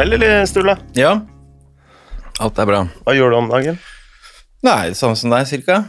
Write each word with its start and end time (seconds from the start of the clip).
kveld, 0.00 0.14
eller, 0.16 0.46
Sturle? 0.48 0.76
Ja. 0.96 1.12
Alt 2.40 2.58
er 2.58 2.68
bra. 2.68 2.84
Hva 3.04 3.14
gjør 3.16 3.34
du 3.34 3.38
om 3.42 3.48
dagen? 3.50 3.78
Nei, 4.64 4.92
samme 4.96 5.16
som 5.16 5.32
deg, 5.32 5.46
cirka. 5.48 5.82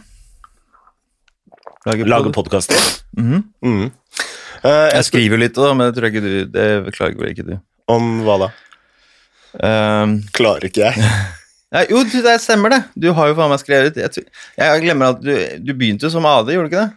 Lager, 1.88 2.06
Lager 2.06 2.32
pod- 2.32 2.46
podkaster? 2.50 2.78
Mhm. 3.18 3.44
Mhm. 3.64 3.92
uh, 4.64 4.90
Jeg 4.94 5.04
skriver 5.08 5.36
jo 5.38 5.42
litt, 5.42 5.56
da, 5.56 5.74
men 5.74 5.88
det 5.92 5.96
tror 5.98 6.10
jeg 6.10 6.14
ikke 6.16 6.22
du 6.28 6.46
Det 6.54 6.94
klager 6.96 7.18
vel 7.18 7.32
ikke 7.34 7.46
du. 7.48 7.56
om 7.88 8.22
hva 8.26 8.36
da? 8.44 8.50
Um, 9.58 10.22
Klarer 10.32 10.68
ikke 10.70 10.86
jeg. 10.92 10.96
ja, 11.74 11.86
jo, 11.90 12.04
det 12.04 12.36
stemmer 12.42 12.70
det. 12.70 12.84
Du 12.96 13.12
har 13.14 13.28
jo 13.32 13.36
faen 13.36 13.50
meg 13.52 13.60
skrevet 13.64 13.98
Jeg, 13.98 14.28
jeg 14.58 14.84
glemmer 14.86 15.16
at 15.16 15.24
du, 15.24 15.34
du 15.60 15.74
begynte 15.74 16.12
som 16.12 16.26
AD, 16.26 16.52
gjorde 16.54 16.70
du 16.70 16.76
ikke 16.76 16.86
det? 16.86 16.94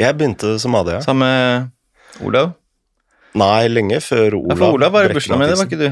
Jeg 0.00 0.16
begynte 0.16 0.54
som 0.62 0.74
AD, 0.78 0.92
ja. 0.94 1.00
Sammen 1.04 1.26
med 1.26 2.24
Olav? 2.24 2.54
Nei, 3.34 3.66
lenge 3.68 3.98
før 4.04 4.30
Ja, 4.30 4.38
Olav. 4.38 4.58
for 4.62 4.78
Olav 4.78 4.92
var 4.94 5.08
i 5.10 5.12
bursdagen 5.12 5.40
min, 5.42 5.48
det 5.50 5.58
var 5.58 5.66
ikke 5.68 5.80
du. 5.82 5.90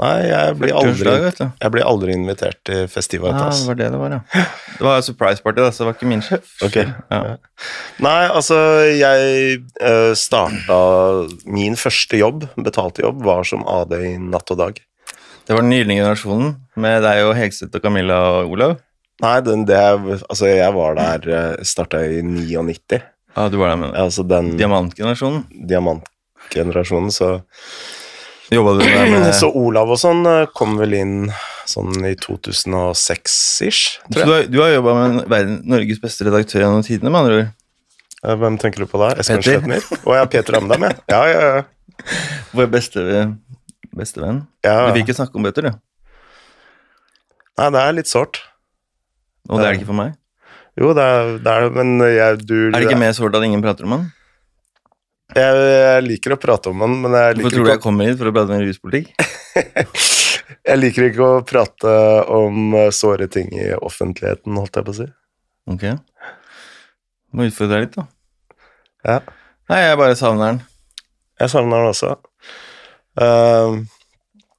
Nei, 0.00 0.16
jeg 0.30 0.54
blir, 0.56 0.72
aldri, 0.80 1.12
vet 1.26 1.40
jeg 1.44 1.72
blir 1.74 1.84
aldri 1.84 2.14
invitert 2.16 2.56
til 2.64 2.78
Ja, 2.86 2.88
Festivitas. 2.88 3.58
det 3.60 3.68
var 3.68 3.76
det 3.76 3.88
det 3.92 3.98
var, 4.00 4.14
ja. 4.16 4.44
Det 4.78 4.86
var 4.86 5.02
surprise 5.04 5.44
party, 5.44 5.60
da, 5.60 5.68
så 5.76 5.82
det 5.82 5.88
var 5.90 5.96
ikke 5.98 6.08
min 6.08 6.22
sjef. 6.24 6.54
Ok. 6.64 6.78
Ja. 6.80 7.18
Nei, 8.00 8.20
altså, 8.32 8.56
jeg 8.96 9.58
uh, 9.84 10.14
starta 10.16 10.78
Min 11.44 11.76
første 11.76 12.16
jobb, 12.16 12.46
betalte 12.56 13.04
jobb, 13.04 13.20
var 13.26 13.44
som 13.44 13.66
AD 13.68 13.92
i 13.98 14.14
Natt 14.22 14.54
og 14.54 14.62
Dag. 14.62 14.80
Det 15.44 15.56
var 15.56 15.66
den 15.66 15.74
gylne 15.74 15.98
generasjonen 15.98 16.54
med 16.80 17.02
deg 17.04 17.26
og 17.26 17.34
Hegstedt 17.36 17.76
og 17.76 17.84
Camilla 17.84 18.20
og 18.40 18.56
Olav. 18.56 18.76
Nei, 19.20 19.36
den, 19.44 19.66
det, 19.68 19.76
altså, 20.30 20.48
jeg 20.48 20.72
var 20.78 20.96
der 20.96 21.28
uh, 21.28 21.64
Starta 21.66 22.00
i 22.08 22.22
99. 22.24 23.02
Ja, 23.36 23.48
du 23.52 23.60
var 23.60 23.74
der 23.74 23.82
med 23.84 23.92
Altså 24.00 24.24
den 24.26 24.54
diamantgenerasjonen. 24.58 25.44
diamantgenerasjonen, 25.68 27.12
så 27.14 27.34
Jobba 28.50 28.72
du 28.78 28.82
der 28.82 29.10
med 29.12 29.28
Så 29.40 29.50
Olav 29.54 29.90
og 29.94 29.98
sånn 30.00 30.24
eh, 30.26 30.46
kom 30.56 30.76
vel 30.80 30.94
inn 30.98 31.16
sånn 31.70 31.92
i 32.08 32.16
2006-ish, 32.18 33.82
Så 34.02 34.10
tror 34.10 34.24
du 34.26 34.32
jeg. 34.32 34.34
har, 34.34 34.48
du 34.50 34.58
har 34.64 34.72
jobba 34.74 34.94
med 34.98 35.18
verden, 35.30 35.60
Norges 35.70 36.00
beste 36.02 36.26
redaktør 36.26 36.64
gjennom 36.64 36.82
tidene, 36.86 37.12
med 37.14 37.20
andre 37.22 37.36
ord. 37.42 37.52
Eh, 38.24 38.34
Hvem 38.42 38.56
tenker 38.60 38.82
du 38.82 38.88
på 38.90 38.98
da? 39.00 39.12
Espen. 39.22 39.44
Slettmyr? 39.46 39.86
Å 40.02 40.16
ja, 40.18 40.24
Peter 40.32 40.58
Amdam, 40.58 40.88
ja. 40.88 40.92
Ja, 41.12 41.20
ja, 41.30 41.44
ja. 41.60 42.08
Vår 42.56 42.66
beste, 42.72 43.04
bestevenn. 43.96 44.42
ja. 44.66 44.76
Du 44.88 44.96
vil 44.98 45.04
ikke 45.06 45.14
snakke 45.20 45.38
om 45.38 45.46
bøter, 45.46 45.70
du. 45.70 45.78
Nei, 47.60 47.68
det 47.76 47.80
er 47.84 47.92
litt 48.00 48.08
sårt. 48.10 48.40
Og 49.50 49.58
det 49.60 49.66
er 49.66 49.74
det 49.74 49.80
ikke 49.82 49.90
for 49.92 49.98
meg. 50.00 50.16
Jo, 50.80 50.92
det 50.96 51.04
er 51.04 51.30
det, 51.44 51.54
men 51.76 51.96
jeg, 52.06 52.38
du 52.46 52.54
Er 52.70 52.76
det 52.78 52.86
ikke 52.88 52.98
mer 53.02 53.12
sårt 53.16 53.34
at 53.36 53.44
ingen 53.44 53.60
prater 53.64 53.84
om 53.88 53.94
han? 53.98 54.04
Jeg, 55.36 55.58
jeg 55.70 56.06
liker 56.06 56.34
å 56.34 56.38
prate 56.40 56.72
om 56.72 56.82
den, 56.84 56.96
men 57.04 57.14
jeg 57.14 57.36
liker 57.36 57.44
Hvorfor 57.44 57.56
tror 57.56 57.68
du 57.68 57.72
jeg 57.72 57.82
kommer 57.84 58.08
hit 58.08 58.18
for 58.18 58.30
å 58.30 58.34
prate 58.34 58.56
om 58.56 58.64
ruspolitikk? 58.66 59.12
jeg 60.70 60.80
liker 60.80 61.06
ikke 61.10 61.28
å 61.28 61.44
prate 61.46 61.94
om 62.34 62.74
eh, 62.80 62.88
såre 62.94 63.28
ting 63.30 63.52
i 63.54 63.68
offentligheten, 63.76 64.58
holdt 64.58 64.80
jeg 64.80 64.88
på 64.88 64.94
å 64.94 64.98
si. 65.02 65.06
Ok. 65.70 65.86
Må 67.30 67.46
utfordre 67.46 67.78
deg 67.78 67.86
litt, 67.86 68.00
da. 68.00 68.08
Ja. 69.06 69.20
Nei, 69.70 69.80
jeg 69.84 70.02
bare 70.02 70.18
savner 70.18 70.50
den. 70.50 70.60
Jeg 71.40 71.52
savner 71.52 71.84
den 71.84 71.92
også. 71.94 72.16
Og 73.20 73.80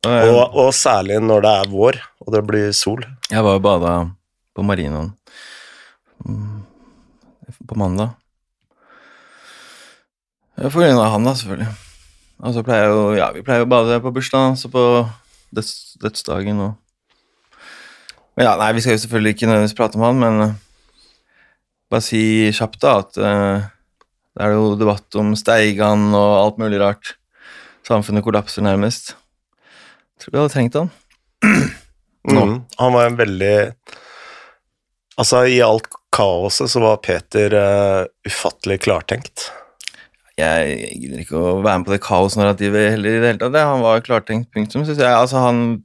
og, 0.02 0.56
og 0.58 0.72
særlig 0.74 1.20
når 1.22 1.44
det 1.46 1.52
er 1.60 1.68
vår, 1.70 2.00
og 2.26 2.34
det 2.34 2.42
blir 2.48 2.72
sol. 2.74 3.04
jeg 3.30 3.44
var 3.46 3.60
og 3.60 3.62
bada 3.62 3.92
på 4.58 4.64
marinaen 4.66 5.12
mm, 6.26 6.64
på 7.70 7.78
mandag. 7.78 8.16
Ja, 10.62 10.70
For 10.70 10.84
grunn 10.84 11.00
av 11.02 11.16
han, 11.16 11.26
da, 11.26 11.34
selvfølgelig. 11.38 11.72
Og 12.42 12.54
så 12.54 12.64
pleier 12.66 12.92
jo 12.92 13.02
Ja, 13.18 13.32
vi 13.34 13.42
pleier 13.46 13.66
å 13.66 13.70
bade 13.70 13.98
på 14.04 14.14
bursdagen, 14.14 14.58
så 14.60 14.70
på 14.70 14.84
døds, 15.54 15.98
dødsdagen 16.02 16.62
og 16.62 16.78
Men 18.38 18.48
ja, 18.48 18.54
nei, 18.60 18.72
vi 18.78 18.84
skal 18.84 18.96
jo 18.96 19.02
selvfølgelig 19.04 19.36
ikke 19.36 19.50
nødvendigvis 19.50 19.78
prate 19.78 19.98
om 20.00 20.06
han, 20.06 20.22
men 20.22 20.44
eh, 20.46 20.54
bare 21.92 22.06
si 22.06 22.22
kjapt, 22.56 22.78
da, 22.80 22.94
at 23.04 23.18
eh, 23.20 23.66
det 24.38 24.46
er 24.46 24.54
jo 24.56 24.78
debatt 24.80 25.18
om 25.20 25.34
Steigan 25.36 26.14
og 26.16 26.36
alt 26.38 26.62
mulig 26.62 26.80
rart. 26.80 27.18
Samfunnet 27.84 28.24
kollapser 28.24 28.64
nærmest. 28.64 29.18
Tror 30.22 30.32
vi 30.32 30.40
hadde 30.40 30.54
trengt 30.54 30.78
han. 30.80 30.94
Nå. 32.32 32.46
Mm. 32.46 32.56
Han 32.80 32.96
var 32.96 33.10
en 33.10 33.20
veldig 33.20 33.56
Altså, 35.20 35.44
i 35.52 35.60
alt 35.62 35.90
kaoset 36.16 36.72
så 36.72 36.82
var 36.82 37.02
Peter 37.04 37.54
uh, 37.54 38.06
ufattelig 38.26 38.80
klartenkt. 38.88 39.50
Jeg 40.42 40.98
gidder 40.98 41.24
ikke 41.24 41.38
å 41.40 41.54
være 41.62 41.80
med 41.80 41.88
på 41.88 41.94
det 41.94 42.02
kaosnarrativet 42.04 42.92
heller 42.96 43.16
i 43.16 43.22
det 43.22 43.30
hele 43.30 43.42
tatt. 43.44 43.54
det. 43.56 43.64
Han 43.68 43.84
var 43.86 44.04
klartenkt, 44.06 44.50
punktum, 44.54 44.86
synes 44.88 45.00
jeg. 45.00 45.12
Altså, 45.12 45.42
han 45.44 45.82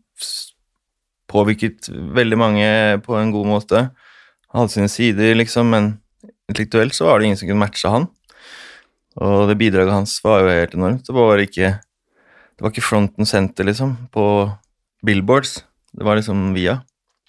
påvirket 1.31 1.91
veldig 1.91 2.39
mange 2.39 2.69
på 3.05 3.17
en 3.19 3.33
god 3.35 3.49
måte. 3.51 3.87
Han 4.53 4.63
hadde 4.63 4.75
sine 4.77 4.91
sider, 4.93 5.35
liksom, 5.37 5.71
men 5.75 5.91
intellektuelt 6.49 6.95
så 6.97 7.09
var 7.09 7.19
det 7.19 7.29
ingen 7.29 7.41
som 7.41 7.51
kunne 7.51 7.65
matche 7.65 7.91
han. 7.91 8.09
Og 9.17 9.49
det 9.51 9.59
bidraget 9.61 9.95
hans 9.95 10.19
var 10.25 10.43
jo 10.43 10.53
helt 10.53 10.77
enormt. 10.77 11.07
Det 11.07 11.17
var 11.17 11.43
ikke, 11.43 11.73
det 11.77 12.65
var 12.65 12.73
ikke 12.73 12.85
front 12.85 13.17
and 13.19 13.29
center, 13.29 13.67
liksom, 13.69 13.97
på 14.15 14.27
billboards. 15.07 15.61
Det 15.97 16.05
var 16.07 16.19
liksom 16.19 16.53
via. 16.57 16.81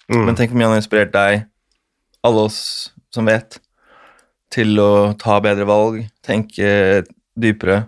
Mm. 0.08 0.24
Men 0.26 0.36
tenk 0.36 0.52
hvor 0.52 0.60
mye 0.60 0.68
han 0.68 0.76
har 0.76 0.82
inspirert 0.82 1.14
deg, 1.14 1.46
alle 2.24 2.48
oss 2.48 2.60
som 3.14 3.28
vet, 3.28 3.58
til 4.52 4.78
å 4.80 5.12
ta 5.20 5.38
bedre 5.44 5.66
valg, 5.68 6.02
tenke 6.24 7.04
dypere, 7.40 7.80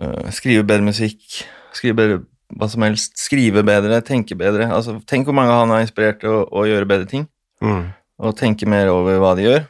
øh, 0.00 0.30
skrive 0.34 0.66
bedre 0.66 0.86
musikk, 0.88 1.42
skrive 1.74 1.98
bedre 1.98 2.20
hva 2.52 2.68
som 2.68 2.84
helst, 2.84 3.16
skrive 3.16 3.62
bedre, 3.64 4.02
tenke 4.04 4.36
bedre. 4.36 4.68
Altså, 4.68 4.98
tenk 5.08 5.24
hvor 5.24 5.36
mange 5.36 5.54
han 5.56 5.70
har 5.72 5.80
inspirert 5.80 6.20
til 6.20 6.28
å, 6.28 6.44
å 6.52 6.66
gjøre 6.68 6.88
bedre 6.88 7.08
ting, 7.08 7.28
Mm. 7.62 7.92
og 8.18 8.36
tenke 8.36 8.66
mer 8.66 8.88
over 8.90 9.20
hva 9.22 9.36
de 9.38 9.44
gjør. 9.46 9.60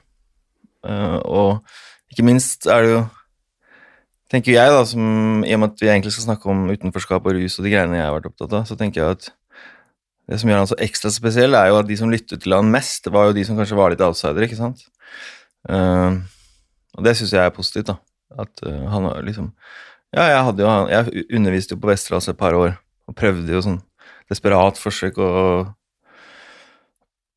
Eh, 0.88 1.19
og 1.28 1.60
ikke 2.10 2.25
minst 2.25 2.66
er 2.66 2.83
det 2.83 2.94
jo 2.94 3.03
tenker 4.33 4.55
jeg 4.55 4.72
da, 4.72 4.81
som, 4.89 5.44
I 5.44 5.53
og 5.54 5.60
med 5.60 5.75
at 5.75 5.83
vi 5.83 5.91
egentlig 5.93 6.15
skal 6.15 6.31
snakke 6.31 6.49
om 6.49 6.65
utenforskap 6.72 7.27
og 7.28 7.37
rus 7.37 7.59
og 7.59 7.66
de 7.66 7.72
greiene 7.75 7.99
jeg 7.99 8.06
har 8.06 8.15
vært 8.16 8.31
opptatt 8.31 8.54
av, 8.56 8.65
så 8.69 8.78
tenker 8.81 9.03
jeg 9.03 9.19
at 9.19 9.28
det 10.31 10.39
som 10.41 10.49
gjør 10.49 10.62
han 10.62 10.71
så 10.71 10.78
ekstra 10.81 11.10
spesiell, 11.12 11.56
er 11.59 11.69
jo 11.69 11.81
at 11.81 11.89
de 11.89 11.99
som 11.99 12.10
lyttet 12.12 12.41
til 12.41 12.54
han 12.56 12.71
mest, 12.72 13.10
var 13.12 13.28
jo 13.28 13.37
de 13.37 13.44
som 13.44 13.59
kanskje 13.59 13.77
var 13.77 13.93
litt 13.93 14.04
outsidere, 14.06 14.47
ikke 14.49 14.56
sant? 14.56 14.87
Uh, 15.69 16.22
og 16.97 17.04
det 17.04 17.16
syns 17.19 17.34
jeg 17.34 17.43
er 17.43 17.53
positivt, 17.53 17.91
da. 17.91 17.99
At 18.38 18.62
uh, 18.66 18.87
han 18.93 19.09
var 19.09 19.22
liksom 19.26 19.53
Ja, 20.12 20.26
jeg 20.28 20.44
hadde 20.48 20.65
jo 20.65 20.72
Jeg 20.93 21.26
underviste 21.38 21.76
jo 21.76 21.82
på 21.82 21.91
Vesterålen 21.91 22.32
et 22.32 22.41
par 22.41 22.56
år, 22.59 22.76
og 23.09 23.16
prøvde 23.19 23.53
jo 23.53 23.62
sånn 23.65 23.81
desperat 24.31 24.78
forsøk 24.81 25.19
å 25.20 25.31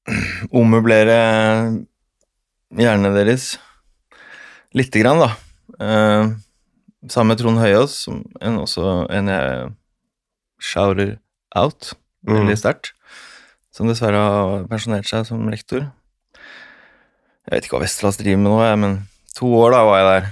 ommøblere 0.62 1.18
hjernene 2.76 3.12
deres 3.16 3.56
lite 4.76 5.02
grann, 5.02 5.24
da. 5.24 5.30
Uh, 5.80 6.36
sammen 7.10 7.34
med 7.34 7.42
Trond 7.42 7.60
Høyås, 7.60 7.98
som 8.06 8.22
en, 8.40 8.62
også 8.64 9.06
en 9.12 9.32
jeg 9.32 9.70
shouter 10.62 11.16
out 11.56 11.96
Mm. 12.26 12.40
veldig 12.40 12.58
sterkt, 12.58 12.94
som 13.76 13.90
dessverre 13.90 14.18
har 14.18 14.64
pensjonert 14.70 15.06
seg 15.06 15.28
som 15.28 15.46
rektor. 15.52 15.92
Jeg 17.46 17.54
vet 17.54 17.68
ikke 17.68 17.78
hva 17.78 17.84
Vesterålen 17.86 18.18
driver 18.22 18.42
med 18.42 18.50
nå, 18.50 18.56
jeg, 18.66 18.80
men 18.82 18.96
to 19.38 19.52
år 19.60 19.76
da 19.76 19.84
var 19.86 20.00
jeg 20.00 20.08
der 20.10 20.32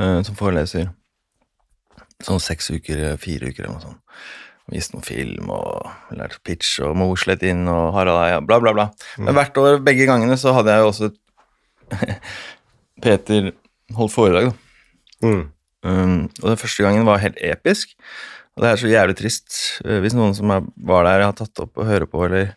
eh, 0.00 0.20
som 0.26 0.38
foreleser. 0.38 0.90
Sånn 2.24 2.42
seks 2.42 2.70
uker, 2.72 3.14
fire 3.20 3.50
uker 3.50 3.64
eller 3.66 3.76
noe 3.76 3.84
sånt. 3.84 4.00
Viste 4.72 4.96
noen 4.96 5.04
film 5.04 5.50
og 5.52 6.14
lærte 6.16 6.38
pitch 6.46 6.78
og 6.86 6.94
Mosleth 6.96 7.44
inn 7.44 7.66
og 7.68 7.90
Harald 7.96 8.22
Eia, 8.22 8.38
bla, 8.40 8.56
bla, 8.62 8.72
bla. 8.72 8.86
Men 9.20 9.36
hvert 9.36 9.58
år, 9.60 9.82
begge 9.84 10.06
gangene, 10.08 10.38
så 10.40 10.54
hadde 10.56 10.72
jeg 10.72 10.84
jo 10.84 10.92
også 10.92 11.10
Peter 13.04 13.50
holdt 13.98 14.14
foredrag, 14.14 14.48
da. 14.48 14.60
Mm. 15.24 15.42
Um, 15.84 16.16
og 16.40 16.46
den 16.48 16.60
første 16.60 16.84
gangen 16.86 17.04
var 17.04 17.20
helt 17.20 17.36
episk. 17.44 17.92
Og 18.56 18.64
det 18.64 18.70
er 18.70 18.80
så 18.80 18.88
jævlig 18.88 19.16
trist 19.18 19.56
uh, 19.84 19.98
hvis 20.00 20.16
noen 20.16 20.32
som 20.36 20.48
var 20.48 21.08
der, 21.10 21.26
har 21.26 21.36
tatt 21.36 21.60
opp 21.60 21.76
og 21.76 21.90
hører 21.90 22.08
på, 22.08 22.24
eller 22.24 22.54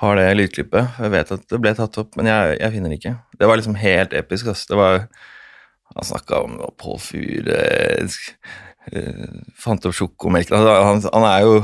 har 0.00 0.16
det 0.16 0.28
lydklippet. 0.38 0.96
Jeg 1.04 1.12
vet 1.12 1.34
at 1.36 1.44
det 1.52 1.60
ble 1.60 1.74
tatt 1.76 2.00
opp, 2.00 2.16
men 2.16 2.30
jeg, 2.30 2.56
jeg 2.62 2.72
finner 2.72 2.92
det 2.92 3.00
ikke. 3.02 3.14
Det 3.36 3.50
var 3.50 3.60
liksom 3.60 3.76
helt 3.76 4.16
episk. 4.16 4.48
Altså. 4.48 4.70
Det 4.72 4.80
var 4.80 5.02
Han 5.96 6.06
snakka 6.06 6.44
om 6.46 6.56
påfyr 6.80 7.50
uh, 7.50 8.16
Fant 9.60 9.84
opp 9.86 9.94
sjokomelk 9.96 10.50
altså, 10.54 10.78
han, 10.86 11.02
han 11.12 11.26
er 11.28 11.44
jo 11.44 11.58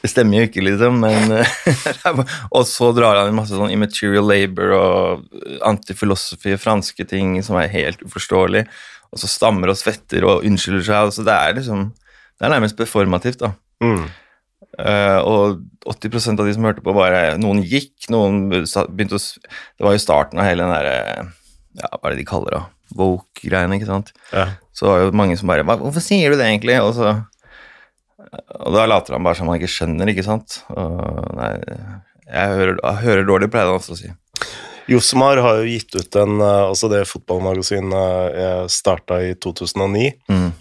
Det 0.00 0.10
stemmer 0.12 0.38
jo 0.38 0.48
ikke, 0.50 0.64
liksom, 0.64 1.00
men 1.02 1.34
uh, 1.40 1.56
Og 2.56 2.64
så 2.68 2.92
drar 2.96 3.22
han 3.22 3.32
inn 3.32 3.38
masse 3.40 3.56
sånn 3.56 3.74
immaterial 3.74 4.28
labor 4.30 4.76
og 4.76 5.42
antifilosofi 5.66 6.54
og 6.56 6.62
franske 6.62 7.08
ting 7.08 7.38
som 7.46 7.58
er 7.60 7.72
helt 7.72 8.04
uforståelig 8.06 8.66
og 9.10 9.18
så 9.18 9.30
stammer 9.30 9.72
og 9.72 9.78
svetter 9.78 10.24
og 10.26 10.46
unnskylder 10.46 10.84
seg. 10.86 11.08
Altså 11.10 11.26
det 11.26 11.36
er 11.36 11.56
liksom 11.58 11.90
Det 11.90 12.46
er 12.46 12.52
nærmest 12.54 12.76
performativt, 12.78 13.42
da. 13.42 13.52
Mm. 13.84 14.04
Uh, 14.80 15.20
og 15.26 15.62
80% 15.90 16.40
av 16.40 16.46
de 16.46 16.54
som 16.54 16.64
hørte 16.68 16.82
på, 16.84 16.94
bare 16.94 17.36
Noen 17.40 17.62
gikk, 17.66 18.06
noen 18.12 18.44
begynte 18.52 19.18
å 19.18 19.20
Det 19.20 19.84
var 19.84 19.96
jo 19.96 20.02
starten 20.02 20.40
av 20.40 20.46
hele 20.46 20.62
den 20.62 20.72
derre 20.72 20.98
Ja, 21.80 21.90
hva 21.96 22.04
er 22.04 22.14
det 22.14 22.20
de 22.20 22.28
kaller 22.28 22.54
det? 22.54 22.60
Woke-greiene, 22.96 23.76
ikke 23.78 23.88
sant? 23.90 24.12
Ja. 24.32 24.46
Så 24.76 24.86
var 24.88 24.98
det 25.00 25.08
jo 25.10 25.16
mange 25.18 25.36
som 25.38 25.48
bare 25.50 25.64
'Hvorfor 25.64 26.00
sier 26.02 26.30
du 26.30 26.36
det, 26.36 26.46
egentlig?' 26.46 26.80
Og 26.82 26.94
så 26.94 27.24
Og 28.60 28.72
da 28.74 28.86
later 28.86 29.14
han 29.14 29.24
bare 29.24 29.34
som 29.34 29.48
han 29.48 29.58
ikke 29.58 29.70
skjønner, 29.70 30.06
ikke 30.12 30.24
sant. 30.24 30.62
Og, 30.70 31.36
nei, 31.36 31.58
jeg 32.30 32.48
hører, 32.54 32.76
jeg 32.84 32.96
hører 33.02 33.24
dårlig, 33.26 33.50
pleier 33.50 33.66
han 33.66 33.78
også 33.80 33.96
å 33.96 33.98
si. 33.98 34.10
Josmar 34.90 35.40
har 35.42 35.56
jo 35.60 35.64
gitt 35.70 35.94
ut 35.94 36.16
en 36.16 36.40
eh, 36.40 36.68
Altså 36.70 36.88
det 36.90 37.06
fotballmagasinet 37.08 38.34
jeg 38.34 38.70
starta 38.70 39.20
i 39.22 39.34
2009, 39.34 40.12
Mm. 40.28 40.52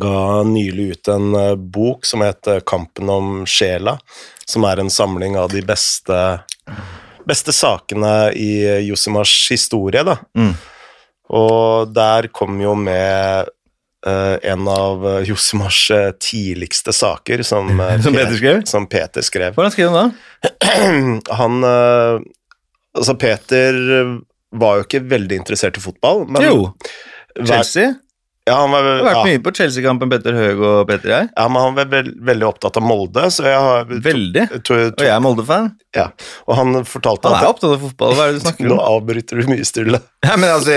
ga 0.00 0.42
nylig 0.44 0.90
ut 0.92 1.08
en 1.08 1.34
eh, 1.34 1.54
bok 1.54 2.04
som 2.04 2.20
heter 2.20 2.60
Kampen 2.60 3.08
om 3.08 3.44
sjela, 3.46 3.98
som 4.46 4.64
er 4.64 4.80
en 4.80 4.90
samling 4.90 5.36
av 5.36 5.50
de 5.50 5.62
beste 5.62 6.40
beste 7.26 7.52
sakene 7.52 8.32
i 8.36 8.50
Josimars 8.86 9.32
historie, 9.50 10.02
da. 10.04 10.18
Mm. 10.36 10.54
Og 11.32 11.92
der 11.94 12.30
kom 12.34 12.60
jo 12.62 12.76
med 12.78 13.52
Uh, 14.04 14.36
en 14.44 14.66
av 14.68 15.00
eh, 15.08 15.22
Josimars 15.24 15.78
eh, 15.90 16.10
tidligste 16.20 16.92
saker, 16.92 17.40
som, 17.40 17.70
Som 18.04 18.12
Peter 18.12 18.34
skrev? 18.36 18.58
Som 18.68 18.86
Peter 18.92 19.24
skrev. 19.24 19.54
Hvordan 19.56 19.72
skrev 19.72 19.94
han 19.94 20.10
da? 20.44 20.50
Han 21.38 21.64
Altså, 21.64 23.14
Peter 23.16 23.78
var 24.52 24.76
jo 24.76 24.84
ikke 24.84 25.00
veldig 25.08 25.38
interessert 25.40 25.80
i 25.80 25.82
fotball, 25.86 26.26
men 26.28 26.44
jo, 26.44 26.58
Chelsea. 27.40 27.94
Ja, 28.44 28.58
han 28.60 28.74
var, 28.74 28.84
har 28.84 29.06
vært 29.06 29.16
ja, 29.16 29.20
mye 29.24 29.40
på 29.40 29.50
Chelsea-kampen 29.56 30.10
Petter 30.12 30.34
Høeg 30.36 30.58
og 30.60 30.80
Petter 30.88 31.12
jeg. 31.14 31.28
ja, 31.32 31.44
men 31.48 31.62
han 31.64 31.76
var 31.78 31.86
veld, 31.88 32.10
veldig 32.28 32.44
opptatt 32.50 32.76
av 32.76 32.84
Molde, 32.84 33.22
så 33.32 33.46
jeg 33.48 33.62
har 33.66 33.86
Veldig. 33.88 34.42
to, 34.52 34.58
to, 34.68 34.80
Og 34.90 35.04
jeg 35.06 35.12
er 35.14 35.22
Molde-fan. 35.24 35.70
ja. 35.96 36.10
Og 36.44 36.58
han 36.58 36.82
fortalte 36.84 37.32
Han 37.32 37.38
er 37.38 37.46
at 37.46 37.54
opptatt 37.54 37.76
av 37.78 37.86
fotball. 37.86 38.12
Hva 38.18 38.26
er 38.26 38.34
det 38.34 38.42
du 38.42 38.44
snakker 38.44 38.68
om? 38.68 38.74
Nå 38.74 38.78
avbryter 38.90 39.40
du 39.40 39.48
mye 39.48 39.64
stille. 39.64 40.02
Ja, 40.26 40.36
men 40.36 40.52
altså, 40.52 40.76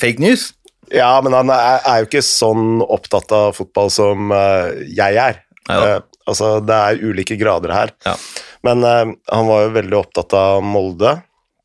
Fake 0.00 0.24
news? 0.24 0.48
Ja, 0.94 1.10
men 1.20 1.36
han 1.36 1.52
er, 1.52 1.84
er 1.84 2.00
jo 2.00 2.08
ikke 2.08 2.24
sånn 2.24 2.80
opptatt 2.80 3.32
av 3.34 3.52
fotball 3.58 3.92
som 3.92 4.32
uh, 4.32 4.72
jeg 4.88 5.20
er. 5.20 5.40
Ja, 5.68 5.76
ja. 5.76 5.96
Uh, 6.00 6.20
altså, 6.30 6.52
det 6.64 6.80
er 6.88 7.04
ulike 7.04 7.36
grader 7.36 7.76
her. 7.76 7.92
Ja. 8.06 8.16
Men 8.64 8.86
uh, 8.86 9.16
han 9.32 9.48
var 9.50 9.66
jo 9.66 9.74
veldig 9.76 9.98
opptatt 10.00 10.36
av 10.38 10.64
Molde. 10.64 11.18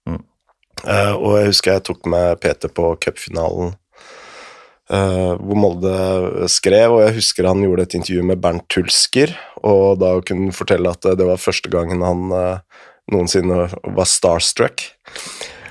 Mm. 0.10 0.24
Eh, 0.82 1.14
og 1.14 1.38
jeg 1.38 1.52
husker 1.54 1.78
jeg 1.78 1.86
tok 1.88 2.10
med 2.10 2.42
Peter 2.42 2.72
på 2.74 2.96
cupfinalen 3.04 3.76
eh, 4.92 5.32
hvor 5.40 5.60
Molde 5.60 6.50
skrev, 6.52 6.98
og 6.98 7.06
jeg 7.06 7.18
husker 7.20 7.50
han 7.50 7.64
gjorde 7.66 7.88
et 7.88 7.98
intervju 8.00 8.26
med 8.28 8.42
Bernt 8.44 8.68
Tulsker, 8.72 9.34
og 9.64 10.02
da 10.04 10.14
kunne 10.26 10.50
han 10.50 10.58
fortelle 10.58 10.92
at 10.92 11.08
det 11.18 11.28
var 11.28 11.42
første 11.42 11.72
gangen 11.72 12.04
han 12.06 12.32
uh, 12.34 12.86
noensinne 13.14 13.68
var 13.70 14.10
starstruck. 14.10 14.88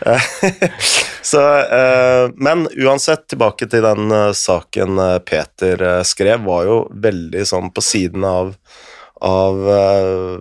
Uh, 0.01 0.31
Så, 1.23 1.59
eh, 1.59 2.31
men 2.35 2.69
uansett, 2.77 3.27
tilbake 3.29 3.69
til 3.71 3.85
den 3.85 4.11
eh, 4.15 4.33
saken 4.37 4.99
eh, 4.99 5.19
Peter 5.23 5.83
eh, 5.85 6.03
skrev, 6.07 6.47
var 6.47 6.65
jo 6.69 6.79
veldig 6.91 7.45
sånn 7.47 7.69
på 7.77 7.85
siden 7.85 8.25
av, 8.25 8.55
av, 9.21 9.61
eh, 9.75 10.39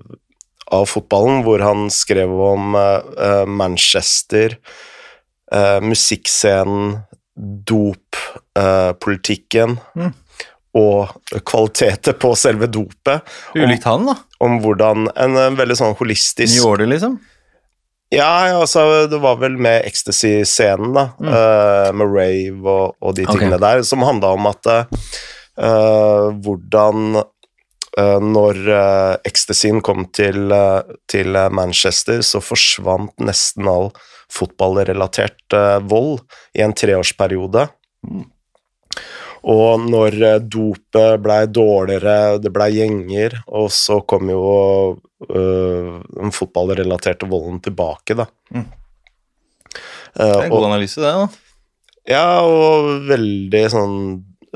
av 0.80 0.88
fotballen, 0.88 1.44
hvor 1.44 1.64
han 1.66 1.90
skrev 1.92 2.32
om 2.32 2.78
eh, 2.80 3.12
eh, 3.28 3.44
Manchester, 3.46 4.56
eh, 5.52 5.78
musikkscenen, 5.84 7.02
dop, 7.39 8.19
uh, 8.59 8.91
Mm. 9.95 10.13
og 10.80 11.09
kvaliteter 11.50 12.13
på 12.13 12.36
selve 12.38 12.68
dopet. 12.68 13.24
Ulikt 13.56 13.83
han, 13.89 14.06
da. 14.06 14.15
om 14.39 14.59
hvordan 14.62 15.07
en, 15.15 15.38
en 15.38 15.56
veldig 15.57 15.75
sånn 15.80 15.95
holistisk 15.97 16.59
New 16.59 16.68
Order, 16.69 16.86
liksom. 16.91 17.15
ja, 18.13 18.53
altså, 18.53 19.07
det 19.09 19.18
var 19.24 19.39
vel 19.41 19.57
med 19.57 19.86
ecstasy-scenen, 19.89 20.94
da, 20.94 21.07
Mm. 21.19 21.31
Uh, 21.33 21.89
med 21.94 22.13
rave 22.13 22.69
og, 22.69 22.95
og 23.01 23.15
de 23.18 23.25
tingene 23.25 23.39
tingene 23.39 23.59
der, 23.63 23.83
som 23.83 24.06
handla 24.06 24.36
om 24.38 24.45
at 24.51 24.69
uh, 24.69 26.30
hvordan 26.44 27.18
eh, 27.97 28.19
Når 28.21 28.59
uh, 28.69 29.18
ecstasyen 29.27 29.81
kom 29.81 30.06
til, 30.15 30.51
eh, 30.53 30.94
til 31.09 31.36
eh, 31.36 31.50
Manchester, 31.51 32.21
så 32.24 32.39
forsvant 32.39 33.12
nesten 33.19 33.68
all 33.68 33.89
fotballrelatert 34.34 35.56
eh, 35.58 35.80
vold 35.90 36.20
i 36.58 36.64
en 36.66 36.76
treårsperiode. 36.78 37.68
Og 39.50 39.86
når 39.88 40.18
eh, 40.28 40.40
dopet 40.44 41.22
blei 41.24 41.44
dårligere, 41.48 42.40
det 42.44 42.52
blei 42.56 42.72
gjenger, 42.76 43.38
og 43.48 43.70
så 43.72 44.02
kom 44.08 44.31
jo 44.31 44.42
øh, 45.30 46.00
den 46.04 46.36
fotballrelaterte 46.36 47.30
volden 47.30 47.62
tilbake, 47.64 48.18
da. 48.20 48.28
Mm. 48.52 48.66
Eh, 48.66 50.18
Det 50.20 50.26
er 50.26 50.44
en 50.44 50.52
og, 50.52 50.58
god 50.58 50.72
analyse, 50.74 51.00
det. 51.00 51.14
da. 51.14 51.30
ja, 52.10 52.25
og 52.44 53.08
veldig 53.08 53.64
sånn 53.72 53.96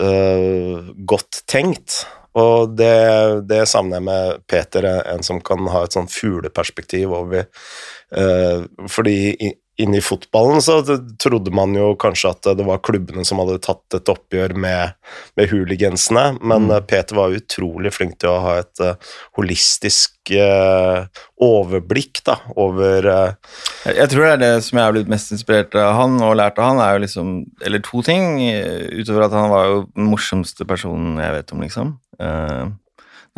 øh, 0.01 0.91
godt 1.07 1.43
tenkt. 1.47 2.03
Og 2.33 2.71
det, 2.73 3.45
det 3.45 3.61
savner 3.69 3.99
jeg 3.99 4.05
med 4.07 4.45
Peter, 4.49 4.87
en 5.05 5.21
som 5.23 5.37
kan 5.45 5.67
ha 5.69 5.83
et 5.85 5.93
sånn 5.93 6.09
fugleperspektiv 6.09 7.11
over 7.13 7.43
øh, 7.45 8.63
Fordi 8.89 9.37
i, 9.77 9.83
inne 9.83 9.97
i 9.97 10.01
fotballen 10.05 10.61
så 10.61 10.79
trodde 11.21 11.51
man 11.55 11.73
jo 11.75 11.95
kanskje 11.99 12.29
at 12.29 12.49
det 12.57 12.65
var 12.67 12.81
klubbene 12.85 13.25
som 13.25 13.39
hadde 13.41 13.59
tatt 13.63 13.97
et 13.97 14.09
oppgjør 14.11 14.53
med, 14.55 14.93
med 15.39 15.49
hooligansene, 15.51 16.37
men 16.41 16.67
Mm. 16.67 16.71
øh, 16.77 16.81
Peter 16.87 17.15
var 17.17 17.33
utrolig 17.33 17.91
flink 17.93 18.19
til 18.21 18.29
å 18.29 18.39
ha 18.43 18.53
et 18.61 18.81
uh, 18.85 18.93
holistisk 19.37 20.31
uh, 20.37 21.05
overblikk 21.41 22.21
da, 22.25 22.37
over 22.55 23.07
uh, 23.09 23.55
Jeg, 23.85 23.97
jeg 23.97 24.09
tror 24.13 24.23
det 24.25 24.31
er 24.33 24.41
det 24.43 24.51
som 24.63 24.77
jeg 24.79 24.85
har 24.87 24.93
blitt 24.95 25.11
mest 25.11 25.33
inspirert 25.35 25.75
av 25.75 25.95
han 25.97 26.19
og 26.23 26.37
lært 26.39 26.59
av 26.61 26.69
han, 26.71 26.81
er 26.85 26.95
jo 26.95 27.03
liksom 27.03 27.31
Eller 27.65 27.83
to 27.83 28.01
ting, 28.05 28.37
eh, 28.45 28.87
utover 29.01 29.25
at 29.27 29.35
han 29.35 29.49
var 29.51 29.67
jo 29.67 29.79
den 29.95 30.07
morsomste 30.11 30.67
personen 30.69 31.17
jeg 31.19 31.35
vet 31.35 31.53
om, 31.55 31.63
liksom. 31.65 31.95
Eh, 32.19 32.65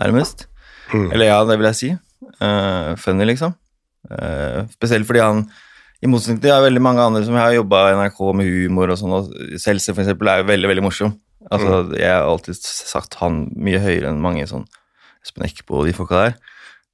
nærmest. 0.02 0.48
Mm. 0.94 1.08
Eller 1.12 1.26
ja, 1.32 1.40
det 1.48 1.56
vil 1.58 1.70
jeg 1.72 1.80
si. 1.80 1.90
Eh, 2.44 2.90
funny, 3.02 3.26
liksom. 3.32 3.56
Eh, 4.12 4.66
spesielt 4.76 5.08
fordi 5.08 5.24
han 5.24 5.46
i 6.06 6.10
motsetning 6.10 6.42
til 6.44 6.66
veldig 6.66 6.82
mange 6.84 7.04
andre 7.04 7.24
som 7.26 7.38
har 7.40 7.56
jobba 7.56 7.82
i 7.90 7.96
NRK 8.00 8.20
med 8.38 8.50
humor 8.50 8.94
og 8.94 9.00
sånn, 9.02 9.16
og 9.18 9.30
for 9.32 10.04
eksempel 10.04 10.32
er 10.32 10.42
jo 10.42 10.50
veldig, 10.52 10.72
veldig 10.72 10.86
morsom. 10.86 11.16
Altså, 11.54 11.82
Jeg 11.98 12.10
har 12.10 12.26
alltid 12.26 12.58
sagt 12.62 13.18
han 13.22 13.46
mye 13.54 13.82
høyere 13.82 14.10
enn 14.10 14.24
mange 14.24 14.48
sånn 14.50 14.66
Espen 15.26 15.46
Eckbo 15.46 15.82
og 15.82 15.90
de 15.90 15.94
folka 15.98 16.22
der. 16.24 16.36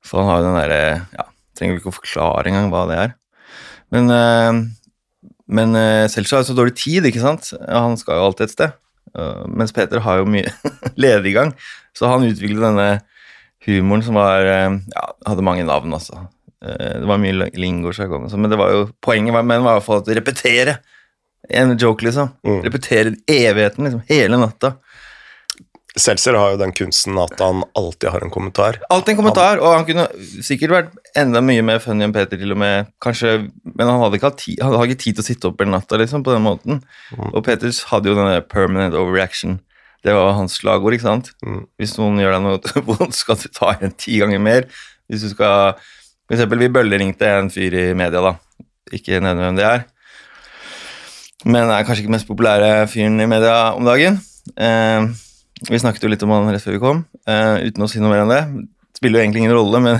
For 0.03 0.21
han 0.21 0.31
har 0.31 0.41
jo 0.41 0.47
den 0.47 0.59
derre 0.59 0.83
Ja, 1.13 1.25
trenger 1.55 1.75
vel 1.75 1.81
ikke 1.83 1.91
å 1.93 1.99
forklare 1.99 2.51
engang 2.51 2.71
hva 2.71 2.85
det 2.89 2.99
er. 2.99 3.13
Men, 3.91 4.11
øh, 4.15 4.61
men 5.51 5.75
øh, 5.75 6.07
Seltzer 6.11 6.37
har 6.37 6.43
jo 6.43 6.51
så 6.51 6.57
dårlig 6.57 6.75
tid, 6.79 7.07
ikke 7.07 7.23
sant? 7.23 7.51
Han 7.67 7.97
skal 7.99 8.17
jo 8.17 8.27
alltid 8.29 8.47
et 8.47 8.55
sted. 8.55 8.77
Uh, 9.11 9.43
mens 9.49 9.73
Peter 9.75 9.99
har 9.99 10.21
jo 10.21 10.27
mye 10.29 10.47
lediggang, 11.03 11.49
så 11.91 12.07
han 12.07 12.23
utviklet 12.23 12.63
denne 12.63 13.01
humoren 13.65 14.05
som 14.05 14.15
var 14.15 14.45
øh, 14.47 14.77
Ja, 14.93 15.07
hadde 15.27 15.43
mange 15.43 15.65
navn, 15.67 15.91
altså. 15.97 16.29
Eh, 16.61 16.99
Det 17.01 17.07
var 17.09 17.17
mye 17.21 17.49
lingo-sjargong, 17.57 18.25
og 18.25 18.31
sånn, 18.33 18.41
men 18.45 18.51
det 18.53 18.59
var 18.61 18.71
jo, 18.73 18.87
poenget 19.01 19.33
var, 19.33 19.43
men 19.43 19.63
var 19.65 19.77
i 19.77 19.79
hvert 19.79 19.87
fall 19.87 20.01
å 20.03 20.15
repetere 20.19 20.77
en 21.49 21.77
joke, 21.77 22.05
liksom. 22.05 22.29
Mm. 22.45 22.61
Repetere 22.67 23.15
evigheten, 23.27 23.87
liksom. 23.87 24.03
Hele 24.09 24.37
natta. 24.37 24.75
Seltzer 25.99 26.37
har 26.39 26.53
jo 26.53 26.59
den 26.61 26.71
kunsten 26.71 27.17
at 27.19 27.33
han 27.43 27.65
alltid 27.75 28.13
har 28.13 28.23
en 28.23 28.31
kommentar. 28.31 28.77
Alltid 28.93 29.11
en 29.11 29.17
kommentar, 29.17 29.59
og 29.59 29.73
han 29.75 29.83
kunne 29.89 30.05
sikkert 30.45 30.71
vært 30.71 30.93
enda 31.19 31.41
mye 31.43 31.65
mer 31.67 31.81
funny 31.83 32.05
enn 32.05 32.13
Peter, 32.15 32.39
til 32.39 32.53
og 32.55 32.61
med, 32.61 32.87
kanskje, 33.03 33.33
men 33.73 33.89
han 33.89 33.99
hadde 33.99 34.21
ikke, 34.21 34.31
tid, 34.39 34.61
han 34.63 34.71
hadde 34.77 34.87
ikke 34.87 35.01
tid 35.03 35.17
til 35.17 35.25
å 35.25 35.27
sitte 35.27 35.49
opp 35.49 35.59
hele 35.59 35.73
natta, 35.73 35.99
liksom, 35.99 36.23
på 36.23 36.31
den 36.31 36.45
måten. 36.45 36.79
Mm. 37.17 37.33
Og 37.33 37.43
Peters 37.43 37.81
hadde 37.89 38.07
jo 38.07 38.15
denne 38.15 38.39
permanent 38.47 38.95
overreaction. 38.95 39.57
Det 40.05 40.15
var 40.15 40.31
hans 40.37 40.55
slagord, 40.61 40.95
ikke 40.95 41.09
sant? 41.09 41.33
Mm. 41.43 41.65
Hvis 41.81 41.97
noen 41.99 42.21
gjør 42.23 42.37
deg 42.37 42.45
noe 42.45 42.85
vondt, 42.93 43.17
skal 43.17 43.41
du 43.41 43.49
ta 43.51 43.73
igjen 43.75 43.97
ti 43.99 44.21
ganger 44.21 44.39
mer. 44.39 44.69
Hvis 45.11 45.25
du 45.27 45.33
skal 45.33 45.75
For 46.31 46.37
eksempel, 46.37 46.61
vi 46.63 46.71
bølleringte 46.71 47.27
en 47.27 47.49
fyr 47.51 47.73
i 47.75 47.87
media, 47.91 48.21
da. 48.23 48.29
Ikke 48.95 49.17
nevne 49.19 49.43
hvem 49.43 49.57
det 49.57 49.65
er. 49.67 49.81
Men 51.43 51.67
er 51.67 51.83
kanskje 51.83 52.05
ikke 52.05 52.07
den 52.07 52.15
mest 52.15 52.29
populære 52.29 52.69
fyren 52.87 53.19
i 53.19 53.25
media 53.27 53.73
om 53.75 53.83
dagen. 53.83 54.21
Eh, 54.55 55.09
vi 55.67 55.81
snakket 55.83 56.05
jo 56.05 56.11
litt 56.13 56.23
om 56.23 56.31
han 56.31 56.47
rett 56.47 56.63
før 56.63 56.77
vi 56.77 56.79
kom, 56.85 57.01
eh, 57.27 57.67
uten 57.67 57.83
å 57.83 57.89
si 57.91 57.99
noe 57.99 58.13
mer 58.13 58.23
om 58.23 58.31
det. 58.31 58.39
Det 58.47 59.01
spiller 59.01 59.19
jo 59.19 59.25
egentlig 59.25 59.43
ingen 59.43 59.57
rolle, 59.57 59.83
men 59.83 59.99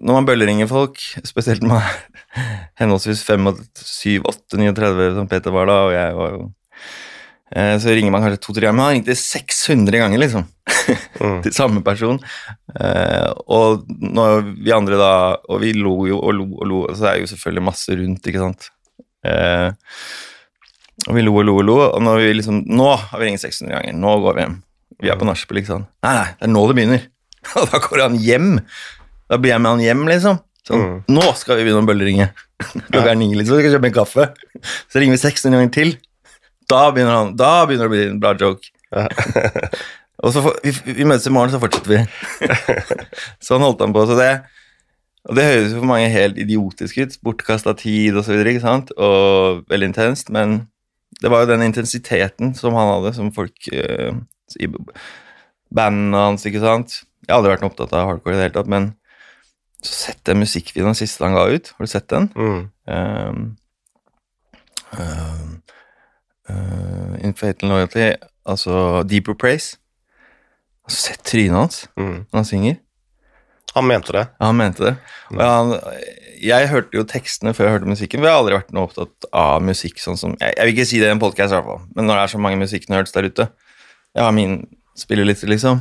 når 0.00 0.16
man 0.16 0.30
bølleringer 0.30 0.72
folk, 0.72 0.96
spesielt 1.28 1.60
med 1.60 1.84
henholdsvis 2.80 3.20
5, 3.28 3.52
7, 3.84 4.24
8, 4.24 4.62
39, 4.64 5.12
som 5.20 5.28
Peter 5.28 5.52
var 5.52 5.68
da, 5.68 5.78
og 5.90 5.92
jeg 5.92 6.16
var 6.22 6.32
jo 6.38 6.48
Så 7.52 7.92
ringer 7.92 8.12
man 8.14 8.22
kanskje 8.24 8.40
to-tre 8.40 8.64
ganger, 8.64 8.76
men 8.78 8.84
han 8.86 8.94
ringte 8.96 9.16
600 9.18 9.98
ganger, 10.00 10.20
liksom. 10.22 10.44
Mm. 11.20 11.40
til 11.44 11.52
samme 11.52 11.82
person. 11.84 12.16
Eh, 12.80 13.28
og 13.52 13.82
når 14.00 14.46
vi 14.64 14.72
andre 14.72 14.96
da 14.96 15.10
Og 15.50 15.60
vi 15.60 15.72
lo 15.76 15.92
jo 16.08 16.16
og 16.22 16.32
lo 16.38 16.46
og 16.56 16.68
lo, 16.70 16.78
så 16.94 17.04
det 17.04 17.10
er 17.10 17.18
jo 17.22 17.30
selvfølgelig 17.34 17.64
masse 17.66 17.96
rundt, 17.98 18.28
ikke 18.30 18.40
sant. 18.40 18.68
Eh, 19.28 19.68
og 21.08 21.16
vi 21.18 21.24
lo 21.26 21.34
og 21.36 21.44
lo 21.48 21.56
og 21.60 21.66
lo, 21.66 21.76
og 21.88 22.00
når 22.04 22.20
vi 22.22 22.30
liksom 22.38 22.62
Nå 22.70 22.88
har 23.02 23.20
vi 23.20 23.28
ringt 23.28 23.42
600 23.42 23.74
ganger, 23.74 23.98
nå 23.98 24.14
går 24.24 24.38
vi 24.38 24.46
hjem. 24.46 24.56
Vi 25.02 25.10
er 25.10 25.18
på 25.18 25.26
nachspiel, 25.28 25.60
ikke 25.60 25.72
sant. 25.74 25.90
Nei, 26.06 26.14
nei, 26.20 26.28
det 26.38 26.46
er 26.48 26.52
nå 26.54 26.62
det 26.70 26.78
begynner. 26.78 27.04
Og 27.58 27.68
da 27.72 27.80
går 27.82 28.02
han 28.04 28.16
hjem. 28.22 28.48
Da 29.28 29.38
blir 29.42 29.50
jeg 29.54 29.62
med 29.64 29.72
han 29.74 29.84
hjem, 29.88 30.08
liksom. 30.14 30.40
Sånn, 30.62 30.82
Mm. 30.86 30.98
Nå 31.10 31.24
skal 31.34 31.58
vi 31.58 31.64
begynne 31.66 31.82
å 31.82 31.88
bølleringe. 31.88 32.28
Klokka 32.92 33.10
er 33.10 33.16
ni, 33.18 33.32
liksom. 33.34 33.58
Vi 33.58 33.64
skal 33.64 33.74
kjøpe 33.74 33.88
en 33.90 33.96
kaffe. 33.96 34.26
Så 34.92 35.02
ringer 35.02 35.16
vi 35.16 35.22
600 35.24 35.58
ganger 35.58 35.72
til. 35.74 35.90
Da 36.72 36.86
begynner, 36.94 37.18
han, 37.18 37.34
da 37.36 37.52
begynner 37.68 37.86
det 37.86 37.90
å 37.90 37.94
bli 37.94 38.06
en 38.08 38.22
bra 38.22 38.32
joke. 38.40 38.72
Og 40.22 40.34
så 40.34 40.42
for, 40.44 40.58
vi, 40.62 40.72
vi 40.98 41.06
møtes 41.08 41.26
i 41.26 41.32
morgen, 41.34 41.52
så 41.52 41.60
fortsetter 41.62 41.96
vi. 41.96 42.02
sånn 43.46 43.64
holdt 43.64 43.82
han 43.82 43.94
på. 43.94 44.04
Så 44.06 44.16
det, 44.18 44.30
og 45.26 45.38
det 45.38 45.46
høres 45.48 45.72
jo 45.72 45.80
for 45.80 45.90
mange 45.90 46.10
helt 46.12 46.38
idiotisk 46.38 47.00
ut. 47.02 47.16
Bortkasta 47.26 47.74
tid 47.78 48.18
og 48.18 48.30
ikke 48.30 48.62
sant? 48.62 48.92
Og 48.94 49.64
veldig 49.70 49.90
intenst. 49.90 50.30
Men 50.34 50.62
det 51.22 51.30
var 51.30 51.42
jo 51.42 51.50
den 51.52 51.66
intensiteten 51.66 52.54
som 52.58 52.78
han 52.78 52.90
hadde, 52.96 53.14
som 53.18 53.32
folk 53.34 53.68
uh, 53.74 54.14
i 54.62 54.70
bandene 55.74 56.24
hans, 56.28 56.46
ikke 56.46 56.62
sant. 56.62 57.02
Jeg 57.22 57.30
har 57.30 57.40
aldri 57.40 57.52
vært 57.54 57.64
noe 57.64 57.72
opptatt 57.72 57.94
av 57.94 58.08
hardcore 58.10 58.34
i 58.34 58.38
det 58.40 58.48
hele 58.48 58.56
tatt, 58.56 58.70
men 58.70 58.92
så 59.82 59.94
sett 59.94 60.22
den 60.26 60.42
musikkvideoen 60.42 60.98
siste 60.98 61.26
han 61.26 61.36
ga 61.36 61.48
ut. 61.50 61.72
Har 61.76 61.86
du 61.86 61.90
sett 61.90 62.08
den? 62.10 62.28
Mm. 62.38 62.62
Um, 62.86 63.44
um, 64.98 65.51
uh, 66.50 67.18
In 67.22 67.34
Loyalty, 67.68 68.12
altså 68.46 69.02
Deeper 69.08 69.34
Praise. 69.34 69.76
Har 70.82 70.90
sett 70.96 71.22
trynet 71.24 71.54
hans 71.56 71.88
Mm. 71.96 72.26
når 72.32 72.38
han 72.40 72.44
synger? 72.48 72.76
Han 73.74 73.86
mente 73.86 74.12
det. 74.12 74.26
Ja, 74.40 74.46
han 74.50 74.56
mente 74.58 74.84
det. 74.84 74.96
Og 75.32 75.40
han, 75.40 75.70
jeg 76.42 76.68
hørte 76.68 76.92
jo 76.98 77.04
tekstene 77.08 77.54
før 77.54 77.64
jeg 77.68 77.72
hørte 77.78 77.88
musikken, 77.88 78.20
for 78.20 78.26
jeg 78.28 78.34
har 78.34 78.42
aldri 78.42 78.56
vært 78.58 78.72
noe 78.74 78.88
opptatt 78.88 79.28
av 79.32 79.62
musikk 79.64 80.02
sånn 80.02 80.18
som 80.18 80.34
Jeg, 80.40 80.52
jeg 80.58 80.66
vil 80.66 80.74
ikke 80.74 80.88
si 80.90 80.98
det 81.00 81.08
i 81.08 81.14
en 81.14 81.22
podkast, 81.22 81.54
i 81.54 81.56
hvert 81.56 81.68
fall, 81.70 81.86
men 81.96 82.04
når 82.08 82.18
det 82.18 82.24
er 82.26 82.32
så 82.34 82.40
mange 82.42 82.58
musikknerds 82.60 83.14
der 83.14 83.28
ute 83.30 83.46
Jeg 84.12 84.24
har 84.26 84.34
min 84.36 84.58
spilleliste, 84.98 85.46
liksom. 85.48 85.80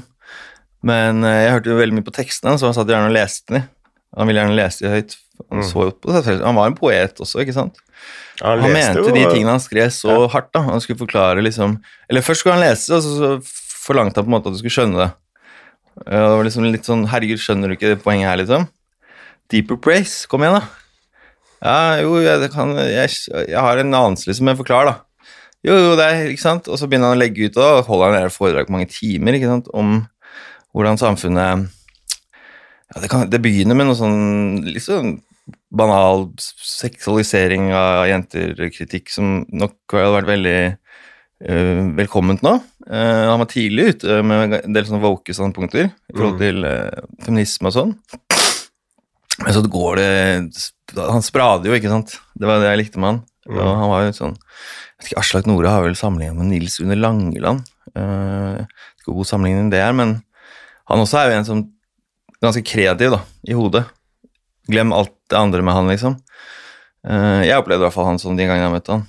Men 0.88 1.24
eh, 1.28 1.42
jeg 1.48 1.52
hørte 1.58 1.70
jo 1.74 1.82
veldig 1.82 1.98
mye 1.98 2.08
på 2.08 2.14
tekstene, 2.16 2.56
så 2.58 2.70
han 2.70 2.78
satt 2.78 2.88
gjerne 2.88 3.10
og 3.10 3.18
leste 3.18 3.58
dem. 3.58 3.66
Han 4.18 4.28
ville 4.30 4.40
gjerne 4.42 4.56
lese 4.56 4.86
de 4.86 4.94
høyt. 4.94 5.18
Han, 5.50 5.60
Mm. 5.60 5.64
så 5.66 5.88
på 5.98 6.14
han 6.14 6.56
var 6.56 6.68
en 6.70 6.76
poet 6.78 7.18
også, 7.20 7.42
ikke 7.42 7.54
sant? 7.58 7.80
Han, 8.42 8.62
Han, 8.64 8.74
mente 8.74 9.02
jo 9.02 9.14
de 9.14 9.24
tingene 9.30 9.54
han 9.54 9.62
skrev 9.62 9.92
så 9.94 10.10
Ja. 10.10 10.28
hardt. 10.34 10.52
da 10.54 10.64
Han 10.66 10.82
skulle 10.82 10.98
forklare 11.00 11.44
liksom 11.46 11.78
Eller 12.10 12.22
først 12.26 12.42
skulle 12.42 12.58
han 12.58 12.64
lese, 12.66 12.90
og 12.94 13.04
så, 13.06 13.12
så 13.18 13.30
forlangte 13.86 14.18
han 14.22 14.26
på 14.26 14.32
en 14.32 14.36
måte 14.38 14.50
at 14.50 14.58
du 14.58 14.62
skulle 14.62 14.74
skjønne 14.74 14.98
det. 14.98 15.12
Det 16.06 16.22
var 16.22 16.44
liksom 16.46 16.66
litt 16.72 16.88
sånn 16.88 17.08
Herregud, 17.12 17.42
skjønner 17.42 17.70
du 17.70 17.76
ikke 17.76 17.94
det 17.94 18.04
poenget 18.04 18.30
her, 18.30 18.38
liksom? 18.42 18.68
Deeper 19.52 19.78
praise, 19.78 20.28
kom 20.32 20.46
igjen, 20.46 20.60
da. 20.62 20.68
Ja, 21.62 22.02
jo, 22.02 22.16
jeg, 22.24 22.50
kan, 22.54 22.72
jeg, 22.80 23.10
jeg 23.30 23.60
har 23.60 23.78
en 23.78 23.94
anelse, 23.94 24.30
liksom, 24.30 24.48
men 24.48 24.58
forklar, 24.58 24.88
da. 24.88 24.96
Jo, 25.62 25.76
jo, 25.78 25.92
det 26.00 26.06
er 26.08 26.32
ikke 26.32 26.42
sant? 26.42 26.70
Og 26.72 26.80
så 26.80 26.88
begynner 26.90 27.12
han 27.12 27.20
å 27.20 27.22
legge 27.22 27.50
ut, 27.50 27.58
og 27.62 27.86
holder 27.90 28.16
han 28.16 28.26
et 28.30 28.34
foredrag 28.34 28.70
på 28.70 28.74
mange 28.74 28.90
timer 28.90 29.38
ikke 29.38 29.52
sant? 29.52 29.68
om 29.78 30.00
hvordan 30.74 30.98
samfunnet 30.98 31.68
ja, 31.68 33.02
det, 33.02 33.10
kan, 33.12 33.28
det 33.30 33.42
begynner 33.44 33.78
med 33.78 33.90
noe 33.90 33.98
sånn 34.00 34.64
sånn 34.80 35.12
banal 35.72 36.28
seksualisering 36.40 37.72
av 37.76 38.06
jenter-kritikk 38.10 39.10
som 39.12 39.42
nok 39.50 39.96
hadde 39.96 40.14
vært 40.18 40.30
veldig 40.30 40.58
uh, 40.72 41.82
velkomment 41.98 42.44
nå. 42.46 42.58
Uh, 42.88 43.26
han 43.32 43.42
var 43.42 43.50
tidlig 43.52 43.96
ute 43.96 44.20
med 44.28 44.58
en 44.60 44.76
del 44.76 44.88
sånne 44.88 45.02
woke 45.04 45.34
standpunkter 45.36 45.90
i 45.90 46.14
forhold 46.16 46.38
Mm. 46.38 46.44
til 46.44 46.68
uh, 46.68 47.02
feminisme 47.26 47.72
og 47.72 47.76
sånn. 47.78 47.94
Men 49.42 49.56
så 49.56 49.62
går 49.66 49.96
det 49.98 50.10
Han 51.00 51.24
sprader 51.24 51.70
jo, 51.70 51.74
ikke 51.74 51.90
sant. 51.90 52.18
Det 52.38 52.46
var 52.46 52.60
det 52.62 52.68
jeg 52.70 52.82
likte 52.84 53.00
med 53.02 53.08
han. 53.10 53.20
Mm. 53.48 53.58
Og 53.58 53.70
han 53.80 53.90
var 53.90 54.04
jo 54.06 54.12
sånn 54.18 54.36
jeg 54.38 55.08
vet 55.08 55.08
ikke, 55.10 55.22
Aslak 55.24 55.48
Nore 55.50 55.72
har 55.74 55.82
vel 55.82 55.96
sammenlignet 55.98 56.38
med 56.38 56.52
Nils 56.52 56.76
under 56.84 57.00
Langeland. 57.00 57.64
Uh, 57.98 58.62
ikke 59.00 59.08
hvor 59.10 59.24
god 59.24 59.30
sammenligning 59.32 59.72
det 59.74 59.80
er, 59.82 59.96
men 59.98 60.20
han 60.92 61.02
også 61.02 61.18
er 61.18 61.32
jo 61.32 61.38
en 61.40 61.48
som 61.48 61.64
ganske 62.44 62.62
kreativ 62.68 63.16
da, 63.16 63.22
i 63.50 63.56
hodet. 63.58 63.82
Glem 64.70 64.94
alt 64.94 65.14
det 65.32 65.40
andre 65.40 65.64
med 65.66 65.78
han, 65.78 65.90
liksom. 65.90 66.20
Eh, 67.08 67.42
jeg 67.48 67.58
opplevde 67.58 67.82
i 67.82 67.88
hvert 67.88 67.96
fall 67.96 68.12
han 68.12 68.22
sånn 68.22 68.38
de 68.38 68.46
gangene 68.46 68.70
jeg 68.70 68.76
møtte 68.76 68.98
han. 68.98 69.06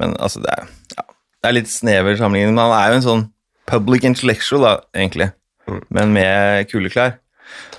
Men 0.00 0.14
altså, 0.22 0.40
det 0.44 0.54
er, 0.54 0.70
ja, 0.96 1.04
det 1.04 1.50
er 1.50 1.56
litt 1.58 1.70
snever 1.70 2.16
sammenligning, 2.18 2.54
men 2.56 2.64
han 2.64 2.76
er 2.78 2.92
jo 2.92 3.00
en 3.00 3.08
sånn 3.08 3.26
public 3.70 4.06
intellectual, 4.08 4.64
da, 4.64 4.74
egentlig. 4.96 5.30
Mm. 5.68 5.82
Men 5.96 6.14
med 6.16 6.70
kule 6.70 6.92
klær. 6.92 7.18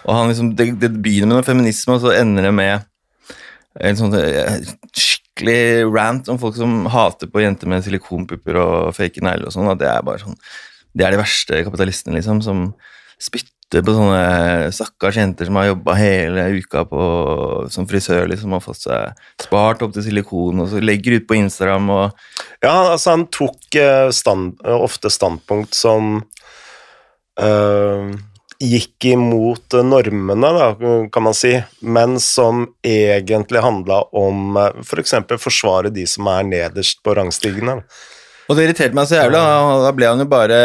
Og 0.06 0.14
han 0.14 0.30
liksom, 0.30 0.54
det, 0.58 0.70
det 0.82 0.92
begynner 0.94 1.34
med 1.34 1.40
noe 1.40 1.48
feminisme, 1.48 1.98
og 1.98 2.06
så 2.06 2.14
ender 2.16 2.48
det 2.48 2.54
med 2.56 2.86
en 3.86 4.00
sånn 4.00 4.14
eh, 4.20 4.62
skikkelig 4.96 5.90
rant 5.90 6.30
om 6.32 6.40
folk 6.40 6.56
som 6.58 6.86
hater 6.94 7.30
på 7.32 7.44
jenter 7.44 7.70
med 7.72 7.84
silikonpupper 7.84 8.60
og 8.62 8.94
fake 8.96 9.24
negler 9.26 9.50
og 9.50 9.56
sånn. 9.56 9.74
Det 9.80 9.90
er 9.92 10.06
bare 10.06 10.22
sånn 10.22 10.38
Det 10.96 11.04
er 11.04 11.12
de 11.12 11.20
verste 11.20 11.64
kapitalistene, 11.68 12.16
liksom, 12.20 12.40
som 12.46 12.70
spytter 13.20 13.52
på 13.84 13.96
sånne 13.96 14.70
stakkars 14.76 15.18
jenter 15.20 15.50
som 15.50 15.58
har 15.60 15.72
jobba 15.72 15.96
hele 16.00 16.46
uka 16.62 16.86
på, 16.88 17.08
som 17.74 17.88
frisør, 17.90 18.28
liksom, 18.32 18.54
og 18.56 18.64
fått 18.64 18.86
seg 18.86 19.26
spart 19.42 19.84
opp 19.86 19.96
til 19.96 20.06
silikon, 20.06 20.62
og 20.64 20.70
så 20.72 20.84
legger 20.84 21.18
ut 21.18 21.28
på 21.28 21.40
Instagram 21.42 21.90
og 21.96 22.06
Ja, 22.64 22.94
altså 22.94 23.16
han 23.16 23.28
tok 23.34 23.80
eh, 23.82 24.08
stand, 24.16 24.62
ofte 24.64 25.12
standpunkt 25.14 25.76
som 25.76 26.22
øh, 27.42 28.16
gikk 28.64 29.10
imot 29.12 29.76
normene, 29.84 30.52
da, 30.56 30.72
kan 31.12 31.26
man 31.28 31.36
si, 31.36 31.58
men 31.82 32.20
som 32.24 32.66
egentlig 32.86 33.64
handla 33.66 34.04
om 34.16 34.58
f.eks. 34.86 35.18
For 35.28 35.48
forsvare 35.50 35.92
de 35.94 36.06
som 36.10 36.30
er 36.32 36.48
nederst 36.48 37.04
på 37.04 37.16
rangstigen. 37.18 37.72
da. 37.72 37.80
Og 38.46 38.58
det 38.58 38.68
irriterte 38.68 38.96
meg 38.98 39.10
så 39.10 39.20
jævlig. 39.20 39.40
Da, 39.42 39.80
da 39.86 39.94
ble 39.98 40.12
han 40.12 40.22
jo 40.22 40.28
bare 40.30 40.60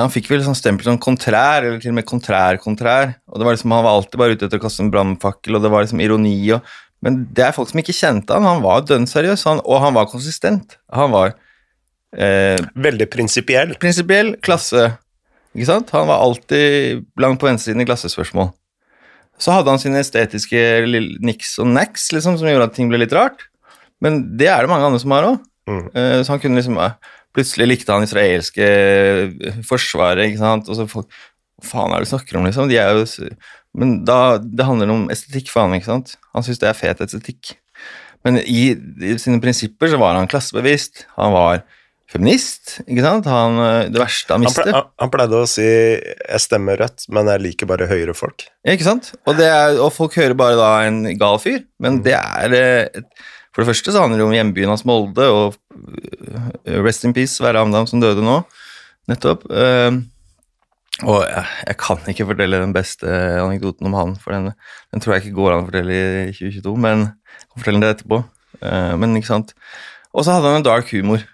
Han 0.00 0.12
fikk 0.12 0.30
vel 0.30 0.44
sånn 0.44 0.56
stempel 0.58 0.86
som 0.88 1.00
kontrær, 1.02 1.64
eller 1.64 1.80
til 1.82 1.92
og 1.92 1.98
med 1.98 2.06
kontrær-kontrær. 2.08 3.14
Og 3.30 3.40
det 3.40 3.46
var 3.46 3.56
liksom, 3.56 3.74
Han 3.76 3.84
var 3.86 3.98
alltid 3.98 4.20
bare 4.22 4.36
ute 4.36 4.46
etter 4.48 4.60
å 4.60 4.64
kaste 4.64 4.84
en 4.84 4.92
brannfakkel, 4.94 5.56
og 5.58 5.64
det 5.64 5.72
var 5.72 5.84
liksom 5.84 6.02
ironi. 6.04 6.34
Og, 6.56 6.72
men 7.04 7.22
det 7.34 7.46
er 7.46 7.56
folk 7.56 7.70
som 7.72 7.82
ikke 7.82 7.96
kjente 7.96 8.36
han. 8.36 8.48
Han 8.48 8.64
var 8.64 8.86
dønn 8.88 9.08
seriøs, 9.10 9.44
han, 9.48 9.62
og 9.64 9.82
han 9.84 9.96
var 9.96 10.08
konsistent. 10.12 10.78
Han 10.94 11.12
var 11.14 11.34
eh, 12.16 12.60
Veldig 12.74 13.10
prinsipiell. 13.12 13.76
prinsipiell, 13.82 14.34
klasse. 14.44 14.90
Ikke 15.56 15.70
sant? 15.72 15.92
Han 15.96 16.08
var 16.10 16.22
alltid 16.22 17.06
langt 17.20 17.40
på 17.42 17.48
venstresiden 17.50 17.82
i 17.82 17.88
klassespørsmål. 17.88 18.52
Så 19.40 19.54
hadde 19.56 19.72
han 19.72 19.80
sine 19.80 20.02
estetiske 20.04 20.60
niks 21.24 21.54
og 21.62 21.70
nacks 21.72 22.10
liksom, 22.12 22.36
som 22.38 22.50
gjorde 22.50 22.68
at 22.68 22.76
ting 22.76 22.90
ble 22.92 23.00
litt 23.00 23.14
rart. 23.16 23.46
Men 24.04 24.22
det 24.38 24.50
er 24.52 24.62
det 24.64 24.70
mange 24.72 24.86
andre 24.86 25.00
som 25.00 25.14
har 25.16 25.26
òg. 25.28 25.40
Mm. 25.70 25.86
Så 26.24 26.32
han 26.32 26.40
kunne 26.42 26.60
liksom 26.60 26.78
eh, 26.80 26.94
Plutselig 27.36 27.68
likte 27.70 27.92
han 27.94 28.02
israelske 28.06 28.66
eh, 28.66 29.60
forsvaret, 29.68 30.26
ikke 30.30 30.42
sant. 30.42 30.68
Og 30.68 30.76
så 30.78 30.88
folk 30.90 31.08
Hva 31.60 31.68
faen 31.70 31.92
er 31.94 32.00
det 32.00 32.08
du 32.08 32.14
snakker 32.16 32.38
om, 32.40 32.46
liksom? 32.48 32.68
De 32.70 32.78
er 32.80 32.94
jo 32.96 33.04
Men 33.76 33.98
da 34.08 34.38
Det 34.38 34.64
handler 34.66 34.90
om 34.90 35.08
estetikk 35.12 35.50
for 35.52 35.62
han, 35.66 35.76
ikke 35.78 35.90
sant. 35.92 36.16
Han 36.34 36.42
syns 36.46 36.58
det 36.62 36.70
er 36.70 36.78
fet 36.78 37.02
estetikk. 37.04 37.54
Men 38.24 38.36
i, 38.42 38.72
i 39.00 39.14
sine 39.20 39.40
prinsipper 39.40 39.88
så 39.88 39.98
var 40.00 40.16
han 40.18 40.28
klassebevisst. 40.28 41.06
Han 41.16 41.32
var 41.32 41.62
feminist, 42.10 42.80
ikke 42.90 43.04
sant. 43.04 43.28
Han, 43.30 43.58
eh, 43.62 43.88
det 43.94 44.00
verste 44.02 44.34
han 44.34 44.42
visste. 44.44 44.64
han- 44.74 44.88
han 44.98 45.10
pleide 45.12 45.38
å 45.38 45.46
si 45.48 45.62
'jeg 45.62 46.40
stemmer 46.42 46.76
rødt, 46.80 47.06
men 47.08 47.26
jeg 47.26 47.40
liker 47.40 47.66
bare 47.70 47.86
høyre 47.86 48.12
folk'. 48.16 48.48
Ja, 48.64 48.72
ikke 48.74 48.88
sant? 48.88 49.12
Og, 49.26 49.36
det 49.36 49.46
er, 49.46 49.78
og 49.80 49.92
folk 49.92 50.14
hører 50.14 50.34
bare 50.36 50.56
da 50.56 50.80
en 50.88 51.16
gal 51.16 51.38
fyr, 51.38 51.64
men 51.78 52.02
det 52.02 52.14
er 52.18 52.52
eh, 52.52 52.88
et, 52.98 53.04
For 53.50 53.62
det 53.62 53.72
første 53.72 53.92
så 53.92 54.04
handler 54.04 54.20
det 54.20 54.28
om 54.28 54.34
hjembyen 54.34 54.70
hans 54.70 54.86
Molde, 54.86 55.26
og 55.26 55.56
øh, 55.74 56.80
rest 56.84 57.04
in 57.06 57.14
peace, 57.16 57.34
Sverre 57.34 57.62
Amdam 57.64 57.88
som 57.90 58.02
døde 58.02 58.22
nå, 58.22 58.40
nettopp. 59.10 59.46
Eh, 59.50 59.90
og 61.00 61.22
jeg, 61.24 61.44
jeg 61.66 61.78
kan 61.80 62.10
ikke 62.12 62.28
fortelle 62.28 62.60
den 62.60 62.74
beste 62.76 63.08
anekdoten 63.40 63.88
om 63.88 63.96
han, 63.96 64.14
for 64.20 64.36
den, 64.36 64.52
den 64.92 65.02
tror 65.02 65.16
jeg 65.16 65.24
ikke 65.24 65.38
går 65.38 65.54
an 65.54 65.64
å 65.64 65.70
fortelle 65.70 65.96
i 65.96 66.34
2022, 66.36 66.76
men 66.84 67.06
jeg 67.08 67.46
kan 67.46 67.62
fortelle 67.62 67.82
det 67.82 67.92
etterpå. 67.96 68.22
Eh, 68.60 68.94
men 69.00 69.16
ikke 69.18 69.32
sant. 69.32 69.54
Og 70.12 70.26
så 70.26 70.36
hadde 70.36 70.50
han 70.50 70.60
en 70.60 70.66
dark 70.66 70.90
humor. 70.92 71.24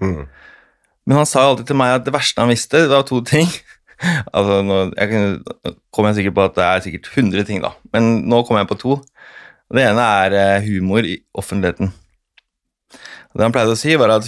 Mm. 0.00 0.24
Men 1.08 1.20
han 1.20 1.28
sa 1.28 1.44
alltid 1.44 1.68
til 1.70 1.78
meg 1.78 1.98
at 1.98 2.06
det 2.06 2.14
verste 2.14 2.42
han 2.42 2.52
visste, 2.52 2.84
det 2.86 2.94
var 2.94 3.06
to 3.08 3.20
ting. 3.26 3.48
altså, 4.36 4.60
nå 4.64 4.80
jeg 4.96 5.40
kom 5.92 6.08
jeg 6.08 6.20
sikkert 6.20 6.36
på 6.36 6.46
at 6.46 6.56
det 6.56 6.66
er 6.66 6.84
sikkert 6.86 7.10
100 7.12 7.48
ting, 7.48 7.62
da. 7.64 7.74
Men 7.94 8.22
nå 8.30 8.42
kom 8.48 8.60
jeg 8.60 8.68
på 8.70 8.78
to. 8.80 9.00
Og 9.70 9.78
Det 9.78 9.86
ene 9.86 10.06
er 10.24 10.36
eh, 10.36 10.66
humor 10.66 11.06
i 11.06 11.20
offentligheten. 11.38 11.92
Det 13.30 13.46
han 13.46 13.54
pleide 13.54 13.76
å 13.76 13.78
si, 13.78 13.94
var 13.94 14.16
at 14.16 14.26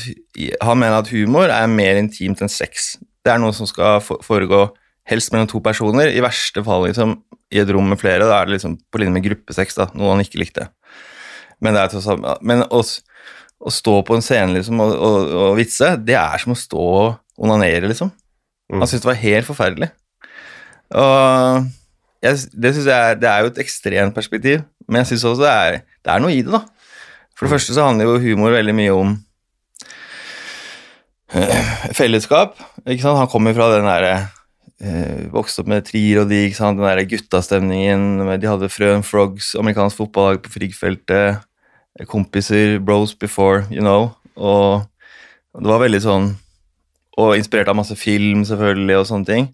han 0.62 0.78
mener 0.78 1.00
at 1.00 1.10
humor 1.10 1.50
er 1.50 1.70
mer 1.70 1.98
intimt 1.98 2.44
enn 2.44 2.52
sex. 2.52 2.94
Det 3.26 3.32
er 3.32 3.40
noe 3.42 3.54
som 3.56 3.66
skal 3.66 3.98
foregå 4.02 4.68
helst 5.10 5.32
mellom 5.34 5.48
to 5.50 5.58
personer, 5.64 6.12
i 6.14 6.22
verste 6.22 6.62
fall 6.62 6.86
liksom, 6.86 7.16
i 7.50 7.58
et 7.58 7.72
rom 7.74 7.88
med 7.90 7.98
flere. 7.98 8.28
Da 8.28 8.38
er 8.38 8.46
det 8.46 8.56
liksom 8.56 8.76
på 8.92 9.02
linje 9.02 9.16
med 9.16 9.26
gruppesex, 9.26 9.74
da, 9.78 9.88
noe 9.98 10.14
han 10.14 10.22
ikke 10.22 10.40
likte. 10.42 10.68
Men, 11.62 11.78
er 11.78 12.38
men 12.42 12.64
å, 12.70 12.82
å 12.82 13.74
stå 13.74 13.98
på 14.06 14.16
en 14.16 14.24
scene 14.24 14.54
liksom, 14.54 14.78
og, 14.82 14.94
og, 14.94 15.34
og 15.42 15.58
vitse, 15.58 15.92
det 16.02 16.18
er 16.18 16.42
som 16.42 16.54
å 16.54 16.58
stå 16.58 16.86
og 17.02 17.42
onanere, 17.42 17.90
liksom. 17.90 18.14
Mm. 18.70 18.80
Han 18.80 18.88
syntes 18.88 19.04
det 19.04 19.10
var 19.10 19.22
helt 19.22 19.50
forferdelig. 19.50 19.90
Og 21.02 21.66
jeg, 22.22 22.38
det 22.54 22.74
synes 22.76 22.86
jeg 22.86 22.94
er, 22.94 23.18
det 23.18 23.30
er 23.30 23.42
jo 23.42 23.50
et 23.50 23.60
ekstremt 23.64 24.14
perspektiv, 24.14 24.62
men 24.88 25.02
jeg 25.02 25.12
syns 25.12 25.26
også 25.30 25.44
det 25.44 25.52
er, 25.52 25.78
det 26.02 26.12
er 26.12 26.22
noe 26.22 26.34
i 26.34 26.42
det, 26.44 26.52
da. 26.52 26.64
For 27.36 27.46
det 27.46 27.56
første 27.56 27.74
så 27.74 27.88
handler 27.88 28.06
jo 28.06 28.20
humor 28.22 28.54
veldig 28.54 28.74
mye 28.76 28.92
om 28.94 29.14
eh, 31.34 31.72
fellesskap. 31.96 32.54
ikke 32.86 33.02
sant? 33.02 33.18
Han 33.18 33.30
kommer 33.32 33.56
fra 33.56 33.70
den 33.72 33.88
derre 33.88 34.12
eh, 34.78 35.24
Vokste 35.32 35.64
opp 35.64 35.72
med 35.72 35.88
Trier 35.88 36.22
og 36.22 36.30
de, 36.30 36.44
ikke 36.46 36.60
sant? 36.60 36.78
den 36.78 36.86
der 36.86 37.08
guttastemningen. 37.10 38.22
De 38.38 38.50
hadde 38.50 38.70
Frøen 38.70 39.02
Frogs, 39.06 39.54
amerikansk 39.58 40.02
fotballag 40.02 40.42
på 40.44 40.54
Frigg-feltet. 40.54 41.42
Kompiser, 42.08 42.78
bros 42.78 43.14
before, 43.14 43.66
you 43.70 43.82
know. 43.82 44.12
Og 44.36 44.86
det 45.58 45.68
var 45.68 45.82
veldig 45.82 46.00
sånn 46.04 46.30
og 47.20 47.34
inspirert 47.36 47.68
av 47.68 47.76
masse 47.76 47.96
film, 47.98 48.40
selvfølgelig, 48.48 48.94
og 48.96 49.08
sånne 49.08 49.28
ting. 49.28 49.48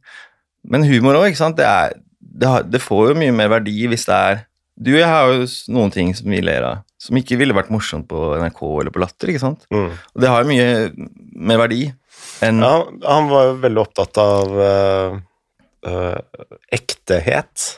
Men 0.68 0.86
humor 0.86 1.18
òg, 1.18 1.30
ikke 1.30 1.40
sant. 1.40 1.58
Det, 1.58 1.66
er, 1.66 1.96
det, 2.20 2.46
har, 2.46 2.66
det 2.68 2.82
får 2.82 3.10
jo 3.10 3.16
mye 3.18 3.34
mer 3.34 3.50
verdi 3.56 3.74
hvis 3.90 4.06
det 4.06 4.14
er 4.14 4.44
Du 4.78 4.92
og 4.94 5.00
jeg 5.00 5.10
har 5.10 5.32
jo 5.32 5.46
noen 5.74 5.90
ting 5.94 6.12
som 6.14 6.30
vi 6.30 6.40
ler 6.44 6.64
av, 6.66 6.84
som 7.02 7.18
ikke 7.18 7.38
ville 7.40 7.56
vært 7.56 7.72
morsomt 7.74 8.06
på 8.10 8.20
NRK 8.38 8.60
eller 8.82 8.94
på 8.94 9.02
Latter, 9.02 9.32
ikke 9.32 9.42
sant. 9.42 9.66
Mm. 9.74 9.90
Og 9.90 10.22
det 10.22 10.30
har 10.30 10.44
jo 10.44 10.52
mye 10.52 10.68
mer 11.48 11.60
verdi 11.64 11.82
enn 12.46 12.62
Ja, 12.62 12.74
han 13.06 13.28
var 13.30 13.50
jo 13.50 13.58
veldig 13.64 13.82
opptatt 13.82 14.20
av 14.22 14.56
eh, 14.62 15.18
eh, 15.90 16.48
ektehet. 16.78 17.68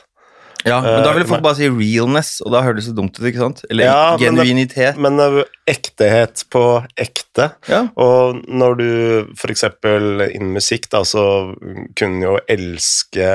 Ja, 0.61 0.77
men 0.81 1.01
da 1.01 1.13
ville 1.15 1.25
Eh, 1.25 1.29
folk 1.31 1.41
bare 1.41 1.57
si 1.57 1.69
realness, 1.69 2.35
og 2.45 2.53
da 2.53 2.61
høres 2.65 2.85
det 2.85 2.91
så 2.91 2.97
dumt 2.97 3.17
ut, 3.17 3.25
ikke 3.25 3.41
sant? 3.41 3.63
Eller 3.69 3.89
Ja, 3.89 4.17
genuinitet. 4.21 4.99
Men 5.01 5.17
men, 5.17 5.43
ektehet 5.65 6.45
på 6.53 6.85
ekte. 6.97 7.51
Ja. 7.67 7.87
Og 7.95 8.43
når 8.47 8.77
du 8.77 8.91
f.eks. 9.33 9.65
innen 9.83 10.53
musikk, 10.53 10.89
da, 10.93 11.01
så 11.01 11.55
kunne 11.97 12.21
jo 12.27 12.37
elske 12.45 13.31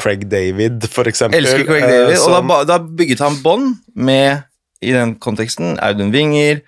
Craig 0.00 0.24
David, 0.30 0.86
for 0.90 1.04
eksempel. 1.10 1.38
Elsker 1.38 1.64
Craig 1.68 1.84
eh, 1.84 1.90
David, 1.90 2.18
og 2.18 2.30
da, 2.32 2.40
som- 2.40 2.66
da 2.66 2.78
bygget 2.78 3.18
han 3.22 3.36
bånd 3.42 3.76
med, 3.94 4.42
i 4.82 4.92
den 4.92 5.14
konteksten, 5.22 5.76
Audun 5.80 6.10
Winger, 6.12 6.60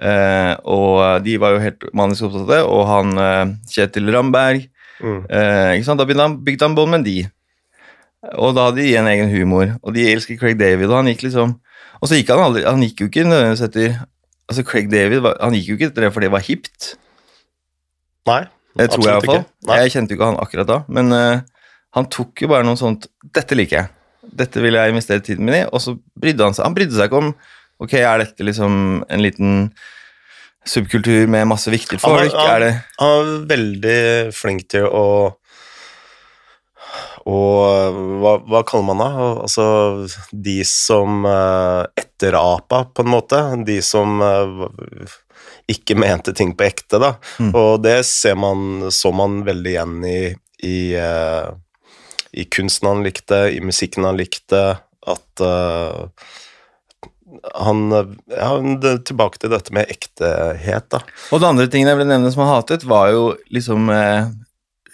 eh, 0.00 0.54
og 0.64 1.24
de 1.24 1.36
var 1.42 1.56
jo 1.56 1.58
helt 1.64 1.84
manisk 1.92 2.22
opptatte, 2.28 2.60
og 2.64 2.86
han 2.86 3.18
eh, 3.18 3.54
Kjetil 3.72 4.12
Ramberg, 4.14 4.68
Mm. 5.00 5.26
eh, 5.30 5.76
ikke 5.78 5.84
sant? 5.86 5.98
Da 6.00 6.04
bygde 6.04 6.20
han, 6.24 6.32
bygde 6.42 6.64
han 6.66 6.74
bånd 6.74 6.90
med 6.90 7.04
de. 7.06 7.20
Og 8.34 8.50
da 8.56 8.64
hadde 8.66 8.82
de 8.82 8.96
en 8.98 9.06
egen 9.06 9.28
humor, 9.30 9.76
og 9.82 9.94
de 9.94 10.08
elsker 10.10 10.34
Craig 10.40 10.56
David, 10.58 10.88
og 10.90 10.96
han 11.04 11.06
gikk 11.12 11.22
liksom 11.28 11.52
Og 12.02 12.08
så 12.08 12.14
gikk 12.18 12.28
han 12.34 12.38
aldri 12.42 12.64
Han 12.66 12.82
gikk 12.82 13.00
jo 13.00 13.06
ikke 13.06 13.22
nødvendigvis 13.26 13.62
etter 13.68 13.94
Altså, 14.50 14.64
Craig 14.66 14.90
David 14.90 15.20
var, 15.22 15.36
han 15.40 15.54
gikk 15.54 15.68
jo 15.68 15.74
ikke 15.76 15.86
etter 15.92 16.02
det 16.02 16.10
fordi 16.14 16.26
det 16.26 16.32
var 16.32 16.40
hipt. 16.42 16.96
Nei, 18.26 18.40
Det 18.76 18.90
tror 18.90 19.04
jeg 19.06 19.14
iallfall. 19.14 19.44
Jeg 19.78 19.90
kjente 19.94 20.10
jo 20.10 20.16
ikke 20.18 20.28
han 20.32 20.40
akkurat 20.42 20.66
da, 20.66 20.78
men 20.88 21.12
eh, 21.12 21.40
han 21.96 22.08
tok 22.12 22.42
jo 22.44 22.48
bare 22.50 22.66
noe 22.68 22.76
sånt 22.76 23.06
Dette 23.34 23.56
liker 23.56 23.76
jeg. 23.78 23.88
Dette 24.38 24.60
vil 24.60 24.76
jeg 24.76 24.92
investere 24.92 25.24
tiden 25.24 25.46
min 25.48 25.54
i. 25.62 25.64
Og 25.72 25.80
så 25.80 25.94
brydde 26.20 26.44
han 26.44 26.56
seg 26.56 26.66
Han 26.68 26.76
brydde 26.76 26.96
seg 26.98 27.08
ikke 27.08 27.22
om 27.22 27.30
Ok, 27.80 27.94
er 28.00 28.18
dette 28.24 28.44
liksom 28.44 28.74
en 29.08 29.22
liten 29.22 29.70
subkultur 30.68 31.28
med 31.30 31.46
masse 31.48 31.70
viktige 31.72 32.00
Han 32.04 32.18
folk? 32.18 32.34
han- 32.34 32.50
Er 32.50 32.60
det 32.64 32.72
Han 32.98 33.12
var 33.14 33.46
veldig 33.54 34.00
flink 34.36 34.68
til 34.68 34.84
å 34.88 35.04
og 37.28 37.96
hva, 38.22 38.30
hva 38.48 38.62
kaller 38.64 38.86
man 38.88 39.00
det? 39.02 39.08
Altså 39.44 39.64
de 40.32 40.54
som 40.64 41.26
uh, 41.28 41.84
etterapa, 41.98 42.86
på 42.94 43.04
en 43.04 43.10
måte. 43.12 43.40
De 43.68 43.76
som 43.84 44.22
uh, 44.22 44.64
ikke 45.68 45.96
mente 46.00 46.32
ting 46.32 46.54
på 46.56 46.64
ekte, 46.64 46.96
da. 47.02 47.10
Mm. 47.36 47.50
Og 47.52 47.82
det 47.84 47.98
ser 48.08 48.38
man, 48.40 48.88
så 48.94 49.12
man 49.12 49.42
veldig 49.44 49.74
igjen 49.74 49.98
i, 50.08 50.20
i, 50.64 50.78
eh, 50.96 51.50
i 52.38 52.44
kunsten 52.46 52.90
han 52.90 53.04
likte, 53.06 53.48
i 53.54 53.62
musikken 53.64 54.06
han 54.06 54.18
likte, 54.18 54.62
at 55.08 55.42
uh, 55.42 56.06
han 57.58 57.80
Ja, 58.32 58.50
tilbake 59.04 59.40
til 59.40 59.52
dette 59.52 59.74
med 59.74 59.90
ektehet, 59.92 60.88
da. 60.92 61.02
Og 61.32 61.42
det 61.42 61.50
andre 61.50 61.68
tingen 61.70 61.90
jeg 61.90 61.98
ville 61.98 62.10
nevne 62.12 62.30
som 62.32 62.44
han 62.44 62.54
hatet, 62.54 62.86
var 62.88 63.10
jo 63.12 63.24
liksom 63.54 63.90
eh, 63.92 64.30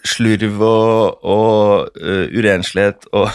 slurv 0.05 0.65
og, 0.67 1.23
og 1.23 2.01
uh, 2.03 2.27
urenslighet 2.35 3.09
og, 3.15 3.31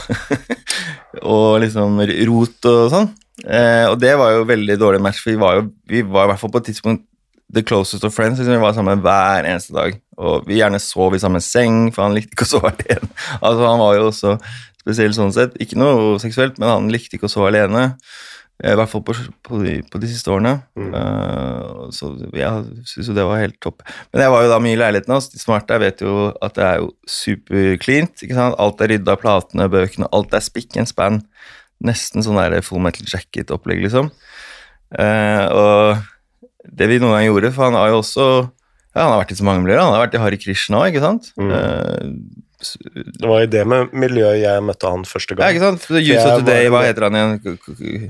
og 1.38 1.62
liksom 1.64 2.04
rot 2.30 2.70
og 2.70 2.84
sånn. 2.94 3.10
Eh, 3.48 3.86
og 3.88 3.96
det 4.02 4.16
var 4.20 4.36
jo 4.36 4.48
veldig 4.50 4.76
dårlig 4.80 5.02
match, 5.04 5.22
for 5.24 5.32
vi 5.32 5.40
var 5.40 5.60
jo 5.60 5.70
vi 5.88 6.04
var 6.04 6.28
i 6.28 6.34
hvert 6.34 6.42
fall 6.42 6.52
på 6.54 6.62
et 6.62 6.70
tidspunkt 6.72 7.06
the 7.54 7.64
closest 7.64 8.04
of 8.04 8.14
friends. 8.14 8.40
Liksom, 8.40 8.54
vi 8.54 8.62
var 8.62 8.76
sammen 8.78 9.02
hver 9.04 9.48
eneste 9.48 9.74
dag. 9.74 9.96
Og 10.20 10.48
vi 10.50 10.60
gjerne 10.60 10.82
sov 10.84 11.16
i 11.16 11.22
samme 11.22 11.42
seng, 11.44 11.88
for 11.96 12.06
han 12.06 12.18
likte 12.18 12.36
ikke 12.36 12.48
å 12.48 12.54
sove 12.56 12.74
alene. 12.74 13.12
Altså, 13.46 13.62
han 13.64 13.80
var 13.80 13.96
jo 13.96 14.10
også 14.10 14.36
spesiell 14.82 15.16
sånn 15.16 15.36
sett. 15.36 15.56
Ikke 15.64 15.80
noe 15.80 16.18
seksuelt, 16.22 16.60
men 16.60 16.72
han 16.72 16.92
likte 16.92 17.18
ikke 17.18 17.30
å 17.30 17.32
sove 17.32 17.52
alene. 17.52 17.94
Eh, 18.60 18.74
I 18.74 18.76
hvert 18.76 18.92
fall 18.92 19.04
på, 19.08 19.16
på, 19.48 19.62
de, 19.64 19.78
på 19.88 20.02
de 20.04 20.10
siste 20.12 20.32
årene. 20.34 20.58
Mm. 20.76 20.92
Uh, 20.92 21.88
så 21.96 22.12
jeg 22.36 22.84
syns 22.92 23.12
jo 23.12 23.16
det 23.16 23.28
var 23.28 23.44
helt 23.44 23.60
topp. 23.64 23.86
Men 24.12 24.26
jeg 24.26 24.34
var 24.36 24.44
jo 24.44 24.52
da 24.52 24.60
mye 24.64 24.76
i 24.76 24.82
leiligheten 24.82 25.16
hans. 25.16 25.32
De 25.32 25.40
smarte 25.40 25.80
vet 25.80 26.04
jo 26.04 26.30
at 26.44 26.58
det 26.60 26.68
er 26.68 26.84
jo 26.84 26.92
supercleant. 27.08 28.28
Alt 28.50 28.84
er 28.84 28.94
rydda, 28.96 29.16
platene, 29.22 29.72
bøkene, 29.72 30.12
alt 30.16 30.36
er 30.36 30.44
spikken 30.44 30.84
and 30.84 30.92
span. 30.92 31.24
Nesten 31.86 32.26
sånn 32.26 32.40
der 32.40 32.60
full 32.66 32.84
metal 32.84 33.08
jacket-opplegg, 33.08 33.86
liksom. 33.88 34.12
Uh, 34.92 35.46
og 35.54 36.74
det 36.76 36.90
vi 36.92 36.98
noen 37.00 37.16
gang 37.16 37.30
gjorde, 37.30 37.54
for 37.56 37.70
han 37.70 37.78
har 37.80 37.94
jo 37.94 38.02
også 38.02 38.26
ja, 38.96 39.02
Han 39.04 39.12
har 39.14 39.20
vært 39.24 39.32
i 39.36 39.40
så 39.40 39.46
mange 39.48 39.64
miljøer. 39.66 39.82
Han 39.84 39.94
har 39.94 40.06
vært 40.08 40.16
i 40.18 40.24
Hari 40.24 40.38
Krishna 40.42 40.84
òg, 40.84 40.94
ikke 40.94 41.04
sant? 41.06 41.32
Mm. 41.40 41.52
Uh, 41.52 42.40
Det 43.20 43.28
var 43.30 43.44
i 43.46 43.52
det 43.52 43.62
med 43.70 43.94
miljøet 43.96 44.42
jeg 44.42 44.64
møtte 44.68 44.90
han 44.92 45.06
første 45.08 45.36
ja, 45.38 45.40
gang. 45.40 45.54
ikke 45.56 45.68
sant? 45.68 45.86
Of 45.86 46.42
Today, 46.44 46.68
hva 46.74 46.82
heter 46.88 47.06
han 47.08 47.16
igjen? 47.16 48.10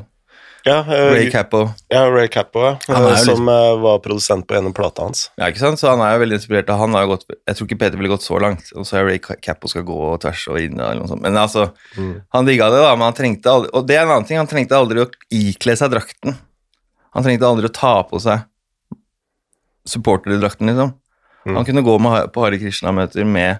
Ja, 0.67 0.81
uh, 0.83 1.13
Ray 1.15 1.29
Cappo. 1.31 1.69
ja, 1.87 2.01
Ray 2.11 2.27
Cappo, 2.27 2.59
ja, 2.59 2.73
er 2.91 3.05
jo 3.05 3.11
eh, 3.13 3.21
som 3.23 3.45
var 3.47 4.01
produsent 4.03 4.43
på 4.49 4.57
ene 4.57 4.73
plata 4.75 5.05
hans. 5.05 5.29
Ja, 5.39 5.47
ikke 5.47 5.61
sant? 5.61 5.79
Så 5.79 5.87
han 5.87 6.01
er 6.03 6.17
jo 6.17 6.23
veldig 6.25 6.35
inspirert 6.35 6.69
av 6.73 6.81
han 6.81 6.97
har 6.97 7.07
gått, 7.07 7.23
Jeg 7.47 7.55
tror 7.55 7.69
ikke 7.69 7.77
Peter 7.79 7.97
ville 8.01 8.11
gått 8.11 8.25
så 8.25 8.41
langt, 8.43 8.67
og 8.75 8.83
så 8.85 8.97
er 8.99 9.07
Ray 9.07 9.21
Cappo 9.23 9.71
skal 9.71 9.85
gå 9.87 9.99
tvers 10.19 10.43
og 10.51 10.59
inn 10.59 10.75
eller 10.75 10.99
noe 10.99 11.07
sånt. 11.07 11.23
Men 11.23 11.37
altså, 11.39 11.69
Mm. 11.95 12.11
han 12.35 12.45
digga 12.49 12.67
det, 12.73 12.81
da, 12.83 12.91
men 12.95 13.07
han 13.07 13.15
trengte 13.17 13.49
aldri 13.49 13.69
Og 13.73 13.87
det 13.87 13.95
er 13.97 14.03
en 14.03 14.11
annen 14.17 14.27
ting, 14.27 14.37
han 14.37 14.47
trengte 14.51 14.75
aldri 14.77 15.05
å 15.05 15.09
ikle 15.31 15.77
seg 15.79 15.91
drakten. 15.95 16.35
Han 17.15 17.23
trengte 17.25 17.47
aldri 17.47 17.65
å 17.71 17.73
ta 17.73 17.95
på 18.03 18.19
seg 18.21 18.43
supporterdrakten, 19.89 20.69
liksom. 20.71 20.93
Mm. 21.47 21.56
Han 21.56 21.65
kunne 21.65 21.84
gå 21.86 21.95
med, 22.04 22.30
på 22.36 22.43
Hare 22.43 22.60
Krishna-møter 22.62 23.25
med 23.25 23.60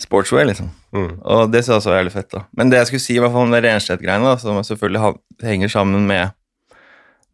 sportswear, 0.00 0.46
liksom. 0.48 0.70
Mm. 0.94 1.20
Og 1.22 1.52
det 1.52 1.62
synes 1.64 1.68
jeg 1.72 1.80
også 1.80 1.90
var 1.92 2.00
jævlig 2.00 2.12
fett, 2.14 2.30
da. 2.34 2.42
Men 2.58 2.70
det 2.70 2.80
jeg 2.80 2.86
skulle 2.90 3.04
si, 3.04 3.14
i 3.16 3.22
hvert 3.22 3.32
fall 3.34 3.46
om 3.48 3.54
det 3.54 3.62
Renstedt-greiene, 3.64 4.34
som 4.42 4.62
selvfølgelig 4.66 5.14
henger 5.42 5.68
sammen 5.72 6.06
med, 6.10 6.34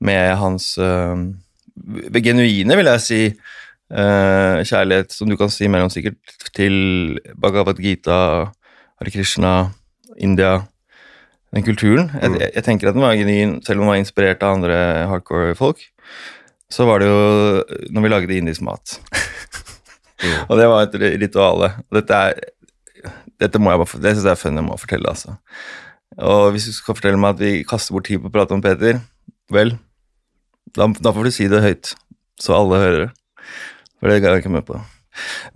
med 0.00 0.34
hans 0.40 0.72
øh, 0.78 1.26
genuine, 2.22 2.76
vil 2.76 2.90
jeg 2.92 3.00
si, 3.04 3.20
øh, 3.92 4.64
kjærlighet, 4.64 5.12
som 5.12 5.28
du 5.30 5.36
kan 5.40 5.50
si 5.52 5.68
mellom 5.68 5.90
sikkert, 5.92 6.18
til 6.56 7.18
Bhagavad 7.40 7.80
Gita, 7.80 8.18
Hare 9.00 9.10
Krishna, 9.12 9.54
India, 10.18 10.60
den 11.54 11.64
kulturen. 11.66 12.10
Jeg, 12.22 12.30
Mm. 12.30 12.36
jeg, 12.40 12.50
jeg 12.54 12.64
tenker 12.64 12.88
at 12.88 12.94
den 12.94 13.02
var 13.02 13.16
genuin, 13.16 13.62
selv 13.64 13.80
om 13.80 13.86
den 13.86 13.90
var 13.90 13.98
inspirert 13.98 14.42
av 14.42 14.54
andre 14.54 15.06
hardcore 15.08 15.54
folk. 15.58 15.78
Så 16.70 16.86
var 16.86 17.02
det 17.02 17.08
jo 17.10 17.20
når 17.90 18.04
vi 18.04 18.12
lagde 18.12 18.36
indisk 18.38 18.62
mat. 18.66 18.96
Mm. 20.20 20.34
Og 20.50 20.56
det 20.60 20.68
var 20.70 20.84
et 20.86 20.96
ri- 21.00 21.16
rituale. 21.24 21.72
Dette 21.94 22.22
er 22.30 22.40
dette 23.40 23.56
må 23.56 23.70
jeg 23.72 23.80
bare, 23.80 24.00
Det 24.04 24.10
syns 24.12 24.26
jeg 24.28 24.34
er 24.34 24.36
funny 24.42 24.60
jeg 24.60 24.66
må 24.66 24.74
fortelle, 24.76 25.08
altså. 25.08 25.32
Og 26.20 26.50
hvis 26.52 26.66
du 26.68 26.74
skal 26.76 26.96
fortelle 26.98 27.16
meg 27.22 27.32
at 27.38 27.40
vi 27.40 27.52
kaster 27.64 27.94
bort 27.96 28.04
tid 28.10 28.20
på 28.20 28.28
å 28.28 28.34
prate 28.34 28.52
om 28.52 28.60
Peter, 28.60 28.98
vel, 29.54 29.70
da, 30.76 30.90
da 31.00 31.12
får 31.16 31.24
du 31.24 31.30
si 31.32 31.46
det 31.48 31.62
høyt, 31.64 31.94
så 32.42 32.58
alle 32.58 32.80
hører 32.82 32.98
det. 33.06 33.10
For 33.96 34.12
det 34.12 34.18
ga 34.20 34.34
jeg 34.34 34.42
ikke 34.44 34.52
med 34.52 34.66
på. 34.68 34.76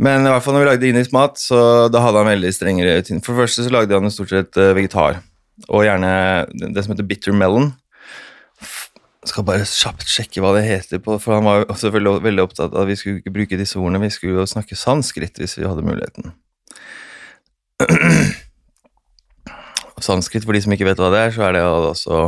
Men 0.01 0.25
i 0.25 0.33
hvert 0.33 0.45
fall 0.47 0.57
når 0.57 0.65
vi 0.65 0.71
lagde 0.71 0.89
indisk 0.89 1.13
mat, 1.15 1.37
så 1.41 1.61
da 1.93 2.01
hadde 2.07 2.23
han 2.23 2.31
veldig 2.33 2.55
strengere 2.57 2.97
rutiner. 3.03 3.21
For 3.27 3.37
det 3.37 3.45
første 3.45 3.67
så 3.69 3.73
lagde 3.77 4.01
han 4.01 4.13
stort 4.15 4.33
sett 4.33 4.57
eh, 4.61 4.73
vegetar, 4.77 5.21
og 5.69 5.85
gjerne 5.85 6.11
det 6.65 6.83
som 6.87 6.95
heter 6.97 7.07
bitter 7.13 7.37
melon. 7.37 7.75
Jeg 9.25 9.31
skal 9.33 9.47
bare 9.49 9.65
kjapt 9.65 10.05
sjekke 10.05 10.43
hva 10.45 10.51
det 10.53 10.67
heter, 10.67 11.01
på, 11.01 11.15
for 11.17 11.39
han 11.39 11.47
var 11.47 11.63
jo 11.63 11.77
selvfølgelig 11.81 12.25
veldig 12.27 12.43
opptatt 12.45 12.75
av 12.75 12.83
at 12.83 12.91
vi 12.91 12.97
skulle 13.01 13.23
ikke 13.23 13.33
bruke 13.33 13.57
disse 13.57 13.79
ordene, 13.81 14.03
vi 14.03 14.13
skulle 14.13 14.37
jo 14.37 14.45
snakke 14.49 14.77
sanskrit 14.77 15.41
hvis 15.41 15.57
vi 15.57 15.65
hadde 15.65 15.85
muligheten. 15.87 16.35
Sanskrit, 20.05 20.45
for 20.45 20.53
de 20.53 20.61
som 20.61 20.75
ikke 20.75 20.89
vet 20.91 21.01
hva 21.01 21.09
det 21.15 21.21
er, 21.23 21.33
så 21.33 21.47
er 21.47 21.57
det 21.57 21.63
altså 21.65 22.19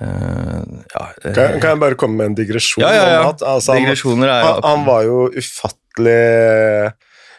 uh, 0.00 0.62
ja, 0.96 1.04
det, 1.22 1.32
Kan, 1.36 1.60
kan 1.62 1.68
jeg 1.70 1.82
bare 1.84 1.98
komme 2.00 2.18
med 2.18 2.32
en 2.32 2.38
digresjon? 2.40 2.82
Ja, 2.82 2.90
ja, 2.96 3.06
ja. 3.14 3.20
at 3.30 3.44
altså, 3.46 3.76
Digresjoner 3.78 4.32
er 4.32 4.46
han, 4.48 4.62
han 4.66 4.86
var 4.88 5.06
jo 5.06 5.28
ufattelig 5.30 6.22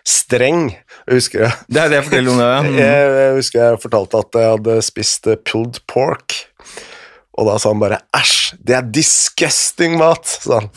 streng. 0.08 0.70
Jeg 1.08 1.20
husker, 1.20 1.44
jeg, 1.44 1.52
Det 1.68 1.82
er 1.84 1.92
det 1.92 2.00
jeg 2.00 2.08
forteller 2.08 2.32
om 2.32 2.40
det. 2.40 2.48
ja. 2.80 2.86
jeg, 2.86 3.16
jeg 3.20 3.34
husker 3.42 3.64
jeg 3.66 3.82
fortalte 3.84 4.24
at 4.24 4.40
jeg 4.40 4.54
hadde 4.56 4.78
spist 4.88 5.28
eh, 5.28 5.42
pulled 5.52 5.82
pork, 5.92 6.38
og 7.38 7.48
da 7.48 7.58
sa 7.62 7.72
han 7.72 7.82
bare 7.82 8.02
'æsj, 8.16 8.58
det 8.66 8.76
er 8.76 8.92
disgusting 8.94 9.98
mat', 10.02 10.26
sa 10.26 10.62
han. 10.62 10.70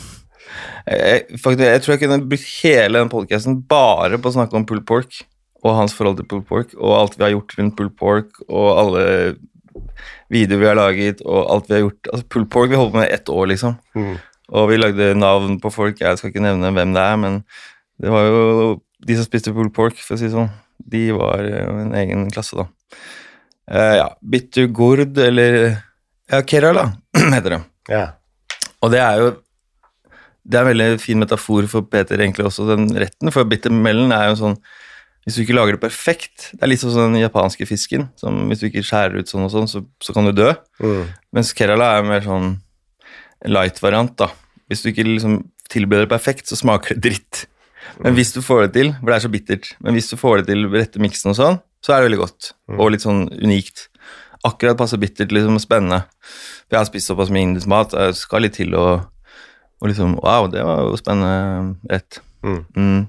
Jeg, 0.87 1.39
faktisk, 1.41 1.65
jeg 1.65 1.81
tror 1.81 1.93
jeg 1.93 2.01
kunne 2.01 2.29
brukt 2.29 2.47
hele 2.61 2.99
den 2.99 3.11
podcasten 3.11 3.61
bare 3.69 4.17
på 4.17 4.29
å 4.29 4.35
snakke 4.35 4.57
om 4.57 4.65
pulled 4.65 4.85
pork 4.89 5.21
og 5.61 5.77
hans 5.77 5.93
forhold 5.93 6.17
til 6.17 6.27
pulled 6.29 6.47
pork, 6.49 6.73
og 6.77 6.95
alt 6.97 7.17
vi 7.17 7.25
har 7.25 7.33
gjort 7.35 7.55
rundt 7.57 7.77
pulled 7.77 7.97
pork, 7.97 8.41
og 8.49 8.67
alle 8.81 9.03
videoer 10.33 10.61
vi 10.61 10.69
har 10.69 10.79
laget, 10.79 11.21
og 11.21 11.51
alt 11.53 11.69
vi 11.69 11.77
har 11.77 11.83
gjort 11.85 12.09
Altså, 12.13 12.27
pulled 12.33 12.49
pork 12.49 12.71
vi 12.71 12.79
holdt 12.79 12.95
på 12.95 13.01
med 13.01 13.13
ett 13.13 13.29
år, 13.29 13.45
liksom. 13.53 13.77
Mm. 13.95 14.15
Og 14.51 14.69
vi 14.71 14.79
lagde 14.79 15.13
navn 15.15 15.59
på 15.61 15.71
folk, 15.71 16.01
jeg 16.01 16.17
skal 16.17 16.31
ikke 16.31 16.43
nevne 16.43 16.73
hvem 16.75 16.95
det 16.97 17.03
er, 17.03 17.19
men 17.21 17.43
det 18.01 18.11
var 18.11 18.25
jo 18.25 18.81
de 19.05 19.17
som 19.17 19.27
spiste 19.27 19.53
pulled 19.53 19.73
pork, 19.73 20.01
for 20.01 20.17
å 20.17 20.19
si 20.19 20.27
det 20.27 20.35
sånn. 20.35 20.49
De 20.91 21.03
var 21.13 21.45
en 21.45 21.93
egen 22.01 22.25
klasse, 22.33 22.57
da. 22.57 22.67
Uh, 23.71 23.95
ja, 24.01 24.07
bitter 24.33 24.65
gourd, 24.73 25.13
eller 25.21 25.77
Ja, 26.31 26.41
Kerala 26.47 26.91
heter 27.35 27.57
det. 27.57 27.61
Ja. 27.91 28.03
Og 28.81 28.93
det 28.93 29.01
er 29.03 29.21
jo 29.21 29.31
Det 30.41 30.57
er 30.57 30.63
en 30.63 30.71
veldig 30.71 31.01
fin 31.01 31.19
metafor 31.21 31.67
for 31.69 31.85
Peter, 31.85 32.17
egentlig 32.17 32.47
også, 32.47 32.65
den 32.71 32.87
retten. 32.97 33.29
For 33.33 33.45
bittermellen 33.45 34.13
er 34.15 34.31
jo 34.31 34.39
sånn 34.39 34.57
Hvis 35.25 35.37
du 35.37 35.43
ikke 35.43 35.57
lager 35.57 35.77
det 35.77 35.83
perfekt 35.83 36.47
Det 36.55 36.63
er 36.65 36.71
litt 36.71 36.81
sånn 36.81 37.13
den 37.13 37.21
japanske 37.21 37.67
fisken. 37.69 38.09
Som 38.17 38.47
hvis 38.49 38.63
du 38.63 38.69
ikke 38.71 38.85
skjærer 38.85 39.21
ut 39.21 39.29
sånn 39.29 39.45
og 39.45 39.53
sånn, 39.53 39.69
så, 39.69 39.83
så 40.01 40.15
kan 40.15 40.29
du 40.29 40.33
dø. 40.33 40.49
Mm. 40.81 41.11
Mens 41.37 41.53
Kerala 41.57 41.93
er 41.97 42.07
mer 42.07 42.25
sånn 42.25 42.55
light-variant, 43.49 44.13
da. 44.21 44.29
Hvis 44.69 44.83
du 44.83 44.91
ikke 44.91 45.05
liksom 45.07 45.39
tilbereder 45.71 46.05
det 46.05 46.13
perfekt, 46.13 46.49
så 46.49 46.57
smaker 46.59 46.95
det 46.95 47.01
dritt. 47.05 47.45
Men 48.01 48.15
hvis 48.17 48.33
du 48.35 48.41
får 48.45 48.67
det 48.67 48.73
til, 48.75 48.91
for 48.99 49.09
det 49.09 49.15
er 49.17 49.23
så 49.23 49.31
bittert, 49.33 49.71
men 49.81 49.97
hvis 49.97 50.09
du 50.11 50.17
får 50.19 50.41
det 50.41 50.51
til 50.51 50.67
rette 50.73 51.01
miksen 51.01 51.33
og 51.33 51.37
sånn, 51.37 51.57
så 51.81 51.93
er 51.93 52.01
det 52.01 52.11
veldig 52.11 52.21
godt. 52.21 52.51
Og 52.77 52.91
litt 52.93 53.05
sånn 53.05 53.23
unikt. 53.41 53.87
Akkurat 54.47 54.79
passe 54.79 54.97
bittert, 54.97 55.33
liksom 55.35 55.59
spennende. 55.61 56.03
For 56.65 56.77
jeg 56.77 56.81
har 56.81 56.89
spist 56.89 57.11
såpass 57.11 57.29
mye 57.33 57.45
indisk 57.45 57.69
mat, 57.69 57.93
jeg 57.93 58.17
skal 58.17 58.45
litt 58.45 58.57
til 58.57 58.73
å 58.77 58.85
og 59.81 59.89
liksom 59.89 60.17
Wow, 60.21 60.47
det 60.51 60.61
var 60.65 60.83
jo 60.85 60.97
spennende 60.99 61.75
rett. 61.89 62.21
Mm. 62.45 62.61
Mm. 62.77 63.01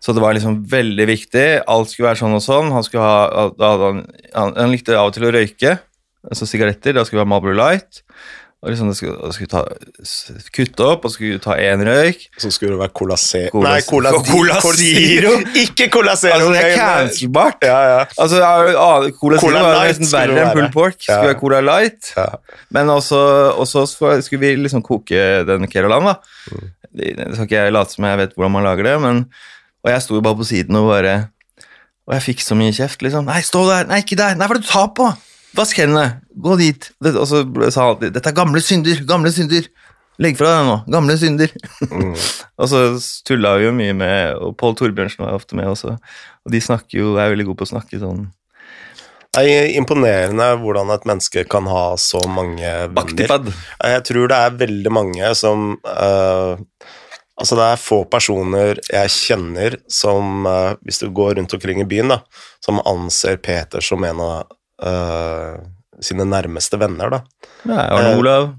Så 0.00 0.14
det 0.16 0.22
var 0.24 0.34
liksom 0.34 0.62
veldig 0.70 1.06
viktig. 1.06 1.46
Alt 1.70 1.92
skulle 1.92 2.08
være 2.10 2.20
sånn 2.22 2.34
og 2.34 2.42
sånn. 2.42 2.72
Han, 2.74 2.86
skulle 2.86 3.04
ha, 3.04 3.50
han, 3.60 4.02
han, 4.34 4.54
han 4.56 4.72
likte 4.72 4.96
av 4.98 5.10
og 5.10 5.14
til 5.14 5.28
å 5.28 5.32
røyke, 5.34 5.76
altså 6.26 6.48
sigaretter. 6.48 6.96
Da 6.96 7.04
skulle 7.06 7.20
vi 7.20 7.26
ha 7.26 7.30
Marlboro 7.30 7.54
Light. 7.58 8.02
Og 8.60 8.68
liksom 8.68 8.90
skulle, 8.92 9.30
skulle 9.32 9.48
ta, 9.48 9.60
kutte 10.52 10.84
opp, 10.84 11.06
og 11.08 11.12
skulle 11.14 11.38
ta 11.40 11.54
én 11.56 11.80
røyk. 11.86 12.26
Så 12.42 12.50
skulle 12.52 12.74
det 12.74 12.80
være 12.82 12.92
Cola 12.92 13.16
Cola- 13.16 13.70
Nei, 13.72 13.80
Cola, 13.88 14.10
Cola 14.26 14.58
Zero. 14.60 15.30
Ikke 15.62 15.86
Cola 15.94 16.12
Zero! 16.20 16.34
Altså, 16.34 16.50
det 16.52 16.64
er 16.66 16.76
cancelbart! 16.76 17.64
Ja, 17.64 17.78
ja. 17.88 18.02
Altså, 18.20 18.42
Cola, 19.16 19.38
Cola 19.40 19.40
Zero 19.40 19.62
var 19.64 19.88
nesten 19.88 20.10
verre 20.12 20.42
enn 20.44 20.52
pulled 20.58 20.74
pork. 20.76 20.98
Skulle 21.00 21.16
Ja. 21.16 21.30
være 21.30 21.38
Cola 21.40 21.60
Light. 21.64 22.12
ja. 22.18 22.26
Men 22.76 22.92
også, 22.92 23.22
også 23.56 23.86
skulle 23.88 24.40
vi 24.44 24.52
liksom 24.60 24.82
koke 24.84 25.22
den 25.48 25.64
Keralan, 25.72 26.04
da. 26.10 26.14
Mm. 26.52 26.68
Det 27.00 27.30
skal 27.32 27.46
ikke 27.46 27.56
jeg 27.64 27.72
late 27.72 27.92
som 27.96 28.04
jeg 28.04 28.18
vet 28.18 28.32
hvordan 28.36 28.52
man 28.58 28.64
lager 28.68 28.82
det, 28.90 29.00
men 29.00 29.24
Og 29.86 29.90
jeg 29.92 30.02
sto 30.02 30.14
jo 30.18 30.20
bare 30.20 30.36
på 30.36 30.44
siden 30.44 30.76
og 30.76 30.88
bare 30.90 31.12
Og 32.10 32.12
jeg 32.16 32.22
fikk 32.34 32.40
så 32.44 32.56
mye 32.58 32.72
kjeft, 32.74 33.00
liksom. 33.06 33.24
Nei, 33.24 33.40
stå 33.46 33.62
der! 33.68 33.86
Nei, 33.88 34.00
ikke 34.02 34.16
der! 34.18 34.34
Nei, 34.36 34.44
hva 34.50 34.56
er 34.56 34.58
det 34.60 34.66
du 34.66 34.72
tar 34.72 34.88
på? 34.98 35.06
Vask 35.56 35.80
hendene! 35.82 36.20
Gå 36.30 36.56
dit! 36.60 36.90
Det, 37.02 37.14
og 37.18 37.26
så 37.28 37.42
sa 37.70 37.82
han 37.82 37.94
alltid 37.94 38.14
Dette 38.14 38.30
er 38.30 38.36
gamle 38.36 38.62
synder! 38.64 39.00
Gamle 39.08 39.32
synder! 39.34 39.66
Legg 40.20 40.36
fra 40.38 40.50
deg 40.52 40.68
nå! 40.68 40.76
Gamle 40.92 41.16
synder! 41.18 41.54
Mm. 41.90 42.12
og 42.60 42.70
så 42.70 42.82
tulla 43.26 43.56
vi 43.58 43.66
jo 43.66 43.72
mye 43.76 43.96
med 43.96 44.42
Og 44.44 44.54
Pål 44.60 44.76
Torbjørnsen 44.78 45.24
var 45.24 45.38
ofte 45.38 45.58
med 45.58 45.70
også. 45.70 45.96
Og 46.44 46.54
de 46.54 46.60
snakker 46.62 47.00
jo, 47.00 47.16
er 47.16 47.32
veldig 47.32 47.48
gode 47.50 47.62
på 47.62 47.68
å 47.68 47.72
snakke 47.72 48.00
sånn 48.02 48.28
Det 49.34 49.42
er 49.42 49.74
imponerende 49.80 50.52
hvordan 50.62 50.94
et 50.94 51.08
menneske 51.08 51.44
kan 51.50 51.68
ha 51.70 51.84
så 52.00 52.22
mange 52.30 52.70
venner. 52.94 53.52
Jeg 53.94 54.06
tror 54.10 54.30
det 54.30 54.40
er 54.40 54.58
veldig 54.64 54.94
mange 54.94 55.34
som 55.38 55.74
uh, 55.86 56.58
Altså, 57.40 57.56
det 57.56 57.66
er 57.72 57.78
få 57.80 58.02
personer 58.04 58.78
jeg 58.84 59.12
kjenner 59.14 59.78
som, 59.88 60.44
uh, 60.44 60.74
hvis 60.84 61.00
du 61.00 61.06
går 61.16 61.38
rundt 61.38 61.54
omkring 61.56 61.80
i 61.80 61.86
byen, 61.88 62.12
da, 62.12 62.18
som 62.60 62.82
anser 62.84 63.40
Peter 63.40 63.80
som 63.80 64.04
en 64.04 64.20
av 64.20 64.50
eh, 64.82 65.60
sine 66.00 66.24
nærmeste 66.28 66.78
venner, 66.80 67.10
da. 67.10 67.22
Ja, 67.68 67.80
Arne 67.96 68.12
Eh, 68.14 68.18
Olav. 68.18 68.50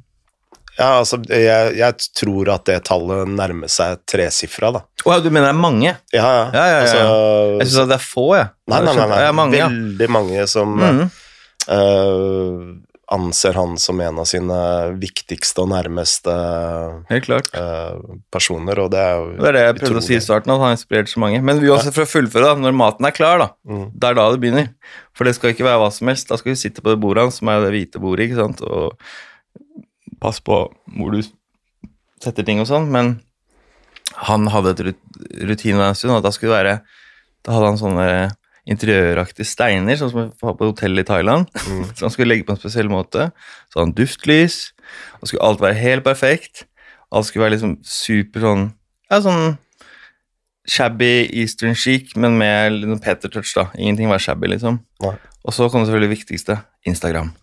Ja, 0.80 1.00
altså, 1.02 1.18
jeg, 1.28 1.74
jeg 1.78 1.94
tror 2.16 2.50
at 2.54 2.64
det 2.66 2.78
tallet 2.88 3.28
nærmer 3.28 3.70
seg 3.70 4.00
tresifra, 4.08 4.70
da. 4.72 4.82
Å, 5.06 5.18
du 5.22 5.28
mener 5.30 5.50
det 5.50 5.56
er 5.56 5.60
mange? 5.60 5.92
Ja, 6.16 6.22
ja. 6.24 6.46
Ja, 6.56 6.62
ja, 6.66 6.78
ja, 6.78 6.80
Altså, 6.82 7.58
Jeg 7.60 7.68
syns 7.74 7.90
det 7.92 7.98
er 7.98 8.06
få, 8.06 8.28
jeg. 8.38 8.48
Nei, 8.72 8.80
nei, 8.86 8.94
nei, 8.96 9.08
nei. 9.12 9.20
Ja, 9.26 9.32
mange, 9.36 9.58
ja. 9.60 9.68
veldig 9.68 10.10
mange 10.16 10.48
som 10.48 10.78
Mhm. 10.80 11.04
eh, 11.68 12.64
anser 13.12 13.58
han 13.60 13.74
som 13.82 14.00
en 14.00 14.20
av 14.22 14.28
sine 14.30 14.58
viktigste 15.02 15.60
og 15.66 15.68
nærmeste 15.74 16.32
Helt 17.10 17.26
klart. 17.26 17.50
eh, 17.54 17.98
personer, 18.32 18.80
og 18.80 18.92
det 18.94 19.02
er 19.04 19.18
jo 19.20 19.26
Det 19.38 19.50
er 19.50 19.58
det 19.58 19.64
jeg 19.66 19.76
prøvde 19.82 20.00
å 20.02 20.06
si 20.06 20.16
i 20.16 20.22
starten, 20.24 20.52
at 20.54 20.60
han 20.62 20.68
har 20.70 20.76
inspirert 20.78 21.12
så 21.12 21.20
mange. 21.20 21.42
Men 21.44 21.60
uansett, 21.60 21.94
for 21.94 22.06
å 22.06 22.12
fullføre, 22.12 22.48
da, 22.54 22.56
når 22.56 22.78
maten 22.80 23.06
er 23.06 23.12
klar, 23.12 23.38
da, 23.44 23.50
Mm. 23.68 23.92
det 24.00 24.04
er 24.10 24.14
da 24.16 24.30
det 24.32 24.40
begynner. 24.42 24.70
For 25.14 25.26
det 25.28 25.36
skal 25.36 25.52
ikke 25.52 25.68
være 25.68 25.82
hva 25.84 25.92
som 25.92 26.08
helst. 26.08 26.28
Da 26.32 26.38
skal 26.40 26.54
vi 26.54 26.62
sitte 26.62 26.82
på 26.82 26.90
det 26.94 27.02
bordet 27.04 27.24
hans, 27.28 27.40
som 27.40 27.50
er 27.50 27.60
det 27.66 27.72
hvite 27.76 28.00
bordet, 28.00 28.30
ikke 28.30 28.40
sant, 28.40 28.62
og 28.62 28.96
passe 30.22 30.42
på 30.46 30.72
hvor 30.96 31.12
du 31.12 31.22
setter 32.22 32.44
ting 32.46 32.60
og 32.62 32.68
sånn, 32.68 32.88
men 32.94 33.20
han 34.28 34.48
hadde 34.48 34.72
et 34.76 34.84
rut- 34.88 35.48
rutine 35.50 35.82
en 35.82 35.96
stund, 35.96 36.14
og 36.16 36.24
da 36.24 36.30
skulle 36.32 36.52
det 36.56 36.64
være 36.66 36.82
Da 37.44 37.54
hadde 37.54 37.66
han 37.72 37.78
sånne 37.82 38.36
interiøraktige 38.72 39.48
steiner, 39.48 39.98
sånn 40.00 40.12
som 40.12 40.22
vi 40.22 40.48
har 40.48 40.58
på 40.58 40.70
hotell 40.70 41.02
i 41.02 41.08
Thailand. 41.08 41.50
Mm. 41.68 41.84
Så 41.96 42.08
han 42.08 42.14
skulle 42.14 42.32
legge 42.34 42.48
på 42.48 42.56
en 42.56 42.62
spesiell 42.62 42.92
måte. 42.92 43.30
Så 43.70 43.80
hadde 43.80 43.88
han 43.90 43.98
duftlys, 43.98 44.60
og 45.20 45.28
skulle 45.30 45.48
alt 45.48 45.64
være 45.64 45.80
helt 45.80 46.08
perfekt. 46.08 46.66
Alt 47.12 47.28
skulle 47.28 47.48
være 47.48 47.58
liksom 47.58 47.76
super 47.86 48.48
sånn 48.48 48.70
Ja, 49.12 49.20
sånn 49.20 49.58
shabby 50.72 51.26
eastern 51.42 51.76
chic, 51.76 52.14
men 52.16 52.38
med 52.40 52.78
litt 52.78 52.88
sånn 52.88 53.04
Peter-touch, 53.04 53.52
da. 53.58 53.66
Ingenting 53.76 54.12
var 54.12 54.22
shabby, 54.24 54.48
liksom. 54.54 54.78
Nei. 55.04 55.16
Og 55.42 55.56
så 55.56 55.68
kom 55.68 55.82
det 55.82 55.90
selvfølgelig 55.90 56.08
det 56.08 56.16
viktigste 56.16 56.58
Instagram. 56.88 57.34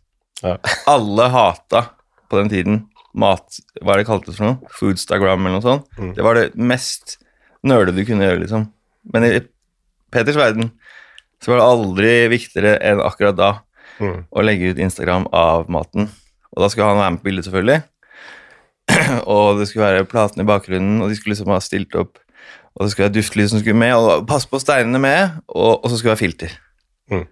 Ja. 0.41 0.55
Alle 0.95 1.29
hata 1.35 1.83
på 2.31 2.39
den 2.39 2.53
tiden 2.53 2.81
mat 3.19 3.57
Hva 3.83 3.95
er 3.95 4.03
det 4.03 4.07
kaltes 4.07 4.37
for 4.39 4.47
noe? 4.47 4.73
Foodstagram 4.79 5.47
eller 5.47 5.59
noe 5.59 5.65
sånt. 5.65 5.87
Mm. 5.99 6.13
Det 6.15 6.25
var 6.25 6.39
det 6.39 6.49
mest 6.55 7.17
nerde 7.67 7.95
du 7.97 8.05
kunne 8.07 8.29
gjøre, 8.29 8.43
liksom. 8.45 8.69
Men 9.13 9.27
i 9.27 9.33
Peters 10.15 10.39
verden 10.39 10.71
så 11.43 11.53
var 11.53 11.61
det 11.61 11.69
aldri 11.69 12.13
viktigere 12.35 12.77
enn 12.83 13.03
akkurat 13.05 13.37
da 13.39 13.53
Mm. 13.99 14.25
å 14.31 14.43
legge 14.45 14.71
ut 14.73 14.79
Instagram 14.79 15.27
av 15.35 15.69
maten. 15.71 16.09
Og 16.55 16.63
da 16.63 16.69
skulle 16.71 16.87
han 16.87 17.01
være 17.01 17.11
med 17.11 17.21
på 17.23 17.29
bildet, 17.29 17.47
selvfølgelig. 17.49 17.79
og 19.35 19.59
det 19.59 19.69
skulle 19.69 19.89
være 19.89 20.09
platene 20.11 20.45
i 20.45 20.49
bakgrunnen, 20.49 21.01
og 21.03 21.11
de 21.11 21.19
skulle 21.19 21.35
liksom 21.35 21.51
ha 21.53 21.59
stilt 21.65 21.97
opp. 21.99 22.21
Og 22.77 22.85
det 22.85 22.93
skulle 22.93 23.09
være 23.09 23.17
duftlys 23.17 23.51
som 23.51 23.63
skulle 23.63 23.79
med, 23.79 23.97
og 23.99 24.27
pass 24.31 24.47
på 24.47 24.61
steinene 24.63 25.01
med, 25.03 25.41
og, 25.51 25.81
og 25.83 25.91
så 25.91 25.99
skulle 25.99 26.13
det 26.13 26.15
være 26.15 26.25
filter. 26.25 26.55
Mm. 27.11 27.25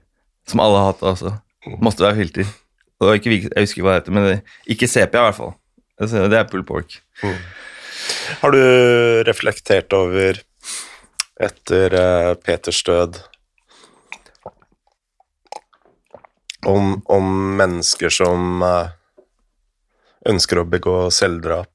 Som 0.50 0.62
alle 0.64 0.82
hata 0.88 1.12
også. 1.12 1.36
Måtte 1.82 2.02
være 2.06 2.18
filter. 2.18 2.50
Og 2.96 3.04
det 3.04 3.12
var 3.12 3.20
ikke, 3.20 3.36
jeg 3.44 3.66
husker 3.68 3.86
hva 3.86 3.94
det 3.94 4.02
heter, 4.02 4.16
men 4.16 4.26
det, 4.26 4.36
ikke 4.74 4.90
sepia 4.90 5.22
i 5.22 5.28
hvert 5.28 5.38
fall. 5.38 5.54
Det 6.02 6.40
er 6.40 6.50
pull 6.50 6.66
pork. 6.66 6.98
Har 8.42 8.52
du 8.52 8.60
reflektert 9.26 9.94
over, 9.96 10.42
etter 11.46 11.94
eh, 11.94 12.34
Peters 12.42 12.82
død, 12.86 13.18
om, 16.66 16.96
om 17.12 17.32
mennesker 17.58 18.12
som 18.12 18.62
eh, 18.66 18.94
ønsker 20.30 20.62
å 20.62 20.68
begå 20.68 20.98
selvdrap? 21.14 21.72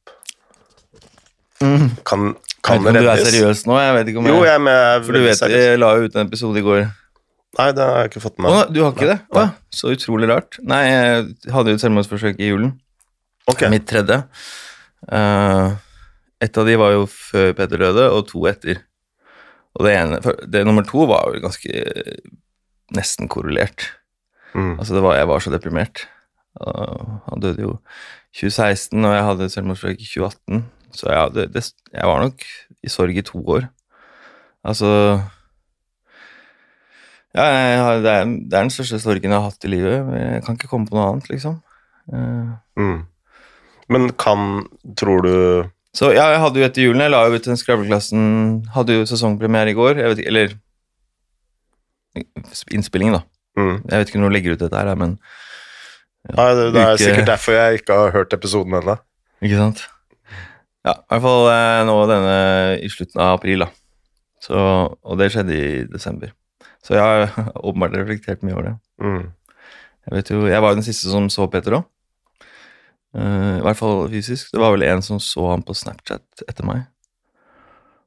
Kan, 1.62 1.94
kan 2.04 2.08
jeg 2.08 2.34
vet 2.34 2.34
ikke 2.64 2.74
om 2.74 2.88
det 2.88 3.04
du 3.04 3.10
er 3.12 3.22
seriøs 3.22 3.68
nå. 3.70 3.76
jeg 3.78 3.94
vet 3.98 4.10
ikke 4.12 4.22
om 4.22 4.28
jeg... 4.28 4.34
Jo, 4.34 4.46
jeg 4.48 4.58
er 4.58 4.64
med. 4.66 5.06
For 5.06 5.18
du 5.18 5.24
vet, 5.28 5.44
jeg 5.54 5.78
la 5.82 5.92
jo 5.98 6.10
ut 6.10 6.18
en 6.18 6.26
episode 6.26 6.62
i 6.62 6.66
går. 6.66 6.84
Nei, 7.60 7.68
det 7.76 7.86
har 7.86 7.98
jeg 8.00 8.12
ikke 8.14 8.24
fått 8.24 8.38
med 8.40 8.48
meg. 8.48 8.74
du 8.74 8.82
har 8.82 8.94
ikke 8.96 9.10
det? 9.10 9.20
Å, 9.36 9.46
så 9.76 9.94
utrolig 9.94 10.30
rart. 10.32 10.58
Nei, 10.64 10.82
jeg 10.88 11.54
hadde 11.54 11.74
jo 11.74 11.80
et 11.80 11.84
selvmordsforsøk 11.84 12.40
i 12.40 12.52
julen. 12.52 12.76
Okay. 13.52 13.72
Mitt 13.74 13.88
tredje. 13.90 14.22
Uh, 15.10 15.76
ett 16.42 16.58
av 16.58 16.68
de 16.70 16.78
var 16.80 16.96
jo 16.96 17.08
før 17.12 17.52
Peter 17.58 17.82
døde, 17.82 18.08
og 18.16 18.26
to 18.30 18.46
etter. 18.50 18.82
Og 19.78 19.86
det 19.88 19.96
ene, 19.98 20.22
det 20.52 20.64
nummer 20.68 20.86
to 20.88 21.06
var 21.10 21.32
jo 21.32 21.44
ganske 21.44 21.70
eh, 21.72 22.16
nesten 22.96 23.30
korrelert. 23.32 23.86
Mm. 24.54 24.80
Altså, 24.80 24.96
det 24.96 25.04
var, 25.04 25.16
jeg 25.16 25.28
var 25.28 25.40
så 25.40 25.54
deprimert. 25.54 26.06
Og 26.60 27.20
han 27.30 27.44
døde 27.44 27.62
jo 27.62 27.76
2016, 28.36 29.06
og 29.06 29.14
jeg 29.16 29.28
hadde 29.28 29.50
selvmordsforsøk 29.50 30.02
i 30.02 30.10
2018. 30.10 30.66
Så 30.96 31.08
jeg, 31.10 31.20
hadde, 31.20 31.48
det, 31.54 31.64
jeg 31.94 32.08
var 32.08 32.24
nok 32.26 32.44
i 32.84 32.90
sorg 32.92 33.18
i 33.18 33.24
to 33.26 33.44
år. 33.48 33.70
Altså 34.64 34.88
Ja, 37.32 37.44
har, 37.80 38.02
det, 38.04 38.12
er, 38.12 38.26
det 38.26 38.54
er 38.54 38.66
den 38.66 38.74
største 38.74 39.00
sorgen 39.00 39.32
jeg 39.32 39.40
har 39.40 39.48
hatt 39.48 39.64
i 39.64 39.72
livet. 39.72 40.10
Jeg 40.20 40.44
kan 40.46 40.58
ikke 40.58 40.68
komme 40.68 40.88
på 40.90 40.98
noe 40.98 41.08
annet, 41.14 41.30
liksom. 41.32 41.62
Uh. 42.12 42.58
Mm. 42.76 43.06
Men 43.92 44.10
kan, 44.20 44.66
tror 44.98 45.24
du 45.24 45.34
Så 45.96 46.12
ja, 46.16 46.26
jeg 46.34 46.42
hadde 46.42 46.60
jo 46.60 46.66
etter 46.66 46.86
julen, 46.86 47.04
jeg 47.04 47.12
la 47.14 47.22
jo 47.28 47.38
ut 47.38 47.46
den 47.46 47.60
Skravleklassen 47.60 48.24
Hadde 48.74 48.96
jo 48.96 49.06
sesongpremiere 49.08 49.72
i 49.72 49.76
går, 49.78 50.00
jeg 50.02 50.12
vet 50.12 50.22
ikke, 50.24 50.32
eller 50.34 50.56
Innspillingen, 52.76 53.16
da. 53.16 53.22
Mm. 53.58 53.76
Jeg 53.90 53.98
vet 54.02 54.10
ikke 54.12 54.22
når 54.22 54.30
du 54.32 54.36
legger 54.38 54.56
ut 54.58 54.64
dette 54.66 54.78
her, 54.82 54.96
men 55.00 55.18
Nei, 56.32 56.50
det, 56.54 56.68
det 56.76 56.82
er 56.84 56.94
Uke- 56.94 57.02
sikkert 57.02 57.26
derfor 57.32 57.56
jeg 57.58 57.80
ikke 57.82 57.96
har 57.98 58.12
hørt 58.14 58.34
episoden 58.38 58.76
ennå. 58.78 58.94
Ikke 59.42 59.58
sant? 59.58 59.80
Ja, 60.86 60.94
i 60.94 61.08
hvert 61.16 61.24
fall 61.26 61.48
eh, 61.50 61.80
nå 61.90 61.96
denne 62.10 62.36
i 62.86 62.90
slutten 62.94 63.22
av 63.22 63.40
april, 63.40 63.64
da. 63.66 63.72
Så, 64.42 64.58
og 64.58 65.18
det 65.22 65.32
skjedde 65.34 65.54
i 65.58 65.72
desember. 65.90 66.32
Så 66.86 66.94
jeg 66.98 67.02
har 67.02 67.34
åpenbart 67.68 67.98
reflektert 67.98 68.46
mye 68.46 68.54
over 68.58 68.70
det. 68.70 68.76
Mm. 69.02 69.26
Jeg 70.06 70.16
vet 70.20 70.32
jo, 70.34 70.44
jeg 70.50 70.62
var 70.62 70.74
jo 70.74 70.80
den 70.80 70.86
siste 70.86 71.10
som 71.14 71.28
så 71.34 71.46
Peter 71.54 71.78
òg. 71.80 71.90
I 73.18 73.60
hvert 73.66 73.76
fall 73.78 74.06
fysisk. 74.14 74.54
Det 74.54 74.62
var 74.62 74.72
vel 74.74 74.86
en 74.88 75.02
som 75.04 75.18
så 75.22 75.50
han 75.52 75.66
på 75.68 75.74
Snapchat 75.76 76.46
etter 76.48 76.66
meg. 76.70 76.86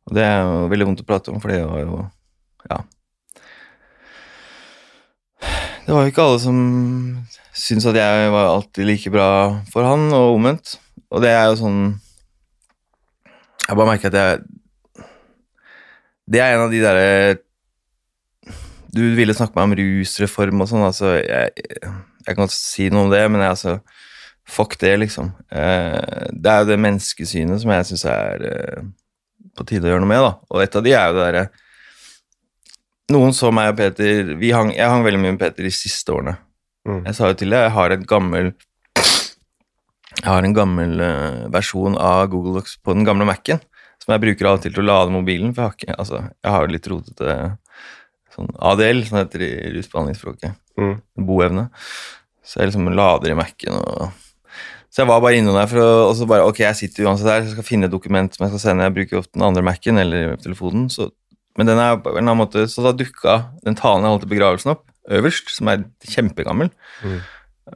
Og 0.09 0.15
det 0.17 0.25
er 0.25 0.39
jo 0.47 0.63
veldig 0.73 0.87
vondt 0.89 1.03
å 1.05 1.07
prate 1.09 1.31
om, 1.35 1.43
for 1.43 1.53
det 1.53 1.61
var 1.69 1.83
jo 1.83 1.99
Ja. 2.71 2.79
Det 5.85 5.93
var 5.93 6.07
jo 6.07 6.13
ikke 6.15 6.25
alle 6.25 6.41
som 6.41 6.59
syntes 7.53 7.87
at 7.91 7.99
jeg 7.99 8.29
var 8.33 8.49
alltid 8.49 8.87
like 8.89 9.11
bra 9.13 9.29
for 9.73 9.85
han, 9.85 10.07
og 10.17 10.39
omvendt. 10.39 10.79
Og 11.13 11.21
det 11.23 11.31
er 11.31 11.51
jo 11.51 11.59
sånn 11.61 11.81
Jeg 13.69 13.77
bare 13.77 13.87
merker 13.87 14.11
at 14.11 14.17
jeg 14.19 15.05
Det 16.33 16.41
er 16.41 16.55
en 16.55 16.65
av 16.65 16.73
de 16.73 16.81
derre 16.83 17.37
Du 18.97 19.03
ville 19.19 19.37
snakke 19.37 19.55
med 19.55 19.75
meg 19.75 19.77
om 19.77 19.77
rusreform 19.83 20.65
og 20.65 20.71
sånn, 20.71 20.87
altså 20.89 21.13
jeg, 21.21 21.53
jeg 22.25 22.39
kan 22.39 22.51
si 22.51 22.89
noe 22.91 23.07
om 23.07 23.13
det, 23.13 23.23
men 23.31 23.45
jeg, 23.45 23.53
altså 23.53 23.77
Fuck 24.45 24.75
det, 24.81 24.93
liksom. 25.01 25.31
Eh, 25.49 26.27
det 26.33 26.51
er 26.51 26.59
jo 26.61 26.69
det 26.69 26.77
menneskesynet 26.85 27.63
som 27.63 27.71
jeg 27.73 27.87
syns 27.89 28.03
er 28.13 28.43
eh, 28.45 28.83
på 29.57 29.65
tide 29.65 29.89
å 29.89 29.95
gjøre 29.95 30.03
noe 30.05 30.11
med, 30.11 30.21
da. 30.21 30.35
Og 30.53 30.61
et 30.61 30.77
av 30.77 30.85
de 30.85 30.93
er 30.93 31.07
jo 31.09 31.17
det 31.17 31.23
derre 31.25 31.45
Noen 33.13 33.35
så 33.37 33.51
meg 33.53 33.75
og 33.75 33.77
Peter 33.81 34.31
vi 34.41 34.53
hang, 34.57 34.71
Jeg 34.73 34.89
hang 34.89 35.05
veldig 35.05 35.21
mye 35.21 35.35
med 35.35 35.43
Peter 35.43 35.67
de 35.67 35.73
siste 35.75 36.13
årene. 36.15 36.39
Mm. 36.89 37.03
Jeg 37.09 37.17
sa 37.17 37.29
jo 37.29 37.37
til 37.41 37.53
deg, 37.53 37.67
jeg 37.67 37.75
har 37.77 37.93
en 37.93 38.07
gammel 38.09 38.51
Jeg 40.21 40.29
har 40.29 40.47
en 40.47 40.57
gammel 40.57 41.01
eh, 41.05 41.45
versjon 41.53 41.99
av 42.01 42.29
Google 42.33 42.59
Docs 42.59 42.79
på 42.85 42.97
den 42.97 43.05
gamle 43.05 43.27
Mac-en, 43.29 43.61
som 44.01 44.15
jeg 44.15 44.23
bruker 44.25 44.49
av 44.49 44.59
og 44.59 44.65
til 44.65 44.73
til 44.73 44.85
å 44.85 44.89
lade 44.89 45.13
mobilen, 45.13 45.53
for 45.53 45.65
jeg 45.65 45.69
har 45.69 45.79
ikke 45.79 46.01
Altså, 46.01 46.23
jeg 46.31 46.57
har 46.57 46.73
litt 46.73 46.91
rotete 46.93 47.37
sånn 48.35 48.51
ADL, 48.73 49.05
som 49.07 49.19
det 49.19 49.25
heter 49.25 49.47
i 49.47 49.53
rusbehandlingsspråket. 49.77 50.61
Mm. 50.81 50.95
Boevne. 51.29 51.69
Så 52.45 52.61
jeg 52.61 52.71
liksom 52.71 52.93
lader 52.93 53.33
i 53.33 53.39
Mac-en 53.39 53.81
og 53.81 54.21
Så 54.95 55.03
jeg 55.03 55.11
var 55.11 55.23
bare 55.25 55.39
innom 55.41 55.57
der 55.59 55.69
for 55.71 55.83
å 55.83 55.91
og 56.09 56.13
så 56.15 56.27
bare 56.31 56.47
Ok, 56.47 56.61
jeg 56.63 56.79
sitter 56.79 57.09
uansett 57.09 57.27
der, 57.27 57.43
jeg 57.43 57.55
skal 57.57 57.67
finne 57.67 57.89
et 57.89 57.95
dokument 57.95 58.33
som 58.35 58.45
jeg 58.45 58.55
skal 58.55 58.63
sende. 58.63 58.89
Jeg 58.89 58.97
bruker 58.99 59.21
ofte 59.21 59.39
den 59.39 59.47
andre 59.47 59.65
Mac-en 59.67 59.99
eller 60.03 60.37
telefonen, 60.43 60.89
så 60.93 61.09
Men 61.59 61.71
den 61.71 61.79
er 61.79 62.01
på 62.03 62.11
en 62.11 62.19
eller 62.19 62.33
annen 62.33 62.43
måte 62.43 62.65
Så 62.71 62.83
da 62.83 62.91
dukka 62.97 63.37
den 63.67 63.77
talen 63.79 64.03
jeg 64.03 64.15
holdt 64.17 64.27
i 64.27 64.33
begravelsen 64.33 64.73
opp, 64.75 64.85
øverst, 65.15 65.53
som 65.55 65.71
er 65.71 65.85
kjempegammel. 66.09 66.71
Mm. 67.05 67.21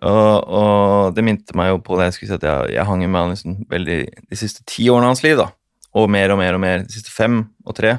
Og, 0.05 0.33
og 0.45 1.15
det 1.17 1.25
minte 1.25 1.57
meg 1.57 1.71
jo 1.73 1.79
på 1.85 1.97
det 1.99 2.09
jeg 2.09 2.17
skulle 2.17 2.31
si 2.33 2.37
at 2.37 2.47
jeg, 2.49 2.75
jeg 2.77 2.89
hang 2.89 3.05
med 3.07 3.21
han 3.21 3.33
liksom 3.33 3.55
veldig 3.71 3.99
de 4.29 4.39
siste 4.39 4.65
ti 4.69 4.89
årene 4.93 5.09
av 5.09 5.15
hans 5.15 5.25
liv, 5.25 5.39
da. 5.41 5.49
Og 5.97 6.11
mer 6.13 6.35
og 6.35 6.41
mer 6.41 6.57
og 6.59 6.63
mer 6.63 6.85
de 6.85 6.93
siste 6.93 7.13
fem 7.13 7.41
og 7.65 7.77
tre. 7.79 7.97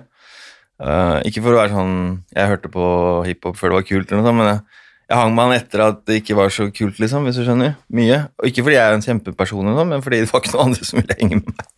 Uh, 0.79 1.19
ikke 1.27 1.41
for 1.43 1.51
å 1.51 1.57
være 1.59 1.73
sånn 1.75 1.95
Jeg 2.31 2.47
hørte 2.47 2.69
på 2.71 2.83
hiphop 3.25 3.57
før 3.59 3.73
det 3.73 3.79
var 3.81 3.87
kult, 3.89 4.11
eller 4.11 4.21
noe 4.21 4.29
sånt, 4.29 4.39
men 4.39 4.47
jeg, 4.47 4.85
jeg 5.09 5.19
hang 5.19 5.33
med 5.35 5.49
han 5.49 5.55
etter 5.57 5.83
at 5.83 6.01
det 6.07 6.21
ikke 6.21 6.37
var 6.39 6.53
så 6.53 6.69
kult, 6.71 7.01
liksom, 7.01 7.25
hvis 7.27 7.41
du 7.41 7.43
skjønner. 7.47 7.75
Mye. 7.97 8.21
Og 8.39 8.51
ikke 8.51 8.63
fordi 8.67 8.77
jeg 8.77 8.85
er 8.85 8.97
en 8.97 9.05
kjempeperson, 9.05 9.65
eller 9.65 9.81
noe, 9.81 9.89
men 9.89 10.05
fordi 10.05 10.21
det 10.23 10.29
var 10.31 10.43
ikke 10.43 10.53
noen 10.55 10.69
andre 10.69 10.87
som 10.87 11.01
ville 11.01 11.17
henge 11.19 11.41
med 11.41 11.53
meg. 11.55 11.69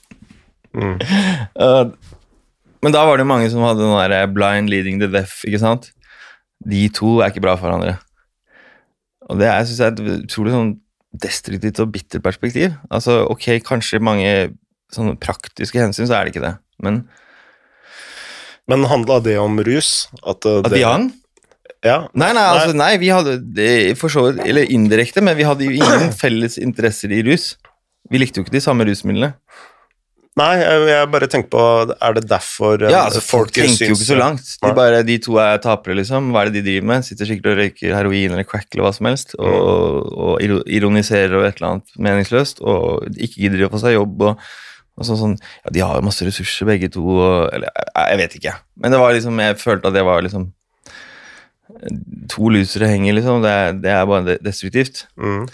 Mm. 0.71 0.97
Eh, 1.61 1.85
men 2.81 2.93
da 2.95 3.03
var 3.05 3.19
det 3.21 3.27
mange 3.29 3.49
som 3.51 3.63
hadde 3.65 3.83
den 3.83 4.11
der 4.11 4.31
blind 4.33 4.71
leading 4.71 5.01
the 5.01 5.09
deaf, 5.11 5.39
ikke 5.47 5.61
sant? 5.61 5.91
De 6.65 6.87
to 6.93 7.19
er 7.21 7.31
ikke 7.31 7.43
bra 7.43 7.55
for 7.57 7.67
hverandre. 7.69 7.97
Og 9.29 9.39
det 9.39 9.47
er, 9.47 9.63
synes 9.65 9.81
jeg, 9.81 9.93
et 9.93 10.25
utrolig 10.25 10.53
sånn 10.53 10.73
destruktivt 11.21 11.79
og 11.83 11.91
bittert 11.93 12.23
perspektiv. 12.25 12.75
Altså, 12.93 13.21
ok, 13.29 13.47
kanskje 13.67 14.01
mange 14.03 14.31
sånne 14.91 15.15
praktiske 15.21 15.79
hensyn, 15.79 16.07
så 16.09 16.17
er 16.17 16.27
det 16.27 16.35
ikke 16.35 16.45
det. 16.45 16.55
Men 16.83 17.03
Men 18.69 18.85
handla 18.87 19.19
det 19.23 19.37
om 19.41 19.57
rus? 19.65 20.07
At, 20.23 20.41
det, 20.45 20.53
at 20.65 20.73
vi 20.73 20.83
hang? 20.85 21.09
Ja. 21.83 22.05
Nei, 22.13 22.29
nei, 22.37 22.43
altså, 22.45 22.75
nei, 22.77 22.91
vi 23.01 23.09
hadde 23.09 23.39
det 23.57 23.97
for 23.97 24.13
så 24.13 24.27
vidt 24.27 24.43
Eller 24.45 24.69
indirekte, 24.69 25.23
men 25.25 25.33
vi 25.33 25.47
hadde 25.47 25.65
jo 25.65 25.73
ingen 25.73 26.13
felles 26.21 26.59
interesser 26.61 27.11
i 27.11 27.23
rus. 27.25 27.55
Vi 28.11 28.21
likte 28.21 28.39
jo 28.39 28.45
ikke 28.45 28.53
de 28.57 28.63
samme 28.63 28.85
rusmidlene. 28.87 29.33
Nei, 30.39 30.51
jeg, 30.61 30.83
jeg 30.87 31.07
bare 31.11 31.27
tenker 31.27 31.49
på 31.51 31.61
Er 31.91 32.13
det 32.15 32.21
derfor 32.29 32.79
uh, 32.79 32.87
Ja, 32.87 33.01
altså, 33.09 33.19
folk 33.19 33.49
tenker 33.51 33.89
jo 33.89 33.97
ikke 33.97 34.07
så 34.07 34.15
langt. 34.19 34.53
De, 34.63 34.71
bare, 34.77 35.01
de 35.03 35.17
to 35.19 35.35
er 35.43 35.59
tapere, 35.63 35.97
liksom. 35.99 36.29
Hva 36.31 36.45
er 36.45 36.51
det 36.51 36.61
de 36.61 36.69
driver 36.69 36.87
med? 36.87 37.07
Sitter 37.07 37.27
sikkert 37.27 37.49
og 37.51 37.59
røyker 37.59 37.95
heroin 37.97 38.35
eller 38.37 38.47
crack 38.47 38.69
eller 38.71 38.87
hva 38.87 38.93
som 38.95 39.09
helst, 39.09 39.35
og, 39.35 40.07
og 40.15 40.63
ironiserer 40.71 41.35
over 41.35 41.49
et 41.49 41.59
eller 41.59 41.73
annet 41.73 41.97
meningsløst, 42.07 42.63
og 42.63 43.09
ikke 43.11 43.43
gidder 43.43 43.65
å 43.67 43.71
få 43.73 43.81
seg 43.83 43.97
jobb. 43.97 44.23
og, 44.29 44.47
og 44.95 45.07
sånn, 45.09 45.19
sånn, 45.19 45.35
ja, 45.65 45.75
De 45.75 45.83
har 45.83 45.99
jo 45.99 46.07
masse 46.07 46.27
ressurser, 46.27 46.69
begge 46.69 46.91
to. 46.95 47.03
Og, 47.11 47.35
eller, 47.51 47.67
jeg, 47.75 48.07
jeg 48.13 48.21
vet 48.23 48.39
ikke. 48.39 48.55
Men 48.79 48.95
det 48.95 49.03
var 49.03 49.17
liksom, 49.17 49.43
jeg 49.43 49.59
følte 49.59 49.91
at 49.91 49.99
det 49.99 50.07
var 50.07 50.23
liksom 50.23 50.49
To 52.31 52.49
lusere 52.51 52.89
henger, 52.91 53.15
liksom. 53.15 53.43
Det, 53.43 53.53
det 53.83 53.91
er 53.95 54.07
bare 54.07 54.39
destruktivt. 54.43 55.05
Mm. 55.19 55.45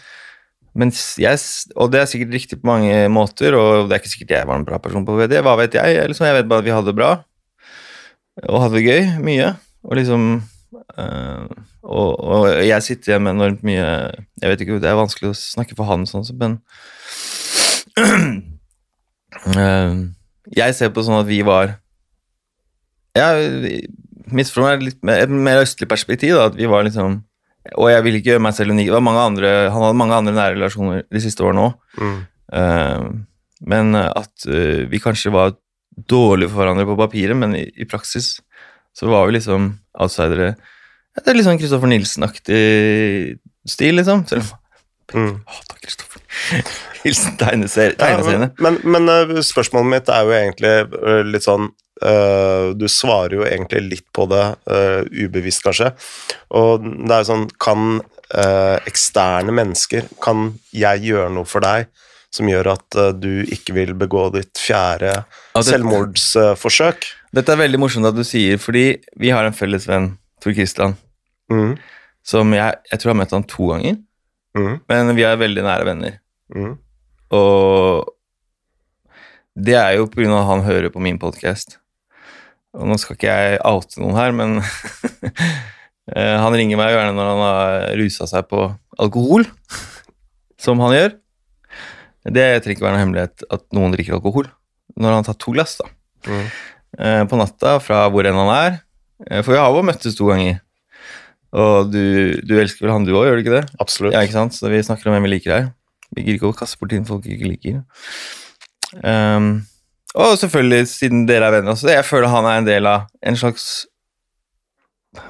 Jeg, 0.77 1.39
og 1.75 1.91
det 1.93 2.01
er 2.01 2.09
sikkert 2.09 2.35
riktig 2.35 2.59
på 2.61 2.69
mange 2.69 3.07
måter, 3.09 3.55
og 3.57 3.87
det 3.87 3.95
er 3.95 4.03
ikke 4.03 4.11
sikkert 4.13 4.35
jeg 4.35 4.49
var 4.49 4.59
en 4.59 4.67
bra 4.67 4.77
person 4.81 5.05
på 5.07 5.15
VD. 5.17 5.39
Hva 5.45 5.55
vet 5.57 5.77
jeg? 5.77 6.03
Liksom, 6.11 6.27
jeg 6.27 6.37
vet 6.37 6.51
bare 6.51 6.61
at 6.61 6.67
vi 6.67 6.75
hadde 6.75 6.91
det 6.91 6.99
bra, 6.99 7.15
og 8.45 8.61
hadde 8.61 8.77
det 8.77 8.85
gøy. 8.85 9.09
Mye. 9.25 9.55
Og 9.87 9.97
liksom 9.97 10.27
øh, 10.99 11.47
og, 11.87 12.19
og 12.19 12.47
jeg 12.67 12.83
sitter 12.83 13.13
igjen 13.13 13.23
med 13.23 13.37
enormt 13.37 13.63
mye 13.63 13.85
Jeg 14.41 14.49
vet 14.51 14.63
ikke, 14.63 14.79
det 14.83 14.89
er 14.89 14.99
vanskelig 14.99 15.31
å 15.31 15.37
snakke 15.37 15.77
for 15.77 15.87
han 15.87 16.03
sånn, 16.09 16.27
men 16.39 16.57
øh, 19.55 20.01
Jeg 20.59 20.75
ser 20.75 20.91
på 20.95 21.03
sånn 21.03 21.21
at 21.21 21.29
vi 21.29 21.39
var 21.47 21.77
Jeg 23.15 23.87
misforstår 24.27 24.67
meg 24.67 24.85
litt 24.89 24.99
med 25.07 25.23
et 25.23 25.31
mer 25.31 25.63
østlig 25.63 25.87
perspektiv, 25.89 26.35
da, 26.35 26.49
at 26.51 26.57
vi 26.59 26.67
var 26.69 26.83
liksom 26.83 27.21
og 27.75 27.89
jeg 27.91 28.03
vil 28.05 28.17
ikke 28.17 28.31
gjøre 28.33 28.43
meg 28.45 28.55
selv 28.57 28.75
unik. 28.75 28.91
Andre, 28.93 29.53
han 29.73 29.83
hadde 29.83 29.99
mange 29.99 30.17
andre 30.17 30.35
nære 30.35 30.55
relasjoner 30.55 31.05
de 31.11 31.21
siste 31.23 31.43
årene 31.43 31.69
òg. 31.69 31.79
Mm. 31.97 32.17
men 33.67 33.95
at 33.97 34.45
uh, 34.47 34.85
vi 34.87 35.01
kanskje 35.03 35.33
var 35.33 35.55
dårlige 35.97 36.51
for 36.51 36.61
hverandre 36.61 36.85
på 36.85 36.97
papiret, 36.99 37.35
men 37.35 37.55
i, 37.57 37.65
i 37.75 37.87
praksis 37.89 38.37
så 38.95 39.09
var 39.09 39.27
vi 39.27 39.37
liksom 39.37 39.71
outsidere. 39.97 40.53
Det 41.17 41.31
er 41.31 41.37
litt 41.37 41.47
sånn 41.47 41.59
Kristoffer 41.59 41.89
Nilsen-aktig 41.89 42.61
stil, 43.67 43.97
liksom. 43.97 44.23
Selv 44.29 44.45
om 44.45 44.53
Mm. 45.15 45.37
Hater 45.47 45.77
Kristoffer. 45.83 46.21
Hilsen 47.03 47.37
tegneseriene. 47.39 48.49
Ja, 48.49 48.49
men 48.65 48.79
men 48.83 49.07
uh, 49.11 49.37
spørsmålet 49.45 49.91
mitt 49.93 50.09
er 50.11 50.25
jo 50.27 50.33
egentlig 50.35 50.73
uh, 50.97 51.21
litt 51.23 51.45
sånn 51.45 51.69
uh, 52.03 52.73
Du 52.75 52.87
svarer 52.91 53.37
jo 53.37 53.45
egentlig 53.47 53.83
litt 53.87 54.07
på 54.13 54.25
det, 54.31 54.43
uh, 54.67 55.05
ubevisst 55.07 55.63
kanskje. 55.63 55.93
Og 56.59 56.83
det 56.83 57.13
er 57.15 57.23
jo 57.23 57.29
sånn 57.31 57.45
Kan 57.63 57.85
uh, 58.01 58.75
eksterne 58.89 59.55
mennesker 59.55 60.09
Kan 60.23 60.57
jeg 60.75 61.05
gjøre 61.07 61.31
noe 61.37 61.47
for 61.47 61.63
deg 61.63 61.87
som 62.37 62.49
gjør 62.51 62.67
at 62.73 62.95
du 63.23 63.45
ikke 63.47 63.71
vil 63.73 63.93
begå 63.97 64.25
ditt 64.35 64.59
fjerde 64.59 65.13
Ja, 65.13 65.23
det- 65.55 65.63
selvmordsforsøk? 65.69 67.05
Dette 67.33 67.53
er 67.55 67.59
veldig 67.63 67.79
morsomt 67.79 68.05
at 68.09 68.15
du 68.19 68.23
sier, 68.27 68.59
fordi 68.61 68.97
vi 69.19 69.31
har 69.33 69.47
en 69.47 69.55
felles 69.55 69.87
venn, 69.87 70.17
Tor 70.43 70.53
Christian, 70.53 70.97
Mm. 71.49 71.77
som 72.27 72.51
jeg, 72.53 72.75
jeg 72.91 72.99
tror 72.99 73.09
jeg 73.09 73.15
har 73.15 73.21
møtt 73.23 73.31
han 73.37 73.43
to 73.47 73.69
ganger, 73.71 73.95
Mm. 74.57 74.77
men 74.89 75.15
vi 75.17 75.25
er 75.27 75.37
veldig 75.37 75.63
nære 75.65 75.85
venner. 75.85 76.19
Mm. 76.55 76.71
Og 77.37 78.07
det 79.57 79.75
er 79.77 79.97
jo 79.97 80.07
på 80.09 80.21
grunn 80.21 80.33
av 80.33 80.43
at 80.43 80.49
han 80.51 80.65
hører 80.67 80.93
på 80.93 81.01
min 81.03 81.19
podkast. 81.21 81.77
Og 82.77 82.85
nå 82.89 82.97
skal 83.01 83.17
ikke 83.17 83.33
jeg 83.33 83.61
oute 83.65 84.01
noen 84.01 84.17
her, 84.17 84.33
men 84.37 84.57
eh, 86.15 86.35
han 86.41 86.57
ringer 86.57 86.79
meg 86.79 86.93
gjerne 86.93 87.15
når 87.17 87.31
han 87.31 87.43
har 87.45 87.87
rusa 88.01 88.27
seg 88.29 88.49
på 88.51 88.67
alkohol, 89.01 89.47
som 90.63 90.81
han 90.85 90.95
gjør. 90.97 91.15
Det 92.27 92.47
trenger 92.59 92.75
ikke 92.75 92.85
være 92.85 92.97
noen 92.97 93.05
hemmelighet 93.05 93.45
at 93.55 93.63
noen 93.75 93.93
drikker 93.95 94.17
alkohol 94.17 94.49
når 94.97 95.13
han 95.13 95.27
tar 95.27 95.37
to 95.39 95.53
glass, 95.53 95.77
da. 95.79 95.89
Mm. 96.27 96.45
Eh, 96.97 97.23
på 97.29 97.37
natta 97.39 97.77
fra 97.83 98.05
hvor 98.11 98.25
enn 98.27 98.39
han 98.39 98.53
er. 98.53 98.79
Eh, 99.27 99.41
For 99.45 99.53
vi 99.53 99.59
har 99.61 99.69
jo 99.73 99.83
møttes 99.85 100.17
to 100.17 100.29
ganger. 100.31 100.59
Og 101.55 101.91
du, 101.93 102.35
du 102.43 102.53
elsker 102.59 102.85
vel 102.85 102.93
han 102.93 103.05
du 103.07 103.13
òg, 103.15 103.27
gjør 103.29 103.39
du 103.39 103.43
ikke 103.45 103.55
det? 103.55 103.65
Absolutt. 103.79 104.13
Ja, 104.15 104.23
ikke 104.25 104.35
sant? 104.35 104.55
Så 104.57 104.67
vi 104.71 104.81
snakker 104.83 105.07
om 105.07 105.15
hvem 105.15 105.27
vi 105.29 105.35
liker 105.37 105.53
her. 105.53 105.69
Vi 106.15 106.23
gidder 106.25 106.39
ikke 106.41 106.51
å 106.51 106.57
kaste 106.57 106.79
bort 106.79 106.91
ting 106.91 107.05
folk 107.07 107.25
ikke 107.27 107.47
liker. 107.51 107.81
Um, 109.03 109.65
og 110.15 110.37
selvfølgelig, 110.39 110.87
siden 110.91 111.25
dere 111.27 111.49
er 111.49 111.57
venner 111.57 111.75
også, 111.75 111.89
jeg 111.91 112.05
føler 112.07 112.31
han 112.31 112.47
er 112.47 112.61
en 112.61 112.67
del 112.67 112.87
av 112.89 113.07
en 113.27 113.39
slags? 113.39 113.85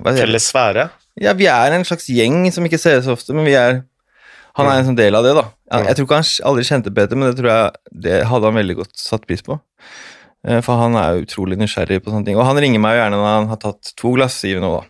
Felles 0.06 0.50
sfære. 0.52 0.88
Ja, 1.22 1.34
vi 1.38 1.48
er 1.50 1.74
en 1.74 1.86
slags 1.88 2.10
gjeng 2.14 2.46
som 2.54 2.66
ikke 2.68 2.80
ses 2.82 3.06
så 3.06 3.16
ofte, 3.18 3.34
men 3.38 3.48
vi 3.48 3.56
er 3.58 3.84
Han 4.58 4.66
er 4.66 4.80
en 4.80 4.88
sånn 4.88 4.98
del 4.98 5.14
av 5.14 5.22
det, 5.22 5.36
da. 5.38 5.44
Jeg, 5.70 5.86
Jeg 5.86 5.96
tror 5.98 6.06
ikke 6.08 6.18
han 6.18 6.30
aldri 6.50 6.64
kjente 6.66 6.92
Peter, 6.98 7.18
men 7.20 7.28
det 7.30 7.36
tror 7.38 7.50
jeg 7.52 8.00
det 8.08 8.16
hadde 8.26 8.50
han 8.50 8.56
veldig 8.58 8.76
godt 8.80 8.96
satt 8.98 9.28
pris 9.30 9.44
på. 9.46 9.60
Eh, 10.48 10.62
For 10.66 10.82
han 10.82 10.98
er 10.98 11.20
utrolig 11.22 11.60
nysgjerrig 11.62 12.00
på 12.02 12.10
sånne 12.10 12.26
ting. 12.26 12.40
Og 12.40 12.48
han 12.48 12.58
ringer 12.58 12.82
meg 12.82 12.96
jo 12.96 13.04
gjerne 13.04 13.20
når 13.20 13.28
han 13.36 13.50
har 13.52 13.60
tatt 13.62 13.92
to 14.02 14.16
glass 14.16 14.40
i 14.50 14.56
nå, 14.58 14.72
da. 14.80 14.82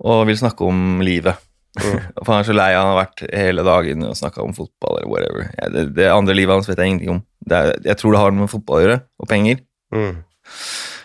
Og 0.00 0.26
vil 0.28 0.38
snakke 0.40 0.66
om 0.66 1.00
livet. 1.04 1.38
Mm. 1.78 1.98
For 2.24 2.32
han 2.32 2.42
er 2.42 2.48
så 2.48 2.56
lei, 2.56 2.70
han 2.74 2.92
har 2.92 3.00
vært 3.02 3.24
hele 3.28 3.64
dagen 3.66 4.06
og 4.08 4.18
snakka 4.18 4.42
om 4.44 4.54
fotball 4.56 5.00
eller 5.00 5.10
whatever. 5.12 5.48
Ja, 5.58 5.70
det, 5.72 5.86
det 5.98 6.10
andre 6.12 6.36
livet 6.36 6.56
hans 6.56 6.70
vet 6.70 6.80
jeg 6.80 6.94
ingenting 6.94 7.16
om. 7.18 7.24
Er, 7.50 7.74
jeg 7.86 7.98
tror 8.00 8.14
det 8.14 8.22
har 8.22 8.34
noe 8.34 8.46
med 8.46 8.52
fotball 8.52 8.80
å 8.80 8.84
gjøre, 8.84 9.00
og 9.20 9.30
penger. 9.30 9.64
Mm. 9.94 10.22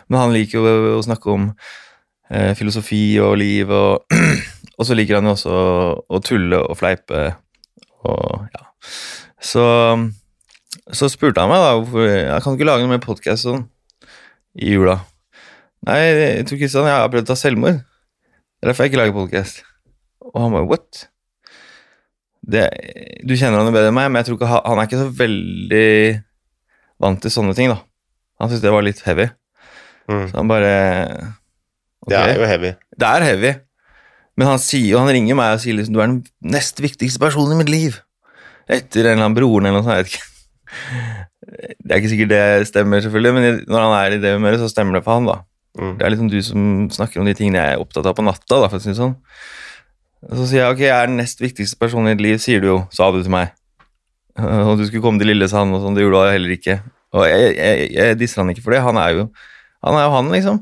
Men 0.10 0.21
han 0.21 0.36
liker 0.36 0.60
jo 0.60 0.65
å, 0.65 0.91
å 0.99 1.05
snakke 1.05 1.31
om 1.34 1.47
eh, 2.29 2.51
filosofi 2.58 3.03
og 3.23 3.38
liv, 3.41 3.71
og, 3.73 4.05
og 4.77 4.88
så 4.88 4.97
liker 4.97 5.19
han 5.19 5.29
jo 5.29 5.36
også 5.38 5.55
å, 5.55 5.73
å 6.10 6.21
tulle 6.23 6.62
og 6.65 6.77
fleipe 6.79 7.25
og 8.05 8.45
ja. 8.53 8.63
Så, 9.45 9.63
så 10.93 11.10
spurte 11.10 11.41
han 11.41 11.51
meg 11.51 11.62
da 11.62 11.73
hvorfor 11.77 12.05
jeg 12.05 12.43
kan 12.45 12.55
ikke 12.55 12.67
lage 12.67 12.86
noe 12.86 12.93
mer 12.95 13.03
podkast 13.03 13.45
sånn 13.47 13.65
i 14.55 14.71
jula. 14.75 14.99
Nei, 15.86 15.99
tror 16.47 16.60
Kristian, 16.62 16.88
jeg 16.89 16.97
har 16.97 17.12
prøvd 17.12 17.27
å 17.27 17.34
ta 17.34 17.38
selvmord. 17.38 17.81
Det 18.65 18.71
er 18.71 18.73
derfor 18.73 18.84
jeg 18.88 18.89
ikke 18.89 18.97
lager 18.97 19.13
podkast. 19.13 19.60
Og 20.25 20.39
han 20.41 20.54
bare 20.56 20.65
what? 20.65 21.04
Det, 22.41 22.63
du 23.21 23.36
kjenner 23.38 23.60
han 23.62 23.69
jo 23.69 23.75
bedre 23.75 23.91
enn 23.91 23.93
meg, 23.93 24.08
men 24.10 24.17
jeg 24.17 24.25
tror 24.25 24.39
ikke 24.39 24.49
han, 24.49 24.80
er 24.82 24.89
ikke 24.89 25.01
så 25.04 25.12
veldig 25.19 25.89
vant 27.06 27.21
til 27.21 27.34
sånne 27.36 27.54
ting, 27.54 27.69
da. 27.69 27.78
Han 28.41 28.49
syntes 28.49 28.63
det 28.63 28.73
var 28.73 28.88
litt 28.88 29.04
heavy. 29.06 29.30
Mm. 30.10 30.25
Så 30.32 30.39
han 30.39 30.49
bare 30.49 30.73
Det 32.10 32.17
er 32.17 32.41
jo 32.41 32.49
heavy. 32.49 32.73
Det 32.97 33.12
er 33.12 33.30
heavy. 33.30 33.54
Men 34.34 34.54
han, 34.56 34.65
sier, 34.65 34.97
han 34.97 35.13
ringer 35.13 35.38
meg 35.38 35.60
og 35.60 35.62
sier 35.62 35.78
liksom, 35.78 35.93
du 35.93 36.01
er 36.01 36.10
den 36.15 36.19
nest 36.58 36.82
viktigste 36.82 37.21
personen 37.21 37.54
i 37.54 37.62
mitt 37.62 37.69
liv. 37.69 38.01
Etter 38.65 39.06
en 39.06 39.12
eller 39.12 39.28
annen 39.28 39.38
broren 39.38 39.69
eller 39.69 39.78
noe 39.78 39.86
sånt. 39.86 39.93
jeg 39.93 40.08
vet 40.08 40.15
ikke. 40.15 41.21
Det 41.86 41.93
er 41.93 42.01
ikke 42.01 42.15
sikkert 42.15 42.34
det 42.34 42.45
stemmer, 42.73 43.06
selvfølgelig, 43.06 43.38
men 43.38 43.65
når 43.69 43.84
han 43.86 43.99
er 43.99 44.15
i 44.15 44.23
det 44.23 44.32
humøret, 44.34 44.58
så 44.58 44.73
stemmer 44.73 44.97
det 44.97 45.06
for 45.06 45.19
han. 45.21 45.30
da. 45.30 45.43
Mm. 45.75 45.93
Det 45.99 46.05
er 46.05 46.13
liksom 46.13 46.31
du 46.31 46.39
som 46.45 46.65
snakker 46.93 47.21
om 47.21 47.27
de 47.27 47.35
tingene 47.38 47.61
jeg 47.61 47.75
er 47.75 47.83
opptatt 47.83 48.07
av 48.07 48.15
på 48.17 48.25
natta. 48.25 48.61
da, 48.63 48.69
for 48.71 48.79
å 48.79 48.83
si 48.83 48.91
det 48.93 48.99
sånn. 48.99 49.15
Og 50.25 50.39
så 50.39 50.47
sier 50.49 50.63
jeg 50.63 50.73
ok, 50.73 50.83
jeg 50.88 50.95
er 50.95 51.11
den 51.11 51.19
nest 51.21 51.41
viktigste 51.43 51.79
personen 51.81 52.09
i 52.09 52.15
ditt 52.15 52.25
liv, 52.25 52.39
sier 52.41 52.63
du 52.63 52.71
jo, 52.71 52.77
sa 52.95 53.11
du 53.13 53.19
til 53.21 53.33
meg. 53.33 53.53
Og 54.69 54.79
du 54.79 54.85
skulle 54.88 55.03
komme 55.03 55.21
til 55.21 55.29
Lillesand 55.31 55.75
og 55.75 55.83
sånn, 55.83 55.95
det 55.95 56.03
gjorde 56.03 56.23
du 56.25 56.33
heller 56.33 56.55
ikke. 56.55 56.79
Og 57.15 57.27
jeg, 57.29 57.51
jeg, 57.55 57.91
jeg 57.95 58.17
disser 58.19 58.41
han 58.41 58.51
ikke 58.51 58.65
for 58.65 58.75
det, 58.75 58.81
han 58.83 58.97
er 58.99 59.13
jo 59.13 59.27
han, 59.85 59.95
er 59.99 60.07
jo 60.07 60.15
han 60.15 60.31
liksom. 60.33 60.57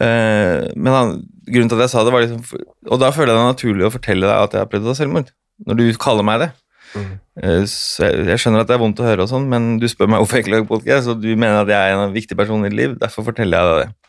Eh, 0.00 0.70
men 0.74 0.94
han, 0.94 1.12
grunnen 1.50 1.70
til 1.70 1.76
at 1.76 1.84
jeg 1.84 1.92
sa 1.92 2.02
det, 2.06 2.12
var 2.14 2.22
liksom 2.22 2.44
Og 2.88 3.00
da 3.02 3.08
føler 3.10 3.32
jeg 3.32 3.36
det 3.36 3.42
er 3.42 3.48
naturlig 3.50 3.86
å 3.88 3.92
fortelle 3.92 4.28
deg 4.28 4.44
at 4.46 4.54
jeg 4.54 4.62
har 4.62 4.68
prøvd 4.70 4.86
å 4.86 4.92
ta 4.92 4.98
selvmord. 5.02 5.32
Når 5.68 5.76
du 5.80 5.84
kaller 6.00 6.26
meg 6.26 6.44
det. 6.44 6.50
Mm. 6.94 7.10
Eh, 7.42 7.62
Så 7.68 8.06
jeg, 8.06 8.26
jeg 8.32 8.42
skjønner 8.42 8.64
at 8.64 8.70
det 8.70 8.78
er 8.78 8.82
vondt 8.82 9.02
å 9.02 9.06
høre, 9.06 9.26
og 9.26 9.30
sånn, 9.30 9.48
men 9.50 9.74
du 9.82 9.86
spør 9.90 10.10
meg 10.10 10.22
hvorfor 10.22 10.38
jeg 10.40 10.46
ikke 10.46 10.54
lager 10.56 10.70
podkast, 10.70 11.12
og 11.12 11.20
du 11.22 11.28
mener 11.34 11.60
at 11.62 11.70
jeg 11.74 11.92
er 11.92 12.00
en 12.00 12.16
viktig 12.16 12.38
person 12.38 12.64
i 12.64 12.70
ditt 12.70 12.78
liv, 12.80 12.96
derfor 13.02 13.28
forteller 13.28 13.60
jeg 13.60 13.70
deg 13.70 13.82
det. 13.84 13.99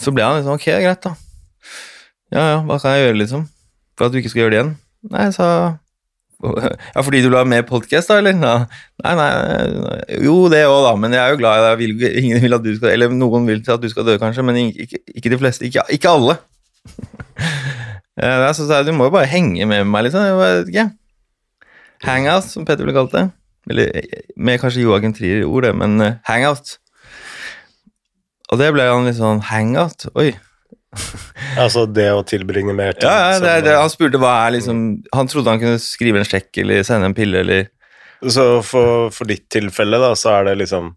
Så 0.00 0.12
ble 0.14 0.24
han 0.24 0.38
liksom 0.38 0.56
ok, 0.56 0.66
greit, 0.80 1.04
da. 1.04 1.14
Ja 2.30 2.46
ja, 2.54 2.58
hva 2.64 2.78
kan 2.80 2.94
jeg 2.96 3.08
gjøre, 3.08 3.20
liksom? 3.20 3.46
For 3.98 4.06
at 4.06 4.14
du 4.14 4.20
ikke 4.20 4.32
skal 4.32 4.44
gjøre 4.44 4.52
det 4.52 4.58
igjen? 4.60 4.74
Nei, 5.10 5.30
sa 5.34 5.46
Ja, 6.94 7.02
fordi 7.02 7.20
du 7.20 7.28
vil 7.28 7.36
ha 7.36 7.44
mer 7.44 7.66
podcast, 7.68 8.08
da, 8.08 8.20
eller? 8.20 8.36
Ja. 8.38 8.54
Nei, 9.04 9.14
nei, 9.18 10.20
jo, 10.24 10.36
det 10.52 10.62
òg, 10.68 10.78
da, 10.86 10.94
men 11.00 11.16
jeg 11.16 11.20
er 11.20 11.34
jo 11.34 11.40
glad 11.42 11.60
i 11.60 11.82
deg. 11.82 12.06
Ingen 12.22 12.44
vil 12.44 12.56
at 12.56 12.64
du 12.64 12.70
skal 12.78 12.94
Eller 12.94 13.12
noen 13.12 13.48
vil 13.48 13.60
at 13.60 13.82
du 13.82 13.90
skal 13.92 14.06
dø, 14.08 14.16
kanskje, 14.22 14.44
men 14.46 14.60
ikke, 14.70 15.02
ikke 15.12 15.34
de 15.34 15.40
fleste. 15.42 15.68
Ikke, 15.68 15.84
ikke 15.92 16.14
alle. 16.14 16.38
sa 18.20 18.64
jeg 18.78 18.88
du 18.88 18.94
må 18.96 19.10
jo 19.10 19.16
bare 19.18 19.28
henge 19.28 19.68
med 19.68 19.84
meg, 19.84 20.08
liksom. 20.08 20.24
Jeg 20.24 20.40
vet 20.40 20.72
ikke. 20.72 20.88
Hangout, 22.06 22.48
som 22.48 22.64
Petter 22.64 22.86
ville 22.86 22.96
kalt 22.96 23.12
det. 23.12 23.26
Eller 23.68 23.90
eh, 24.00 24.22
med 24.40 24.60
kanskje 24.62 24.86
Joakim 24.86 25.12
Trier-ord, 25.16 25.66
det, 25.66 25.74
men 25.76 26.00
eh, 26.00 26.16
hangout. 26.24 26.78
Og 28.50 28.58
det 28.60 28.70
ble 28.74 28.86
han 28.88 29.06
litt 29.06 29.18
sånn 29.18 29.42
Hangout? 29.50 30.08
Oi. 30.18 30.32
Altså 31.60 31.84
det 31.86 32.08
å 32.10 32.22
tilbringe 32.26 32.74
mer 32.74 32.96
tid 32.96 33.06
Ja, 33.06 33.34
ja, 33.34 33.42
det, 33.42 33.50
det, 33.68 33.76
han 33.78 33.90
spurte 33.92 34.18
hva 34.18 34.32
er 34.42 34.56
liksom 34.56 34.80
Han 35.14 35.28
trodde 35.30 35.52
han 35.52 35.60
kunne 35.62 35.78
skrive 35.82 36.18
en 36.18 36.26
sjekk 36.26 36.58
eller 36.64 36.82
sende 36.86 37.06
en 37.06 37.14
pille 37.14 37.44
eller 37.44 37.68
Så 38.26 38.46
for, 38.66 39.06
for 39.14 39.30
ditt 39.30 39.46
tilfelle, 39.54 40.00
da, 40.02 40.16
så 40.18 40.40
er 40.40 40.50
det 40.50 40.56
liksom 40.64 40.90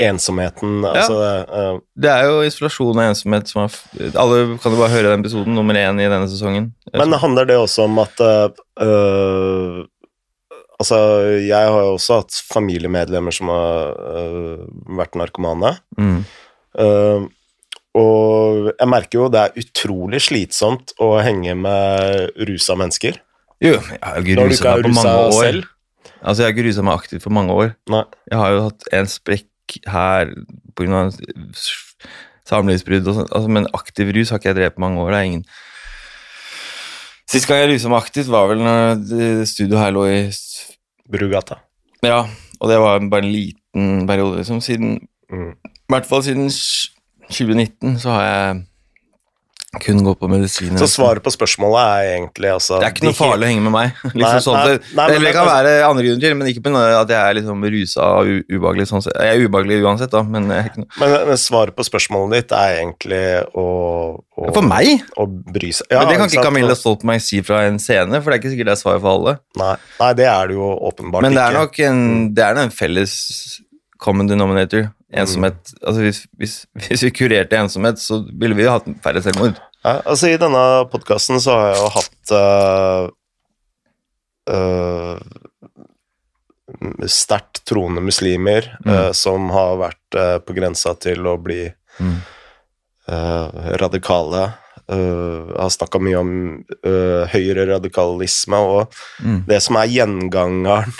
ensomheten 0.00 0.80
Altså 0.88 1.20
det, 1.20 1.36
eh, 1.52 1.78
Det 2.00 2.12
er 2.14 2.30
jo 2.30 2.40
isolasjon 2.48 2.96
og 2.96 3.04
ensomhet 3.10 3.52
som 3.52 3.66
er 3.66 4.16
Alle 4.16 4.42
kan 4.62 4.72
jo 4.72 4.80
bare 4.80 4.94
høre 4.96 5.12
den 5.12 5.26
episoden 5.26 5.56
nummer 5.58 5.76
én 5.76 6.00
i 6.00 6.08
denne 6.08 6.28
sesongen. 6.30 6.72
Men 6.96 7.20
handler 7.20 7.48
det 7.50 7.60
også 7.60 7.84
om 7.90 8.00
at 8.00 8.24
øh, 8.24 9.82
Altså, 10.80 10.96
jeg 11.44 11.60
har 11.60 11.82
jo 11.84 11.96
også 11.98 12.22
hatt 12.22 12.36
familiemedlemmer 12.54 13.34
som 13.36 13.50
har 13.52 13.90
uh, 14.00 14.62
vært 14.96 15.18
narkomane. 15.20 15.74
mm. 16.00 16.22
Øh, 16.80 17.28
og 18.00 18.70
jeg 18.70 18.88
merker 18.88 19.18
jo 19.18 19.28
det 19.32 19.40
er 19.42 19.58
utrolig 19.58 20.20
slitsomt 20.22 20.94
å 21.02 21.16
henge 21.24 21.56
med 21.58 22.36
rusa 22.48 22.76
mennesker. 22.78 23.18
Jo, 23.60 23.76
jeg 23.76 23.98
har 24.02 24.20
jo 24.20 24.24
ikke 24.24 24.44
rusa 24.46 24.74
meg 24.76 24.86
på 24.86 24.92
mange 24.94 25.16
år. 25.26 25.40
selv. 25.42 25.70
Altså, 26.20 26.42
jeg 26.42 26.46
har 26.46 26.54
ikke 26.54 26.66
rusa 26.68 26.84
meg 26.86 27.00
aktivt 27.00 27.24
for 27.24 27.34
mange 27.34 27.56
år. 27.56 27.72
Nei. 27.92 28.04
Jeg 28.30 28.40
har 28.40 28.54
jo 28.54 28.62
hatt 28.68 28.86
en 28.96 29.10
sprekk 29.10 29.80
her 29.90 30.30
pga. 30.78 31.02
samlivsbrudd 32.50 33.06
og 33.06 33.14
sånn, 33.14 33.28
altså, 33.30 33.50
men 33.52 33.68
aktiv 33.78 34.08
rus 34.16 34.30
har 34.32 34.40
ikke 34.40 34.50
jeg 34.50 34.58
drevet 34.58 34.78
på 34.78 34.82
mange 34.82 35.02
år. 35.02 35.12
Det 35.12 35.18
er 35.20 35.28
ingen 35.32 35.44
Sist 37.30 37.46
gang 37.46 37.60
jeg 37.60 37.68
rusa 37.70 37.90
meg 37.92 38.02
aktivt, 38.02 38.26
var 38.26 38.48
vel 38.50 38.58
når 38.58 39.44
studioet 39.46 39.78
her 39.78 39.92
lå 39.94 40.00
i 40.10 40.16
Brugata. 41.06 41.60
Ja, 42.02 42.24
og 42.58 42.72
det 42.72 42.78
var 42.82 42.98
bare 43.06 43.22
en 43.22 43.30
liten 43.30 44.06
periode, 44.08 44.40
liksom. 44.40 44.58
Siden 44.64 44.96
Mm. 45.30 45.54
I 45.90 45.94
hvert 45.96 46.06
fall 46.06 46.22
siden 46.22 46.50
2019 47.30 47.96
så 47.98 48.12
har 48.14 48.26
jeg 48.28 48.60
kun 49.78 50.00
gått 50.02 50.18
på 50.18 50.26
medisiner. 50.26 50.80
Så 50.82 50.88
svaret 50.90 51.22
på 51.22 51.30
spørsmålet 51.30 51.78
er 51.78 52.08
egentlig 52.16 52.48
altså 52.50 52.80
Det 52.82 52.88
er 52.88 52.94
ikke 52.96 53.06
noe 53.06 53.14
farlig 53.14 53.46
å 53.46 53.50
henge 53.52 53.62
med 53.68 53.74
meg. 53.74 54.00
liksom 54.18 54.24
Nei, 54.24 54.40
sånn 54.42 54.56
nei, 54.56 54.72
nei, 54.98 55.04
det, 55.12 55.20
det 55.22 55.32
kan 55.36 55.44
altså- 55.44 55.54
være 55.54 55.74
andre 55.86 56.04
grunner 56.06 56.24
til, 56.24 56.34
men 56.40 56.50
ikke 56.50 56.64
på 56.64 56.72
at 56.80 57.12
jeg 57.14 57.20
er 57.20 57.36
liksom 57.38 57.66
rusa 57.74 58.08
og 58.18 58.32
ubehagelig. 58.50 58.88
Sånn. 58.90 59.06
Jeg 59.06 59.30
er 59.30 59.44
ubehagelig 59.46 59.78
uansett, 59.86 60.10
da, 60.14 60.24
men 60.26 60.50
men, 60.50 60.88
men 61.30 61.38
svaret 61.38 61.78
på 61.78 61.86
spørsmålet 61.86 62.34
ditt 62.40 62.56
er 62.58 62.80
egentlig 62.80 63.22
å, 63.54 63.66
å, 64.18 64.50
For 64.50 64.66
meg? 64.66 65.06
å 65.14 65.26
bry 65.30 65.70
seg 65.74 65.94
men 65.94 66.10
det 66.10 66.18
kan 66.18 66.30
ikke? 66.32 66.46
Camilla 66.50 66.74
Stoltenberg 66.78 67.22
si 67.22 67.42
fra 67.46 67.62
en 67.70 67.78
scene, 67.82 68.18
for 68.18 68.30
det 68.30 68.40
er 68.40 68.42
ikke 68.42 68.54
sikkert 68.56 68.72
det 68.72 68.78
er 68.78 68.82
svaret 68.82 69.06
for 69.06 69.18
alle. 69.20 69.38
Nei, 69.58 70.12
det 70.18 70.30
er 70.34 70.50
det 70.50 70.58
jo 70.58 70.70
åpenbart 70.90 71.22
ikke. 71.22 71.30
Men 71.30 71.38
det 71.38 71.46
er 71.46 71.58
nok 71.60 71.82
en, 71.86 72.06
det 72.34 72.48
er 72.48 72.64
en 72.66 72.74
felles 72.74 73.14
common 74.00 74.26
denominator. 74.30 74.88
Ensomhet. 75.12 75.72
Altså 75.82 76.00
hvis, 76.04 76.20
hvis, 76.38 76.54
hvis 76.88 77.02
vi 77.08 77.10
kurerte 77.10 77.58
ensomhet, 77.58 77.98
så 77.98 78.20
ville 78.40 78.54
vi 78.58 78.62
jo 78.66 78.74
hatt 78.76 78.86
færre 79.04 79.22
selvmord. 79.24 79.58
Ja, 79.84 79.96
altså 80.04 80.28
I 80.30 80.36
denne 80.40 80.62
podkasten 80.92 81.40
så 81.42 81.54
har 81.56 81.70
jeg 81.72 81.78
jo 81.80 81.88
hatt 81.96 82.32
uh, 82.36 83.04
uh, 84.54 85.18
sterkt 87.10 87.64
troende 87.68 88.02
muslimer 88.04 88.68
Mm. 88.84 88.92
uh, 88.92 89.12
som 89.16 89.50
har 89.50 89.76
vært 89.80 90.18
på 90.46 90.54
grensa 90.56 90.94
til 91.00 91.26
å 91.26 91.36
bli 91.42 91.72
Mm. 92.00 92.20
radikale. 93.80 94.52
Uh, 94.90 95.50
har 95.58 95.70
snakka 95.70 95.98
mye 96.02 96.18
om 96.18 96.30
øh, 96.86 97.26
høyreradikalisme, 97.32 98.56
og 98.56 98.94
Mm. 99.22 99.44
det 99.46 99.62
som 99.62 99.76
er 99.76 99.86
gjengangeren 99.90 100.92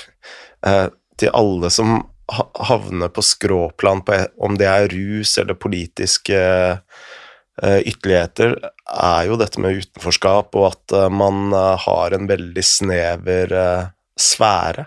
uh, 0.66 0.88
til 1.16 1.30
alle 1.34 1.70
som 1.70 2.02
ha 2.30 2.44
havner 2.70 3.10
på 3.12 3.22
skråplan 3.24 4.02
på 4.06 4.14
e- 4.16 4.28
om 4.42 4.56
det 4.58 4.68
er 4.70 4.88
rus 4.92 5.36
eller 5.40 5.58
politiske 5.58 6.38
eh, 6.38 7.80
ytterligheter, 7.84 8.54
er 8.90 9.26
jo 9.28 9.38
dette 9.40 9.60
med 9.62 9.80
utenforskap, 9.82 10.54
og 10.58 10.68
at 10.70 10.96
eh, 10.96 11.08
man 11.12 11.50
eh, 11.52 11.74
har 11.86 12.16
en 12.16 12.28
veldig 12.30 12.64
snever 12.66 13.54
sfære, 14.20 14.86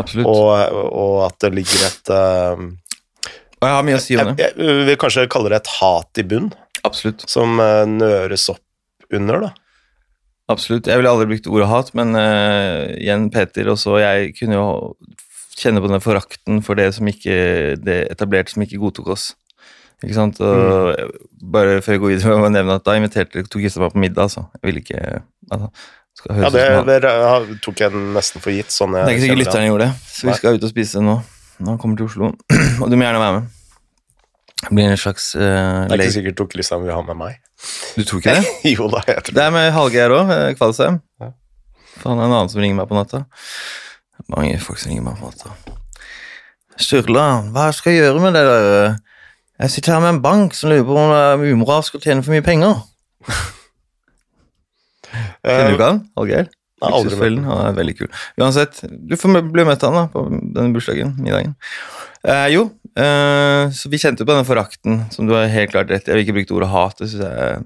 Absolutt. 0.00 0.26
og, 0.28 0.76
og 0.92 1.16
at 1.28 1.38
det 1.44 1.52
ligger 1.56 1.86
et 1.88 2.10
Og 2.12 3.66
jeg 3.66 3.74
har 3.76 3.86
mye 3.86 3.98
å 3.98 4.02
si 4.02 4.16
om 4.18 4.32
det. 4.32 4.46
jeg 4.46 4.84
vil 4.88 4.98
kanskje 5.00 5.28
kalle 5.32 5.52
det 5.52 5.62
et 5.62 5.72
hat 5.78 6.20
i 6.22 6.26
bunn, 6.26 6.52
Absolutt. 6.82 7.24
som 7.30 7.56
nøres 7.58 8.48
opp 8.50 8.62
under, 9.14 9.46
da. 9.48 9.52
Absolutt. 10.50 10.88
Jeg 10.90 10.98
ville 10.98 11.10
aldri 11.12 11.28
brukt 11.30 11.46
ordet 11.48 11.68
hat, 11.70 11.92
men 11.96 12.16
uh, 12.18 12.90
igjen, 12.98 13.28
Peter 13.32 13.68
og 13.72 13.78
så 13.80 13.96
jeg 14.02 14.32
kunne 14.36 14.58
jo 14.58 14.66
kjenne 15.62 15.82
på 15.84 15.90
den 15.92 16.02
forakten 16.04 16.60
for 16.66 16.78
det 16.78 16.90
som 16.96 17.08
ikke 17.08 17.36
det 17.80 18.02
etablerte 18.12 18.54
som 18.54 18.64
ikke 18.64 18.80
godtok 18.82 19.14
oss. 19.16 19.30
Ikke 20.02 20.16
sant? 20.16 20.40
Og 20.42 21.12
Bare 21.52 21.80
før 21.82 21.96
jeg 21.96 22.02
går 22.02 22.14
videre, 22.14 22.38
må 22.38 22.48
jeg 22.48 22.56
nevne 22.58 22.78
at 22.78 22.86
da 22.86 22.94
inviterte 22.98 23.44
tok 23.46 23.62
Kristian 23.62 23.84
meg 23.84 23.94
på 23.94 24.02
middag, 24.02 24.28
altså. 24.28 24.46
Jeg 24.58 24.68
ville 24.68 24.82
ikke 24.82 25.00
altså, 25.50 25.70
Ja, 26.28 26.50
det, 26.54 26.64
det 26.88 26.98
ja, 27.02 27.32
tok 27.64 27.82
jeg 27.82 28.04
nesten 28.14 28.42
for 28.44 28.54
gitt. 28.54 28.74
Sånn 28.74 28.94
jeg 28.98 29.06
Det 29.06 29.12
er 29.12 29.16
ikke 29.16 29.26
sikkert 29.26 29.42
lytterne 29.44 29.70
gjorde 29.70 29.88
det, 29.88 30.12
så 30.12 30.28
vi 30.28 30.36
skal 30.38 30.58
ut 30.58 30.66
og 30.66 30.72
spise 30.74 31.02
nå 31.02 31.16
når 31.62 31.74
han 31.74 31.78
kommer 31.82 31.98
til 31.98 32.08
Oslo. 32.08 32.30
Og 32.82 32.90
du 32.90 32.96
må 32.96 33.06
gjerne 33.06 33.22
være 33.22 33.34
med. 33.38 33.50
Det 34.62 34.70
blir 34.70 34.88
en 34.92 34.98
slags 34.98 35.32
uh, 35.34 35.42
Det 35.90 35.96
er 35.96 36.04
ikke 36.04 36.16
sikkert 36.16 36.36
Tor 36.38 36.48
Kristian 36.50 36.82
vil 36.84 36.94
ha 36.94 37.02
med 37.06 37.18
meg. 37.18 37.38
Du 37.96 38.02
tror 38.06 38.22
ikke 38.22 38.34
det? 38.38 38.50
jo 38.76 38.88
da, 38.90 39.02
jeg 39.08 39.24
tror 39.26 39.38
Det 39.38 39.44
er 39.44 39.54
med 39.54 39.70
Hallgeir 39.74 40.14
òg, 40.16 40.34
Kvalsheim. 40.58 41.00
Ja. 41.22 41.32
For 41.98 42.10
han 42.10 42.22
er 42.22 42.28
en 42.28 42.34
annen 42.34 42.50
som 42.50 42.62
ringer 42.62 42.78
meg 42.78 42.88
på 42.90 42.96
natta. 42.96 43.24
Mange 44.30 44.58
folk 44.62 44.78
som 44.78 44.92
ringer 44.92 45.06
meg 45.06 45.18
på 45.18 45.30
natta. 45.30 45.56
Sturla, 46.80 47.26
hva 47.52 47.68
skal 47.74 47.94
jeg 47.94 48.04
gjøre 48.04 48.22
med 48.22 48.36
det 48.36 48.44
der? 48.46 48.96
Jeg 49.62 49.74
sitter 49.74 49.94
her 49.94 50.02
med 50.04 50.16
en 50.16 50.22
bank 50.24 50.54
som 50.58 50.70
lurer 50.72 50.86
på 50.86 50.96
om 50.96 51.10
det 51.12 51.20
er 51.22 51.54
umoralsk 51.54 51.98
å 51.98 52.02
tjene 52.02 52.24
for 52.24 52.34
mye 52.34 52.44
penger. 52.46 52.80
Kjenner 55.42 55.70
du 55.70 55.76
ikke 55.76 55.90
han? 55.90 56.02
Hallgeir? 56.18 56.50
Aldri 56.82 57.18
møtt 57.18 57.44
Han 57.46 57.60
er 57.68 57.76
veldig 57.76 57.94
kul. 58.00 58.08
Uansett, 58.40 58.80
du 58.82 59.14
får 59.18 59.42
bli 59.54 59.66
møtt 59.68 59.84
han 59.86 59.98
da, 59.98 60.06
på 60.10 60.24
denne 60.32 60.72
bursdagen, 60.74 61.12
middagen. 61.22 61.54
Eh, 62.26 62.48
jo, 62.54 62.64
eh, 62.98 63.70
så 63.74 63.90
vi 63.92 64.00
kjente 64.02 64.26
på 64.26 64.32
denne 64.32 64.46
forakten, 64.48 65.04
som 65.14 65.28
du 65.28 65.36
har 65.36 65.50
helt 65.52 65.74
klart 65.74 65.92
rett 65.92 66.08
i. 66.08 66.12
Jeg 66.12 66.18
vil 66.18 66.26
ikke 66.26 66.38
bruke 66.40 66.58
ordet 66.58 66.72
hat, 66.72 67.04
synes 67.04 67.22
jeg 67.22 67.62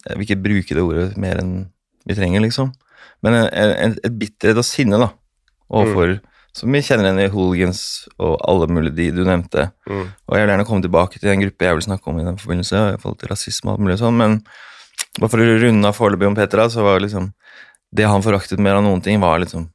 Jeg 0.00 0.16
vil 0.16 0.26
ikke 0.26 0.42
bruke 0.42 0.74
det 0.76 0.82
ordet 0.82 1.08
mer 1.20 1.40
enn 1.42 1.54
vi 2.08 2.16
trenger, 2.16 2.40
liksom. 2.40 2.72
Men 3.22 3.36
en, 3.36 3.72
en, 3.84 3.96
et 4.00 4.14
bitterhet 4.16 4.58
og 4.58 4.64
sinne, 4.64 4.96
da, 4.98 5.10
overfor 5.70 6.18
Som 6.50 6.74
vi 6.74 6.80
kjenner 6.82 7.06
igjen 7.06 7.20
i 7.22 7.30
hooligans 7.30 7.80
og 8.18 8.32
alle 8.42 8.66
mulige 8.66 8.96
de 8.96 9.04
du 9.14 9.20
nevnte. 9.22 9.68
Mm. 9.86 10.08
Og 10.26 10.34
jeg 10.34 10.42
vil 10.42 10.50
gjerne 10.50 10.64
komme 10.66 10.82
tilbake 10.82 11.20
til 11.22 11.30
en 11.30 11.44
gruppe 11.44 11.68
jeg 11.68 11.76
vil 11.78 11.84
snakke 11.84 12.10
om 12.10 12.18
i 12.18 12.24
den 12.26 12.40
forbindelse, 12.42 12.80
i 12.90 12.98
forhold 12.98 13.20
til 13.20 13.30
rasisme 13.30 13.70
og 13.70 13.76
alt 13.76 13.84
mulig 13.86 13.96
sånn, 14.00 14.18
men 14.18 14.34
bare 15.20 15.30
for 15.30 15.44
å 15.44 15.60
runde 15.62 15.86
av 15.86 15.94
foreløpig 15.94 16.26
om 16.26 16.34
Petra, 16.34 16.66
så 16.66 16.82
var 16.82 16.98
liksom 17.04 17.30
Det 17.94 18.06
han 18.06 18.22
foraktet 18.22 18.58
mer 18.58 18.80
av 18.80 18.82
noen 18.82 19.00
ting, 19.02 19.22
var 19.22 19.38
liksom 19.42 19.68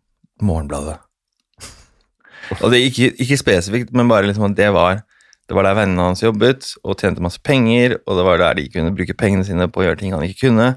Morgenbladet. 0.44 1.00
Og 2.62 2.72
det 2.72 2.84
ikke, 2.90 3.14
ikke 3.24 3.40
spesifikt, 3.40 3.96
men 3.96 4.12
bare 4.12 4.28
liksom 4.28 4.50
at 4.50 4.60
det 4.60 4.72
var 4.76 5.02
det 5.46 5.54
var 5.54 5.68
der 5.68 5.78
vennene 5.78 6.08
hans 6.08 6.24
jobbet 6.24 6.72
og 6.82 6.98
tjente 6.98 7.22
masse 7.22 7.42
penger, 7.46 8.00
og 8.10 8.18
det 8.18 8.24
var 8.26 8.40
der 8.42 8.56
de 8.58 8.70
kunne 8.74 8.94
bruke 8.98 9.14
pengene 9.14 9.46
sine 9.46 9.68
på 9.70 9.84
å 9.84 9.86
gjøre 9.86 10.00
ting 10.00 10.16
han 10.16 10.26
ikke 10.26 10.48
kunne. 10.48 10.72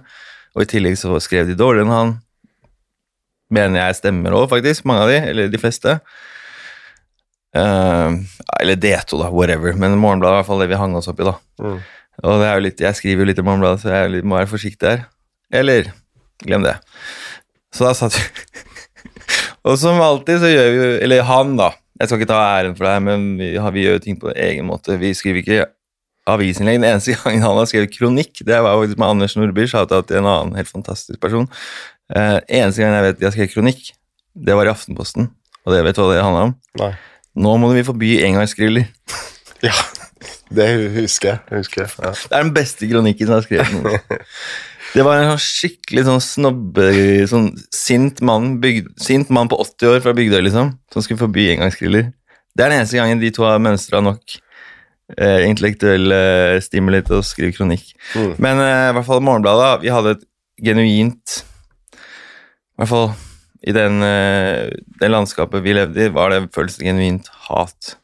Og 0.54 0.64
i 0.64 0.68
tillegg 0.68 0.98
så 1.00 1.16
skrev 1.24 1.48
de 1.48 1.56
dårligere 1.56 1.88
enn 1.88 1.94
han. 1.94 2.10
Mener 3.54 3.80
jeg 3.80 4.00
stemmer 4.02 4.34
òg, 4.36 4.48
faktisk, 4.50 4.84
mange 4.88 5.04
av 5.06 5.12
de, 5.12 5.20
eller 5.30 5.52
de 5.52 5.60
fleste. 5.60 5.98
Uh, 7.56 8.18
eller 8.60 8.76
D2, 8.76 9.22
da, 9.22 9.30
whatever. 9.32 9.72
Men 9.72 9.96
Morgenbladet 10.00 10.34
er 10.34 10.36
i 10.36 10.42
hvert 10.42 10.50
fall 10.50 10.64
det 10.64 10.68
vi 10.72 10.80
hang 10.80 10.96
oss 10.98 11.08
opp 11.10 11.22
i, 11.22 11.28
da. 11.28 11.38
Mm. 11.64 11.78
Og 12.26 12.42
det 12.42 12.48
er 12.48 12.58
jo 12.58 12.64
litt, 12.66 12.82
jeg 12.82 12.98
skriver 12.98 13.22
jo 13.22 13.30
litt 13.30 13.40
i 13.40 13.46
Morgenbladet, 13.46 13.82
så 13.84 13.94
jeg 13.94 14.12
litt, 14.16 14.26
må 14.28 14.38
være 14.38 14.50
forsiktig 14.50 14.90
her. 14.90 15.04
Eller 15.54 15.92
glem 16.44 16.66
det. 16.66 16.76
Så 17.74 17.86
da 17.86 17.94
satt 17.96 18.16
vi 18.16 18.24
Og 19.68 19.74
som 19.80 19.98
alltid 20.00 20.40
så 20.40 20.48
gjør 20.48 20.68
vi 20.72 20.76
jo 20.78 20.90
Eller 21.04 21.24
han, 21.28 21.56
da. 21.58 21.72
Jeg 21.98 22.08
skal 22.08 22.20
ikke 22.20 22.30
ta 22.30 22.38
æren 22.56 22.76
for 22.76 22.86
det 22.86 22.92
her, 22.94 23.02
men 23.04 23.26
vi, 23.40 23.48
vi 23.74 23.84
gjør 23.84 23.96
jo 23.98 24.02
ting 24.04 24.18
på 24.20 24.32
egen 24.32 24.68
måte. 24.68 24.96
Vi 25.00 25.10
skriver 25.16 25.42
ikke 25.42 25.66
avisinnlegg. 26.30 26.80
Den 26.80 26.90
eneste 26.92 27.16
gangen 27.22 27.44
han 27.44 27.58
har 27.58 27.68
skrevet 27.70 27.94
kronikk, 27.94 28.42
det 28.46 28.60
var 28.64 28.78
faktisk 28.78 29.00
med 29.00 29.08
Anders 29.14 29.36
Nordby, 29.38 29.66
shout-out 29.70 30.10
til 30.10 30.20
en 30.20 30.30
annen 30.30 30.58
helt 30.58 30.70
fantastisk 30.70 31.20
person. 31.22 31.48
Uh, 32.08 32.38
eneste 32.48 32.82
gang 32.82 32.94
jeg 32.96 33.04
vet 33.04 33.20
jeg 33.20 33.28
har 33.28 33.36
skrevet 33.36 33.54
kronikk, 33.54 33.90
det 34.38 34.56
var 34.56 34.68
i 34.68 34.72
Aftenposten. 34.72 35.30
Og 35.66 35.74
det 35.74 35.82
vet 35.84 35.98
du 35.98 36.02
hva 36.04 36.14
det 36.14 36.24
handla 36.24 36.46
om? 36.48 36.56
Nei. 36.80 36.92
Nå 37.38 37.54
må 37.60 37.70
vi 37.74 37.86
forby 37.86 38.18
engangsgriller. 38.28 38.88
Ja, 39.58 39.72
det 40.54 40.64
husker 40.94 41.32
jeg. 41.32 41.38
husker 41.50 41.80
jeg. 41.82 41.90
Ja. 41.98 42.12
Det 42.14 42.36
er 42.36 42.44
den 42.44 42.52
beste 42.54 42.86
kronikken 42.86 43.26
som 43.26 43.40
er 43.40 43.46
skrevet. 43.48 44.20
Det 44.94 45.04
var 45.04 45.18
en 45.18 45.32
sånn 45.32 45.42
skikkelig 45.42 46.04
sånn 46.06 46.22
snobbe, 46.24 46.86
sånn 47.28 47.48
sint 47.74 48.22
mann, 48.24 48.54
bygd, 48.62 48.92
sint 49.02 49.32
mann 49.34 49.50
på 49.50 49.58
80 49.60 49.90
år 49.90 50.04
fra 50.04 50.14
Bygdøy, 50.16 50.40
liksom, 50.46 50.70
som 50.94 51.04
skulle 51.04 51.20
forby 51.20 51.48
engangsgriller. 51.52 52.12
Det 52.56 52.64
er 52.64 52.72
den 52.72 52.80
eneste 52.80 53.00
gangen 53.00 53.20
de 53.20 53.32
to 53.34 53.44
har 53.44 53.60
mønstra 53.62 54.00
nok 54.02 54.38
eh, 55.18 55.44
intellektuell 55.46 56.14
eh, 56.14 56.56
stimuli 56.64 57.02
til 57.06 57.18
å 57.18 57.26
skrive 57.26 57.52
kronikk. 57.58 57.92
Mm. 58.16 58.32
Men 58.40 58.62
eh, 58.64 58.86
i 58.88 58.96
hvert 58.96 59.08
fall 59.10 59.22
Morgenbladet, 59.26 59.84
vi 59.84 59.92
hadde 59.92 60.16
et 60.16 60.24
genuint 60.70 61.36
I 62.78 62.84
hvert 62.84 62.92
fall 62.92 63.08
i 63.66 63.74
den, 63.74 63.98
den 65.00 65.10
landskapet 65.10 65.64
vi 65.64 65.74
levde 65.74 66.04
i, 66.04 66.12
var 66.14 66.30
det 66.30 66.44
følelsen 66.54 66.86
genuint 66.86 67.26
hat 67.48 67.96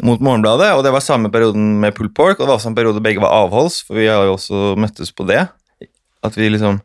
mot 0.00 0.22
Morgenbladet. 0.24 0.70
Og 0.76 0.84
det 0.86 0.94
var 0.94 1.04
samme 1.04 1.28
perioden 1.32 1.74
med 1.82 1.92
Pull 1.96 2.08
Pork, 2.08 2.38
og 2.38 2.46
det 2.46 2.52
var 2.54 2.56
også 2.60 2.72
en 2.72 2.78
periode 2.78 3.02
begge 3.04 3.20
var 3.20 3.36
avholds, 3.42 3.82
for 3.84 4.00
vi 4.00 4.08
har 4.08 4.24
jo 4.24 4.38
også 4.38 4.72
møttes 4.80 5.12
på 5.12 5.28
det. 5.28 5.44
At 6.24 6.38
vi 6.38 6.48
liksom 6.48 6.80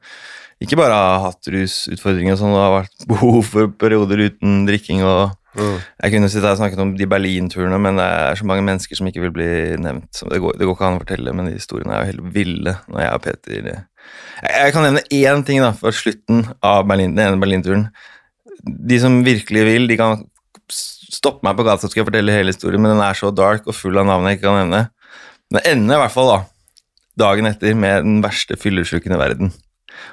ikke 0.60 0.80
bare 0.80 0.96
har 0.98 1.24
hatt 1.28 1.48
rusutfordringer 1.54 2.34
og 2.34 2.42
sånn, 2.42 2.56
det 2.56 2.64
har 2.64 2.78
vært 2.80 3.08
behov 3.14 3.42
for 3.48 3.74
perioder 3.80 4.28
uten 4.28 4.64
drikking 4.70 5.06
og 5.08 5.36
Mm. 5.58 5.80
Jeg 6.04 6.14
kunne 6.14 6.28
sitte 6.30 6.46
her 6.46 6.54
og 6.54 6.60
snakket 6.60 6.82
om 6.84 6.92
de 6.94 7.08
Berlin-turene, 7.10 7.80
men 7.82 7.98
det 7.98 8.06
er 8.06 8.38
så 8.38 8.46
mange 8.46 8.62
mennesker 8.62 9.00
som 9.00 9.08
ikke 9.10 9.24
vil 9.24 9.32
bli 9.34 9.48
nevnt. 9.82 10.20
Det, 10.20 10.38
går, 10.44 10.54
det 10.54 10.68
går 10.68 10.76
ikke 10.76 10.86
an 10.86 11.00
å 11.00 11.02
fortelle, 11.02 11.34
men 11.34 11.50
de 11.50 11.56
historiene 11.56 11.96
er 11.96 12.04
jo 12.04 12.12
helt 12.12 12.28
ville 12.36 12.74
når 12.86 13.02
jeg 13.02 13.16
og 13.16 13.24
Peter 13.24 13.80
Jeg, 14.44 14.74
kan 14.76 14.86
nevne 14.86 15.04
én 15.14 15.44
ting 15.46 15.62
da, 15.64 15.72
for 15.78 15.96
slutten 15.96 16.46
av 16.66 16.86
Berlin, 16.90 17.16
den 17.18 17.26
ene 17.26 17.42
Berlin-turen. 17.42 17.88
De 18.64 19.00
som 19.02 19.22
virkelig 19.26 19.64
vil, 19.66 19.88
de 19.90 19.98
kan 20.00 20.22
stoppe 20.68 21.46
meg 21.48 21.58
på 21.58 21.66
gata, 21.66 21.84
så 21.84 21.92
skal 21.92 22.04
jeg 22.04 22.10
fortelle 22.10 22.36
hele 22.36 22.54
historien, 22.54 22.84
men 22.84 22.94
den 22.94 23.04
er 23.04 23.18
så 23.18 23.32
dark 23.34 23.68
og 23.68 23.76
full 23.78 23.98
av 23.98 24.08
navn 24.10 24.28
jeg 24.30 24.38
ikke 24.38 24.50
kan 24.50 24.60
nevne. 24.62 24.84
Den 25.54 25.64
ender 25.72 25.98
i 25.98 26.04
hvert 26.04 26.14
fall 26.14 26.32
da, 26.34 26.40
dagen 27.18 27.50
etter 27.50 27.78
med 27.78 28.06
den 28.06 28.20
verste 28.26 28.60
fyllesyken 28.60 29.16
i 29.16 29.20
verden. 29.20 29.54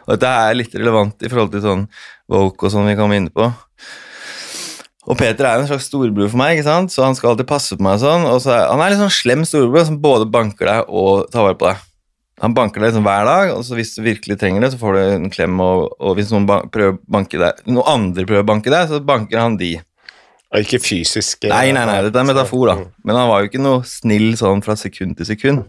Og 0.06 0.14
dette 0.14 0.30
er 0.30 0.56
litt 0.56 0.74
relevant 0.76 1.20
i 1.20 1.30
forhold 1.30 1.52
til 1.52 1.64
sånn 1.64 1.86
woke 2.30 2.66
og 2.66 2.72
sånn 2.72 2.88
vi 2.88 2.96
kommer 2.98 3.20
inn 3.20 3.30
på. 3.34 3.50
Og 5.04 5.18
Peter 5.20 5.44
er 5.44 5.60
en 5.60 5.68
slags 5.68 5.90
storebror 5.90 6.30
for 6.32 6.40
meg, 6.40 6.56
ikke 6.56 6.68
sant? 6.68 6.94
så 6.94 7.04
han 7.04 7.16
skal 7.16 7.34
alltid 7.34 7.48
passe 7.50 7.76
på 7.76 7.84
meg. 7.84 7.98
og 7.98 8.04
sånn, 8.06 8.24
og 8.28 8.38
så 8.40 8.54
er, 8.54 8.62
Han 8.72 8.80
er 8.80 8.94
litt 8.94 9.02
sånn 9.02 9.12
slem 9.12 9.44
storebror 9.48 9.84
som 9.90 10.00
både 10.00 10.30
banker 10.32 10.70
deg 10.70 10.88
og 10.88 11.26
tar 11.32 11.44
vare 11.44 11.58
på 11.60 11.68
deg. 11.68 11.82
Han 12.44 12.54
banker 12.56 12.82
deg 12.82 12.90
liksom 12.92 13.06
hver 13.06 13.24
dag, 13.24 13.50
og 13.56 13.62
så 13.64 13.76
hvis 13.78 13.94
du 13.96 14.02
virkelig 14.04 14.36
trenger 14.40 14.64
det, 14.66 14.72
så 14.74 14.80
får 14.82 14.96
du 14.96 15.00
en 15.14 15.30
klem. 15.32 15.56
Og, 15.64 15.86
og 15.96 16.14
hvis 16.18 16.30
noen 16.34 16.44
prøver 16.74 16.98
banke 17.16 17.40
deg, 17.40 17.62
noen 17.66 17.88
andre 17.88 18.26
prøver 18.28 18.44
å 18.44 18.48
banke 18.52 18.72
deg, 18.74 18.90
så 18.90 19.00
banker 19.00 19.40
han 19.40 19.56
de. 19.60 19.72
Og 20.54 20.60
ikke 20.62 20.78
fysisk. 20.84 21.46
eh, 21.48 21.50
Nei, 21.50 21.72
nei, 21.74 21.82
nei, 21.88 21.96
dette 22.04 22.20
er 22.20 22.28
metafor, 22.28 22.68
da. 22.70 22.76
Men 23.02 23.16
han 23.18 23.30
var 23.32 23.42
jo 23.42 23.48
ikke 23.50 23.62
noe 23.64 23.80
snill 23.88 24.34
sånn 24.38 24.62
fra 24.62 24.76
sekund 24.78 25.16
til 25.18 25.26
sekund. 25.32 25.64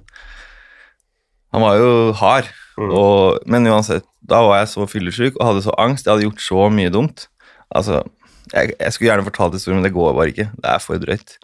Han 1.56 1.64
var 1.64 1.80
jo 1.80 1.90
hard. 2.20 2.52
Mm. 2.76 2.92
Og, 2.92 3.40
men 3.48 3.70
uansett, 3.72 4.04
da 4.20 4.42
var 4.44 4.60
jeg 4.60 4.74
så 4.74 4.86
fyllesyk 4.92 5.38
og 5.40 5.46
hadde 5.48 5.64
så 5.64 5.74
angst. 5.80 6.06
Jeg 6.06 6.12
hadde 6.12 6.28
gjort 6.28 6.44
så 6.44 6.66
mye 6.76 6.92
dumt. 6.92 7.28
Altså, 7.72 8.02
jeg, 8.52 8.76
jeg 8.76 8.92
skulle 8.94 9.10
gjerne 9.14 9.28
fortalt 9.30 9.56
historien, 9.56 9.80
men 9.80 9.88
det 9.88 9.96
går 9.96 10.12
bare 10.18 10.34
ikke. 10.34 10.50
Det 10.60 10.74
er 10.74 10.84
for 10.84 11.00
drøyt. 11.02 11.38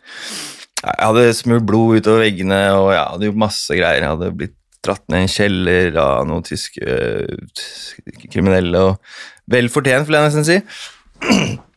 Jeg 0.82 0.98
hadde 1.06 1.24
smurt 1.38 1.66
blod 1.70 2.02
utover 2.02 2.26
veggene, 2.26 2.60
og 2.76 2.92
jeg 2.92 3.06
hadde 3.14 3.30
gjort 3.30 3.42
masse 3.48 3.78
greier. 3.80 4.04
Jeg 4.04 4.12
hadde 4.12 4.34
blitt 4.38 4.58
dratt 4.86 5.04
ned 5.12 5.24
i 5.24 5.28
en 5.28 5.32
kjeller 5.32 5.98
av 6.02 6.26
noen 6.30 6.46
tyske 6.46 6.82
øh, 6.82 7.52
kriminelle, 8.32 8.82
og 8.82 9.52
vel 9.52 9.70
fortjent, 9.74 10.08
vil 10.08 10.18
jeg 10.18 10.30
nesten 10.30 10.48
si. 10.48 10.62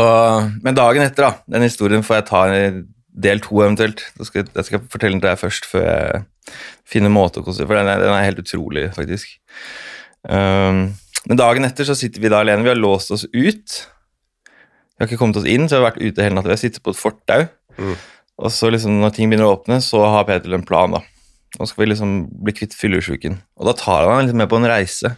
Og, 0.00 0.52
men 0.64 0.76
dagen 0.76 1.04
etter, 1.04 1.26
da, 1.26 1.56
den 1.56 1.66
historien 1.66 2.04
får 2.06 2.16
jeg 2.16 2.26
ta 2.30 2.42
i 2.48 2.60
del 3.24 3.42
to 3.44 3.60
eventuelt. 3.62 4.00
Da 4.18 4.26
skal, 4.26 4.46
jeg 4.48 4.68
skal 4.68 4.82
fortelle 4.90 5.16
den 5.16 5.22
til 5.22 5.30
deg 5.30 5.40
først, 5.40 5.68
før 5.70 5.84
jeg 5.84 6.22
finner 6.88 7.12
måte 7.12 7.40
å 7.40 7.46
konstruere 7.46 7.70
For 7.70 7.78
den 7.78 7.90
er, 7.92 8.02
den 8.02 8.14
er 8.14 8.26
helt 8.26 8.42
utrolig, 8.42 8.86
faktisk. 8.96 9.36
Um, 10.24 10.86
men 11.28 11.40
dagen 11.40 11.68
etter 11.68 11.86
så 11.88 11.96
sitter 11.98 12.24
vi 12.24 12.32
da 12.32 12.42
alene. 12.42 12.64
Vi 12.66 12.72
har 12.72 12.80
låst 12.80 13.12
oss 13.14 13.26
ut. 13.28 13.78
Vi 14.94 15.02
har 15.02 15.08
ikke 15.08 15.20
kommet 15.20 15.40
oss 15.40 15.48
inn, 15.48 15.68
så 15.68 15.76
vi 15.76 15.82
har 15.82 15.90
vært 15.92 16.02
ute 16.02 16.26
hele 16.26 16.38
natta. 16.38 16.50
Vi 16.50 16.56
har 16.56 16.64
sittet 16.64 16.84
på 16.84 16.94
et 16.94 17.00
fortau. 17.00 17.46
Mm. 17.78 17.94
Og 18.44 18.52
så 18.52 18.70
liksom 18.72 18.98
når 19.00 19.14
ting 19.14 19.30
begynner 19.30 19.48
å 19.48 19.56
åpne, 19.56 19.80
så 19.84 20.02
har 20.10 20.26
Peter 20.28 20.54
en 20.56 20.66
plan, 20.66 20.96
da. 20.96 21.02
Nå 21.58 21.68
skal 21.70 21.84
vi 21.84 21.90
liksom 21.92 22.14
bli 22.44 22.54
kvitt 22.56 22.74
fyllesyken. 22.76 23.38
Og 23.60 23.68
da 23.68 23.76
tar 23.78 24.08
han 24.10 24.30
deg 24.30 24.38
med 24.38 24.50
på 24.50 24.58
en 24.58 24.68
reise. 24.70 25.14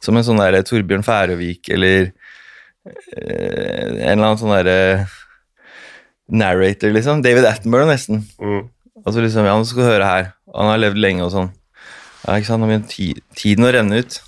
Som 0.00 0.16
en 0.16 0.24
sånn 0.24 0.40
der 0.40 0.62
Torbjørn 0.64 1.04
Færøvik 1.04 1.68
eller 1.74 2.08
eh, 2.08 3.88
en 3.98 4.14
eller 4.14 4.30
annen 4.30 4.40
sånn 4.40 4.54
derre 4.54 4.78
narrator, 6.30 6.92
liksom. 6.94 7.24
David 7.26 7.48
Attenborough, 7.48 7.90
nesten. 7.90 8.22
Mm. 8.40 8.68
Altså 9.04 9.24
liksom, 9.24 9.48
ja, 9.48 9.56
nå 9.56 9.66
skal 9.66 9.82
du 9.82 9.88
høre 9.88 10.08
her. 10.08 10.30
Han 10.54 10.70
har 10.70 10.80
levd 10.80 11.00
lenge 11.02 11.26
og 11.26 11.32
sånn. 11.34 11.50
Ja, 12.22 12.36
ikke 12.36 12.50
sant, 12.50 12.62
nå 12.62 12.68
begynner 12.68 12.90
ti 12.90 13.12
tiden 13.36 13.66
å 13.66 13.72
renne 13.74 14.02
ut. 14.02 14.20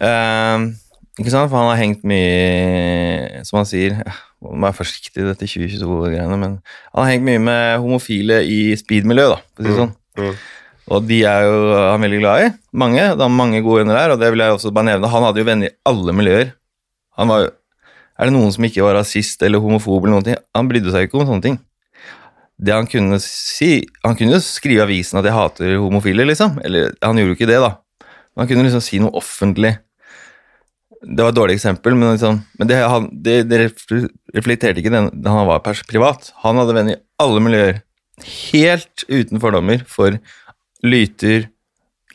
Ehm, 0.00 0.72
ikke 1.20 1.32
sant, 1.32 1.50
for 1.52 1.60
han 1.60 1.68
har 1.68 1.80
hengt 1.80 2.04
mye, 2.08 3.44
som 3.46 3.60
han 3.60 3.68
sier, 3.68 3.98
ja, 4.00 4.16
må 4.40 4.56
være 4.64 4.78
forsiktig 4.78 5.20
i 5.20 5.28
dette 5.28 5.48
2022-greiene, 5.50 6.38
men 6.40 6.56
han 6.64 7.02
har 7.02 7.10
hengt 7.12 7.26
mye 7.26 7.42
med 7.44 7.82
homofile 7.84 8.40
i 8.48 8.60
speed-miljøet, 8.80 9.36
da, 9.36 9.42
for 9.52 9.62
å 9.62 9.66
si 9.66 9.70
det 9.70 9.80
sånn. 9.82 9.96
Mm. 10.18 10.34
Og 10.90 11.06
de 11.06 11.20
er 11.28 11.46
jo 11.46 11.56
han 11.76 12.02
veldig 12.02 12.20
glad 12.22 12.44
i. 12.44 12.50
Mange. 12.82 13.02
Det 13.14 13.24
er 13.24 13.34
mange 13.34 13.62
gode 13.62 13.84
venner 13.84 13.98
der, 13.98 14.14
og 14.14 14.22
det 14.22 14.30
vil 14.34 14.42
jeg 14.42 14.56
også 14.56 14.72
bare 14.74 14.88
nevne. 14.90 15.10
Han 15.12 15.26
hadde 15.26 15.42
jo 15.42 15.46
venner 15.46 15.70
i 15.70 15.76
alle 15.86 16.14
miljøer. 16.16 16.54
Han 17.20 17.30
var 17.30 17.46
jo 17.46 17.56
Er 18.20 18.28
det 18.28 18.34
noen 18.34 18.50
som 18.52 18.64
ikke 18.66 18.82
var 18.84 18.98
rasist 18.98 19.40
eller 19.46 19.62
homofob 19.64 20.04
eller 20.04 20.18
noen 20.18 20.24
ting? 20.26 20.40
Han 20.52 20.66
brydde 20.68 20.90
seg 20.92 21.06
ikke 21.06 21.16
om 21.16 21.22
sånne 21.24 21.44
ting. 21.46 21.54
Det 22.60 22.74
han 22.74 22.88
kunne 22.90 23.16
si 23.24 23.86
Han 24.04 24.16
kunne 24.18 24.34
jo 24.34 24.40
skrive 24.44 24.82
i 24.82 24.84
avisen 24.84 25.16
at 25.16 25.24
jeg 25.24 25.32
hater 25.32 25.78
homofile, 25.80 26.26
liksom. 26.28 26.58
Eller 26.64 26.92
han 27.00 27.16
gjorde 27.16 27.32
jo 27.32 27.38
ikke 27.38 27.48
det, 27.48 27.60
da. 27.64 27.70
Men 28.34 28.44
han 28.44 28.50
kunne 28.50 28.66
liksom 28.66 28.84
si 28.84 29.00
noe 29.00 29.16
offentlig. 29.16 29.72
Det 31.00 31.24
var 31.24 31.32
et 31.32 31.38
dårlig 31.38 31.56
eksempel, 31.56 31.94
men, 31.96 32.12
liksom, 32.12 32.42
men 32.60 32.68
det, 32.68 32.76
han, 32.84 33.06
det, 33.24 33.38
det 33.48 33.62
reflekterte 34.36 34.82
ikke 34.82 34.92
den 34.92 35.08
han 35.24 35.48
var 35.48 35.64
privat. 35.64 36.28
Han 36.44 36.60
hadde 36.60 36.76
venner 36.76 36.98
i 36.98 37.00
alle 37.24 37.40
miljøer. 37.40 37.80
Helt 38.24 39.04
uten 39.08 39.40
fordommer 39.42 39.84
for 39.88 40.18
lyter, 40.84 41.48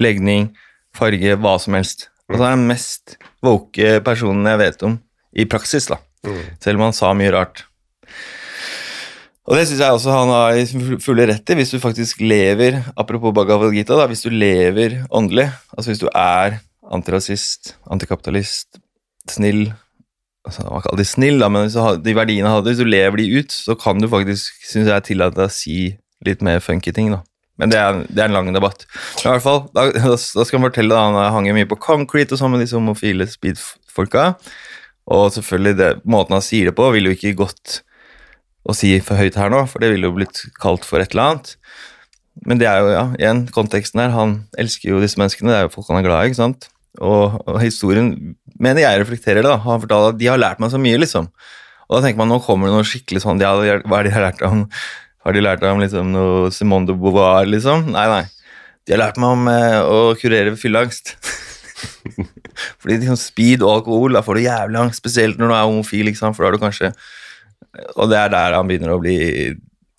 legning, 0.02 0.50
farge, 0.96 1.38
hva 1.40 1.56
som 1.62 1.78
helst. 1.78 2.10
Altså 2.26 2.42
så 2.42 2.48
er 2.48 2.56
den 2.56 2.68
mest 2.70 3.16
woke 3.46 4.00
personen 4.06 4.50
jeg 4.50 4.62
vet 4.64 4.86
om 4.88 4.98
i 5.36 5.46
praksis, 5.50 5.90
da. 5.92 6.00
Mm. 6.26 6.44
Selv 6.64 6.80
om 6.80 6.88
han 6.88 6.98
sa 6.98 7.12
mye 7.18 7.34
rart. 7.36 7.66
Og 9.46 9.60
det 9.60 9.68
syns 9.70 9.84
jeg 9.84 9.94
også 9.94 10.14
han 10.14 10.32
har 10.34 11.02
fulle 11.06 11.28
rett 11.30 11.52
i, 11.54 11.58
hvis 11.60 11.76
du 11.76 11.78
faktisk 11.78 12.24
lever 12.24 12.80
Apropos 12.98 13.34
Bhagavad 13.36 13.76
Gita, 13.76 13.94
da, 14.00 14.08
hvis 14.10 14.26
du 14.26 14.32
lever 14.34 15.04
åndelig, 15.14 15.52
altså 15.76 15.92
hvis 15.92 16.02
du 16.02 16.08
er 16.10 16.58
antirasist, 16.96 17.76
antikapitalist, 17.92 18.80
snill 19.30 19.68
altså, 20.46 20.64
Han 20.64 20.74
var 20.74 20.84
ikke 20.84 20.92
alltid 20.94 21.12
snill, 21.12 21.40
da, 21.42 21.52
men 21.52 21.66
hvis 21.68 21.78
de 22.06 22.18
verdiene 22.18 22.52
hadde, 22.52 22.72
hvis 22.72 22.82
du 22.82 22.90
lever 22.90 23.22
de 23.22 23.30
ut, 23.40 23.56
så 23.56 23.78
kan 23.80 24.02
du 24.02 24.10
faktisk, 24.12 24.60
synes 24.66 24.92
jeg, 24.92 25.08
tillate 25.10 25.40
deg 25.40 25.50
å 25.50 25.56
si 25.56 25.80
litt 26.26 26.46
mer 26.46 26.62
funky 26.64 26.94
ting, 26.96 27.12
da. 27.14 27.22
Men 27.62 27.72
det 27.72 27.80
er, 27.80 28.02
det 28.10 28.20
er 28.20 28.28
en 28.28 28.36
lang 28.36 28.52
debatt. 28.56 28.84
I 29.22 29.30
hvert 29.30 29.44
fall, 29.44 29.66
da, 29.76 29.88
da 29.96 30.18
skal 30.20 30.60
han 30.60 30.68
fortelle 30.68 30.92
da, 30.92 31.08
han 31.08 31.36
hang 31.38 31.50
mye 31.56 31.70
på 31.72 31.80
concrete 31.82 32.36
og 32.36 32.42
sånn 32.42 32.56
med 32.56 32.66
disse 32.66 32.78
homofile 32.78 33.28
speed-folka. 33.32 34.34
Og 35.16 35.28
selvfølgelig, 35.36 35.76
det, 35.80 35.92
måten 36.10 36.36
han 36.38 36.46
sier 36.46 36.70
det 36.70 36.78
på, 36.78 36.90
ville 36.94 37.12
jo 37.12 37.20
ikke 37.20 37.38
gått 37.46 37.82
å 38.66 38.74
si 38.74 38.96
for 39.06 39.22
høyt 39.22 39.38
her 39.38 39.52
nå, 39.54 39.62
for 39.70 39.84
det 39.84 39.92
ville 39.94 40.10
jo 40.10 40.16
blitt 40.16 40.42
kalt 40.58 40.88
for 40.88 41.02
et 41.02 41.14
eller 41.14 41.36
annet. 41.36 41.52
Men 42.50 42.60
det 42.60 42.68
er 42.68 42.82
jo, 42.82 42.88
ja, 42.92 43.04
igjen, 43.20 43.46
konteksten 43.56 44.02
her. 44.02 44.12
Han 44.16 44.40
elsker 44.60 44.92
jo 44.92 45.04
disse 45.04 45.20
menneskene, 45.22 45.54
det 45.54 45.60
er 45.60 45.68
jo 45.68 45.76
folk 45.78 45.92
han 45.92 46.02
er 46.02 46.08
glad 46.08 46.26
i, 46.26 46.32
ikke 46.34 46.42
sant. 46.42 46.68
Og, 47.04 47.40
og 47.44 47.60
historien 47.60 48.36
mener 48.62 48.86
jeg 48.86 49.02
reflekterer 49.02 49.42
det. 49.42 49.50
da, 49.52 49.58
Han 49.66 49.82
fortalte 49.84 50.14
at 50.14 50.20
de 50.20 50.30
har 50.32 50.40
lært 50.40 50.62
meg 50.64 50.72
så 50.72 50.80
mye, 50.82 51.00
liksom. 51.02 51.28
Og 51.86 51.98
da 51.98 52.06
tenker 52.06 52.22
man 52.22 52.32
nå 52.34 52.40
kommer 52.44 52.70
det 52.70 52.78
noe 52.78 52.88
skikkelig 52.88 53.22
sånn 53.22 53.42
ja, 53.44 53.52
Hva 53.54 54.00
er 54.00 54.08
det 54.08 54.10
de 54.10 54.16
har 54.16 54.26
lært 54.30 54.46
om? 54.48 54.64
Har 55.26 55.36
de 55.36 55.44
lært 55.44 55.66
om 55.66 55.82
liksom, 55.82 56.14
noe 56.14 56.54
Simone 56.54 56.90
de 56.90 56.96
Beauvoir, 56.98 57.48
liksom? 57.50 57.90
Nei, 57.94 58.06
nei. 58.12 58.24
De 58.86 58.94
har 58.94 59.02
lært 59.02 59.20
meg 59.22 59.34
om 59.34 59.48
eh, 59.50 59.78
å 59.82 60.00
kurere 60.20 60.54
fylleangst. 60.62 61.16
Fordi 62.80 63.00
liksom, 63.00 63.18
speed 63.20 63.66
og 63.66 63.80
alkohol, 63.80 64.16
da 64.16 64.22
får 64.26 64.38
du 64.38 64.46
jævlig 64.46 64.82
angst, 64.84 65.02
spesielt 65.02 65.42
når 65.42 65.50
du 65.50 65.56
er 65.58 65.64
homofil, 65.66 66.06
liksom, 66.12 66.36
for 66.36 66.46
da 66.46 66.52
har 66.52 66.58
du 66.58 66.62
kanskje 66.62 66.92
Og 67.98 68.12
det 68.12 68.20
er 68.20 68.30
der 68.32 68.56
han 68.56 68.70
begynner 68.70 68.94
å 68.94 69.02
bli 69.02 69.18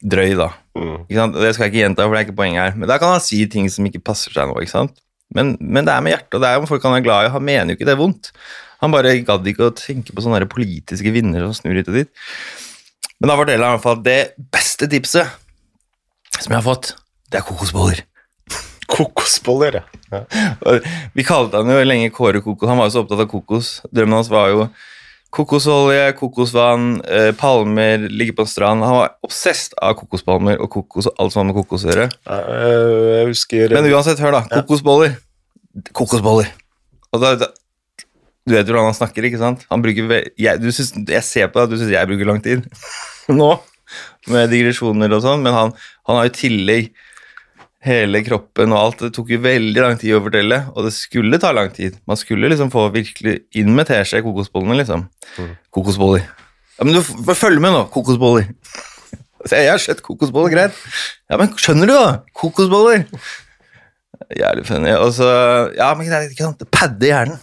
drøy, 0.01 0.37
da. 0.39 0.53
Mm. 0.79 1.09
Det 1.09 1.53
skal 1.57 1.67
jeg 1.67 1.73
ikke 1.73 1.83
gjenta, 1.83 2.07
for 2.07 2.15
det 2.15 2.23
er 2.23 2.29
ikke 2.29 2.39
poenget 2.39 2.63
her. 2.63 2.79
Men 2.79 2.89
da 2.91 3.01
kan 3.03 3.17
han 3.17 3.25
si 3.25 3.43
ting 3.51 3.69
som 3.73 3.87
ikke 3.89 4.05
passer 4.05 4.35
seg 4.35 4.49
nå. 4.49 4.57
ikke 4.63 4.75
sant? 4.75 4.95
Men, 5.35 5.57
men 5.61 5.87
det 5.87 5.95
er 5.95 6.05
med 6.05 6.15
hjertet, 6.15 6.37
og 6.37 6.43
det 6.43 6.51
er 6.51 6.61
om 6.61 6.69
folk 6.71 6.85
han 6.87 6.97
er 6.99 7.05
glad 7.05 7.27
i. 7.27 7.33
Han 7.35 7.45
mener 7.45 7.73
jo 7.73 7.79
ikke 7.79 7.89
det 7.89 7.97
er 7.97 8.01
vondt. 8.01 8.31
Han 8.85 8.93
bare 8.93 9.17
gadd 9.27 9.49
ikke 9.49 9.71
å 9.71 9.75
tenke 9.77 10.15
på 10.15 10.23
sånne 10.25 10.47
politiske 10.51 11.13
vinnere 11.15 11.49
som 11.49 11.57
snur 11.57 11.79
hit 11.79 11.91
og 11.91 11.99
dit. 11.99 12.11
Men 13.19 13.33
da 13.33 13.39
forteller 13.39 13.65
han 13.65 13.75
i 13.75 13.79
hvert 13.79 13.87
fall 13.87 13.99
at 13.99 14.07
det 14.07 14.49
beste 14.53 14.89
tipset 14.93 15.33
som 16.37 16.53
jeg 16.53 16.59
har 16.59 16.67
fått, 16.67 16.93
det 17.33 17.41
er 17.41 17.47
kokosboller. 17.47 18.03
Kokosboller, 18.93 19.81
ja. 19.81 20.21
ja. 20.37 20.75
Vi 21.17 21.25
kalte 21.27 21.63
han 21.63 21.73
jo 21.73 21.87
lenge 21.87 22.13
Kåre 22.15 22.43
Kokos. 22.45 22.69
Han 22.69 22.79
var 22.79 22.91
jo 22.91 22.95
så 22.95 23.03
opptatt 23.03 23.25
av 23.25 23.31
kokos. 23.31 23.71
Drømmen 23.89 24.21
hans 24.21 24.31
var 24.31 24.53
jo 24.53 24.67
kokosolje, 25.35 26.13
kokosvann, 26.17 27.01
eh, 27.05 27.33
palmer, 27.37 28.07
ligge 28.09 28.33
på 28.37 28.45
en 28.47 28.49
strand. 28.51 28.85
Han 28.87 28.97
var 29.01 29.15
obsesst 29.27 29.75
av 29.83 29.95
kokospalmer 29.99 30.61
og 30.63 30.71
kokos 30.73 31.09
og 31.11 31.15
alt 31.21 31.33
som 31.35 31.43
har 31.43 31.49
med 31.53 31.59
kokos 31.59 31.85
å 31.85 31.91
gjøre. 31.93 32.07
Eh, 32.27 33.21
Jeg 33.21 33.27
husker 33.33 33.75
Men 33.75 33.91
uansett, 33.93 34.19
hør 34.23 34.33
da. 34.33 34.43
Kokosboller. 34.63 35.17
Kokosboller. 35.93 36.49
Og 37.13 37.21
da, 37.21 37.35
da 37.37 37.47
Du 38.47 38.55
vet 38.55 38.65
hvordan 38.69 38.85
han 38.87 38.95
snakker, 38.95 39.25
ikke 39.27 39.41
sant? 39.41 39.65
Han 39.73 39.83
bruker 39.83 40.07
jeg, 40.39 40.61
du 40.63 40.69
synes, 40.71 40.93
jeg 41.11 41.23
ser 41.27 41.49
på 41.51 41.59
deg 41.59 41.65
at 41.67 41.71
du 41.73 41.81
syns 41.81 41.91
jeg 41.91 42.07
bruker 42.07 42.29
lang 42.29 42.39
tid 42.45 42.63
nå, 43.41 43.49
med 44.31 44.53
digresjoner 44.55 45.11
og 45.17 45.25
sånn, 45.25 45.43
men 45.43 45.53
han, 45.53 45.73
han 46.07 46.21
har 46.21 46.29
i 46.29 46.35
tillegg 46.35 46.93
hele 47.87 48.23
kroppen 48.27 48.75
og 48.75 48.81
alt. 48.81 49.05
Det 49.07 49.13
tok 49.17 49.31
jo 49.35 49.39
veldig 49.45 49.83
lang 49.83 49.97
tid 50.01 50.17
å 50.17 50.23
fortelle, 50.25 50.59
og 50.75 50.89
det 50.89 50.93
skulle 50.97 51.41
ta 51.43 51.53
lang 51.55 51.71
tid. 51.75 51.99
Man 52.09 52.19
skulle 52.21 52.51
liksom 52.53 52.73
få 52.75 52.89
virkelig 52.95 53.39
inn 53.59 53.73
med 53.77 53.89
teskje 53.91 54.25
kokosbollene, 54.27 54.81
liksom. 54.83 55.07
Mm. 55.39 55.55
Kokosboller. 55.75 56.27
Ja, 56.77 56.85
men 56.85 56.99
du 56.99 57.33
følg 57.39 57.63
med 57.63 57.75
nå. 57.77 57.87
Kokosboller. 57.95 58.51
Se, 59.47 59.61
jeg 59.63 59.71
har 59.71 59.83
sett 59.83 60.03
kokosboller, 60.03 60.51
greit. 60.51 60.79
Ja, 61.31 61.39
men 61.39 61.53
skjønner 61.61 61.91
du, 61.91 61.95
da? 61.95 62.09
Kokosboller. 62.35 63.05
Jævlig 64.35 64.65
funny. 64.67 64.91
Og 64.99 65.13
så 65.15 65.29
Ja, 65.77 65.93
men 65.95 66.09
det 66.09 66.17
er 66.19 66.31
ikke 66.31 66.49
sant. 66.49 66.59
Det 66.59 66.71
padder 66.73 67.13
hjernen. 67.13 67.39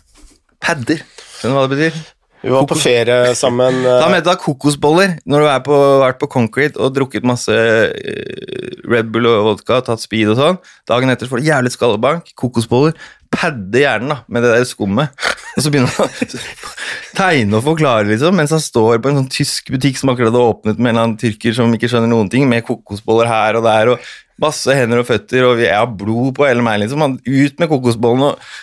Padder. 0.64 1.04
Skjønner 1.38 1.56
du 1.56 1.60
hva 1.60 1.68
det 1.70 1.78
betyr? 1.78 2.02
Vi 2.44 2.52
var 2.52 2.68
på 2.68 2.76
ferie 2.76 3.34
sammen. 3.40 3.82
Da 3.88 4.04
eh, 4.04 4.12
mente 4.12 4.34
jeg 4.34 4.42
kokosboller 4.44 5.18
når 5.30 5.44
du 5.44 5.48
har 5.48 5.64
på, 5.64 5.78
vært 6.04 6.20
på 6.20 6.30
Concrete 6.32 6.80
og 6.82 6.92
drukket 6.96 7.28
masse 7.28 7.56
eh, 7.56 8.80
Red 8.90 9.12
Bull 9.14 9.30
og 9.32 9.48
vodka, 9.48 9.80
tatt 9.86 10.04
speed 10.04 10.34
og 10.34 10.40
sånn. 10.40 10.60
Dagen 10.90 11.14
etter 11.14 11.32
får 11.32 11.40
du 11.40 11.48
jævlig 11.48 11.72
skallebank, 11.72 12.34
kokosboller, 12.40 12.98
padde 13.34 13.80
hjernen 13.80 14.12
da, 14.12 14.18
med 14.28 14.44
det 14.46 14.52
der 14.58 14.68
skummet. 14.68 15.16
Og 15.54 15.64
så 15.64 15.72
begynner 15.72 15.94
han 15.96 16.10
å 16.10 16.42
tegne 17.20 17.60
og 17.60 17.66
forklare, 17.70 18.10
liksom, 18.10 18.36
mens 18.38 18.54
han 18.56 18.64
står 18.64 19.00
på 19.00 19.12
en 19.12 19.22
sånn 19.22 19.32
tysk 19.32 19.72
butikk 19.74 20.02
som 20.02 20.12
akkurat 20.12 20.34
hadde 20.34 20.44
åpnet 20.44 20.82
med 20.82 20.92
en 20.92 20.92
eller 20.92 21.08
annen 21.08 21.22
tyrker 21.22 21.56
som 21.56 21.74
ikke 21.78 21.90
skjønner 21.92 22.12
noen 22.12 22.32
ting, 22.34 22.46
med 22.50 22.66
kokosboller 22.68 23.32
her 23.32 23.60
og 23.60 23.66
der, 23.70 23.94
og 23.94 24.44
masse 24.44 24.76
hender 24.76 25.00
og 25.00 25.08
føtter, 25.08 25.48
og 25.48 25.64
jeg 25.64 25.74
har 25.74 25.88
blod 25.88 26.34
på 26.38 26.48
hele 26.50 26.66
meg, 26.66 26.82
liksom. 26.84 27.06
Han, 27.06 27.18
ut 27.24 27.62
med 27.62 27.72
kokosbollene 27.72 28.34
og 28.34 28.54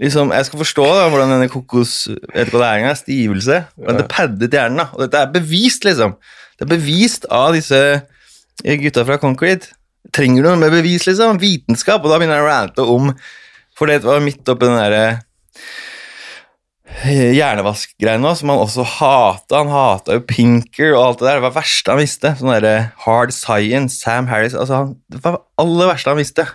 liksom, 0.00 0.32
Jeg 0.34 0.48
skal 0.48 0.62
forstå 0.62 0.86
da, 0.86 1.08
hvordan 1.12 1.34
denne 1.34 1.50
kokos 1.52 1.94
vet 2.08 2.48
ikke 2.48 2.56
hva 2.56 2.62
det 2.62 2.70
er 2.70 2.82
engang, 2.82 2.98
stivelse 2.98 3.58
men 3.80 4.00
Det 4.00 4.08
paddet 4.10 4.56
hjernen, 4.56 4.82
da. 4.82 4.88
Og 4.96 5.04
dette 5.04 5.20
er 5.20 5.34
bevist, 5.34 5.86
liksom. 5.86 6.16
Det 6.58 6.66
er 6.66 6.74
bevist 6.74 7.28
av 7.32 7.54
disse 7.56 7.80
gutta 8.64 9.06
fra 9.08 9.20
Concrete. 9.20 9.72
Trenger 10.12 10.44
du 10.44 10.50
noe 10.50 10.60
med 10.60 10.74
bevis, 10.74 11.06
liksom? 11.08 11.40
Vitenskap. 11.40 12.04
Og 12.04 12.12
da 12.12 12.18
begynner 12.20 12.40
jeg 12.40 12.46
å 12.46 12.50
rante 12.50 12.86
om 12.96 13.14
For 13.76 13.88
det 13.88 14.02
var 14.04 14.20
midt 14.20 14.48
oppi 14.50 14.66
den 14.66 14.76
derre 14.76 15.04
eh, 17.06 17.30
hjernevask-greiene 17.32 18.32
som 18.36 18.52
han 18.52 18.60
også 18.60 18.84
hata. 18.98 19.62
Han 19.62 19.72
hata 19.72 20.18
jo 20.18 20.24
Pinker 20.28 20.92
og 20.92 21.04
alt 21.04 21.22
det 21.22 21.28
der. 21.28 21.38
Det 21.38 21.44
var 21.46 21.54
det 21.54 21.60
verste 21.62 21.94
han 21.94 22.02
visste. 22.02 22.34
Sånn 22.36 22.52
derre 22.52 22.74
hard 23.06 23.32
science, 23.32 24.02
Sam 24.02 24.28
Harris 24.28 24.56
altså 24.56 24.82
han, 24.82 24.98
Det 25.08 25.22
var 25.24 25.38
det 25.38 25.44
aller 25.64 25.92
verste 25.94 26.12
han 26.12 26.20
visste. 26.20 26.48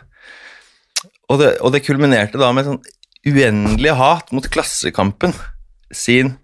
Og 1.33 1.41
det, 1.41 1.55
og 1.65 1.73
det 1.73 1.81
kulminerte 1.87 2.37
da 2.37 2.51
med 2.53 2.67
sånn 2.67 2.83
uendelig 3.25 3.95
hat 3.97 4.31
mot 4.35 4.47
Klassekampen 4.51 5.33
sin 5.93 6.35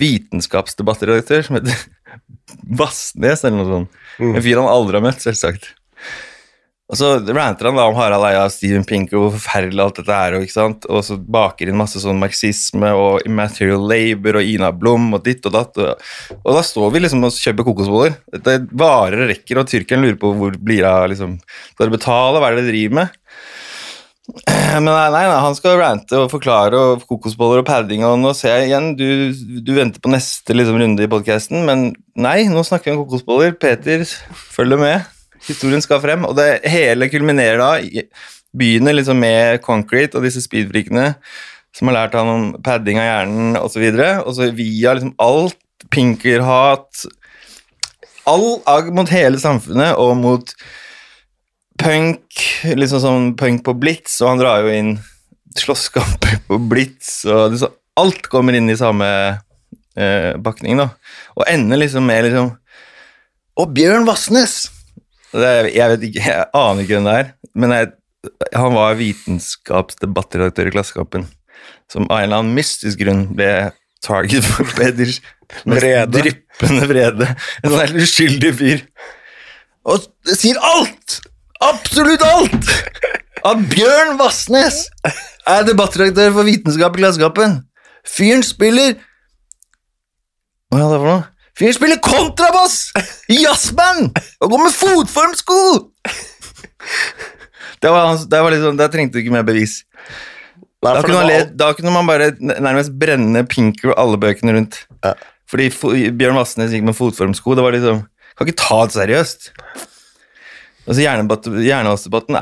vitenskapsdebattredaktør 0.00 1.46
som 1.46 1.58
heter 1.60 1.86
Vassnes 2.82 3.44
eller 3.44 3.58
noe 3.58 3.70
sånt. 3.70 4.02
En 4.22 4.42
fyr 4.44 4.60
han 4.60 4.70
aldri 4.70 4.98
har 4.98 5.06
møtt, 5.06 5.22
selvsagt. 5.24 5.72
Og 6.92 6.98
så 7.00 7.08
ranter 7.24 7.70
han 7.70 7.78
da 7.78 7.86
om 7.88 7.96
Harald 7.96 8.26
Eia, 8.28 8.42
Steven 8.52 8.82
Pinker 8.84 9.16
og 9.16 9.22
hvor 9.22 9.38
forferdelig 9.38 9.80
alt 9.80 10.00
dette 10.02 10.16
er, 10.26 10.34
og, 10.36 10.42
ikke 10.44 10.52
sant? 10.58 10.84
og 10.92 11.00
så 11.06 11.16
baker 11.16 11.70
inn 11.70 11.78
masse 11.78 12.02
sånn 12.02 12.20
marxisme 12.20 12.90
og 12.92 13.24
immaterial 13.24 13.86
labor 13.88 14.42
og 14.42 14.50
Ina 14.50 14.68
Blom 14.76 15.06
og 15.16 15.22
ditt 15.24 15.48
og 15.48 15.54
datt. 15.56 15.80
Og, 15.80 16.10
og 16.36 16.58
da 16.58 16.64
står 16.68 16.92
vi 16.92 17.00
liksom 17.00 17.24
og 17.24 17.32
kjøper 17.32 17.68
kokosboller. 17.70 18.18
Dette 18.34 18.58
varer 18.76 19.24
og 19.24 19.32
rekker, 19.32 19.62
og 19.62 19.72
tyrkeren 19.72 20.04
lurer 20.04 20.20
på 20.20 20.34
hvor 20.36 20.58
blir 20.60 20.84
det 20.84 20.90
av 20.90 21.08
liksom, 21.14 21.38
Skal 21.72 21.86
dere 21.86 21.96
betale, 21.96 22.42
hva 22.42 22.50
er 22.50 22.58
det 22.58 22.66
dere 22.66 22.74
driver 22.74 23.00
med? 23.00 23.18
Men 24.30 24.86
nei, 24.86 25.08
nei, 25.10 25.22
han 25.42 25.56
skal 25.58 25.80
rante 25.80 26.18
og 26.20 26.28
forklare 26.30 26.78
og 26.78 27.02
kokosboller 27.08 27.62
og 27.62 27.66
padding, 27.66 28.04
og 28.06 28.20
nå 28.22 28.30
ser 28.38 28.60
jeg 28.60 28.70
igjen, 28.70 28.92
du, 28.96 29.08
du 29.66 29.72
venter 29.74 30.02
på 30.02 30.12
neste 30.12 30.54
liksom, 30.54 30.78
runde 30.78 31.02
i 31.02 31.10
podcasten, 31.10 31.64
men 31.66 31.88
nei, 32.14 32.44
nå 32.50 32.62
snakker 32.66 32.92
vi 32.92 32.96
om 32.96 33.02
kokosboller. 33.02 33.56
Peter, 33.58 34.04
følg 34.54 34.78
med. 34.80 35.08
Historien 35.48 35.82
skal 35.82 36.00
frem, 36.04 36.22
og 36.28 36.36
det 36.38 36.62
hele 36.70 37.10
kulminerer 37.10 37.58
da, 37.58 38.04
begynner 38.54 38.94
liksom 38.94 39.18
med 39.18 39.58
concrete 39.64 40.18
og 40.18 40.28
disse 40.28 40.44
speedfreakene 40.44 41.10
som 41.74 41.88
har 41.88 41.96
lært 41.96 42.16
han 42.18 42.28
om 42.30 42.46
padding 42.62 43.00
av 43.00 43.08
hjernen 43.08 43.58
og 43.58 43.70
så 43.72 43.82
videre, 43.82 44.12
og 44.22 44.36
så 44.36 44.52
via 44.54 44.94
liksom 44.94 45.16
alt, 45.24 45.58
pinkerhat, 45.90 47.06
all 48.28 48.60
agg 48.70 48.92
mot 48.94 49.10
hele 49.10 49.40
samfunnet 49.42 49.98
og 49.98 50.14
mot 50.20 50.52
punk, 51.82 52.42
liksom 52.78 53.02
sånn 53.02 53.30
punk 53.38 53.64
på 53.66 53.74
Blitz, 53.78 54.20
og 54.22 54.32
han 54.32 54.42
drar 54.42 54.64
jo 54.64 54.74
inn 54.74 54.92
slåsskamper 55.58 56.42
på 56.48 56.58
Blitz, 56.70 57.22
og 57.28 57.54
liksom, 57.54 57.74
alt 58.00 58.28
kommer 58.32 58.56
inn 58.56 58.70
i 58.72 58.78
samme 58.78 59.08
eh, 59.96 60.32
bakning, 60.40 60.80
da. 60.80 60.90
Og 61.36 61.44
ender 61.50 61.82
liksom 61.82 62.06
med 62.08 62.28
liksom 62.28 62.54
Og 63.60 63.74
Bjørn 63.76 64.06
Vassnes! 64.08 64.70
Det, 65.32 65.50
jeg 65.72 65.92
vet 65.94 66.06
ikke, 66.08 66.24
jeg 66.24 66.48
aner 66.56 66.82
ikke 66.84 66.96
hvem 66.96 67.08
det 67.08 67.18
er, 67.18 67.28
men 67.56 67.72
jeg, 67.72 67.92
han 68.56 68.74
var 68.76 68.98
vitenskapsdebattredaktør 68.98 70.68
i 70.68 70.74
Klassekampen, 70.74 71.26
som 71.92 72.08
av 72.08 72.20
en 72.20 72.26
eller 72.26 72.42
annen 72.42 72.56
mystisk 72.56 73.00
grunn 73.00 73.26
ble 73.36 73.52
target 74.04 74.44
for 74.44 74.68
Peders 74.76 75.20
Vrede. 75.68 76.20
dryppende 76.20 76.88
vrede. 76.88 77.28
En 77.62 77.72
sånn 77.72 77.82
helt 77.82 78.00
uskyldig 78.02 78.52
fyr. 78.56 78.86
Og 79.88 80.08
det 80.26 80.38
sier 80.38 80.60
alt! 80.64 81.20
Absolutt 81.62 82.22
alt! 82.26 82.70
At 83.42 83.62
Bjørn 83.70 84.16
Vassnes 84.20 84.84
er 85.50 85.64
debattredaktør 85.66 86.34
for 86.36 86.46
Vitenskap 86.46 86.96
i 86.96 87.02
Klassekampen. 87.02 87.60
Fyren 88.06 88.42
spiller 88.46 88.96
Hva 90.72 90.80
er 90.80 90.92
det 90.92 90.98
for 91.02 91.08
noe? 91.10 91.22
Fyren 91.58 91.76
spiller 91.76 92.00
kontrabass 92.02 92.76
i 93.30 93.42
jazzband 93.42 94.12
og 94.40 94.52
går 94.54 94.62
med 94.64 94.76
fotformsko! 94.76 95.58
Det 97.82 97.90
var, 97.90 98.14
det 98.30 98.40
var 98.42 98.54
liksom, 98.54 98.78
Der 98.78 98.90
trengte 98.92 99.18
du 99.18 99.22
ikke 99.22 99.34
mer 99.34 99.46
bevis. 99.46 99.80
Nei, 100.82 100.94
Da 100.96 101.02
kunne, 101.02 101.18
man 101.18 101.28
le, 101.30 101.38
da 101.58 101.68
kunne 101.78 101.94
man 101.94 102.08
bare 102.08 102.32
nærmest 102.38 102.94
brenne 102.98 103.44
Pinker 103.46 103.92
og 103.92 104.00
alle 104.02 104.18
bøkene 104.22 104.54
rundt. 104.56 104.80
Ja. 105.04 105.14
Fordi 105.50 105.68
Bjørn 106.18 106.38
Vassnes 106.38 106.74
gikk 106.74 106.86
med 106.86 106.96
fotformsko. 106.98 107.54
Det 107.58 107.64
var 107.66 107.74
liksom 107.76 108.04
Kan 108.38 108.48
ikke 108.48 108.62
ta 108.62 108.78
det 108.88 108.94
seriøst. 108.96 109.50
Altså 110.82 111.00
Hjernebat- 111.04 111.46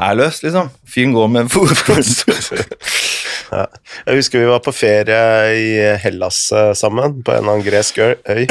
er 0.01 0.15
løs, 0.17 0.43
liksom. 0.43 0.71
Fyren 0.89 1.13
går 1.17 1.29
med 1.39 1.51
fotformsko. 1.53 2.33
Ja. 3.51 3.65
Jeg 4.07 4.15
husker 4.21 4.39
vi 4.39 4.47
var 4.47 4.61
på 4.63 4.71
ferie 4.71 5.17
i 5.59 5.71
Hellas 5.99 6.37
eh, 6.55 6.69
sammen, 6.79 7.17
på 7.27 7.33
en 7.35 7.41
eller 7.41 7.57
annen 7.57 7.65
gresk 7.67 7.97
øy. 7.99 8.45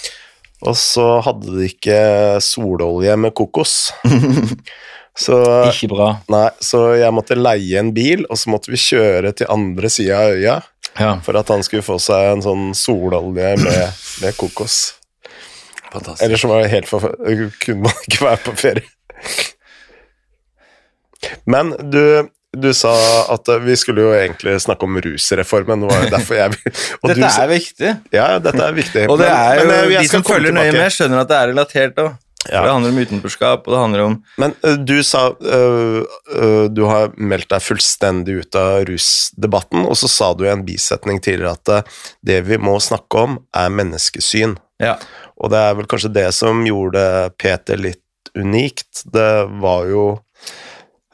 Og 0.68 0.72
så 0.80 1.04
hadde 1.26 1.52
de 1.52 1.66
ikke 1.68 1.98
sololje 2.40 3.12
med 3.20 3.34
kokos. 3.36 3.74
Så, 5.18 5.34
ikke 5.68 5.88
bra. 5.90 6.08
nei, 6.30 6.44
så 6.62 6.94
jeg 6.94 7.10
måtte 7.10 7.34
leie 7.34 7.80
en 7.80 7.88
bil, 7.92 8.20
og 8.30 8.38
så 8.38 8.52
måtte 8.52 8.70
vi 8.70 8.78
kjøre 8.78 9.32
til 9.34 9.48
andre 9.50 9.88
sida 9.90 10.14
av 10.22 10.36
øya 10.36 10.52
Ja, 10.94 11.08
for 11.26 11.34
at 11.40 11.50
han 11.50 11.64
skulle 11.66 11.82
få 11.82 11.96
seg 12.00 12.36
en 12.36 12.44
sånn 12.44 12.68
sololje 12.78 13.48
med, 13.58 13.96
med 14.22 14.36
kokos. 14.38 14.76
fantastisk. 15.90 16.22
Ellers 16.22 16.40
så 16.46 16.50
var 16.52 16.62
det 16.62 16.70
helt 16.70 16.86
for... 16.88 17.08
kunne 17.64 17.82
man 17.88 18.04
ikke 18.06 18.24
være 18.28 18.40
på 18.46 18.54
ferie. 18.62 18.86
Men 21.44 21.72
du, 21.90 22.28
du 22.56 22.70
sa 22.76 22.92
at 23.34 23.50
vi 23.64 23.76
skulle 23.78 24.06
jo 24.06 24.14
egentlig 24.14 24.58
snakke 24.64 24.86
om 24.86 25.00
rusreformen. 25.04 25.82
Det 25.82 25.90
var 25.90 26.04
jo 26.04 26.12
derfor 26.14 26.38
jeg 26.38 26.54
og 27.02 27.10
Dette 27.10 27.18
du 27.18 27.26
er 27.26 27.50
viktig. 27.52 27.92
Ja, 28.14 28.30
dette 28.42 28.64
er 28.64 28.78
viktig. 28.78 29.04
Og 29.10 29.20
det 29.20 29.28
er 29.32 29.60
jo, 29.60 29.68
men, 29.68 29.76
eh, 29.82 29.98
de 29.98 30.08
som 30.12 30.24
følger 30.26 30.56
nøye 30.56 30.72
med, 30.76 30.88
skjønner 30.94 31.24
at 31.24 31.30
det 31.30 31.38
er 31.42 31.52
relatert 31.52 32.02
òg. 32.04 32.16
Ja. 32.48 32.62
Det 32.62 32.70
handler 32.70 32.92
om 32.94 32.98
utenforskap, 33.02 33.66
og 33.66 33.72
det 33.74 33.78
handler 33.82 34.02
om 34.04 34.12
Men 34.38 34.52
uh, 34.62 34.76
du 34.78 34.94
sa 35.04 35.24
uh, 35.34 35.98
uh, 36.38 36.64
du 36.70 36.84
har 36.86 37.10
meldt 37.18 37.50
deg 37.50 37.64
fullstendig 37.66 38.36
ut 38.38 38.56
av 38.56 38.86
rusdebatten, 38.88 39.82
og 39.82 39.98
så 39.98 40.08
sa 40.08 40.30
du 40.38 40.46
i 40.46 40.52
en 40.52 40.62
bisetning 40.64 41.18
tidligere 41.20 41.58
at 41.58 41.90
det 42.24 42.38
vi 42.46 42.56
må 42.62 42.78
snakke 42.80 43.26
om, 43.26 43.40
er 43.52 43.74
menneskesyn. 43.74 44.54
Ja. 44.80 44.94
Og 45.42 45.50
det 45.52 45.64
er 45.66 45.74
vel 45.80 45.90
kanskje 45.90 46.14
det 46.14 46.28
som 46.38 46.62
gjorde 46.66 47.02
Peter 47.42 47.80
litt 47.80 48.00
unikt. 48.44 49.04
Det 49.12 49.30
var 49.62 49.86
jo 49.90 50.04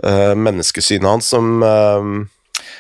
uh, 0.05 0.35
menneskesynet 0.37 1.09
hans 1.09 1.29
som 1.35 1.63
uh, 1.63 2.25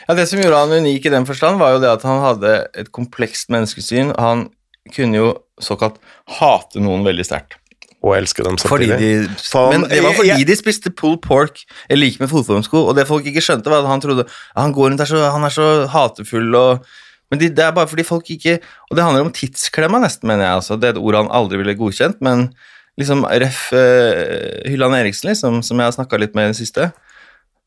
Ja, 0.08 0.14
Det 0.18 0.26
som 0.28 0.40
gjorde 0.42 0.60
han 0.66 0.72
unik 0.84 1.06
i 1.06 1.12
den 1.14 1.26
forstand, 1.28 1.58
var 1.60 1.74
jo 1.74 1.82
det 1.82 1.90
at 1.90 2.02
han 2.04 2.20
hadde 2.24 2.54
et 2.76 2.90
komplekst 2.92 3.48
menneskesyn. 3.52 4.12
Han 4.20 4.48
kunne 4.92 5.16
jo 5.16 5.28
såkalt 5.62 5.96
hate 6.38 6.82
noen 6.82 7.04
veldig 7.06 7.24
sterkt. 7.24 7.56
Og 8.04 8.12
elske 8.18 8.44
dem 8.44 8.58
Fordi 8.60 8.90
samtidig. 8.90 9.28
de, 9.30 9.36
Faen, 9.48 9.70
men 9.80 9.88
det 9.88 10.02
var 10.04 10.12
fordi 10.12 10.28
jeg- 10.28 10.46
de 10.46 10.56
spiste 10.60 10.90
pull 10.92 11.16
pork 11.16 11.62
eller 11.88 12.04
like 12.04 12.20
med 12.20 12.28
fotformsko, 12.28 12.82
og 12.90 12.96
det 12.98 13.06
folk 13.08 13.24
ikke 13.24 13.40
skjønte, 13.40 13.70
var 13.72 13.80
at 13.80 13.88
han 13.88 14.02
trodde 14.04 14.26
han 14.54 14.74
går 14.76 14.90
rundt 14.90 15.00
der 15.00 15.08
så, 15.08 15.22
han 15.32 15.44
er 15.44 15.48
så 15.54 15.86
hatefull 15.88 16.54
og 16.54 16.84
Men 17.32 17.40
de, 17.40 17.48
det 17.48 17.64
er 17.64 17.72
bare 17.72 17.88
fordi 17.88 18.04
folk 18.04 18.28
ikke 18.30 18.60
Og 18.90 18.96
det 18.96 19.02
handler 19.02 19.24
om 19.24 19.32
tidsklemma, 19.32 19.98
nesten, 19.98 20.28
mener 20.28 20.44
jeg. 20.44 20.54
Altså. 20.60 20.76
Det 20.76 20.84
er 20.84 20.92
et 20.92 21.00
ord 21.00 21.14
han 21.16 21.30
aldri 21.32 21.56
ville 21.56 21.74
godkjent, 21.74 22.20
men 22.20 22.52
liksom 23.00 23.24
ref 23.42 23.66
uh, 23.74 24.68
Hylland 24.68 24.98
Eriksen, 25.00 25.30
liksom, 25.32 25.62
som 25.66 25.80
jeg 25.80 25.90
har 25.90 25.96
snakka 25.96 26.20
litt 26.20 26.36
med 26.36 26.50
i 26.50 26.52
det 26.52 26.60
siste, 26.60 26.92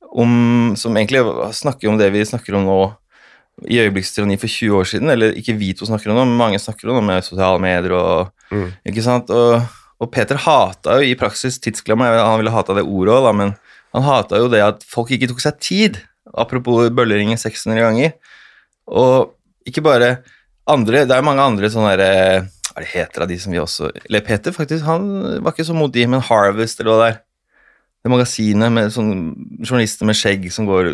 om, 0.07 0.73
som 0.79 0.95
egentlig 0.95 1.25
snakker 1.57 1.91
om 1.91 1.99
det 1.99 2.07
vi 2.13 2.23
snakker 2.25 2.55
om 2.55 2.65
nå 2.67 2.79
i 3.67 3.79
øyeblikkstyranni 3.81 4.37
for 4.37 4.53
20 4.53 4.77
år 4.77 4.87
siden, 4.87 5.09
eller 5.09 5.33
ikke 5.35 5.57
vi 5.57 5.71
to 5.75 5.87
snakker 5.89 6.11
om 6.13 6.19
det, 6.19 6.25
men 6.29 6.39
mange 6.39 6.59
snakker 6.61 6.91
om 6.91 6.99
det 6.99 7.07
med 7.09 7.25
sosiale 7.25 7.61
medier 7.61 7.95
og 7.97 8.33
Mm. 8.53 8.69
Ikke 8.87 9.03
sant? 9.05 9.31
Og, 9.33 9.63
og 9.99 10.11
Peter 10.13 10.39
hata 10.39 10.99
jo 10.99 11.07
i 11.07 11.17
praksis 11.19 11.59
tidsklemma, 11.63 12.09
han 12.15 12.39
ville 12.39 12.53
hata 12.53 12.75
det 12.77 12.85
ordet 12.85 13.17
òg, 13.17 13.29
men 13.35 13.53
han 13.95 14.05
hata 14.05 14.41
jo 14.41 14.49
det 14.51 14.63
at 14.63 14.85
folk 14.87 15.11
ikke 15.13 15.29
tok 15.31 15.43
seg 15.43 15.59
tid. 15.63 16.01
Apropos 16.37 16.91
bølleringen 16.93 17.39
600 17.39 17.81
ganger. 17.81 18.13
Og 18.87 19.33
ikke 19.67 19.83
bare 19.83 20.17
andre 20.67 21.05
Det 21.07 21.15
er 21.15 21.23
mange 21.23 21.43
andre 21.43 21.69
sånne 21.71 21.93
derre 21.95 22.41
Hva 22.77 22.83
det 22.85 22.91
heter 22.93 23.23
av 23.25 23.27
de 23.31 23.37
som 23.41 23.49
vi 23.51 23.57
også 23.57 23.87
Eller 24.05 24.21
Peter, 24.21 24.53
faktisk, 24.53 24.83
han 24.85 25.07
var 25.41 25.51
ikke 25.55 25.65
så 25.65 25.73
modig, 25.73 26.03
men 26.09 26.21
Harvest, 26.21 26.79
eller 26.79 26.91
hva 26.93 26.99
det 27.01 27.07
er. 27.15 27.19
Det 28.05 28.11
magasinet 28.13 28.69
med 28.71 28.91
sånn 28.93 29.09
journalister 29.65 30.05
med 30.05 30.15
skjegg 30.15 30.45
som 30.53 30.67
går 30.69 30.91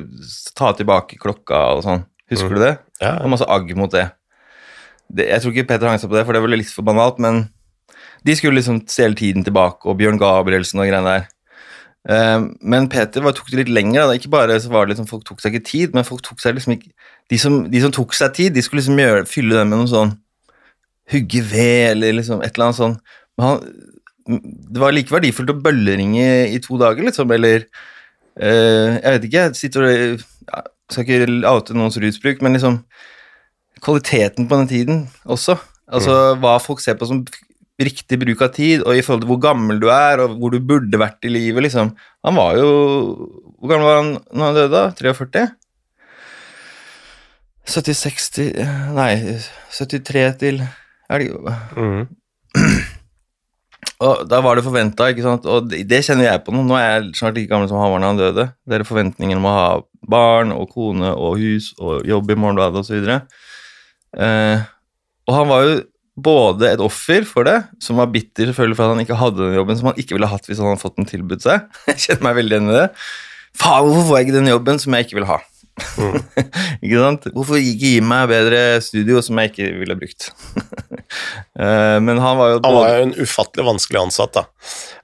Ta 0.55 0.71
tilbake 0.73 1.19
klokka 1.19 1.59
og 1.75 1.83
sånn. 1.83 2.05
Husker 2.31 2.47
Mm. 2.49 2.55
du 2.55 2.59
det? 2.63 2.77
Ja, 3.01 3.11
Det 3.17 3.21
var 3.21 3.29
masse 3.35 3.49
agg 3.49 3.75
mot 3.75 3.91
det. 3.91 4.05
det. 5.13 5.27
Jeg 5.27 5.41
tror 5.41 5.51
ikke 5.53 5.67
Peter 5.67 5.87
hang 5.87 5.99
seg 5.99 6.09
på 6.09 6.15
det, 6.15 6.25
for 6.25 6.33
det 6.33 6.41
var 6.41 6.47
litt 6.55 6.71
for 6.71 6.81
banalt, 6.87 7.19
men 7.19 7.49
de 8.23 8.35
skulle 8.35 8.55
liksom 8.55 8.79
stjele 8.87 9.13
tiden 9.15 9.43
tilbake, 9.43 9.85
og 9.85 9.97
Bjørn 9.99 10.17
Gabrielsen 10.17 10.79
og 10.79 10.87
greiene 10.87 11.03
der. 11.03 11.27
Eh, 12.09 12.39
men 12.61 12.87
Peter 12.89 13.21
var, 13.21 13.33
tok 13.33 13.51
det 13.51 13.65
litt 13.67 13.75
lenger. 13.75 14.07
Da. 14.07 14.13
Ikke 14.15 14.29
bare 14.31 14.57
så 14.59 14.69
var 14.71 14.85
det 14.87 14.95
liksom 14.95 15.07
folk 15.09 15.25
tok 15.25 15.39
seg 15.41 15.53
ikke 15.53 15.65
tid, 15.65 15.93
men 15.93 16.03
folk 16.07 16.21
tok 16.23 16.39
seg 16.39 16.55
liksom 16.55 16.73
ikke 16.79 16.89
De 17.29 17.37
som, 17.37 17.69
de 17.69 17.79
som 17.81 17.91
tok 17.91 18.11
seg 18.13 18.33
tid, 18.33 18.53
de 18.53 18.61
skulle 18.61 18.81
liksom 18.81 18.97
gjøre, 18.97 19.27
fylle 19.27 19.55
det 19.55 19.67
med 19.67 19.77
noe 19.79 19.87
sånn 19.87 20.17
Hugge 21.11 21.41
ved, 21.43 21.91
eller 21.91 22.15
liksom 22.19 22.43
et 22.43 22.53
eller 22.55 22.69
annet 22.69 22.79
sånn. 22.79 22.97
Men 23.37 23.47
han, 23.47 24.37
det 24.73 24.79
var 24.81 24.95
like 24.95 25.11
verdifullt 25.11 25.51
å 25.51 25.59
bølleringe 25.65 26.27
i 26.53 26.59
to 26.63 26.77
dager, 26.79 27.03
liksom, 27.09 27.31
eller 27.35 27.65
eh, 28.39 28.99
Jeg 29.01 29.15
vet 29.17 29.25
ikke, 29.27 29.41
jeg 29.49 29.57
sitter 29.59 29.87
og 29.87 29.95
ja, 30.23 30.61
Skal 30.93 31.07
ikke 31.07 31.49
oute 31.49 31.75
noens 31.75 31.99
rusbruk, 31.99 32.43
men 32.45 32.55
liksom 32.55 32.83
kvaliteten 33.83 34.47
på 34.47 34.59
den 34.61 34.69
tiden 34.69 35.01
også. 35.27 35.57
Altså 35.91 36.37
hva 36.39 36.53
folk 36.63 36.79
ser 36.79 36.95
på 36.95 37.07
som 37.09 37.25
riktig 37.81 38.19
bruk 38.21 38.41
av 38.45 38.53
tid, 38.55 38.83
og 38.85 38.95
i 38.95 39.01
forhold 39.03 39.25
til 39.25 39.31
hvor 39.33 39.41
gammel 39.43 39.81
du 39.81 39.89
er, 39.91 40.21
og 40.23 40.37
hvor 40.39 40.53
du 40.53 40.61
burde 40.63 40.99
vært 41.01 41.25
i 41.25 41.31
livet, 41.33 41.65
liksom. 41.65 41.91
Han 42.23 42.37
var 42.37 42.55
jo 42.59 42.69
Hvor 43.59 43.71
gammel 43.71 43.87
var 43.87 43.99
han 43.99 44.13
når 44.31 44.45
han 44.45 44.55
døde, 44.57 44.71
da? 44.71 44.83
43? 44.99 45.43
70-60 47.63 48.49
Nei, 48.95 49.11
73 49.71 50.23
til 50.41 50.63
er 51.13 51.23
det, 51.23 51.55
Mm. 51.77 52.03
Og 54.03 54.25
da 54.27 54.39
var 54.43 54.57
det 54.57 54.65
forventa, 54.65 55.07
ikke 55.11 55.23
sant. 55.23 55.45
Og 55.47 55.69
det, 55.71 56.01
kjenner 56.05 56.27
jeg 56.27 56.43
på 56.43 56.53
nå. 56.53 56.63
Nå 56.67 56.75
er 56.75 56.87
jeg 56.89 57.15
snart 57.19 57.37
like 57.37 57.51
gammel 57.51 57.69
som 57.71 57.79
han 57.79 57.93
var 57.93 58.03
da 58.03 58.11
han 58.11 58.19
døde. 58.19 58.45
Det 58.67 58.77
er 58.79 58.87
forventningen 58.87 59.39
om 59.39 59.47
å 59.47 59.55
ha 59.55 59.67
barn 60.09 60.51
og 60.55 60.73
kone 60.73 61.13
og 61.15 61.39
hus 61.39 61.71
og 61.79 62.03
jobb 62.07 62.33
i 62.33 62.37
Morgenbladet 62.39 62.81
osv. 62.83 63.07
Eh, 63.07 64.65
og 65.29 65.37
han 65.37 65.49
var 65.49 65.67
jo 65.67 65.77
både 66.13 66.73
et 66.73 66.83
offer 66.83 67.25
for 67.25 67.47
det, 67.47 67.55
som 67.81 67.97
var 67.97 68.11
bitter 68.13 68.49
selvfølgelig 68.49 68.77
for 68.77 68.85
at 68.85 68.93
han 68.93 69.05
ikke 69.05 69.17
hadde 69.17 69.41
den 69.41 69.55
jobben 69.57 69.79
som 69.79 69.89
han 69.89 70.01
ikke 70.01 70.17
ville 70.17 70.29
hatt 70.29 70.45
hvis 70.49 70.59
han 70.61 70.69
hadde 70.69 70.83
fått 70.83 70.99
den 70.99 71.09
tilbudt 71.09 71.45
seg. 71.45 71.63
Jeg 71.89 72.03
kjenner 72.07 72.27
meg 72.27 72.37
veldig 72.41 72.59
igjen 72.59 72.73
i 72.73 72.77
det. 72.81 72.85
Faen, 73.53 73.87
hvorfor 73.87 74.07
får 74.09 74.17
jeg 74.17 74.25
ikke 74.27 74.37
den 74.39 74.49
jobben 74.49 74.79
som 74.81 74.95
jeg 74.97 75.05
ikke 75.05 75.17
vil 75.19 75.27
ha? 75.29 75.35
ikke 76.83 77.01
sant? 77.03 77.27
Hvorfor 77.35 77.59
ikke 77.59 77.75
gi 77.85 77.91
meg 78.01 78.31
bedre 78.31 78.61
studio 78.81 79.21
som 79.21 79.37
jeg 79.37 79.51
ikke 79.51 79.67
ville 79.77 79.97
brukt? 79.99 80.31
Eh, 81.59 81.99
Men 82.01 82.17
han 82.17 82.37
var 82.39 82.49
jo 82.53 82.59
Han 82.63 82.73
var 82.75 82.89
jo 82.89 83.03
en 83.07 83.13
ufattelig 83.23 83.65
vanskelig 83.67 83.99
ansatt, 84.01 84.33
da. 84.33 84.43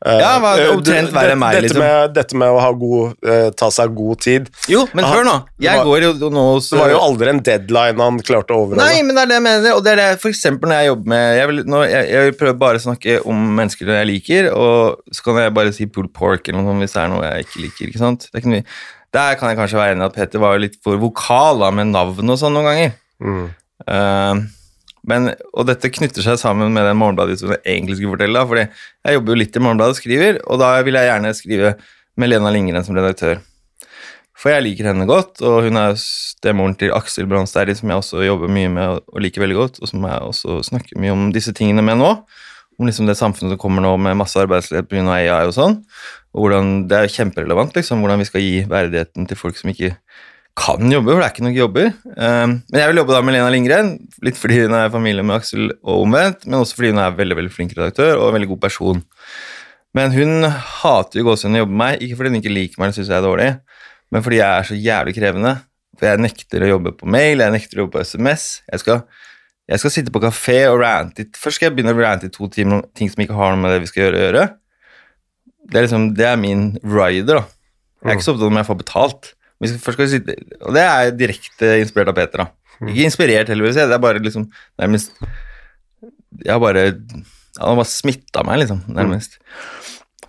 Eh, 0.05 0.19
Ja, 0.19 0.27
han 0.37 0.41
var 0.41 0.59
eh, 0.59 0.69
omtrent 0.73 1.09
det- 1.09 1.15
verre 1.15 1.31
enn 1.35 1.39
meg, 1.39 1.57
liksom. 1.63 1.79
Med, 1.83 2.13
dette 2.15 2.35
med 2.39 2.49
å 2.49 2.59
ha 2.63 2.71
god, 2.71 3.55
ta 3.59 3.69
seg 3.69 3.93
god 3.95 4.19
tid 4.23 4.49
Jo, 4.71 4.87
men 4.93 5.05
hør 5.05 5.23
nå. 5.27 5.35
Jeg 5.59 5.77
var- 5.77 5.85
går 5.85 6.01
jo 6.07 6.29
nå 6.29 6.45
så... 6.63 6.75
Det 6.77 6.81
var 6.83 6.89
jo 6.95 6.99
aldri 7.03 7.29
en 7.33 7.41
deadline 7.43 7.99
han 7.99 8.19
klarte 8.19 8.55
å 8.55 8.63
overholde. 8.65 8.83
Nei, 8.85 9.01
men 9.03 9.15
det 9.15 9.23
er 9.23 9.31
det 9.33 9.37
jeg 9.39 9.43
mener. 9.49 9.73
Og 9.75 9.83
det 9.83 9.91
er 9.93 10.01
det 10.03 10.21
for 10.21 10.29
eksempel 10.31 10.69
når 10.71 10.79
jeg 10.83 10.91
jobber 10.93 11.07
med 11.15 11.37
Jeg 11.39 11.47
vil, 11.51 11.63
når, 11.65 11.83
jeg, 11.89 12.09
jeg 12.13 12.29
vil 12.29 12.37
prøve 12.43 12.59
bare 12.59 12.79
å 12.79 12.85
snakke 12.87 13.19
om 13.25 13.43
mennesker 13.59 13.91
jeg 13.99 14.07
liker, 14.13 14.51
og 14.55 15.01
så 15.11 15.23
kan 15.25 15.41
jeg 15.43 15.53
bare 15.53 15.73
si 15.75 15.85
pulled 15.85 16.13
pork 16.13 16.47
eller 16.47 16.61
noe 16.63 16.71
sånt 16.73 16.85
hvis 16.85 16.95
det 16.95 17.03
er 17.03 17.11
noe 17.13 17.25
jeg 17.33 17.45
ikke 17.47 17.61
liker. 17.67 17.85
ikke 17.91 17.99
sant? 18.05 18.29
Det 18.29 18.35
er 18.39 18.43
ikke 18.45 18.53
noe, 18.55 18.63
der 19.11 19.35
kan 19.39 19.49
jeg 19.49 19.57
kanskje 19.57 19.77
være 19.79 19.95
enig 19.95 20.03
i 20.05 20.05
at 20.05 20.15
Peter 20.15 20.39
var 20.39 20.59
litt 20.61 20.75
for 20.85 20.97
vokal 21.01 21.59
da, 21.63 21.71
med 21.73 21.87
navn 21.91 22.29
og 22.29 22.37
sånn 22.37 22.53
noen 22.53 22.67
ganger. 22.69 22.91
Mm. 23.19 23.47
Eh, 23.89 24.41
men, 25.07 25.31
og 25.53 25.67
dette 25.69 25.91
knytter 25.93 26.25
seg 26.25 26.39
sammen 26.41 26.73
med 26.75 26.83
den 26.87 26.97
Morgenbladet-historien 26.99 27.61
jeg 27.63 27.77
egentlig 27.77 27.99
skulle 27.99 28.17
fortelle. 28.17 28.47
fordi 28.47 28.65
jeg 28.65 29.15
jobber 29.15 29.33
jo 29.33 29.39
litt 29.39 29.55
i 29.55 29.63
Morgenbladet 29.63 29.95
og 29.95 30.01
skriver, 30.01 30.41
og 30.47 30.59
da 30.59 30.81
vil 30.83 30.99
jeg 30.99 31.09
gjerne 31.11 31.35
skrive 31.37 31.75
med 32.19 32.29
Lena 32.29 32.51
Lindgren 32.51 32.83
som 32.83 32.97
redaktør. 32.97 33.39
For 34.39 34.53
jeg 34.53 34.63
liker 34.63 34.87
henne 34.87 35.07
godt, 35.07 35.41
og 35.43 35.65
hun 35.65 35.79
er 35.79 35.97
stemoren 35.99 36.75
til 36.79 36.93
Aksel 36.95 37.27
Brandsteri, 37.27 37.75
som 37.75 37.91
jeg 37.91 37.99
også 37.99 38.23
jobber 38.23 38.47
mye 38.47 38.69
med 38.71 38.87
og- 38.87 39.19
liker 39.19 39.43
veldig 39.43 39.57
godt, 39.57 39.81
og 39.81 39.87
som 39.87 40.03
jeg 40.03 40.19
også 40.19 40.63
snakker 40.63 40.99
mye 40.99 41.11
om 41.11 41.31
disse 41.31 41.51
tingene 41.51 41.83
med 41.83 41.97
nå. 41.97 42.23
Om 42.79 42.87
liksom 42.87 43.07
det 43.07 43.17
samfunnet 43.17 43.51
som 43.51 43.57
kommer 43.57 43.81
nå 43.81 43.97
med 43.99 44.15
masse 44.15 44.39
arbeidsledighet 44.39 44.87
pga. 44.87 45.11
AI 45.11 45.45
og 45.45 45.53
sånn. 45.53 45.83
Og 46.33 46.47
hvordan 46.47 46.87
Det 46.87 46.97
er 46.97 47.07
kjemperelevant, 47.07 47.73
liksom, 47.73 47.99
hvordan 47.99 48.19
vi 48.19 48.25
skal 48.25 48.41
gi 48.41 48.63
verdigheten 48.63 49.27
til 49.27 49.35
folk 49.35 49.57
som 49.57 49.69
ikke 49.69 49.97
kan 50.57 50.91
jobbe, 50.91 51.13
for 51.13 51.21
det 51.21 51.27
er 51.27 51.33
ikke 51.33 51.45
nok 51.45 51.57
jobber. 51.57 51.91
Um, 52.15 52.55
men 52.67 52.81
jeg 52.81 52.91
vil 52.91 52.99
jobbe 53.01 53.15
da 53.15 53.21
med 53.23 53.35
Lena 53.35 53.51
Lindgren, 53.53 53.93
litt 54.25 54.39
fordi 54.39 54.63
hun 54.63 54.75
er 54.75 54.91
familie 54.93 55.23
med 55.23 55.37
Aksel 55.39 55.69
og 55.77 56.03
omvendt, 56.03 56.43
men 56.47 56.59
også 56.59 56.79
fordi 56.79 56.91
hun 56.93 57.01
er 57.03 57.15
veldig 57.15 57.37
veldig 57.39 57.53
flink 57.53 57.77
redaktør 57.77 58.17
og 58.17 58.27
en 58.27 58.35
veldig 58.39 58.51
god 58.51 58.61
person. 58.65 59.01
Men 59.97 60.13
hun 60.13 60.45
hater 60.49 61.21
jo 61.21 61.29
gåsehudene 61.29 61.61
å 61.61 61.63
jobbe 61.63 61.75
med 61.75 61.81
meg, 61.83 62.03
ikke 62.03 62.19
fordi 62.19 62.33
hun 62.33 62.41
ikke 62.41 62.53
liker 62.53 62.81
meg 62.81 62.91
det 62.91 62.99
syns 62.99 63.09
jeg 63.09 63.17
er 63.17 63.25
dårlig, 63.25 63.49
men 64.13 64.25
fordi 64.25 64.39
jeg 64.41 64.49
er 64.49 64.67
så 64.67 64.77
jævlig 64.77 65.15
krevende. 65.17 65.55
For 65.99 66.07
jeg 66.07 66.23
nekter 66.23 66.63
å 66.63 66.69
jobbe 66.73 66.93
på 66.95 67.09
mail, 67.11 67.43
jeg 67.43 67.55
nekter 67.55 67.79
å 67.79 67.85
jobbe 67.85 67.97
på 67.97 68.03
SMS. 68.07 68.45
Jeg 68.69 68.83
skal, 68.83 69.01
jeg 69.71 69.81
skal 69.81 69.93
sitte 69.95 70.13
på 70.15 70.21
kafé 70.23 70.61
og 70.69 70.79
rante 70.79 71.25
Først 71.35 71.59
skal 71.59 71.69
jeg 71.69 71.75
begynne 71.75 71.91
å 71.91 71.99
rante 71.99 72.29
i 72.29 72.33
to 72.33 72.47
timer 72.51 72.79
om 72.79 72.85
ting 72.95 73.11
som 73.11 73.23
ikke 73.23 73.35
har 73.35 73.53
noe 73.53 73.63
med 73.63 73.75
det 73.75 73.81
vi 73.83 73.89
skal 73.91 74.05
gjøre, 74.05 74.19
å 74.19 74.25
gjøre. 74.27 74.45
Det 75.69 75.79
er 75.79 75.85
liksom, 75.85 76.07
det 76.17 76.29
er 76.29 76.39
min 76.41 76.69
rider, 76.83 77.41
da. 77.41 77.43
Jeg 77.99 78.13
er 78.13 78.15
ikke 78.15 78.25
så 78.29 78.33
opptatt 78.33 78.47
om 78.47 78.59
jeg 78.61 78.69
får 78.69 78.79
betalt. 78.79 79.33
Sitte, 79.59 80.35
og 80.63 80.73
det 80.77 80.83
er 80.85 81.11
direkte 81.19 81.73
inspirert 81.81 82.13
av 82.13 82.15
Peter. 82.15 82.45
da. 82.45 82.47
Ikke 82.87 83.03
inspirert, 83.09 83.49
heldigvis. 83.51 83.75
jeg, 83.75 83.89
Det 83.91 83.97
er 83.97 83.99
bare 83.99 84.21
liksom 84.23 84.45
nærmest 84.79 85.11
Jeg 86.45 86.53
har 86.53 86.59
bare 86.63 86.85
Han 87.59 87.73
har 87.73 87.75
bare 87.75 87.91
smitta 87.91 88.43
meg, 88.47 88.61
liksom. 88.61 88.85
Nærmest. 88.87 89.35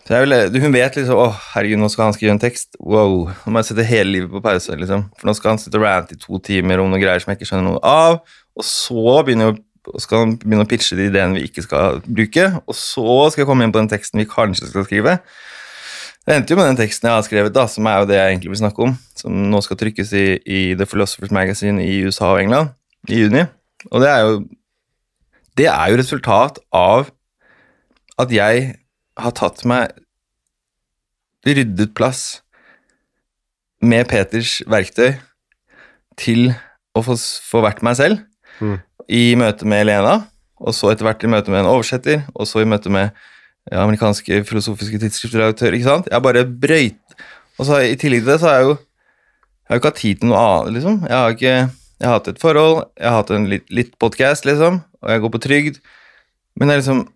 Så 0.07 0.17
jeg 0.17 0.27
vil, 0.27 0.61
Hun 0.65 0.73
vet 0.75 0.97
liksom 0.99 1.15
Å, 1.23 1.29
herregud, 1.55 1.79
nå 1.79 1.89
skal 1.93 2.09
han 2.09 2.17
skrive 2.17 2.35
en 2.35 2.43
tekst. 2.43 2.75
Wow. 2.81 3.31
Nå 3.45 3.53
må 3.55 3.63
jeg 3.63 3.71
sette 3.71 3.87
hele 3.87 4.11
livet 4.11 4.33
på 4.35 4.43
pause, 4.43 4.75
liksom. 4.75 5.07
For 5.21 5.31
nå 5.31 5.37
skal 5.39 5.55
han 5.55 5.63
sitte 5.63 5.79
og 5.79 5.87
rante 5.87 6.17
i 6.17 6.19
to 6.19 6.41
timer 6.43 6.83
om 6.83 6.91
noen 6.91 7.03
greier 7.03 7.23
som 7.23 7.31
jeg 7.31 7.39
ikke 7.39 7.53
skjønner 7.53 7.69
noe 7.71 7.83
av. 7.87 8.19
Og 8.59 8.67
så 8.67 9.21
begynner 9.23 9.53
jo 9.53 9.61
skal 10.03 10.25
han 10.25 10.35
begynne 10.37 10.67
å 10.67 10.69
pitche 10.69 10.97
de 10.99 11.07
ideene 11.09 11.39
vi 11.39 11.47
ikke 11.49 11.63
skal 11.65 12.03
bruke. 12.05 12.49
Og 12.67 12.77
så 12.77 13.31
skal 13.31 13.45
jeg 13.45 13.49
komme 13.49 13.65
inn 13.65 13.73
på 13.73 13.81
den 13.81 13.89
teksten 13.91 14.21
vi 14.21 14.27
kanskje 14.29 14.69
skal 14.69 14.85
skrive. 14.87 15.15
Det 16.27 16.37
endte 16.37 16.53
jo 16.53 16.59
med 16.61 16.69
den 16.69 16.79
teksten 16.79 17.09
jeg 17.09 17.17
har 17.17 17.25
skrevet, 17.27 17.55
da, 17.57 17.65
som 17.67 17.87
er 17.89 18.03
jo 18.03 18.09
det 18.11 18.19
jeg 18.19 18.35
egentlig 18.35 18.51
vil 18.53 18.61
snakke 18.61 18.85
om. 18.85 18.93
Som 19.17 19.39
nå 19.51 19.61
skal 19.65 19.79
trykkes 19.81 20.13
i, 20.15 20.25
i 20.45 20.61
The 20.79 20.87
Philosopher's 20.87 21.33
Magazine 21.35 21.83
i 21.83 22.03
USA 22.05 22.35
og 22.35 22.43
England 22.43 22.75
i 23.09 23.23
juni. 23.23 23.47
Og 23.91 24.03
det 24.05 24.11
er 24.11 24.21
jo 24.27 24.35
Det 25.57 25.67
er 25.67 25.91
jo 25.91 25.97
resultat 25.99 26.59
av 26.73 27.09
at 28.21 28.31
jeg 28.33 28.75
har 29.19 29.33
tatt 29.37 29.65
meg 29.69 29.91
ryddet 31.47 31.95
plass 31.97 32.43
med 33.81 34.07
Peters 34.09 34.61
verktøy 34.69 35.15
til 36.21 36.53
å 36.97 37.03
få, 37.05 37.17
få 37.17 37.63
vært 37.65 37.83
meg 37.87 37.97
selv 37.97 38.27
Mm. 38.61 38.77
i 39.09 39.35
møte 39.41 39.65
med 39.65 39.87
Lena, 39.89 40.27
og 40.61 40.75
så 40.77 40.91
etter 40.93 41.07
hvert 41.07 41.23
i 41.25 41.29
møte 41.33 41.49
med 41.49 41.63
en 41.63 41.71
oversetter, 41.71 42.27
og 42.35 42.45
så 42.45 42.61
i 42.61 42.67
møte 42.69 42.91
med 42.93 43.09
amerikanske 43.79 44.43
filosofiske 44.49 44.99
tidsskriftsredaktører, 44.99 45.77
ikke 45.79 45.87
sant? 45.89 46.09
Jeg 46.11 46.25
bare 46.25 46.43
brøyt 46.45 47.19
Og 47.61 47.69
så 47.69 47.83
i 47.87 47.95
tillegg 48.01 48.25
til 48.25 48.33
det 48.33 48.41
så 48.43 48.49
har 48.51 48.59
jeg 48.59 48.67
jo 48.67 48.75
Jeg 48.75 49.71
har 49.71 49.81
ikke 49.81 49.93
hatt 49.93 50.01
tid 50.03 50.21
til 50.21 50.31
noe 50.33 50.43
annet, 50.43 50.75
liksom. 50.79 50.99
Jeg 51.07 51.17
har 51.17 51.37
ikke 51.37 51.55
Jeg 51.55 52.09
har 52.09 52.17
hatt 52.17 52.29
et 52.33 52.43
forhold, 52.43 52.83
jeg 52.99 53.09
har 53.09 53.17
hatt 53.21 53.33
en 53.37 53.49
litt, 53.53 53.67
litt 53.71 53.95
podkast, 54.01 54.49
liksom, 54.49 54.81
og 55.05 55.11
jeg 55.13 55.23
går 55.23 55.33
på 55.35 55.43
trygd, 55.47 55.81
men 56.59 56.71
er 56.71 56.81
liksom 56.81 57.07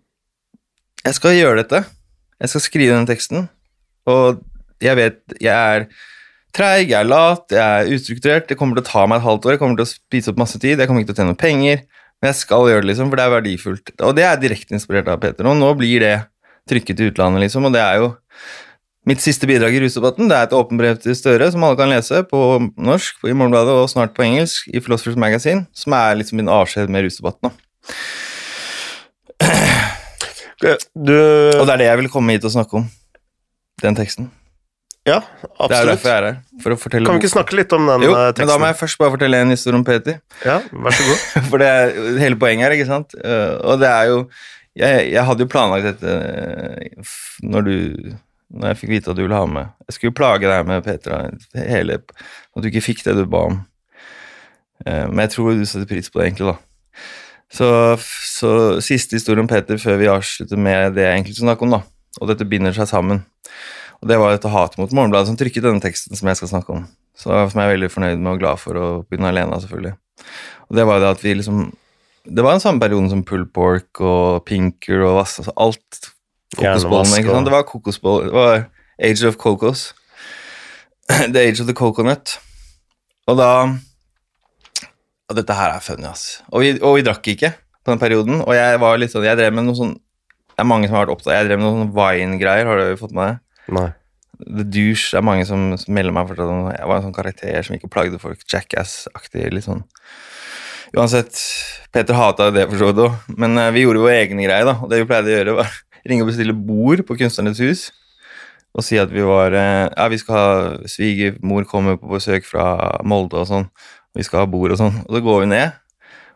Jeg 1.05 1.17
skal 1.17 1.35
gjøre 1.35 1.63
dette. 1.63 1.83
Jeg 2.41 2.51
skal 2.51 2.61
skrive 2.61 2.95
den 2.95 3.07
teksten, 3.09 3.49
og 4.05 4.43
jeg 4.83 4.95
vet 4.99 5.19
Jeg 5.41 5.55
er 5.55 5.87
treig, 6.55 6.89
jeg 6.89 6.99
er 7.01 7.09
lat, 7.09 7.43
jeg 7.51 7.59
er 7.59 7.91
ustrukturert. 7.91 8.47
Det 8.47 8.57
kommer 8.59 8.77
til 8.77 8.85
å 8.85 8.87
ta 8.87 9.03
meg 9.09 9.19
et 9.19 9.27
halvt 9.27 9.47
år, 9.47 9.55
jeg 9.55 9.61
kommer 9.61 9.79
til 9.79 9.87
å 9.87 9.91
spise 9.91 10.31
opp 10.31 10.39
masse 10.39 10.59
tid, 10.61 10.79
jeg 10.79 10.87
kommer 10.87 11.03
ikke 11.03 11.11
til 11.11 11.17
å 11.17 11.23
tjene 11.23 11.39
penger. 11.39 11.83
Men 12.21 12.31
jeg 12.31 12.39
skal 12.39 12.69
gjøre 12.69 12.85
det, 12.85 12.89
liksom, 12.93 13.11
for 13.11 13.19
det 13.19 13.25
er 13.25 13.33
verdifullt. 13.33 13.91
Og 14.07 14.15
det 14.15 14.23
er 14.23 14.39
direkte 14.39 14.77
inspirert 14.77 15.09
av 15.11 15.19
Peter. 15.23 15.47
Og 15.51 15.57
nå 15.59 15.73
blir 15.79 15.99
det 16.03 16.13
trykket 16.69 17.01
i 17.01 17.09
utlandet, 17.11 17.45
liksom, 17.45 17.65
og 17.67 17.73
det 17.75 17.81
er 17.83 17.99
jo 18.01 18.13
mitt 19.05 19.21
siste 19.21 19.45
bidrag 19.45 19.75
i 19.77 19.81
rusdebatten. 19.83 20.29
Det 20.31 20.37
er 20.37 20.47
et 20.47 20.55
åpent 20.57 20.81
brev 20.81 20.97
til 21.01 21.13
Støre, 21.17 21.51
som 21.53 21.63
alle 21.63 21.77
kan 21.77 21.91
lese 21.93 22.23
på 22.25 22.39
norsk 22.73 23.27
i 23.29 23.35
Morgenbladet 23.37 23.75
og 23.77 23.89
snart 23.91 24.15
på 24.17 24.25
engelsk 24.25 24.71
i 24.73 24.81
Philosophers 24.81 25.19
Magazine, 25.21 25.67
som 25.77 25.93
er 25.93 26.17
liksom 26.17 26.41
min 26.41 26.49
avskjed 26.49 26.89
med 26.89 27.05
rusdebatten. 27.05 27.53
Du 30.95 31.13
Og 31.13 31.67
det 31.67 31.73
er 31.75 31.81
det 31.83 31.89
jeg 31.91 31.99
vil 32.01 32.09
komme 32.09 32.33
hit 32.33 32.47
og 32.47 32.53
snakke 32.55 32.79
om. 32.81 32.89
Den 33.83 33.97
teksten. 33.97 34.31
Ja, 35.05 35.19
Det 35.21 35.45
er 35.45 35.65
absolutt. 35.67 35.89
derfor 35.91 36.09
jeg 36.09 36.17
er 36.17 36.25
her. 36.25 36.37
For 36.63 36.73
å 36.73 36.77
fortelle 36.81 37.05
Kan 37.05 37.19
vi 37.19 37.21
ikke 37.21 37.33
snakke 37.35 37.57
litt 37.59 37.73
om 37.77 37.85
den 37.85 38.01
Jo, 38.07 38.13
eh, 38.17 38.31
men 38.39 38.47
da 38.49 38.55
må 38.57 38.65
jeg 38.71 38.77
først 38.79 38.97
bare 38.97 39.13
fortelle 39.13 39.41
en 39.43 39.53
historie 39.53 39.77
om 39.77 39.83
Peter. 39.85 40.15
Ja, 40.41 40.55
vær 40.71 40.95
så 40.97 41.05
god. 41.05 41.19
For 41.51 41.61
det 41.61 41.67
er 41.69 42.17
hele 42.23 42.39
poenget 42.41 42.65
her, 42.65 42.73
ikke 42.73 42.87
sant? 42.89 43.13
Eh, 43.21 43.53
og 43.61 43.77
det 43.83 43.91
er 43.91 44.09
jo 44.09 44.23
Jeg, 44.75 45.07
jeg 45.13 45.23
hadde 45.23 45.45
jo 45.45 45.51
planlagt 45.51 45.87
dette 45.87 46.11
eh, 46.11 47.13
når 47.47 47.67
du 47.67 47.75
Når 48.55 48.73
jeg 48.73 48.79
fikk 48.81 48.91
vite 48.91 49.11
at 49.13 49.17
du 49.17 49.23
ville 49.23 49.37
ha 49.39 49.47
med 49.47 49.71
Jeg 49.87 49.95
skulle 49.95 50.11
jo 50.11 50.17
plage 50.19 50.49
deg 50.51 50.67
med 50.67 50.83
Petra 50.83 51.21
hele 51.55 52.01
At 52.01 52.59
du 52.59 52.67
ikke 52.67 52.83
fikk 52.83 53.05
det 53.05 53.15
du 53.15 53.23
ba 53.29 53.45
om. 53.51 53.61
Eh, 54.85 55.05
men 55.07 55.23
jeg 55.25 55.35
tror 55.37 55.55
du 55.55 55.63
setter 55.63 55.87
pris 55.89 56.11
på 56.11 56.19
det, 56.19 56.27
egentlig, 56.27 56.53
da. 56.53 56.59
Så, 57.55 57.67
så 58.01 58.51
siste 58.83 59.15
historie 59.15 59.43
om 59.43 59.47
Peter 59.47 59.79
før 59.79 59.99
vi 60.01 60.11
avslutter 60.11 60.59
med 60.59 60.95
det 60.97 61.05
jeg 61.05 61.19
egentlig 61.19 61.37
skal 61.37 61.67
om, 61.67 61.75
da. 61.77 61.81
Og 62.19 62.31
dette 62.31 62.47
binder 62.47 62.75
seg 62.75 62.89
sammen. 62.89 63.23
Og 64.01 64.09
det 64.11 64.17
var 64.19 64.33
dette 64.33 64.51
hatet 64.51 64.79
mot 64.81 64.91
Morgenbladet 64.91 65.29
som 65.29 65.37
trykket 65.39 65.63
denne 65.63 65.83
teksten 65.83 66.19
som 66.19 66.29
jeg 66.29 66.39
skal 66.39 66.51
snakke 66.51 66.75
om. 66.75 66.83
Så 67.15 67.31
Som 67.31 67.61
jeg 67.61 67.69
er 67.69 67.75
veldig 67.77 67.91
fornøyd 67.93 68.19
med 68.19 68.33
og 68.33 68.41
glad 68.43 68.59
for 68.59 68.79
å 68.79 68.87
begynne 69.07 69.31
alene, 69.31 69.59
selvfølgelig. 69.63 69.95
Og 70.67 70.79
det 70.79 70.85
var 70.89 70.99
det 70.99 71.11
at 71.15 71.23
vi 71.23 71.35
liksom 71.39 71.65
Det 72.25 72.43
var 72.43 72.55
den 72.55 72.63
samme 72.63 72.81
perioden 72.81 73.09
som 73.11 73.23
pull 73.25 73.45
pork 73.53 74.01
og 74.01 74.45
pinker 74.47 75.03
og 75.05 75.19
vass, 75.19 75.37
altså 75.41 75.53
alt 75.61 76.09
kokosbollene, 76.55 77.19
ikke 77.21 77.33
sant? 77.35 77.47
Det 77.47 77.53
var 77.53 77.67
kokosboll 77.69 78.29
Det 78.29 78.33
var 78.35 78.63
age 78.97 79.27
of 79.27 79.37
cocos. 79.37 79.93
The 81.33 81.41
age 81.43 81.61
of 81.61 81.67
the 81.67 81.75
coconut. 81.77 82.39
Og 83.27 83.37
da 83.37 83.49
Og 85.29 85.37
dette 85.37 85.53
her 85.57 85.73
er 85.73 85.81
funny, 85.81 86.05
ass. 86.09 86.41
Og 86.49 86.61
vi, 86.61 86.73
og 86.81 86.97
vi 86.97 87.05
drakk 87.05 87.27
ikke 87.33 87.51
på 87.85 87.93
den 87.93 88.01
perioden, 88.01 88.41
og 88.41 88.53
jeg 88.57 88.79
var 88.81 88.97
litt 88.97 89.13
sånn 89.13 89.25
Jeg 89.25 89.37
drev 89.37 89.53
med 89.53 89.67
noe 89.67 89.77
sånn 89.77 89.93
Det 89.93 90.63
er 90.63 90.69
mange 90.69 90.89
som 90.89 90.97
har 90.97 91.05
vært 91.05 91.17
opptatt 91.17 91.37
Jeg 91.37 91.49
drev 91.49 91.61
med 91.61 91.67
noen 91.67 91.83
sånne 91.83 91.97
wine-greier, 91.97 92.69
har 92.69 92.81
du 92.81 93.01
fått 93.01 93.13
med? 93.17 93.41
Nei. 93.73 93.89
The 94.41 94.65
Douche 94.67 95.13
det 95.13 95.19
er 95.19 95.25
mange 95.25 95.45
som, 95.47 95.67
som 95.79 95.93
melder 95.95 96.15
meg 96.15 96.29
fortsatt 96.29 96.51
om 96.51 96.69
Jeg 96.73 96.89
var 96.89 96.97
en 96.97 97.05
sånn 97.07 97.15
karakter 97.15 97.65
som 97.65 97.77
ikke 97.77 97.91
plagde 97.91 98.19
folk. 98.21 98.41
Jackass-aktig, 98.51 99.45
litt 99.53 99.67
sånn. 99.67 99.85
Uansett, 100.95 101.35
Peter 101.91 102.15
hata 102.15 102.47
det 102.55 102.69
for 102.69 102.79
så 102.79 102.89
vidt 102.89 103.01
òg, 103.03 103.15
men 103.35 103.59
eh, 103.59 103.73
vi 103.75 103.83
gjorde 103.83 104.03
vår 104.05 104.13
egne 104.13 104.45
greie, 104.45 104.63
da. 104.67 104.77
Og 104.79 104.91
det 104.91 105.01
vi 105.01 105.07
pleide 105.09 105.31
å 105.31 105.33
gjøre, 105.33 105.55
var 105.57 105.77
ringe 106.07 106.23
og 106.23 106.29
bestille 106.31 106.55
bord 106.55 107.01
på 107.07 107.17
Kunstnernes 107.19 107.59
hus. 107.63 107.87
Og 108.75 108.83
si 108.83 108.99
at 108.99 109.11
vi 109.11 109.23
var 109.23 109.55
eh, 109.55 109.87
Ja, 109.87 110.05
vi 110.11 110.19
skal 110.19 110.35
ha 110.35 110.47
Svigermor 110.91 111.67
kommer 111.67 111.99
på 111.99 112.11
besøk 112.11 112.47
fra 112.47 112.65
Molde 113.07 113.39
og 113.41 113.49
sånn. 113.49 113.67
Vi 114.15 114.23
skal 114.23 114.43
ha 114.43 114.49
bord 114.51 114.71
og 114.71 114.79
sånn. 114.79 115.01
Og 115.03 115.17
så 115.17 115.21
går 115.25 115.43
vi 115.43 115.49
ned, 115.51 115.75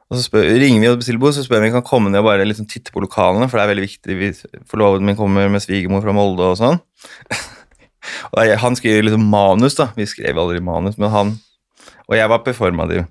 og 0.10 0.18
så 0.18 0.26
spør, 0.26 0.48
ringer 0.60 0.82
vi 0.82 0.90
og 0.90 1.00
bestiller 1.00 1.22
bord, 1.22 1.36
så 1.38 1.46
spør 1.46 1.62
vi 1.62 1.68
om 1.68 1.70
vi 1.70 1.76
kan 1.78 1.86
komme 1.86 2.12
ned 2.12 2.24
og 2.24 2.28
bare 2.28 2.48
liksom 2.48 2.68
titte 2.68 2.92
på 2.92 3.04
lokalene, 3.04 3.48
for 3.48 3.60
det 3.60 3.64
er 3.64 3.72
veldig 3.72 3.86
viktig. 3.86 4.18
Vi, 4.20 4.32
forloveden 4.72 5.08
min 5.08 5.20
kommer 5.20 5.48
med 5.54 5.64
svigermor 5.64 6.02
fra 6.04 6.16
Molde 6.18 6.50
og 6.50 6.60
sånn. 6.60 6.82
Og 8.34 8.52
han 8.64 8.78
skriver 8.80 9.04
liksom 9.06 9.26
manus, 9.30 9.76
da. 9.78 9.90
Vi 9.94 10.08
skrev 10.10 10.40
aldri 10.40 10.62
manus, 10.64 10.96
men 10.98 11.12
han 11.14 11.34
Og 12.10 12.16
jeg 12.18 12.32
var 12.32 12.42
performativ. 12.42 13.04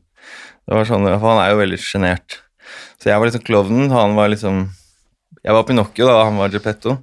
Det 0.69 0.77
var 0.77 0.89
sånn, 0.89 1.07
for 1.09 1.31
han 1.33 1.41
er 1.41 1.55
jo 1.55 1.61
veldig 1.63 1.79
sjenert. 1.81 2.39
Så 3.01 3.09
jeg 3.09 3.21
var 3.21 3.31
liksom 3.31 3.45
klovnen, 3.47 3.93
han 3.95 4.17
var 4.19 4.29
liksom 4.33 4.67
Jeg 5.45 5.55
var 5.55 5.65
Pinocchio, 5.65 6.05
da, 6.09 6.25
han 6.27 6.37
var 6.37 6.51
Geppetto. 6.53 6.97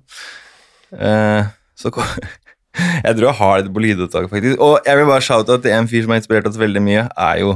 Eh, 0.93 1.47
så 1.79 1.89
kom, 1.93 2.05
Jeg 3.05 3.15
tror 3.15 3.29
jeg 3.29 3.37
har 3.39 3.63
det 3.63 3.71
på 3.73 3.81
lydopptak, 3.81 4.27
faktisk. 4.29 4.59
Og 4.61 4.77
jeg 4.85 4.99
vil 4.99 5.09
bare 5.09 5.23
shoute 5.23 5.55
at 5.57 5.67
en 5.71 5.87
fyr 5.89 6.03
som 6.03 6.13
har 6.13 6.21
inspirert 6.21 6.49
oss 6.49 6.59
veldig 6.59 6.83
mye, 6.83 7.05
er 7.15 7.41
jo 7.41 7.55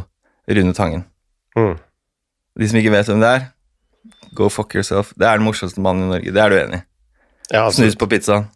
Rune 0.50 0.74
Tangen. 0.74 1.04
Mm. 1.60 1.76
De 2.60 2.70
som 2.72 2.80
ikke 2.80 2.94
vet 2.96 3.10
hvem 3.12 3.22
det 3.22 3.34
er, 3.36 3.46
go 4.38 4.50
fuck 4.50 4.74
yourself. 4.78 5.12
Det 5.20 5.28
er 5.28 5.38
den 5.38 5.46
morsomste 5.46 5.84
mannen 5.84 6.08
i 6.08 6.14
Norge. 6.16 6.34
Det 6.34 6.42
er 6.42 6.54
du 6.54 6.58
enig 6.62 6.80
i? 6.80 6.86
Ja, 7.52 7.66
altså, 7.66 7.84
Snus 7.84 7.98
på 8.00 8.08
pizzaen. 8.10 8.48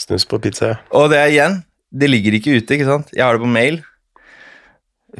snus 0.00 0.26
på 0.26 0.38
pizza, 0.42 0.72
ja. 0.72 0.76
Og 0.94 1.10
det 1.12 1.18
er 1.20 1.30
igjen, 1.32 1.60
det 1.94 2.10
ligger 2.10 2.36
ikke 2.38 2.56
ute, 2.58 2.76
ikke 2.78 2.88
sant? 2.88 3.12
Jeg 3.14 3.24
har 3.26 3.36
det 3.36 3.44
på 3.44 3.50
mail. 3.50 3.82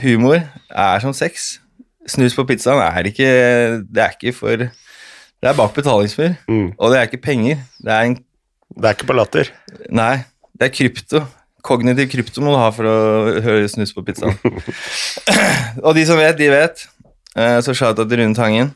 Humor 0.02 0.40
er 0.70 0.98
som 1.04 1.12
sex. 1.14 1.58
Snus 2.10 2.34
på 2.36 2.44
pizzaen 2.48 2.80
er 2.84 3.06
ikke 3.08 3.28
Det 3.88 4.02
er 4.02 4.12
ikke 4.16 4.34
for 4.36 4.56
Det 4.64 5.48
er 5.50 5.56
bak 5.56 5.74
betalingsmur. 5.76 6.34
Mm. 6.48 6.72
Og 6.78 6.90
det 6.92 6.98
er 6.98 7.08
ikke 7.08 7.22
penger. 7.22 7.62
Det 7.80 7.92
er 7.92 8.00
en 8.10 8.16
Det 8.74 8.84
er 8.88 8.94
ikke 8.96 9.06
på 9.06 9.14
latter. 9.16 9.50
Nei, 9.94 10.24
det 10.58 10.66
er 10.68 10.74
krypto. 10.74 11.20
Kognitiv 11.64 12.10
krypto 12.12 12.42
må 12.44 12.52
du 12.52 12.58
ha 12.60 12.70
for 12.74 12.84
å 12.90 12.96
høre 13.44 13.68
snus 13.70 13.92
på 13.94 14.02
pizzaen. 14.04 14.34
og 15.86 15.94
de 15.96 16.02
som 16.08 16.18
vet, 16.18 16.36
de 16.36 16.48
vet. 16.52 16.82
Eh, 17.36 17.60
Så 17.62 17.72
shout-out 17.74 18.08
til 18.10 18.20
Rune 18.20 18.34
Tangen. 18.34 18.74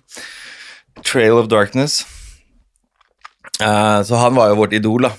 Trail 1.04 1.34
of 1.40 1.48
Darkness. 1.50 2.04
Eh, 3.60 4.02
Så 4.06 4.16
han 4.22 4.34
var 4.38 4.48
jo 4.52 4.60
vårt 4.62 4.72
idol, 4.78 5.02
da. 5.08 5.12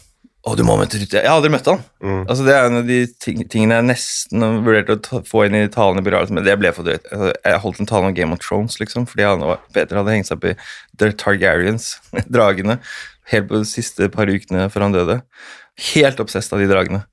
Å, 0.47 0.53
du 0.55 0.61
må 0.63 0.77
møte 0.79 0.95
Ruth. 0.95 1.11
Jeg 1.17 1.27
har 1.27 1.35
aldri 1.35 1.51
møtt 1.51 1.67
han. 1.67 1.81
Mm. 1.99 2.21
Altså, 2.21 2.45
det 2.47 2.53
er 2.55 2.67
en 2.69 2.79
av 2.79 2.85
de 2.87 2.99
ting, 3.19 3.41
tingene 3.51 3.75
jeg 3.81 3.87
nesten 3.89 4.45
vurderte 4.63 4.95
å 4.95 5.01
ta, 5.03 5.19
få 5.27 5.43
inn 5.45 5.57
i 5.59 5.65
talen 5.71 5.99
i 5.99 6.03
Begravelsen, 6.05 6.37
men 6.37 6.47
det 6.47 6.55
ble 6.61 6.71
for 6.75 6.87
drøyt. 6.87 7.09
Altså, 7.11 7.33
jeg 7.35 7.61
holdt 7.65 7.81
en 7.83 7.89
tale 7.91 8.07
om 8.07 8.15
Game 8.15 8.35
of 8.37 8.39
Thrones, 8.45 8.79
liksom, 8.79 9.07
fordi 9.09 9.27
han 9.27 9.43
og 9.43 9.57
Peter 9.75 9.99
hadde 9.99 10.15
hengt 10.15 10.29
seg 10.29 10.39
opp 10.39 10.47
i 10.47 10.55
The 11.01 11.11
Targaryens, 11.19 11.91
dragene, 12.37 12.79
helt 13.33 13.49
på 13.51 13.59
de 13.59 13.67
siste 13.67 14.07
par 14.13 14.31
ukene 14.31 14.69
før 14.71 14.87
han 14.87 14.95
døde. 14.95 15.19
Helt 15.91 16.23
obsesst 16.23 16.55
av 16.55 16.63
de 16.63 16.71
dragene. 16.71 17.03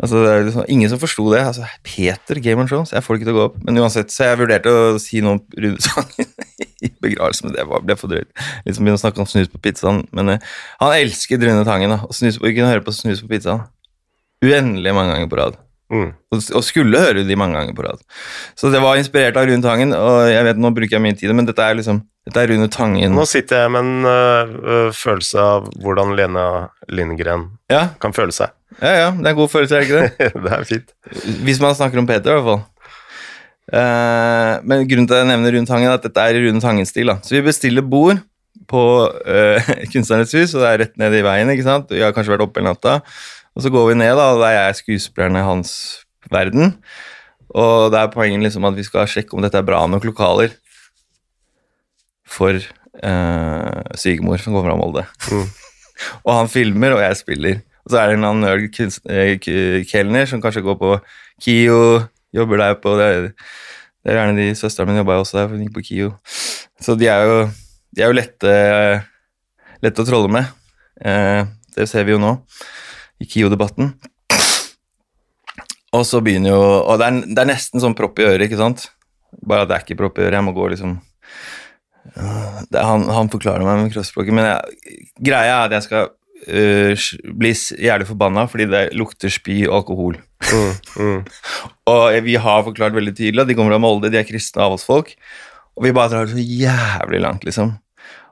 Altså, 0.00 0.20
det 0.24 0.30
er 0.32 0.46
liksom, 0.46 0.64
ingen 0.72 0.92
som 0.92 1.00
forsto 1.00 1.26
det. 1.32 1.40
Altså, 1.44 1.66
Peter, 1.84 2.40
Game 2.40 2.62
of 2.64 2.70
Thrones, 2.70 2.92
jeg 2.94 3.04
får 3.04 3.14
det 3.14 3.20
ikke 3.20 3.30
til 3.30 3.36
å 3.36 3.40
gå 3.40 3.48
opp. 3.50 3.58
Men 3.66 3.80
uansett, 3.82 4.14
så 4.14 4.30
jeg 4.30 4.40
vurderte 4.40 4.72
å 4.72 4.94
si 5.02 5.20
noe 5.24 5.36
om 5.36 5.42
Rune 5.60 5.82
Tangen 5.84 6.30
i 6.86 6.92
begravelsen, 7.04 7.50
men 7.50 7.58
det 7.58 7.66
var, 7.68 7.84
ble 7.84 7.98
for 8.00 8.12
drøyt. 8.12 8.30
Liksom 8.64 8.86
begynne 8.86 9.00
å 9.00 9.02
snakke 9.02 9.20
om 9.20 9.28
snus 9.28 9.52
på 9.52 9.60
pizzaen. 9.60 10.06
Men 10.16 10.36
eh, 10.36 10.54
han 10.80 10.96
elsket 10.96 11.44
Rune 11.44 11.66
Tangen, 11.68 11.92
da. 11.92 12.00
Og, 12.08 12.16
snus, 12.16 12.40
og 12.40 12.48
kunne 12.48 12.72
høre 12.72 12.86
på 12.86 12.96
snus 12.96 13.20
på 13.24 13.30
pizzaen 13.34 13.68
uendelig 14.44 14.94
mange 14.96 15.14
ganger 15.14 15.28
på 15.28 15.40
rad. 15.40 15.58
Mm. 15.90 16.12
Og, 16.30 16.62
skulle 16.62 17.00
høre 17.02 17.24
de 17.26 17.36
mange 17.38 17.58
ganger 17.58 17.74
på 17.74 17.82
rad. 17.82 18.02
Så 18.58 18.70
det 18.70 18.82
var 18.82 18.98
inspirert 19.00 19.38
av 19.40 19.48
Rune 19.48 19.64
Tangen, 19.64 19.94
og 19.96 20.30
jeg 20.30 20.46
vet 20.46 20.60
nå 20.60 20.70
bruker 20.76 20.96
jeg 20.96 21.04
mye 21.04 21.18
tid, 21.18 21.34
men 21.34 21.48
dette 21.48 21.66
er 21.66 21.78
liksom 21.80 22.04
Dette 22.28 22.42
er 22.42 22.50
Rune 22.52 22.68
Tangen. 22.70 23.14
Nå 23.16 23.24
sitter 23.26 23.64
jeg 23.64 23.72
med 23.74 23.80
en 23.80 24.06
øh, 24.06 24.90
følelse 24.94 25.40
av 25.40 25.70
hvordan 25.80 26.12
Lena 26.18 26.44
Lindgren 26.92 27.48
Ja, 27.72 27.88
kan 27.98 28.12
føle 28.14 28.34
seg. 28.36 28.52
Ja, 28.78 28.92
ja, 28.94 29.08
det 29.16 29.26
er 29.26 29.32
en 29.32 29.38
god 29.40 29.50
følelse, 29.52 29.76
er 29.76 29.80
det 29.80 29.88
ikke 29.88 30.02
det? 30.02 30.32
det 30.44 30.52
er 30.56 30.68
fint. 30.68 30.92
Hvis 31.46 31.60
man 31.62 31.74
snakker 31.74 32.00
om 32.00 32.08
Peter, 32.08 32.30
i 32.30 32.38
hvert 32.38 32.48
fall. 32.48 32.62
Uh, 33.70 34.58
men 34.66 34.86
grunnen 34.90 35.06
til 35.06 35.14
at 35.14 35.22
jeg 35.22 35.30
nevner 35.30 35.54
Rune 35.54 35.68
Tangen, 35.68 35.90
er 35.90 35.98
at 35.98 36.06
dette 36.06 36.22
er 36.22 36.38
i 36.38 36.42
Rune 36.46 36.62
Tangen-stil. 36.62 37.12
Så 37.22 37.36
vi 37.36 37.44
bestiller 37.46 37.86
bord 37.86 38.22
på 38.70 38.84
uh, 39.06 39.70
Kunstnernes 39.92 40.34
hus, 40.34 40.54
og 40.54 40.64
det 40.64 40.70
er 40.70 40.82
rett 40.84 40.98
ned 41.00 41.18
i 41.18 41.22
veien. 41.26 41.52
ikke 41.52 41.66
sant? 41.66 41.92
Vi 41.92 42.02
har 42.02 42.14
kanskje 42.16 42.34
vært 42.34 42.46
oppe 42.46 42.62
hele 42.62 42.72
natta. 42.72 43.00
Og 43.54 43.64
så 43.64 43.70
går 43.74 43.90
vi 43.90 44.00
ned, 44.00 44.14
da, 44.18 44.32
og 44.34 44.42
der 44.42 44.58
er 44.58 44.74
i 44.74 45.46
hans 45.46 45.72
verden. 46.30 46.76
Og 47.50 47.90
det 47.90 47.98
er 47.98 48.12
poenget 48.14 48.46
liksom 48.46 48.66
at 48.68 48.76
vi 48.76 48.86
skal 48.86 49.08
sjekke 49.10 49.34
om 49.34 49.42
dette 49.42 49.58
er 49.58 49.66
bra 49.66 49.82
nok 49.90 50.04
lokaler 50.06 50.52
for 52.30 52.54
uh, 52.54 53.80
svigermor 53.98 54.38
som 54.38 54.54
kommer 54.54 54.70
fra 54.70 54.78
Molde. 54.78 55.04
Mm. 55.30 55.48
og 56.26 56.32
han 56.36 56.52
filmer, 56.52 56.94
og 56.94 57.02
jeg 57.02 57.18
spiller. 57.18 57.58
Og 57.84 57.92
så 57.92 57.98
er 58.00 58.10
det 58.10 58.16
en 58.16 58.20
eller 58.20 58.32
annen 58.34 58.46
nerd 58.46 58.66
kunst- 58.74 59.06
eh, 59.08 60.26
som 60.26 60.42
kanskje 60.42 60.64
går 60.64 60.78
på 60.80 61.00
KIO, 61.40 62.06
jobber 62.32 62.56
der 62.58 62.74
på 62.74 62.96
Det, 62.98 63.34
det 64.04 64.12
er 64.12 64.18
gjerne 64.20 64.36
de 64.36 64.54
søstrene 64.54 64.90
mine 64.90 65.02
jobba 65.02 65.18
jo 65.18 65.24
også 65.24 65.38
der, 65.38 65.48
for 65.48 65.56
hun 65.56 65.64
gikk 65.66 65.74
på 65.74 65.86
KIO. 65.88 66.12
Så 66.80 66.96
de 66.98 67.08
er 67.08 67.24
jo, 67.24 67.50
de 67.96 68.02
er 68.02 68.12
jo 68.12 68.16
lette, 68.16 68.54
lette 69.82 70.02
å 70.02 70.08
trolle 70.08 70.30
med. 70.32 70.46
Eh, 71.00 71.44
det 71.76 71.88
ser 71.88 72.04
vi 72.04 72.12
jo 72.12 72.20
nå 72.22 72.36
i 73.20 73.28
KIO-debatten. 73.28 73.92
Og 75.90 76.04
så 76.06 76.20
begynner 76.22 76.52
jo 76.54 76.62
Og 76.62 77.00
det 77.00 77.06
er, 77.08 77.16
det 77.26 77.40
er 77.42 77.48
nesten 77.50 77.82
sånn 77.82 77.96
propp 77.98 78.20
i 78.20 78.28
øret, 78.28 78.46
ikke 78.46 78.60
sant? 78.60 78.88
Bare 79.42 79.64
at 79.64 79.70
det 79.70 79.76
er 79.76 79.84
ikke 79.84 79.98
propp 79.98 80.20
i 80.20 80.26
øret. 80.28 80.38
Jeg 80.38 80.46
må 80.46 80.54
gå 80.54 80.68
liksom 80.70 81.00
er, 82.16 82.84
han, 82.84 83.04
han 83.12 83.30
forklarer 83.30 83.64
meg 83.66 83.82
med 83.82 83.92
kroppsspråket, 83.94 84.34
men 84.34 84.46
jeg, 84.48 85.10
greia 85.20 85.58
er 85.58 85.66
at 85.68 85.74
jeg 85.76 85.86
skal 85.86 86.08
øh, 86.46 86.94
blir 87.38 87.56
jævlig 87.80 88.08
forbanna 88.08 88.46
fordi 88.50 88.68
det 88.70 88.82
lukter 88.96 89.32
spy 89.32 89.62
og 89.68 89.80
alkohol. 89.82 90.18
Mm, 90.50 90.72
mm. 90.96 91.20
Og 91.92 92.16
vi 92.24 92.36
har 92.40 92.64
forklart 92.64 92.96
veldig 92.96 93.14
tydelig 93.16 93.42
at 93.42 93.50
de 93.50 93.56
kommer 93.58 93.74
fra 93.74 93.82
Molde, 93.82 94.12
de 94.12 94.20
er 94.20 94.28
kristne 94.28 94.64
avholdsfolk. 94.64 95.12
Og 95.76 95.86
vi 95.86 95.94
bare 95.96 96.12
drar 96.12 96.26
det 96.26 96.36
så 96.36 96.44
jævlig 96.44 97.20
langt, 97.22 97.44
liksom. 97.46 97.76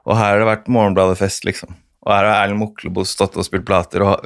Og 0.05 0.17
her 0.17 0.33
har 0.33 0.41
det 0.41 0.49
vært 0.49 0.71
Morgenbladet-fest, 0.71 1.45
liksom. 1.47 1.75
Og 2.05 2.13
her 2.13 2.25
har 2.25 2.43
Erlend 2.43 2.61
Moklebo 2.61 3.03
stått 3.05 3.37
og 3.37 3.45
spilt 3.45 3.67
plater, 3.67 4.05
og, 4.05 4.25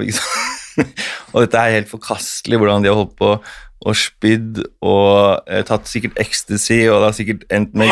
og 1.34 1.38
dette 1.44 1.60
er 1.60 1.78
helt 1.80 1.92
forkastelig, 1.92 2.60
hvordan 2.62 2.84
de 2.86 2.92
har 2.92 3.00
holdt 3.00 3.16
på 3.20 3.36
og 3.84 3.98
spydd 4.00 4.62
og 4.86 5.44
eh, 5.52 5.64
tatt 5.68 5.90
sikkert 5.92 6.20
ecstasy, 6.22 6.86
og 6.88 7.02
det 7.02 7.08
har 7.10 7.18
sikkert 7.18 7.44
endt 7.52 7.74
med 7.76 7.92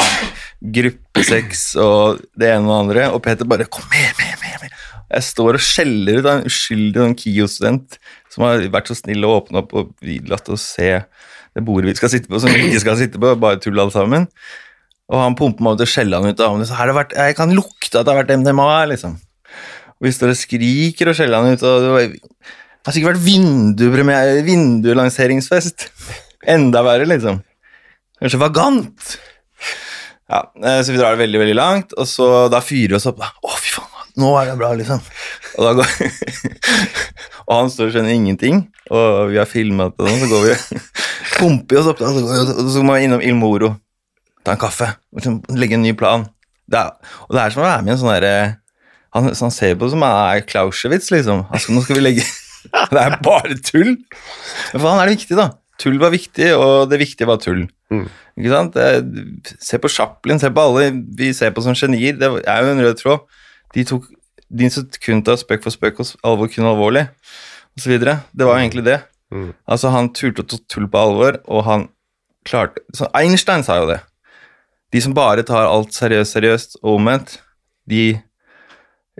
gruppesex 0.77 1.65
og 1.81 2.21
det 2.39 2.53
ene 2.53 2.63
og 2.63 2.71
det 2.71 2.79
andre. 2.79 3.07
Og 3.11 3.23
Peter 3.25 3.47
bare 3.47 3.67
'Kom 3.67 3.91
her, 3.91 4.13
med, 4.19 4.37
med!' 4.39 4.61
med. 4.61 4.77
Jeg 5.11 5.27
står 5.27 5.57
og 5.57 5.63
skjeller 5.65 6.21
ut 6.21 6.25
av 6.27 6.39
en 6.39 6.47
uskyldig 6.47 7.01
sånn 7.01 7.15
KIO-student 7.19 7.97
som 8.31 8.45
har 8.47 8.63
vært 8.71 8.91
så 8.91 8.95
snill 8.95 9.27
å 9.27 9.33
åpne 9.41 9.63
opp 9.63 9.73
og 9.75 9.91
latt 10.31 10.47
oss 10.53 10.63
se 10.77 10.93
det 11.51 11.63
bordet 11.67 11.89
vi 11.91 11.97
skal 11.99 12.13
sitte 12.13 12.31
på, 12.31 12.39
som 12.39 12.51
vi 12.53 12.69
ikke 12.69 12.83
skal 12.85 12.99
sitte 12.99 13.19
på, 13.19 13.33
bare 13.41 13.59
tull 13.59 13.79
alle 13.81 13.91
sammen. 13.91 14.29
Og 15.11 15.19
han 15.19 15.35
pumper 15.35 15.65
meg 15.65 15.75
ut 15.75 15.83
og 15.83 15.91
skjeller 15.91 16.23
han 16.23 16.31
ut 16.31 16.43
av 16.45 16.95
vært, 16.95 17.15
jeg 17.17 17.35
kan 17.35 17.51
lukte 17.51 17.99
at 17.99 18.07
det 18.07 18.13
har 18.13 18.21
vært 18.21 18.31
MDMA 18.39 18.67
liksom. 18.93 19.17
Og 19.99 20.07
vi 20.07 20.13
står 20.15 20.31
og 20.31 20.39
skriker 20.39 21.11
og 21.11 21.17
skjeller 21.17 21.43
han 21.43 21.57
ut, 21.57 21.65
og 21.67 21.83
det, 21.83 21.89
var, 21.91 22.05
det 22.15 22.87
har 22.87 22.95
sikkert 22.95 23.11
vært 23.17 23.25
vindupremiere- 23.27 24.45
vinduelanseringsfest. 24.47 25.89
Enda 26.49 26.81
verre, 26.87 27.05
liksom. 27.11 27.43
Kanskje 28.21 28.39
vagant. 28.41 29.11
Ja, 30.31 30.45
eh, 30.63 30.79
så 30.81 30.95
vi 30.95 31.01
drar 31.01 31.17
det 31.17 31.25
veldig, 31.25 31.41
veldig 31.43 31.57
langt, 31.59 31.93
og 31.99 32.07
så 32.07 32.31
da 32.49 32.63
fyrer 32.63 32.95
vi 32.95 32.99
oss 33.01 33.09
opp. 33.11 33.19
da. 33.19 33.29
Å, 33.43 33.50
nå 34.19 34.31
er 34.39 34.51
det 34.51 34.57
bra, 34.59 34.71
liksom. 34.77 35.01
Og, 35.61 35.83
og 37.47 37.53
han 37.55 37.71
står 37.71 37.89
og 37.89 37.95
skjønner 37.95 38.15
ingenting, 38.15 38.63
og 38.91 39.31
vi 39.31 39.39
har 39.39 39.49
filmet 39.49 39.95
det, 39.97 40.07
og 40.09 40.23
så 40.23 40.29
går 40.31 40.47
vi 40.47 40.81
pumper 41.37 41.81
oss 41.81 41.91
opp, 41.93 42.03
og 42.03 42.17
så, 42.17 42.25
går 42.25 42.33
vi, 42.33 42.55
og 42.65 42.73
så 42.75 42.85
må 42.85 42.97
vi 42.97 43.07
innom 43.07 43.23
Il 43.25 43.37
Moro, 43.37 43.75
ta 44.45 44.55
en 44.55 44.61
kaffe, 44.61 44.89
liksom 45.17 45.41
legge 45.57 45.77
en 45.77 45.85
ny 45.85 45.93
plan. 45.97 46.25
Det 46.71 46.79
er, 46.79 47.15
og 47.27 47.35
det 47.35 47.43
er 47.43 47.53
som 47.53 47.63
å 47.63 47.67
være 47.67 47.85
med 47.85 47.93
i 47.93 47.95
en 47.97 48.01
sånn 48.01 48.13
derre 48.13 48.35
han, 49.11 49.27
han 49.27 49.51
ser 49.51 49.75
på 49.75 49.87
det 49.87 49.93
som 49.93 50.05
er 50.07 50.43
Clausewitz, 50.47 51.09
liksom. 51.11 51.43
Altså, 51.51 51.73
nå 51.75 51.83
skal 51.83 51.99
vi 51.99 52.05
legge 52.05 52.23
Det 52.93 53.01
er 53.01 53.17
bare 53.25 53.57
tull! 53.59 53.97
Men 53.97 54.77
for 54.77 54.87
han 54.87 55.01
er 55.01 55.09
det 55.09 55.17
viktig, 55.17 55.37
da. 55.39 55.49
Tull 55.81 55.97
var 55.99 56.13
viktig, 56.13 56.51
og 56.55 56.91
det 56.91 56.99
viktige 57.01 57.27
var 57.27 57.41
tull. 57.41 57.65
Mm. 57.91 58.05
Ikke 58.37 58.51
sant? 58.53 58.77
Det, 58.77 59.51
se 59.59 59.79
på 59.81 59.89
Chaplin, 59.91 60.39
se 60.39 60.51
på 60.53 60.63
alle 60.63 60.91
vi 61.17 61.31
ser 61.35 61.51
på 61.55 61.63
som 61.65 61.75
genier. 61.75 62.15
Det 62.21 62.29
er 62.45 62.61
jo 62.63 62.75
en 62.75 62.83
rød 62.85 62.99
tråd. 63.01 63.25
De 63.75 63.85
tok 63.87 64.09
som 64.73 64.87
kun 64.99 65.23
tar 65.23 65.39
spøk 65.39 65.63
for 65.63 65.73
spøk 65.73 66.01
og 66.03 66.11
alvor 66.27 66.51
kun 66.51 66.67
alvorlig, 66.67 67.05
osv. 67.79 67.97
Det 68.01 68.45
var 68.45 68.57
jo 68.57 68.63
egentlig 68.65 68.85
det. 68.87 68.99
Mm. 69.31 69.51
Altså, 69.65 69.91
han 69.93 70.11
turte 70.11 70.43
å 70.43 70.49
ta 70.49 70.59
tull 70.67 70.89
på 70.91 70.99
alvor, 70.99 71.39
og 71.47 71.63
han 71.67 71.87
klarte 72.47 72.81
så 72.97 73.07
Einstein 73.15 73.63
sa 73.63 73.77
jo 73.79 73.87
det. 73.91 74.01
De 74.91 74.99
som 75.03 75.15
bare 75.15 75.45
tar 75.47 75.69
alt 75.69 75.95
seriøst, 75.95 76.35
seriøst 76.35 76.81
og 76.81 76.97
omvendt, 76.97 77.37
de 77.87 78.09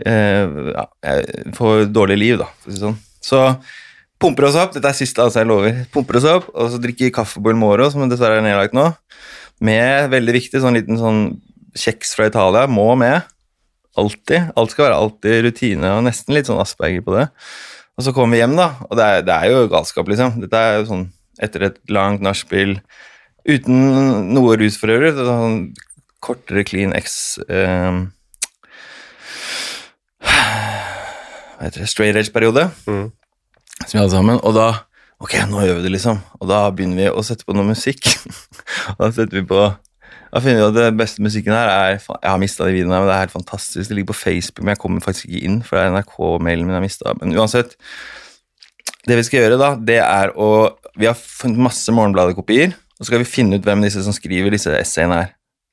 eh, 0.03 0.57
ja, 0.75 0.85
eh, 1.07 1.53
får 1.55 1.87
dårlig 1.95 2.19
liv, 2.19 2.41
da, 2.41 2.49
for 2.59 2.73
å 2.73 2.75
si 2.75 2.81
sånn. 2.81 2.97
Så 3.23 3.41
pumper 4.21 4.49
oss 4.49 4.57
opp, 4.59 4.75
dette 4.75 4.89
er 4.89 4.97
siste, 4.97 5.23
altså, 5.23 5.41
jeg 5.41 5.49
lover. 5.49 5.85
Pumper 5.93 6.19
oss 6.19 6.27
opp, 6.27 6.49
og 6.51 6.73
så 6.73 6.81
drikker 6.81 7.13
Kaffeboil 7.15 7.55
Moro, 7.57 7.87
som 7.93 8.03
dessverre 8.11 8.41
er 8.41 8.45
nedlagt 8.45 8.75
nå, 8.75 8.89
med 9.63 10.11
veldig 10.11 10.35
viktig 10.41 10.59
sånn 10.59 10.75
liten 10.75 10.99
sånn 10.99 11.21
kjeks 11.77 12.17
fra 12.17 12.27
Italia, 12.27 12.65
må 12.67 12.89
med. 12.99 13.23
Alltid. 13.99 14.51
Alt 14.55 14.73
skal 14.73 14.87
være 14.87 14.99
alltid 15.03 15.45
rutine, 15.47 15.93
og 15.97 16.05
nesten 16.07 16.35
litt 16.35 16.47
sånn 16.47 16.61
Asperger 16.63 17.03
på 17.05 17.15
det. 17.17 17.27
Og 17.99 18.05
så 18.05 18.13
kommer 18.15 18.37
vi 18.37 18.41
hjem, 18.41 18.55
da, 18.57 18.69
og 18.87 18.97
det 18.97 19.07
er, 19.07 19.25
det 19.27 19.35
er 19.35 19.51
jo 19.51 19.65
galskap, 19.71 20.07
liksom. 20.09 20.39
Dette 20.43 20.59
er 20.59 20.77
jo 20.79 20.87
sånn 20.89 21.07
etter 21.41 21.67
et 21.67 21.79
langt 21.91 22.23
nachspiel 22.23 22.77
uten 23.49 24.31
noe 24.31 24.55
rus 24.61 24.77
for 24.79 24.93
øvrig. 24.93 25.13
Sånn 25.17 25.71
kortere 26.21 26.63
clean 26.67 26.93
X 26.97 27.39
eh, 27.49 28.03
Hva 30.21 31.65
heter 31.65 31.83
det? 31.83 31.89
Straight 31.91 32.17
edge-periode. 32.17 32.69
Mm. 32.87 33.09
Som 33.81 33.93
vi 33.93 34.01
hadde 34.01 34.15
sammen. 34.15 34.41
Og 34.45 34.55
da 34.57 34.69
Ok, 35.21 35.35
nå 35.45 35.61
gjør 35.61 35.75
vi 35.77 35.83
det, 35.85 35.91
liksom. 35.93 36.17
Og 36.41 36.47
da 36.49 36.63
begynner 36.73 36.97
vi 36.97 37.09
å 37.13 37.21
sette 37.21 37.45
på 37.45 37.53
noe 37.53 37.67
musikk. 37.67 38.07
og 38.95 39.01
da 39.03 39.09
setter 39.13 39.37
vi 39.37 39.43
på 39.45 39.59
Da 40.31 40.39
finner 40.39 40.61
vi 40.61 40.67
at 40.69 40.77
det 40.77 40.97
beste 40.99 41.23
musikken 41.23 41.51
her 41.51 41.67
er 41.67 41.97
Jeg 41.97 42.29
har 42.29 42.39
mista 42.39 42.63
de 42.63 42.75
videoene, 42.75 42.95
her, 42.95 43.03
men 43.03 43.09
det 43.09 43.15
er 43.15 43.25
helt 43.25 43.35
fantastisk. 43.35 43.89
Det 43.89 43.97
ligger 43.97 44.13
på 44.13 44.19
Facebook, 44.21 44.63
men 44.63 44.73
jeg 44.73 44.81
kommer 44.83 45.03
faktisk 45.03 45.27
ikke 45.27 45.43
inn, 45.47 45.57
for 45.67 45.75
det 45.77 45.83
er 45.83 45.95
NRK-mailen 45.97 46.67
min 46.67 46.75
jeg 46.75 46.79
har 46.79 46.85
mista. 46.85 47.15
Men 47.19 47.35
uansett 47.35 47.75
Det 49.07 49.17
vi 49.17 49.25
skal 49.27 49.41
gjøre, 49.41 49.59
da, 49.59 49.73
det 49.75 49.99
er 49.99 50.31
å 50.37 50.47
Vi 50.95 51.07
har 51.09 51.17
funnet 51.17 51.59
masse 51.67 51.91
Morgenbladet-kopier, 51.95 52.75
og 52.75 53.03
så 53.03 53.09
skal 53.09 53.23
vi 53.23 53.29
finne 53.29 53.57
ut 53.57 53.65
hvem 53.65 53.83
disse 53.83 54.03
som 54.05 54.15
skriver 54.15 54.53
disse 54.53 54.71
essayene 54.77 55.23
er. 55.25 55.31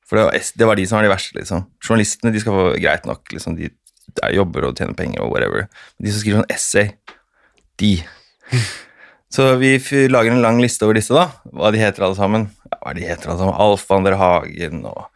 For 0.08 0.16
det 0.16 0.24
var, 0.24 0.52
det 0.58 0.68
var 0.70 0.78
de 0.78 0.86
som 0.88 0.96
var 0.96 1.04
de 1.04 1.10
verste, 1.12 1.36
liksom. 1.36 1.66
Journalistene 1.84 2.32
de 2.32 2.40
skal 2.40 2.54
få 2.56 2.68
greit 2.80 3.06
nok, 3.06 3.26
liksom. 3.34 3.58
De 3.58 3.68
jobber 4.32 4.68
og 4.70 4.78
tjener 4.78 4.96
penger 4.96 5.20
og 5.20 5.34
whatever. 5.34 5.66
Men 5.98 6.06
de 6.06 6.14
som 6.14 6.22
skriver 6.22 6.40
sånn 6.40 6.54
essay, 6.54 6.94
de 7.82 7.98
så 9.32 9.50
vi 9.60 9.76
lager 10.08 10.32
en 10.32 10.42
lang 10.44 10.60
liste 10.62 10.86
over 10.86 10.96
disse, 10.96 11.12
da. 11.14 11.28
Hva 11.52 11.72
de 11.74 11.82
heter 11.82 12.06
alle 12.06 12.16
sammen. 12.16 12.48
Ja, 12.70 12.78
hva 12.80 12.94
de 12.96 13.04
heter 13.04 13.30
alle 13.30 13.40
sammen. 13.42 13.58
Alf 13.60 13.84
Ander 13.92 14.16
Hagen 14.20 14.84
og 14.88 15.06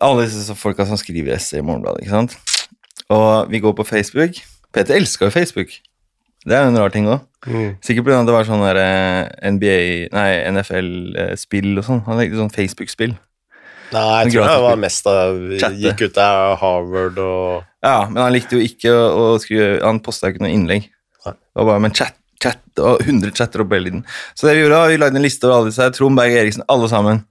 alle 0.00 0.24
disse 0.26 0.56
folka 0.56 0.86
som 0.88 0.98
skriver 0.98 1.36
essay 1.36 1.60
i 1.60 1.66
Morgenbladet. 1.66 2.02
ikke 2.02 2.16
sant? 2.16 2.36
Og 3.12 3.50
vi 3.52 3.60
går 3.62 3.74
på 3.76 3.86
Facebook. 3.86 4.40
Peter 4.72 4.96
elska 4.96 5.28
jo 5.28 5.34
Facebook. 5.34 5.74
Det 6.46 6.56
er 6.56 6.64
jo 6.64 6.72
en 6.72 6.78
rar 6.80 6.92
ting 6.94 7.08
òg. 7.10 7.20
Mm. 7.46 7.74
Sikkert 7.84 8.06
fordi 8.06 8.20
det 8.28 8.34
var 8.34 8.46
sånn 8.48 8.62
eh, 8.70 9.50
NBA, 9.52 9.80
nei, 10.14 10.28
NFL-spill 10.52 11.74
og 11.80 11.84
sånn. 11.84 12.00
Han 12.06 12.20
lekte 12.20 12.40
sånn 12.40 12.54
Facebook-spill. 12.54 13.12
Nei, 13.90 14.06
jeg 14.24 14.36
tror 14.36 14.46
det 14.46 14.62
var 14.62 14.78
mest 14.78 15.08
Chatte. 15.58 15.74
gikk 15.82 16.04
ut 16.06 16.18
av 16.22 16.52
Harvard 16.60 17.16
og 17.18 17.64
Ja, 17.82 18.06
men 18.06 18.20
han 18.22 18.34
likte 18.36 18.54
jo 18.54 18.62
ikke 18.62 18.92
å, 18.94 19.06
å 19.34 19.38
skrive 19.42 19.80
Han 19.82 19.98
posta 20.04 20.30
ikke 20.30 20.44
noe 20.44 20.52
innlegg. 20.54 20.86
Nei. 21.26 21.32
Det 21.34 21.58
var 21.58 21.68
bare 21.72 21.82
med 21.82 21.96
chat, 21.98 22.14
chat 22.42 22.82
og 22.82 23.02
100 23.04 23.34
chatter 23.36 23.64
opp 23.64 23.74
hele 23.76 23.90
tiden. 23.90 24.06
Så 24.34 24.48
det 24.48 24.56
vi 24.56 24.64
gjorde, 24.64 24.80
vi 24.92 25.00
lagde 25.00 25.20
en 25.20 25.26
liste 25.26 25.46
over 25.46 25.58
alle 25.58 25.72
disse 25.72 25.84
her. 25.84 25.92
Trond 25.96 26.18
Berg 26.18 26.38
Eriksen, 26.40 26.64
alle 26.72 26.88
sammen. 26.92 27.22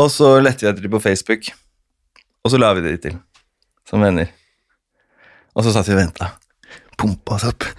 Og 0.00 0.10
så 0.12 0.36
lette 0.42 0.64
vi 0.64 0.70
etter 0.70 0.86
dem 0.86 0.94
på 0.94 1.02
Facebook. 1.02 1.50
Og 2.44 2.52
så 2.52 2.60
la 2.60 2.72
vi 2.76 2.84
de 2.86 2.96
til 3.00 3.18
som 3.88 4.04
venner. 4.04 4.30
Og 5.56 5.66
så 5.66 5.74
satt 5.74 5.88
vi 5.90 5.96
og 5.96 6.02
venta. 6.04 6.30
Pumpa 7.00 7.38
oss 7.38 7.48
opp. 7.48 7.66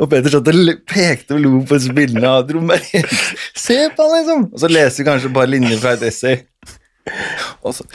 Og 0.00 0.08
Peter 0.10 0.32
satt 0.32 0.48
og 0.48 0.70
pekte 0.88 1.36
og 1.36 1.42
lo 1.44 1.50
på 1.68 1.76
disse 1.76 1.92
bildene 1.94 2.26
av 2.26 2.46
Trond. 2.48 2.72
Se 3.54 3.76
på 3.94 4.06
han, 4.06 4.14
liksom! 4.16 4.46
Og 4.50 4.62
så 4.62 4.70
leser 4.72 5.02
vi 5.02 5.06
kanskje 5.06 5.30
bare 5.36 5.52
linjer 5.52 5.78
fra 5.82 5.92
et 5.94 6.02
essay. 6.08 6.40
Og 7.62 7.76
så, 7.76 7.86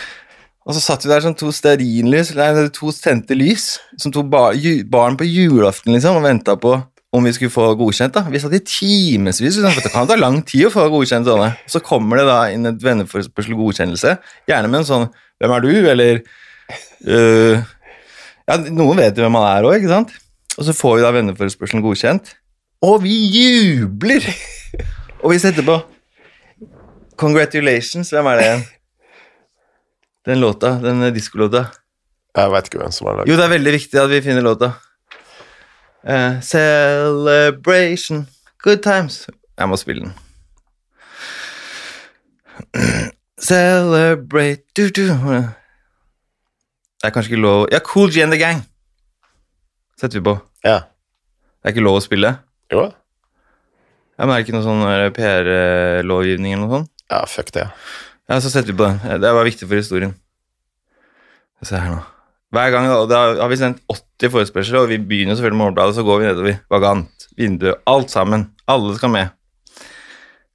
og 0.67 0.75
så 0.75 0.81
satt 0.83 1.05
vi 1.05 1.11
der 1.13 1.23
som 1.23 1.35
to 1.37 1.47
stearinlys, 1.55 2.33
nei, 2.35 2.49
to 2.75 2.91
tente 2.91 3.35
lys, 3.37 3.77
som 3.95 4.11
to 4.11 4.25
bar, 4.27 4.51
ju, 4.59 4.81
barn 4.83 5.15
på 5.19 5.23
julaften, 5.23 5.93
liksom, 5.95 6.19
og 6.19 6.27
venta 6.27 6.57
på 6.59 6.73
om 7.15 7.23
vi 7.23 7.31
skulle 7.31 7.53
få 7.53 7.69
godkjent. 7.79 8.13
da. 8.17 8.25
Vi 8.27 8.41
satt 8.43 8.57
i 8.57 8.59
timevis, 8.59 9.39
liksom, 9.39 9.71
for 9.71 9.85
det 9.85 9.93
kan 9.93 10.09
ta 10.09 10.17
lang 10.19 10.41
tid 10.43 10.67
å 10.67 10.73
få 10.73 10.89
godkjent 10.91 11.29
sånne. 11.29 11.53
Så 11.71 11.79
kommer 11.79 12.19
det 12.19 12.27
da 12.27 12.41
inn 12.51 12.67
et 12.67 12.83
venneforespørsel 12.83 13.55
godkjennelse, 13.55 14.17
gjerne 14.49 14.67
med 14.67 14.83
en 14.83 14.91
sånn 14.91 15.07
'Hvem 15.39 15.55
er 15.55 15.61
du?' 15.61 15.89
eller 15.89 16.21
uh, 17.07 17.63
Ja, 18.47 18.55
noen 18.57 18.97
vet 18.97 19.15
jo 19.15 19.23
hvem 19.23 19.31
man 19.31 19.47
er 19.47 19.63
òg, 19.63 19.75
ikke 19.79 19.91
sant? 19.91 20.11
Og 20.57 20.65
så 20.65 20.73
får 20.73 20.97
vi 20.97 21.03
da 21.03 21.11
venneforespørselen 21.11 21.83
godkjent, 21.83 22.35
og 22.81 23.03
vi 23.03 23.15
jubler! 23.31 24.23
Og 25.23 25.31
vi 25.31 25.39
setter 25.39 25.63
på 25.63 25.81
'Congratulations'. 27.17 28.11
Hvem 28.11 28.27
er 28.27 28.35
det 28.35 28.45
igjen? 28.45 28.65
Den 30.27 30.41
låta, 30.43 30.73
den 30.83 31.03
eh, 31.03 31.13
diskolåta. 31.15 31.65
Jeg 32.37 32.51
veit 32.53 32.67
ikke 32.69 32.81
hvem 32.81 32.93
som 32.93 33.07
har 33.09 33.21
lagd 33.21 33.31
Jo, 33.31 33.37
det 33.39 33.45
er 33.47 33.53
veldig 33.55 33.73
viktig 33.77 33.99
at 34.01 34.09
vi 34.11 34.21
finner 34.21 34.43
låta. 34.45 34.73
Uh, 36.07 36.37
celebration, 36.45 38.27
good 38.63 38.83
times. 38.83 39.25
Jeg 39.57 39.69
må 39.71 39.75
spille 39.79 40.05
den. 40.05 40.13
Celebrate 43.41 44.63
du, 44.77 44.89
du. 44.89 45.05
Det 46.97 47.05
er 47.05 47.13
kanskje 47.13 47.33
ikke 47.33 47.41
lov 47.41 47.67
Ja, 47.71 47.79
Cool 47.85 48.09
G 48.13 48.23
and 48.23 48.33
the 48.33 48.39
Gang 48.41 48.63
setter 49.97 50.19
vi 50.19 50.23
på. 50.29 50.35
Ja. 50.65 50.77
Det 51.57 51.69
er 51.69 51.75
ikke 51.75 51.85
lov 51.85 51.99
å 51.99 52.03
spille. 52.05 52.35
Jo. 52.73 52.83
Ja, 54.17 54.25
men 54.25 54.33
Er 54.33 54.39
det 54.39 54.45
ikke 54.45 54.57
noe 54.57 54.65
sånn 54.65 54.83
eh, 54.85 55.07
PR-lovgivning 55.13 56.53
eller 56.53 56.65
noe 56.65 56.75
sånt? 56.75 56.91
Ja, 57.09 57.23
fuck 57.29 57.49
det. 57.55 57.65
Ja, 57.65 58.06
så 58.27 58.51
setter 58.51 58.73
vi 58.73 58.77
på 58.77 58.83
den. 58.87 59.21
Det 59.23 59.33
var 59.33 59.47
viktig 59.47 59.67
for 59.67 59.79
historien. 59.79 60.13
Se 61.63 61.79
her 61.79 61.93
nå. 61.95 62.01
Hver 62.53 62.71
gang, 62.71 62.87
da, 62.87 63.05
Da 63.07 63.41
har 63.41 63.49
vi 63.51 63.59
sendt 63.59 63.79
80 63.91 64.31
forespørsler, 64.31 64.79
og 64.81 64.91
vi 64.91 64.99
begynner 64.99 65.35
selvfølgelig 65.35 65.57
med 65.57 65.63
Morgenbladet, 65.63 65.95
så 65.95 66.03
går 66.03 66.19
vi 66.19 66.27
nedover. 66.29 66.59
Vagant, 66.71 67.27
vindu, 67.37 67.73
alt 67.87 68.11
sammen. 68.11 68.49
Alle 68.67 68.95
skal 68.97 69.09
med. 69.13 69.33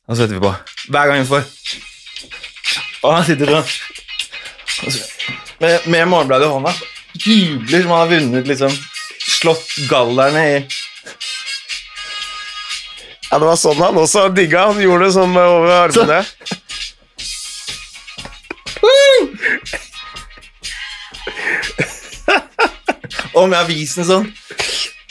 Og 0.08 0.16
så 0.16 0.22
setter 0.22 0.38
vi 0.38 0.44
på. 0.44 0.52
Hver 0.92 1.10
gang 1.10 1.20
vi 1.20 1.30
får. 1.32 1.48
Og 3.02 3.16
han 3.16 3.26
sitter 3.26 3.50
sånn 3.50 3.68
med, 5.62 5.86
med 5.86 6.08
Morgenbladet 6.10 6.48
i 6.48 6.52
hånda. 6.52 6.72
Jubler 7.22 7.84
som 7.84 7.92
han 7.92 8.00
har 8.02 8.12
vunnet, 8.12 8.48
liksom. 8.48 8.72
Slått 9.22 9.76
gallerne 9.90 10.42
i 10.48 10.56
Ja, 13.30 13.38
det 13.40 13.46
var 13.46 13.56
sånn 13.56 13.80
han 13.80 13.96
også 13.96 14.26
digga. 14.34 14.66
Han 14.72 14.80
gjorde 14.82 15.06
det 15.08 15.14
sånn 15.16 15.32
med 15.32 15.46
over 15.56 15.76
armene. 15.86 16.20
Og 23.42 23.50
med 23.50 23.58
avisen 23.58 24.06
sånn. 24.06 24.28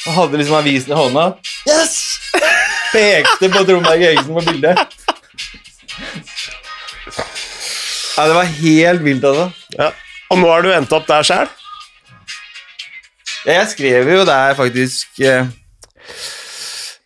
Og 0.08 0.14
hadde 0.16 0.40
liksom 0.40 0.58
avisen 0.58 0.94
i 0.94 0.98
hånda. 0.98 1.26
Yes! 1.68 1.98
Pekte 2.92 3.50
på 3.52 3.64
Trond-Berg 3.68 4.06
Eriksen 4.08 4.38
på 4.38 4.44
bildet. 4.48 4.80
Ja, 8.18 8.28
det 8.28 8.36
var 8.36 8.48
helt 8.48 9.04
vilt, 9.04 9.26
altså. 9.28 9.50
Ja. 9.78 9.92
Og 10.32 10.40
nå 10.40 10.50
har 10.52 10.64
du 10.64 10.72
endt 10.72 10.96
opp 10.96 11.08
der 11.10 11.28
sjæl? 11.28 11.52
Ja, 13.46 13.62
jeg 13.62 13.70
skrev 13.72 14.12
jo 14.14 14.26
der 14.28 14.54
faktisk 14.54 15.22
eh, 15.26 15.48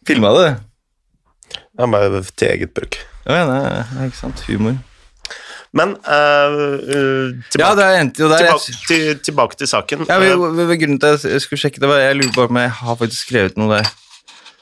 Filma 0.06 0.34
det. 0.36 0.50
Ja, 1.80 1.88
bare 1.90 2.22
til 2.36 2.50
eget 2.52 2.74
bruk. 2.76 2.98
Ja, 3.26 3.46
det 3.50 3.62
er 3.64 4.10
ikke 4.10 4.20
sant. 4.20 4.44
Humor. 4.50 4.78
Men 5.76 5.92
uh, 6.08 7.36
tilbake, 7.52 7.60
Ja, 7.60 7.74
det 7.76 7.88
endte 8.00 8.24
jo 8.24 8.30
der. 8.32 8.46
tilbake, 8.46 8.76
til, 8.88 9.20
tilbake 9.28 9.58
til 9.60 9.68
saken. 9.68 10.06
Ja, 10.08 10.20
vi, 10.24 10.32
men, 10.40 10.56
men 10.70 10.80
Grunnen 10.80 11.02
til 11.04 11.18
at 11.18 11.26
jeg 11.28 11.44
skulle 11.44 11.60
sjekke 11.60 11.82
det, 11.84 11.90
var 11.92 12.00
jeg 12.00 12.16
lurer 12.22 12.32
på 12.36 12.46
om 12.48 12.60
jeg 12.62 12.72
har 12.80 13.00
faktisk 13.02 13.28
skrevet 13.28 13.60
noe 13.60 13.78
der 13.82 13.90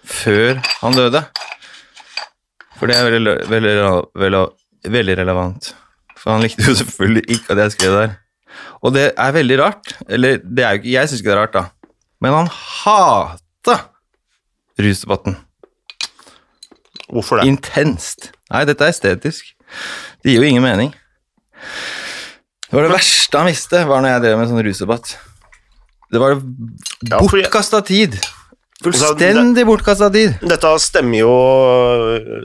før 0.10 0.58
han 0.82 0.98
døde. 0.98 1.22
For 2.80 2.90
det 2.90 2.98
er 2.98 3.08
veldig, 3.08 3.36
veldig, 3.52 3.76
veldig, 4.20 4.42
veldig 4.98 5.18
relevant. 5.22 5.70
For 6.18 6.34
han 6.34 6.44
likte 6.44 6.66
jo 6.66 6.74
selvfølgelig 6.82 7.24
ikke 7.38 7.54
at 7.56 7.62
jeg 7.66 7.76
skrev 7.78 7.94
det 7.94 8.02
der. 8.08 8.18
Og 8.84 8.94
det 8.98 9.06
er 9.14 9.38
veldig 9.38 9.60
rart. 9.62 9.94
Eller 10.10 10.42
det 10.44 10.66
er 10.66 10.80
jo 10.80 10.92
jeg 10.96 11.10
syns 11.10 11.22
ikke 11.22 11.30
det 11.32 11.38
er 11.38 11.42
rart, 11.44 11.54
da. 11.56 11.94
Men 12.24 12.36
han 12.40 12.50
hata 12.50 13.78
rusdebatten. 14.82 15.38
hvorfor 17.12 17.40
det? 17.40 17.48
Intenst. 17.54 18.32
Nei, 18.50 18.66
dette 18.66 18.86
er 18.86 18.94
estetisk. 18.96 19.54
Det 20.24 20.34
gir 20.34 20.42
jo 20.42 20.50
ingen 20.50 20.64
mening. 20.66 20.94
Det 22.70 22.78
var 22.78 22.88
det 22.88 22.96
verste 22.96 23.38
han 23.38 23.50
visste, 23.52 23.84
var 23.86 24.02
når 24.02 24.16
jeg 24.16 24.24
drev 24.24 24.40
med 24.40 24.50
sånn 24.50 24.64
rusdebatt. 24.66 25.12
Det 26.14 26.22
var 26.22 26.40
bortkasta 27.22 27.84
tid. 27.86 28.18
Fullstendig 28.84 29.66
bortkasta 29.68 30.10
tid. 30.14 30.40
Dette 30.42 30.72
stemmer 30.82 31.22
jo, 31.24 31.34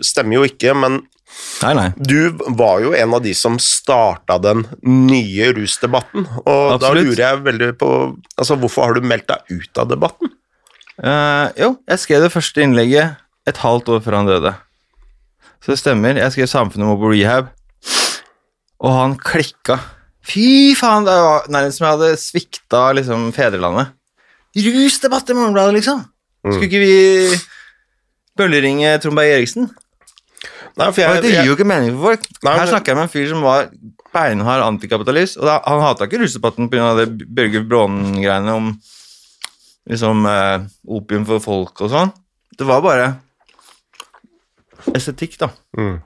stemmer 0.05 0.39
jo 0.39 0.49
ikke, 0.49 0.75
men 0.79 1.01
Nei, 1.63 1.73
nei. 1.77 1.87
du 1.97 2.31
var 2.59 2.81
jo 2.83 2.93
en 2.97 3.15
av 3.15 3.23
de 3.23 3.33
som 3.37 3.59
starta 3.63 4.39
den 4.43 4.65
nye 4.85 5.51
rusdebatten. 5.57 6.27
Og 6.45 6.79
da 6.83 6.93
lurer 6.95 7.23
jeg 7.25 7.43
veldig 7.45 7.73
på 7.79 7.91
altså, 8.39 8.57
Hvorfor 8.59 8.87
har 8.89 8.97
du 8.99 9.07
meldt 9.07 9.29
deg 9.31 9.59
ut 9.59 9.83
av 9.83 9.91
debatten? 9.91 10.33
Uh, 10.99 11.51
jo, 11.59 11.75
jeg 11.91 12.03
skrev 12.03 12.25
det 12.25 12.33
første 12.35 12.63
innlegget 12.65 13.19
et 13.49 13.61
halvt 13.63 13.93
år 13.95 14.03
før 14.05 14.19
han 14.21 14.31
døde. 14.31 14.55
Så 15.63 15.75
det 15.75 15.81
stemmer. 15.81 16.19
Jeg 16.19 16.35
skrev 16.35 16.49
'Samfunnet 16.51 16.87
må 16.87 16.97
på 16.99 17.11
rehab', 17.13 17.51
og 18.79 18.95
han 18.95 19.17
klikka. 19.21 19.79
Fy 20.29 20.75
faen, 20.79 21.07
det 21.09 21.15
var 21.15 21.49
nærmest 21.53 21.81
som 21.81 21.87
jeg 21.87 21.97
hadde 21.97 22.21
svikta 22.21 22.83
liksom, 22.99 23.29
fedrelandet. 23.37 23.95
Rusdebatt 24.59 25.31
i 25.31 25.37
Morgenbladet, 25.37 25.77
liksom! 25.79 26.03
Skulle 26.47 26.69
ikke 26.69 26.83
vi 26.83 27.39
bølleringe 28.39 28.97
Trond 29.03 29.19
Berg 29.19 29.35
Eriksen? 29.37 29.69
Nei, 30.79 30.89
for 30.95 31.03
jeg, 31.03 31.23
det 31.25 31.33
gir 31.33 31.49
jo 31.49 31.57
ikke 31.57 31.67
mening 31.67 31.97
for 31.97 32.13
folk. 32.13 32.27
Nei, 32.47 32.55
Her 32.61 32.71
snakker 32.71 32.93
jeg 32.93 32.99
med 32.99 33.09
en 33.09 33.13
fyr 33.13 33.31
som 33.33 33.43
var 33.43 33.71
beinhard 34.15 34.63
antikapitalist, 34.63 35.41
og 35.41 35.49
da, 35.49 35.57
han 35.67 35.83
hata 35.83 36.07
ikke 36.07 36.21
rusdebatten 36.23 36.71
pga. 36.71 36.93
det 37.01 37.09
Børge 37.27 37.65
Brånen-greiene 37.67 38.55
om 38.55 38.71
liksom 39.89 40.29
eh, 40.29 40.69
opium 40.99 41.27
for 41.29 41.43
folk 41.43 41.83
og 41.83 41.91
sånn. 41.93 42.13
Det 42.59 42.67
var 42.69 42.85
bare 42.85 43.09
estetikk, 44.95 45.39
da. 45.41 45.51
Mm. 45.79 45.99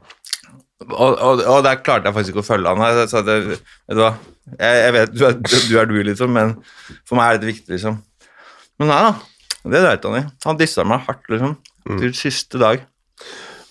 Og, 0.90 1.16
og, 1.16 1.42
og 1.46 1.58
der 1.66 1.80
klarte 1.84 2.08
jeg 2.08 2.16
faktisk 2.16 2.34
ikke 2.34 2.44
å 2.44 2.46
følge 2.46 2.72
han. 2.72 2.98
Jeg 2.98 3.10
sa 3.12 3.22
det, 3.26 3.36
vet 3.52 3.98
du 3.98 4.02
hva, 4.02 4.14
jeg, 4.58 4.78
jeg 4.82 4.94
vet 4.96 5.12
du 5.14 5.26
er, 5.28 5.36
du 5.42 5.76
er 5.80 5.90
du, 5.90 5.98
liksom, 6.08 6.32
men 6.34 6.56
for 7.08 7.18
meg 7.18 7.28
er 7.28 7.38
dette 7.38 7.52
viktig, 7.52 7.74
liksom. 7.76 8.00
Men 8.80 8.90
nei 8.90 9.00
da, 9.06 9.12
det 9.74 9.84
dreit 9.84 10.08
han 10.08 10.18
i. 10.18 10.24
Han 10.46 10.58
dissa 10.60 10.86
meg 10.88 11.04
hardt, 11.06 11.24
liksom. 11.32 11.54
Mm. 11.86 12.00
Til 12.02 12.14
siste 12.16 12.60
dag. 12.62 12.82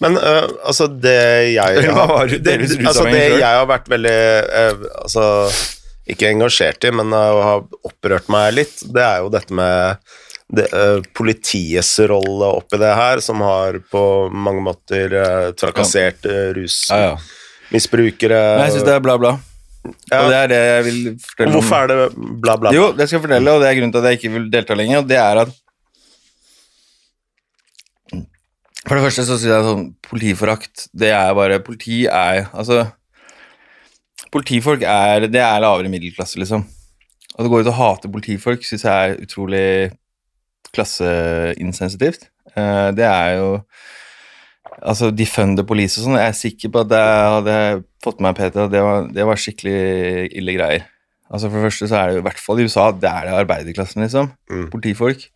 Men 0.01 0.17
uh, 0.17 0.47
altså, 0.65 0.87
det 0.89 1.19
jeg 1.53 1.85
har, 1.97 2.07
var 2.09 2.31
det, 2.31 2.41
det, 2.47 2.57
altså, 2.79 3.05
det 3.05 3.27
jeg 3.35 3.45
har 3.45 3.67
vært 3.69 3.91
veldig 3.91 4.17
uh, 4.49 4.87
Altså, 5.03 5.25
ikke 6.09 6.31
engasjert 6.31 6.87
i, 6.87 6.93
men 6.97 7.13
uh, 7.13 7.41
har 7.45 7.65
opprørt 7.87 8.31
meg 8.33 8.55
litt, 8.57 8.81
det 8.89 9.03
er 9.05 9.21
jo 9.21 9.31
dette 9.33 9.53
med 9.55 10.11
det, 10.51 10.67
uh, 10.75 10.99
politiets 11.15 11.93
rolle 12.11 12.49
oppi 12.59 12.79
det 12.81 12.91
her, 12.97 13.21
som 13.23 13.41
har 13.45 13.79
på 13.91 14.03
mange 14.33 14.63
måter 14.65 15.15
uh, 15.15 15.47
trakassert 15.57 16.27
uh, 16.27 16.51
rusmisbrukere. 16.57 18.41
Men 18.57 18.67
jeg 18.67 18.75
syns 18.77 18.87
det 18.89 18.97
er 18.97 19.05
bla, 19.05 19.17
bla. 19.21 19.37
Ja. 20.11 20.19
Og 20.21 20.29
det 20.29 20.37
er 20.37 20.51
det 20.51 20.59
jeg 20.61 20.81
vil 20.85 20.97
fortelle 21.17 21.49
Og 21.49 21.55
Hvorfor 21.55 21.75
er 21.79 21.87
det 21.89 21.95
bla, 22.43 22.53
bla? 22.61 22.73
Jo, 22.75 22.91
det 22.93 23.07
skal 23.07 23.17
jeg 23.17 23.23
fortelle, 23.23 23.55
og 23.55 23.63
det 23.63 23.69
er 23.69 23.77
grunnen 23.79 23.93
til 23.95 24.03
at 24.03 24.11
jeg 24.11 24.19
ikke 24.19 24.33
vil 24.35 24.47
delta 24.53 24.77
lenger, 24.77 25.01
og 25.01 25.07
det 25.09 25.17
er 25.17 25.41
at 25.41 25.55
For 28.81 28.97
det 28.97 29.05
første 29.05 29.25
så 29.25 29.37
sier 29.37 29.55
jeg 29.55 29.65
sånn 29.65 29.87
politiforakt. 30.05 30.85
Det 30.93 31.09
er 31.13 31.33
bare 31.37 31.61
Politi 31.65 32.03
er 32.09 32.47
Altså 32.49 32.83
Politifolk 34.33 34.85
er 34.87 35.27
Det 35.29 35.41
er 35.41 35.63
lavere 35.63 35.91
middelklasse, 35.91 36.39
liksom. 36.41 36.63
Og 37.31 37.45
det 37.45 37.51
går 37.51 37.63
ut 37.63 37.71
å 37.71 37.77
hate 37.77 38.11
politifolk, 38.11 38.63
syns 38.67 38.85
jeg 38.85 39.11
er 39.11 39.21
utrolig 39.23 39.65
klasseinsensitivt. 40.75 42.29
Eh, 42.55 42.91
Det 42.97 43.07
er 43.07 43.37
jo 43.39 43.61
Altså, 44.81 45.11
defund 45.11 45.59
police 45.67 45.99
og 45.99 46.05
sånn, 46.05 46.17
jeg 46.17 46.31
er 46.31 46.37
sikker 46.37 46.71
på 46.71 46.81
at 46.81 46.93
jeg 46.95 47.33
hadde 47.35 47.55
fått 48.01 48.21
med 48.21 48.31
meg 48.31 48.37
Peter 48.39 48.69
det 48.71 48.81
var, 48.81 49.03
det 49.13 49.25
var 49.27 49.37
skikkelig 49.37 50.31
ille 50.33 50.55
greier. 50.55 50.85
Altså 51.29 51.49
For 51.49 51.59
det 51.59 51.67
første 51.67 51.89
så 51.91 51.97
er 51.99 52.07
det 52.07 52.15
jo 52.15 52.21
i 52.21 52.25
hvert 52.25 52.39
fall 52.41 52.59
i 52.59 52.63
USA, 52.65 52.85
det 52.91 53.09
er 53.09 53.27
det 53.27 53.35
arbeiderklassen, 53.43 54.01
liksom. 54.01 54.31
Mm. 54.49 54.69
Politifolk. 54.73 55.27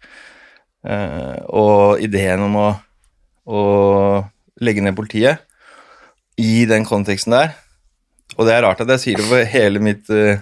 Eh, 0.86 1.38
og 1.50 2.02
ideen 2.02 2.42
om 2.48 2.58
å, 2.62 2.70
å 3.46 3.62
legge 4.62 4.82
ned 4.86 4.96
politiet 4.98 5.44
i 6.42 6.66
den 6.70 6.86
konteksten 6.86 7.34
der 7.34 7.54
Og 8.36 8.44
det 8.46 8.54
er 8.54 8.66
rart 8.66 8.82
at 8.84 8.92
jeg 8.94 9.02
sier 9.02 9.22
det, 9.22 9.26
for 9.30 9.48
hele 9.50 9.82
mitt, 9.82 10.10
uh, 10.12 10.36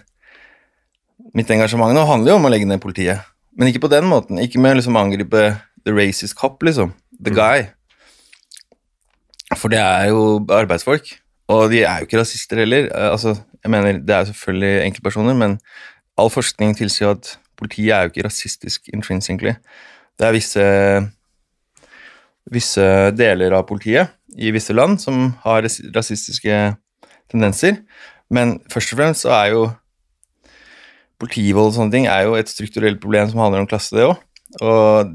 mitt 1.38 1.52
engasjement 1.54 1.94
nå 1.94 2.04
handler 2.10 2.34
jo 2.34 2.40
om 2.40 2.48
å 2.48 2.52
legge 2.52 2.68
ned 2.68 2.82
politiet. 2.82 3.22
Men 3.58 3.70
ikke 3.70 3.84
på 3.86 3.91
den 3.91 4.08
måten. 4.10 4.39
Ikke 4.41 4.62
med 4.62 4.74
å 4.74 4.80
liksom 4.80 4.97
angripe 4.97 5.43
the 5.86 5.93
racist 5.93 6.36
cop, 6.39 6.62
liksom. 6.66 6.93
The 7.24 7.34
guy. 7.34 7.66
For 9.58 9.70
det 9.70 9.80
er 9.80 10.10
jo 10.10 10.41
arbeidsfolk. 10.49 11.14
Og 11.54 11.70
de 11.72 11.84
er 11.84 12.01
jo 12.01 12.08
ikke 12.08 12.22
rasister 12.22 12.64
heller. 12.64 12.89
Eh, 12.89 13.12
Altså, 13.12 13.36
jeg 13.64 13.72
mener, 13.72 13.99
Det 13.99 14.10
er 14.10 14.20
jo 14.20 14.32
selvfølgelig 14.34 14.86
enkeltpersoner, 14.86 15.34
men 15.34 15.60
all 16.18 16.30
forskning 16.30 16.76
tilsier 16.78 17.12
at 17.12 17.38
politiet 17.58 17.93
er 17.93 18.01
jo 18.01 18.10
ikke 18.12 18.26
rasistisk 18.28 18.89
intrinsically. 18.93 19.56
Det 20.20 20.28
er 20.28 20.32
visse, 20.32 20.66
visse 22.51 22.82
deler 23.18 23.54
av 23.54 23.68
politiet 23.68 24.10
i 24.38 24.51
visse 24.51 24.74
land 24.74 24.99
som 24.99 25.34
har 25.43 25.64
rasistiske 25.95 26.76
tendenser, 27.32 27.78
men 28.30 28.60
først 28.72 28.93
og 28.93 28.99
fremst 28.99 29.26
så 29.26 29.30
er 29.30 29.47
jo 29.54 29.64
politivold 31.24 31.71
og 31.71 31.78
sånne 31.78 31.95
ting 31.95 32.07
er 32.11 32.28
jo 32.28 32.38
et 32.38 32.51
strukturelt 32.51 33.01
problem 33.03 33.30
som 33.32 33.41
handler 33.43 33.63
om 33.63 33.69
klasse, 33.69 33.95
det 33.95 34.05
òg. 34.07 34.19
Og 34.61 35.13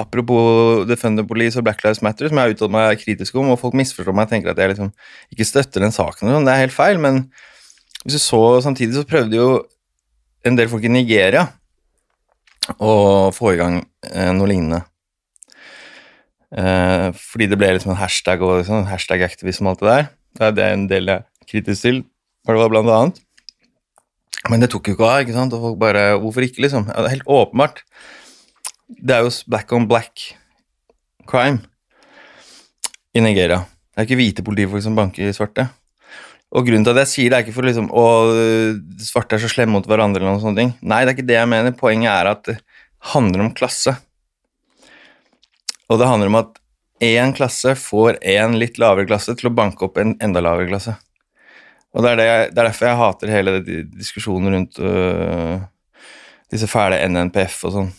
apropos 0.00 0.86
Defender 0.88 1.26
Police 1.28 1.58
og 1.58 1.66
Black 1.66 1.82
Lives 1.84 2.02
Matter, 2.04 2.30
som 2.30 2.38
jeg 2.38 2.48
har 2.48 2.54
uttalt 2.54 2.74
meg 2.74 3.02
kritisk 3.02 3.36
om, 3.40 3.52
og 3.52 3.60
folk 3.60 3.76
misforstår 3.76 4.16
meg 4.16 4.28
og 4.28 4.34
tenker 4.34 4.52
at 4.52 4.60
jeg 4.60 4.72
liksom 4.72 4.92
ikke 5.34 5.48
støtter 5.48 5.84
den 5.84 5.94
saken, 5.94 6.30
sånn, 6.30 6.48
det 6.48 6.54
er 6.54 6.64
helt 6.64 6.76
feil, 6.76 7.00
men 7.02 7.24
hvis 8.04 8.16
du 8.16 8.22
så 8.22 8.42
samtidig, 8.64 8.96
så 8.96 9.08
prøvde 9.08 9.36
jo 9.36 9.48
en 10.48 10.56
del 10.56 10.70
folk 10.72 10.86
i 10.88 10.92
Nigeria 10.92 11.50
å 12.80 12.92
få 13.34 13.54
i 13.54 13.58
gang 13.60 13.80
eh, 14.08 14.30
noe 14.36 14.48
lignende. 14.48 14.84
Eh, 16.50 17.08
fordi 17.14 17.50
det 17.50 17.58
ble 17.60 17.74
liksom 17.76 17.92
en 17.92 18.00
hashtag 18.00 18.42
og 18.42 18.62
liksom, 18.62 18.86
hashtag-aktivisme 18.88 19.68
og 19.68 19.74
alt 19.74 19.82
det 19.82 19.90
der. 19.90 20.08
Det 20.30 20.46
er 20.46 20.56
det 20.56 20.70
en 20.70 20.86
del 20.90 21.12
jeg 21.12 21.22
er 21.22 21.50
kritisk 21.50 21.86
til, 21.86 22.00
for 22.46 22.56
det 22.56 22.62
var 22.64 22.72
blant 22.72 22.94
annet. 22.94 23.20
Men 24.48 24.62
det 24.62 24.70
tok 24.72 24.88
jo 24.88 24.96
ikke 24.96 25.08
av, 25.08 25.24
ikke 25.24 25.36
sant, 25.36 25.52
og 25.52 25.66
folk 25.66 25.80
bare 25.82 26.04
Hvorfor 26.20 26.46
ikke, 26.46 26.62
liksom? 26.64 26.86
Det 26.88 26.96
er 26.96 27.12
helt 27.12 27.28
åpenbart. 27.28 27.82
Det 28.88 29.16
er 29.16 29.26
jo 29.26 29.34
black 29.52 29.74
on 29.76 29.88
black 29.90 30.30
crime 31.28 31.60
i 33.14 33.20
Nigeria. 33.22 33.66
Det 33.92 34.00
er 34.00 34.08
ikke 34.08 34.20
hvite 34.22 34.46
politifolk 34.46 34.84
som 34.86 34.96
banker 34.96 35.34
svarte. 35.36 35.68
Og 36.50 36.66
grunnen 36.66 36.82
til 36.86 36.96
at 36.96 37.04
jeg 37.04 37.10
sier 37.12 37.30
det, 37.30 37.38
er 37.38 37.44
ikke 37.44 37.54
for 37.54 37.68
liksom 37.68 37.90
å 37.94 38.06
svarte 39.04 39.36
er 39.36 39.42
så 39.42 39.50
slemme 39.50 39.76
mot 39.76 39.86
hverandre 39.86 40.22
eller 40.22 40.32
noen 40.32 40.42
sånne 40.42 40.58
ting. 40.58 40.72
Nei, 40.82 41.04
det 41.04 41.12
er 41.12 41.18
ikke 41.18 41.28
det 41.28 41.36
jeg 41.36 41.50
mener. 41.50 41.76
Poenget 41.78 42.10
er 42.10 42.30
at 42.32 42.42
det 42.48 42.56
handler 43.12 43.44
om 43.44 43.52
klasse. 43.54 43.94
Og 45.90 46.00
det 46.00 46.08
handler 46.10 46.32
om 46.32 46.40
at 46.40 46.58
én 47.04 47.34
klasse 47.36 47.76
får 47.78 48.18
en 48.34 48.58
litt 48.58 48.80
lavere 48.82 49.08
klasse 49.08 49.36
til 49.38 49.50
å 49.50 49.54
banke 49.54 49.86
opp 49.86 50.00
en 50.02 50.16
enda 50.22 50.42
lavere 50.42 50.72
klasse. 50.72 50.96
Og 51.90 52.04
det 52.04 52.12
er, 52.12 52.20
det, 52.20 52.26
det 52.54 52.60
er 52.62 52.68
derfor 52.68 52.86
jeg 52.86 53.00
hater 53.00 53.32
hele 53.34 53.56
diskusjonen 53.64 54.54
rundt 54.54 54.78
øh, 54.78 55.56
disse 56.52 56.68
fæle 56.70 57.00
NNPF 57.10 57.64
og 57.66 57.74
sånn. 57.74 57.90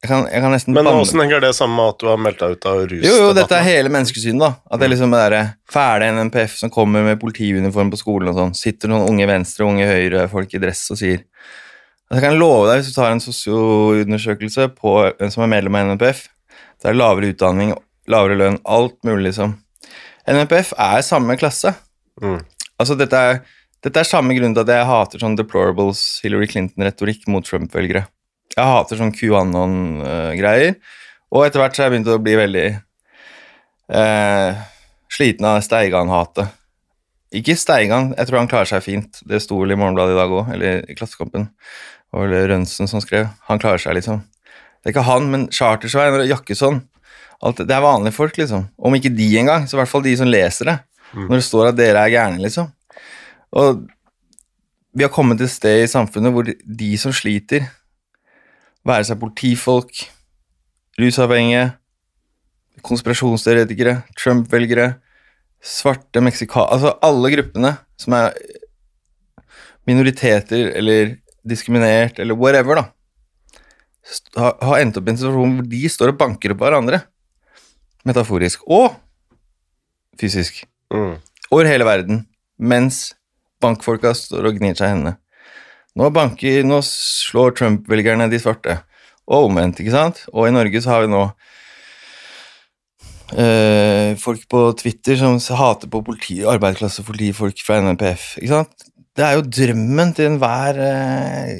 Jeg 0.00 0.08
kan, 0.08 0.22
jeg 0.32 0.40
kan 0.40 0.54
nesten 0.54 0.72
Men 0.72 0.88
åssen 0.88 1.20
henger 1.20 1.42
det 1.44 1.50
sammen 1.52 1.76
med 1.76 1.90
at 1.92 2.00
du 2.00 2.06
har 2.08 2.20
meldt 2.24 2.40
deg 2.40 2.54
ut 2.56 2.66
av 2.70 2.78
rus? 2.88 3.02
jo, 3.04 3.16
jo, 3.20 3.32
dette 3.36 3.56
er 3.58 3.66
hele 3.66 3.90
menneskesynet, 3.92 4.40
da. 4.40 4.48
At 4.72 4.80
det 4.80 4.86
er 4.86 4.92
liksom 4.94 5.12
det 5.12 5.20
derre 5.20 5.40
fæle 5.70 6.08
NNPF 6.16 6.54
som 6.56 6.72
kommer 6.72 7.04
med 7.04 7.20
politiuniform 7.20 7.90
på 7.92 8.00
skolen 8.00 8.30
og 8.32 8.38
sånn. 8.38 8.54
Sitter 8.56 8.88
noen 8.90 9.10
unge 9.10 9.26
venstre 9.28 9.66
og 9.66 9.74
unge 9.74 9.88
høyre 9.90 10.24
folk 10.32 10.56
i 10.56 10.62
dress 10.62 10.86
og 10.94 11.02
sier 11.02 11.20
at 11.20 12.16
Jeg 12.16 12.24
kan 12.24 12.40
love 12.40 12.64
deg, 12.66 12.80
hvis 12.80 12.88
du 12.90 12.96
tar 12.96 13.12
en 13.12 13.20
sosioundersøkelse 13.22 14.70
på 14.80 14.94
hvem 15.04 15.30
som 15.30 15.44
er 15.44 15.52
medlem 15.52 15.76
av 15.78 15.92
NNPF, 15.92 16.24
det 16.80 16.88
er 16.90 16.96
lavere 16.96 17.34
utdanning, 17.34 17.74
lavere 18.10 18.38
lønn, 18.40 18.56
alt 18.64 18.96
mulig, 19.06 19.28
liksom. 19.28 19.52
NNPF 20.26 20.72
er 20.80 21.04
samme 21.06 21.36
klasse. 21.38 21.76
Mm. 22.24 22.40
Altså, 22.80 22.96
dette 22.96 23.18
er, 23.20 23.42
dette 23.84 24.00
er 24.00 24.08
samme 24.08 24.34
grunn 24.36 24.54
til 24.56 24.64
at 24.64 24.72
jeg 24.72 24.88
hater 24.88 25.22
sånn 25.22 25.36
deplorables 25.36 26.00
Hillary 26.24 26.48
Clinton-retorikk 26.48 27.26
mot 27.32 27.44
Trump-velgere. 27.44 28.06
Jeg 28.56 28.66
hater 28.66 28.98
sånn 28.98 29.12
QAnon-greier, 29.14 30.78
og 31.30 31.44
etter 31.46 31.62
hvert 31.62 31.76
så 31.76 31.84
har 31.84 31.90
jeg 31.90 31.98
begynt 31.98 32.10
å 32.10 32.22
bli 32.24 32.38
veldig 32.40 32.64
eh, 34.00 34.64
sliten 35.12 35.46
av 35.46 35.60
Steigan-hatet. 35.66 36.56
Ikke 37.36 37.54
Steigan, 37.54 38.10
jeg 38.16 38.26
tror 38.26 38.40
han 38.40 38.50
klarer 38.50 38.66
seg 38.72 38.82
fint. 38.82 39.20
Det 39.22 39.38
sto 39.44 39.60
vel 39.60 39.76
i 39.76 39.78
Morgenbladet 39.78 40.16
i 40.16 40.18
dag 40.18 40.32
òg, 40.34 40.48
eller 40.56 40.80
i 40.90 40.96
Klassekampen. 40.98 41.46
Var 42.10 42.26
vel 42.26 42.48
Rønsen 42.50 42.90
som 42.90 43.02
skrev. 43.04 43.28
Han 43.46 43.60
klarer 43.62 43.78
seg, 43.78 43.94
liksom. 44.00 44.24
Det 44.80 44.90
er 44.90 44.96
ikke 44.96 45.06
han, 45.06 45.28
men 45.30 45.46
Chartersveien 45.54 46.16
og 46.16 46.26
Jakkesson. 46.26 46.80
Alt, 47.46 47.62
det 47.68 47.76
er 47.76 47.84
vanlige 47.84 48.16
folk, 48.16 48.34
liksom. 48.40 48.66
Om 48.74 48.96
ikke 48.98 49.12
de 49.14 49.28
engang, 49.38 49.68
så 49.68 49.76
i 49.76 49.80
hvert 49.84 49.92
fall 49.92 50.02
de 50.08 50.16
som 50.18 50.28
leser 50.28 50.72
det. 50.72 50.76
Når 51.14 51.40
det 51.40 51.46
står 51.46 51.70
at 51.70 51.78
dere 51.78 52.04
er 52.04 52.12
gærne, 52.12 52.40
liksom. 52.42 52.70
Og 53.56 53.82
vi 54.94 55.04
har 55.06 55.12
kommet 55.14 55.38
til 55.38 55.48
et 55.48 55.54
sted 55.54 55.82
i 55.84 55.90
samfunnet 55.90 56.34
hvor 56.34 56.46
de 56.46 56.90
som 56.98 57.14
sliter, 57.14 57.66
være 58.86 59.06
seg 59.06 59.20
politifolk, 59.20 60.04
rusavhengige, 61.00 61.70
konspirasjonsteoretikere, 62.86 64.00
Trump-velgere, 64.18 64.94
svarte 65.60 66.22
meksika... 66.24 66.64
Altså 66.72 66.94
alle 67.04 67.32
gruppene 67.34 67.74
som 68.00 68.16
er 68.16 68.32
minoriteter 69.88 70.72
eller 70.78 71.16
diskriminert 71.46 72.20
eller 72.20 72.38
whatever, 72.38 72.80
da, 72.80 72.86
har 74.36 74.80
endt 74.80 74.98
opp 74.98 75.08
i 75.08 75.12
en 75.12 75.20
situasjon 75.20 75.54
hvor 75.58 75.70
de 75.70 75.82
står 75.92 76.12
og 76.12 76.18
banker 76.20 76.54
opp 76.54 76.64
hverandre, 76.64 77.02
metaforisk 78.08 78.64
og 78.70 78.94
fysisk, 80.20 80.62
Mm. 80.90 81.16
over 81.50 81.68
hele 81.70 81.86
verden, 81.86 82.24
mens 82.58 83.12
bankfolka 83.62 84.12
står 84.16 84.48
og 84.48 84.58
gnir 84.58 84.76
seg 84.76 84.88
i 84.88 84.94
hendene. 84.94 85.16
Nå, 85.98 86.10
banker, 86.14 86.62
nå 86.66 86.78
slår 86.86 87.56
Trump-velgerne 87.58 88.28
de 88.30 88.38
svarte, 88.42 88.78
og 89.30 89.48
omvendt, 89.48 89.82
ikke 89.82 89.94
sant? 89.94 90.22
Og 90.32 90.48
i 90.48 90.54
Norge 90.54 90.82
så 90.82 90.94
har 90.94 91.04
vi 91.04 91.10
nå 91.10 91.24
øh, 93.34 94.14
folk 94.22 94.46
på 94.50 94.62
Twitter 94.78 95.18
som 95.18 95.38
hater 95.58 95.90
på 95.90 96.02
politi, 96.06 96.40
arbeiderklasse 96.46 97.04
politifolk 97.06 97.62
fra 97.66 97.80
NNPF, 97.82 98.32
ikke 98.40 98.54
sant? 98.54 98.86
Det 99.18 99.26
er 99.26 99.36
jo 99.36 99.46
drømmen 99.46 100.14
til 100.16 100.30
enhver 100.30 100.78
eh, 100.80 101.56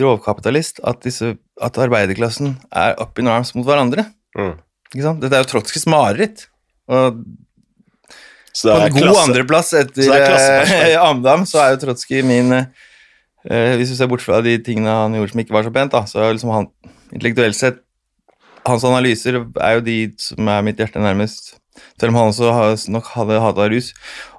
rovkapitalist 0.00 0.78
at, 0.86 1.02
disse, 1.04 1.34
at 1.60 1.80
arbeiderklassen 1.82 2.54
er 2.70 2.94
up 3.02 3.18
in 3.18 3.28
arms 3.28 3.50
mot 3.56 3.66
hverandre. 3.66 4.06
Mm. 4.38 4.54
Ikke 4.92 5.06
sant? 5.08 5.20
Dette 5.20 5.36
er 5.36 5.42
jo 5.42 5.50
Trotskijs 5.50 5.88
mareritt. 5.90 6.46
Og 6.92 7.18
Så 8.52 8.68
på 8.68 8.78
en 8.78 8.88
er 8.88 9.06
god 9.08 9.20
andreplass 9.22 9.72
etter 9.76 10.04
så 10.06 10.16
det 10.16 10.26
er 10.28 10.74
eh, 10.92 10.96
Amdam, 11.08 11.46
så 11.48 11.62
er 11.62 11.74
jo 11.74 11.80
Trotskij 11.86 12.20
min 12.26 12.52
eh, 12.52 13.72
Hvis 13.80 13.94
du 13.94 13.96
ser 13.96 14.10
bort 14.12 14.24
fra 14.24 14.42
de 14.44 14.58
tingene 14.64 14.92
han 14.92 15.16
gjorde 15.16 15.32
som 15.32 15.42
ikke 15.44 15.56
var 15.56 15.64
så 15.66 15.72
pent, 15.74 15.94
da, 15.94 16.04
så 16.08 16.20
er 16.20 16.36
liksom 16.36 16.52
han 16.52 16.68
intellektuelt 17.10 17.58
sett 17.58 17.80
Hans 18.68 18.84
analyser 18.86 19.40
er 19.58 19.78
jo 19.78 19.82
de 19.82 19.96
som 20.22 20.46
er 20.52 20.60
mitt 20.62 20.78
hjerte 20.78 21.00
nærmest. 21.02 21.56
Selv 21.98 22.12
om 22.12 22.18
han 22.20 22.28
også 22.30 22.52
har, 22.54 22.76
nok 22.94 23.08
hadde 23.16 23.40
hata 23.42 23.64
rus. 23.72 23.88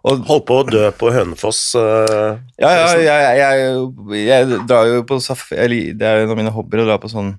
Og 0.08 0.22
Holdt 0.30 0.46
på 0.48 0.60
å 0.62 0.66
dø 0.68 0.84
på 0.96 1.10
Hønefoss. 1.12 1.60
eh, 1.80 2.38
ja, 2.62 2.72
ja, 2.72 2.86
jeg, 3.04 3.34
jeg, 3.42 4.24
jeg 4.24 4.62
drar 4.70 4.88
jo 4.88 5.04
på 5.10 5.20
saf... 5.24 5.50
Det 5.52 6.08
er 6.08 6.22
jo 6.22 6.30
en 6.30 6.34
av 6.36 6.40
mine 6.40 6.54
hobbyer 6.56 6.86
å 6.86 6.88
dra 6.88 6.98
på 7.02 7.12
sånn 7.12 7.34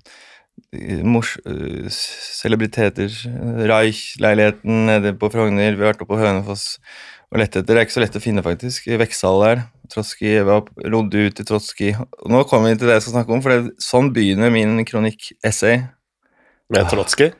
mors... 1.03 1.35
eh, 1.45 1.89
Celebriteter. 1.89 3.11
Reich-leiligheten 3.69 4.85
nede 4.89 5.13
på 5.19 5.29
Frogner. 5.33 5.75
Vi 5.75 5.83
har 5.83 5.93
vært 5.93 6.03
oppe 6.03 6.13
på 6.13 6.21
Hønefoss 6.21 6.67
og 7.31 7.41
lett 7.41 7.55
etter. 7.55 7.73
Det 7.73 7.79
er 7.79 7.87
ikke 7.87 7.97
så 7.97 8.03
lett 8.03 8.19
å 8.19 8.23
finne, 8.23 8.43
faktisk. 8.45 8.87
I 8.87 8.99
der. 8.99 9.65
Trotskij 9.91 10.43
var 10.47 10.65
rodde 10.91 11.27
ut 11.27 11.39
i 11.41 11.45
Trotskij. 11.45 11.95
Nå 12.31 12.43
kommer 12.49 12.71
vi 12.71 12.79
til 12.79 12.89
det 12.89 12.99
jeg 12.99 13.05
skal 13.05 13.17
snakke 13.19 13.33
om, 13.35 13.41
for 13.43 13.53
det, 13.53 13.75
sånn 13.81 14.11
begynner 14.15 14.53
min 14.53 14.85
kronikk-essay. 14.87 15.83
med 16.69 16.87
Trotskij. 16.89 17.33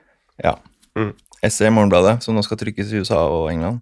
Ja. 0.43 0.57
Mm. 0.97 1.13
Essay 1.43 1.67
i 1.67 1.73
Morgenbladet, 1.73 2.23
som 2.23 2.35
nå 2.35 2.43
skal 2.45 2.57
trykkes 2.57 2.91
i 2.91 3.01
USA 3.01 3.23
og 3.29 3.49
England. 3.51 3.81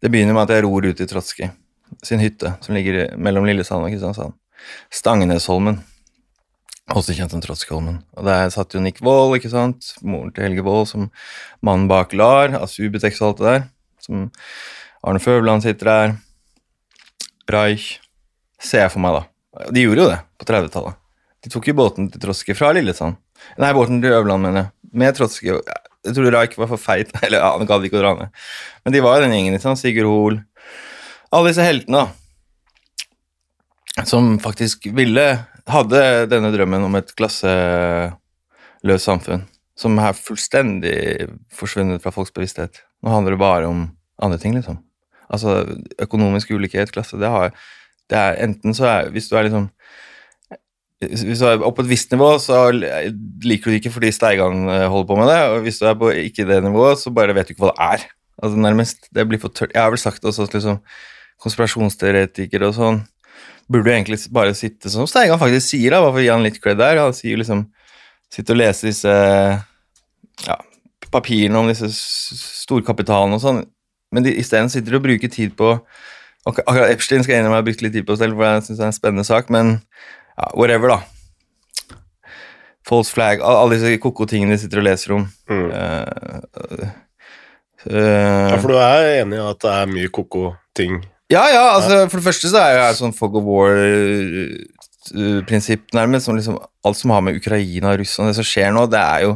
Det 0.00 0.10
begynner 0.12 0.36
med 0.36 0.44
at 0.44 0.56
jeg 0.56 0.66
ror 0.66 0.84
ut 0.84 1.00
i 1.00 1.08
Trotskij 1.08 1.50
sin 2.04 2.20
hytte, 2.20 2.56
som 2.60 2.74
ligger 2.74 3.16
mellom 3.16 3.46
Lillesand 3.46 3.84
og 3.84 3.92
Kristiansand. 3.92 4.34
Stangenesholmen. 4.92 5.80
Også 6.94 7.16
kjent 7.16 7.32
som 7.34 7.40
Trotskijholmen. 7.42 7.96
Og 8.14 8.26
der 8.28 8.50
satt 8.54 8.74
jo 8.76 8.80
Nick 8.82 9.00
Wold, 9.02 9.34
ikke 9.40 9.50
sant. 9.50 9.88
Moren 10.06 10.30
til 10.34 10.46
Helge 10.46 10.62
Wold, 10.62 10.86
som 10.86 11.08
mannen 11.66 11.88
bak 11.90 12.14
LAR, 12.14 12.54
av 12.54 12.68
Subutex 12.70 13.18
og 13.18 13.32
alt 13.32 13.40
det 13.40 13.46
der. 13.48 13.64
Som 14.04 14.28
Arne 15.02 15.22
Føvland 15.22 15.66
sitter 15.66 15.90
der. 15.90 16.14
Reich. 17.50 17.96
Ser 18.62 18.84
jeg 18.84 18.92
for 18.94 19.02
meg, 19.02 19.18
da. 19.18 19.66
De 19.74 19.82
gjorde 19.82 20.04
jo 20.04 20.12
det 20.12 20.20
på 20.38 20.46
30-tallet. 20.46 20.94
De 21.42 21.50
tok 21.52 21.66
jo 21.68 21.74
båten 21.78 22.06
til 22.12 22.22
Trotskij 22.22 22.56
fra 22.58 22.70
Lillesand. 22.76 23.18
Nei, 23.60 23.72
båten 23.74 23.98
til 24.02 24.14
Øverland, 24.14 24.46
mener 24.46 24.62
jeg. 24.62 24.70
Med 25.02 25.18
Trotskij. 25.18 25.58
Jeg 26.06 26.14
tror 26.14 26.30
Reich 26.36 26.54
var 26.58 26.70
for 26.70 26.80
feit. 26.80 27.10
Eller 27.26 27.42
ja, 27.42 27.50
han 27.56 27.66
gadd 27.66 27.82
ikke 27.86 27.98
å 27.98 28.04
dra 28.04 28.14
ned. 28.20 28.28
Men 28.86 28.94
de 28.94 29.02
var 29.02 29.18
jo 29.18 29.26
den 29.26 29.34
gjengen. 29.34 29.58
ikke 29.58 29.66
sant? 29.66 29.82
Sigurd 29.82 30.10
Hoel. 30.10 30.38
Alle 31.34 31.50
disse 31.50 31.66
heltene, 31.66 32.06
da. 32.06 32.06
Som 34.06 34.36
faktisk 34.42 34.86
ville 34.94 35.26
Hadde 35.66 36.00
denne 36.30 36.52
drømmen 36.54 36.86
om 36.86 36.98
et 36.98 37.12
klasseløst 37.18 39.08
samfunn. 39.08 39.46
Som 39.76 39.98
er 40.00 40.16
fullstendig 40.16 41.26
forsvunnet 41.52 42.02
fra 42.04 42.12
folks 42.14 42.32
bevissthet. 42.32 42.80
Nå 43.04 43.12
handler 43.12 43.34
det 43.34 43.42
bare 43.42 43.68
om 43.68 43.88
andre 44.22 44.38
ting, 44.40 44.54
liksom. 44.56 44.78
Altså 45.26 45.64
økonomisk 46.00 46.54
ulikhet, 46.54 46.94
klasse, 46.94 47.18
det 47.18 47.28
har 47.28 47.50
det 48.10 48.18
er 48.18 48.36
enten 48.44 48.74
så 48.76 48.86
er 48.86 49.08
Hvis 49.14 49.28
du 49.28 49.36
er 49.36 49.48
liksom 49.48 49.70
hvis 50.96 51.42
du 51.42 51.44
er 51.44 51.60
oppe 51.60 51.82
på 51.82 51.84
et 51.84 51.90
visst 51.90 52.12
nivå, 52.14 52.38
så 52.40 52.70
liker 52.72 53.68
du 53.68 53.74
det 53.74 53.80
ikke 53.82 53.90
fordi 53.92 54.08
Steigan 54.16 54.62
eh, 54.72 54.86
holder 54.88 55.08
på 55.10 55.16
med 55.18 55.28
det. 55.28 55.40
Og 55.52 55.58
hvis 55.66 55.76
du 55.76 55.84
er 55.84 55.98
på 56.00 56.08
ikke 56.08 56.46
det 56.48 56.62
nivået, 56.64 56.96
så 56.98 57.12
bare 57.12 57.34
vet 57.36 57.50
du 57.50 57.52
ikke 57.52 57.66
hva 57.66 57.74
det 57.74 57.84
er. 57.84 58.06
Altså 58.40 58.62
nærmest, 58.64 59.10
det 59.12 59.26
blir 59.28 59.42
for 59.42 59.52
tørt. 59.52 59.74
Jeg 59.74 59.82
har 59.82 59.92
vel 59.92 60.00
sagt 60.00 60.24
også 60.24 60.46
at 60.48 60.56
liksom, 60.56 60.78
konspirasjonsteoretikere 61.44 62.70
og 62.70 62.74
sånn 62.78 63.02
burde 63.72 63.90
jo 63.90 63.96
egentlig 63.96 64.18
bare 64.34 64.54
sitte 64.54 64.90
som 64.92 65.08
Steigan 65.10 65.40
faktisk 65.40 65.72
sier, 65.72 65.90
da, 65.94 66.02
bare 66.02 66.14
for 66.14 66.22
å 66.22 66.26
gi 66.26 66.32
han 66.32 66.46
litt 66.46 66.60
cred 66.62 66.78
der. 66.80 67.02
Han 67.02 67.16
sier 67.16 67.40
liksom 67.40 67.66
Sitte 68.26 68.56
og 68.56 68.58
lese 68.58 68.88
disse 68.88 69.12
ja, 70.44 70.56
papirene 71.14 71.60
om 71.60 71.68
disse 71.70 71.86
storkapitalene 71.94 73.38
og 73.38 73.42
sånn, 73.44 73.60
men 74.10 74.26
de, 74.26 74.32
isteden 74.42 74.66
sitter 74.72 74.96
de 74.96 74.98
og 74.98 75.04
bruker 75.04 75.30
tid 75.30 75.54
på 75.58 75.76
Akkurat 76.46 76.92
Epstein 76.92 77.24
skal 77.24 77.36
jeg 77.36 77.42
innrømme 77.42 77.56
jeg 77.56 77.62
har 77.62 77.66
brukt 77.66 77.80
litt 77.82 77.94
tid 77.96 78.04
på 78.06 78.16
selv, 78.18 78.36
for 78.38 78.46
jeg 78.46 78.64
syns 78.66 78.78
det 78.78 78.84
er 78.84 78.90
en 78.92 78.94
spennende 78.94 79.24
sak, 79.26 79.48
men 79.50 79.72
ja, 80.36 80.50
whatever, 80.54 80.92
da. 80.94 81.96
False 82.86 83.10
flag, 83.10 83.42
alle 83.42 83.74
disse 83.74 83.96
koko-tingene 84.02 84.54
de 84.54 84.60
sitter 84.62 84.78
og 84.78 84.86
leser 84.86 85.14
om. 85.16 85.24
Mm. 85.50 85.64
Uh, 85.72 86.84
uh, 87.90 87.96
Ja, 87.96 88.60
for 88.60 88.70
du 88.70 88.78
er 88.78 89.08
enig 89.24 89.40
i 89.40 89.42
at 89.42 89.66
det 89.66 89.72
er 89.72 89.90
mye 89.90 90.12
koko 90.14 90.52
ting 90.78 91.00
ja, 91.32 91.44
ja, 91.50 91.64
altså 91.74 92.08
for 92.10 92.16
det 92.20 92.26
første 92.28 92.48
så 92.52 92.58
er 92.62 92.70
jo 92.76 92.80
jeg 92.84 92.98
sånn 93.00 93.16
fog 93.16 93.34
of 93.40 93.44
war-prinsipp 95.10 95.84
nærmest, 95.96 96.24
som 96.28 96.36
liksom 96.38 96.56
alt 96.86 96.98
som 96.98 97.10
har 97.14 97.22
med 97.26 97.36
Ukraina 97.40 97.92
og 97.92 98.00
Russland, 98.02 98.30
det 98.30 98.38
som 98.38 98.46
skjer 98.46 98.70
nå, 98.74 98.82
det 98.92 99.02
er 99.02 99.20
jo 99.26 99.32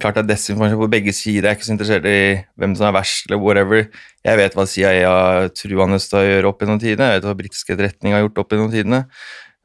klart 0.00 0.14
det 0.18 0.22
er 0.26 0.30
desinformasjon 0.34 0.82
på 0.82 0.90
begge 0.92 1.12
sider, 1.16 1.46
jeg 1.48 1.52
er 1.54 1.56
ikke 1.56 1.66
så 1.68 1.72
interessert 1.72 2.04
i 2.10 2.18
hvem 2.60 2.72
som 2.76 2.84
er 2.90 2.96
verst 2.98 3.24
eller 3.30 3.40
whatever. 3.40 3.80
Jeg 4.26 4.36
vet 4.42 4.52
hva 4.58 4.66
CIA 4.68 4.90
har 5.08 5.46
truende 5.56 5.98
til 6.02 6.18
å 6.20 6.26
gjøre 6.26 6.50
opp 6.50 6.60
gjennom 6.60 6.80
tidene, 6.82 7.06
jeg 7.08 7.16
vet 7.22 7.28
hva 7.30 7.36
britisk 7.38 7.70
etterretning 7.72 8.12
har 8.12 8.20
gjort 8.26 8.40
opp 8.42 8.52
gjennom 8.52 8.70
tidene, 8.74 9.00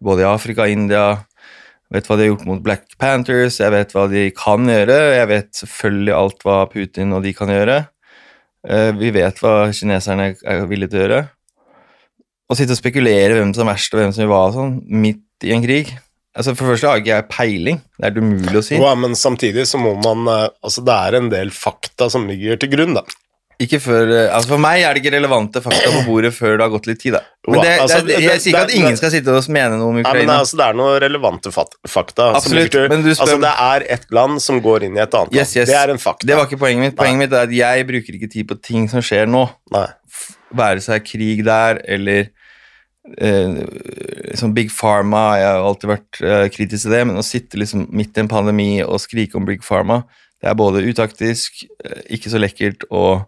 både 0.02 0.24
i 0.24 0.30
Afrika 0.30 0.64
og 0.64 0.72
India, 0.72 1.04
jeg 1.92 1.98
vet 1.98 2.08
hva 2.08 2.16
de 2.16 2.24
har 2.24 2.32
gjort 2.32 2.48
mot 2.48 2.64
Black 2.64 2.86
Panthers, 3.02 3.60
jeg 3.60 3.72
vet 3.76 3.92
hva 3.92 4.06
de 4.08 4.24
kan 4.38 4.62
gjøre, 4.72 5.00
jeg 5.18 5.28
vet 5.34 5.52
selvfølgelig 5.60 6.14
alt 6.16 6.40
hva 6.48 6.58
Putin 6.72 7.12
og 7.18 7.22
de 7.28 7.34
kan 7.36 7.52
gjøre. 7.52 7.78
Eh, 8.72 8.92
Vi 8.96 9.10
vet 9.12 9.36
hva 9.44 9.54
kineserne 9.76 10.32
er 10.40 10.66
villige 10.72 10.94
til 10.94 11.02
å 11.02 11.04
gjøre. 11.04 11.22
Å 12.52 12.58
sitte 12.60 12.76
og 12.76 12.80
spekulere 12.82 13.38
hvem 13.40 13.54
som 13.56 13.66
er 13.68 13.74
verst, 13.74 13.94
og 13.96 14.02
hvem 14.04 14.12
som 14.16 14.26
gjør 14.26 14.32
hva, 14.34 14.42
og 14.50 14.58
sånn, 14.60 14.74
midt 15.08 15.48
i 15.48 15.56
en 15.56 15.64
krig 15.66 15.94
Altså 16.32 16.54
For 16.56 16.64
det 16.64 16.78
første 16.78 16.88
har 16.88 17.00
ikke 17.02 17.10
jeg 17.12 17.24
peiling. 17.28 17.80
Det 18.00 18.06
er 18.08 18.14
det 18.16 18.22
umulig 18.24 18.56
å 18.56 18.62
si. 18.64 18.78
Ja, 18.80 18.92
men 18.96 19.18
samtidig 19.20 19.66
så 19.68 19.76
må 19.82 19.98
man 20.00 20.22
eh, 20.32 20.46
Altså, 20.64 20.80
det 20.88 20.94
er 20.96 21.18
en 21.20 21.28
del 21.34 21.50
fakta 21.52 22.08
som 22.14 22.24
ligger 22.30 22.56
til 22.62 22.72
grunn, 22.72 22.94
da. 22.96 23.04
Ikke 23.62 23.82
før, 23.84 24.08
eh, 24.16 24.30
altså 24.34 24.54
For 24.54 24.62
meg 24.64 24.80
er 24.88 24.96
det 24.96 25.02
ikke 25.04 25.12
relevante 25.18 25.60
fakta 25.62 25.92
på 25.92 26.06
bordet 26.08 26.32
før 26.34 26.56
det 26.56 26.64
har 26.64 26.72
gått 26.72 26.88
litt 26.88 27.02
tid. 27.04 27.18
da. 27.18 27.22
Men 27.52 27.60
det, 27.66 27.74
Altså, 27.84 28.00
det, 28.08 28.16
jeg 28.24 28.40
sier 28.46 28.56
ikke 28.56 28.64
at 28.64 28.74
ingen 28.80 28.96
det- 28.96 29.02
skal 29.04 29.12
sitte 29.12 29.36
og 29.36 29.52
mene 29.52 29.76
noe 29.76 29.92
om 29.92 30.00
Ukraina. 30.00 30.18
Nei, 30.22 30.26
men 30.32 30.36
altså, 30.40 30.56
det 30.62 30.66
er 30.70 30.80
noen 30.80 30.96
relevante 31.04 31.52
fakta. 31.52 32.32
Absolutt, 32.40 32.72
til- 32.72 32.88
men 32.96 33.04
du 33.04 33.12
spør- 33.12 33.22
Altså, 33.28 33.40
det 33.44 33.54
er 33.68 33.86
ett 34.00 34.08
land 34.16 34.42
som 34.42 34.62
går 34.64 34.84
inn 34.88 34.96
i 34.98 35.02
et 35.04 35.14
annet 35.20 35.36
Yes, 35.36 35.56
yes. 35.60 35.68
Det 35.68 35.76
er 35.84 35.90
en 35.92 36.00
fakta. 36.00 36.26
Det 36.32 36.38
var 36.40 36.48
ikke 36.48 36.64
poenget 36.64 36.80
mitt. 36.88 36.96
Poenget 36.96 37.26
mitt 37.28 37.34
er 37.34 37.44
at 37.44 37.52
jeg 37.52 37.88
bruker 37.92 38.16
ikke 38.22 38.32
tid 38.32 38.48
på 38.48 38.62
ting 38.64 38.88
som 38.88 39.02
skjer 39.04 39.28
nå. 39.28 39.50
Nei. 39.76 39.88
Være 40.56 40.80
seg 40.80 41.04
krig 41.04 41.44
der, 41.44 41.82
eller 41.88 42.30
liksom 43.02 44.54
Big 44.54 44.70
Pharma 44.70 45.38
Jeg 45.40 45.48
har 45.50 45.64
alltid 45.66 45.90
vært 45.90 46.20
eh, 46.22 46.48
kritisk 46.54 46.86
til 46.86 46.94
det, 46.94 47.06
men 47.10 47.18
å 47.18 47.26
sitte 47.26 47.58
liksom 47.58 47.88
midt 47.90 48.18
i 48.18 48.22
en 48.22 48.30
pandemi 48.30 48.72
og 48.86 49.02
skrike 49.02 49.40
om 49.40 49.48
Big 49.48 49.64
Pharma, 49.66 50.04
det 50.42 50.52
er 50.52 50.58
både 50.58 50.84
utaktisk, 50.86 51.64
eh, 51.86 52.04
ikke 52.18 52.34
så 52.34 52.42
lekkert 52.42 52.86
og 52.90 53.28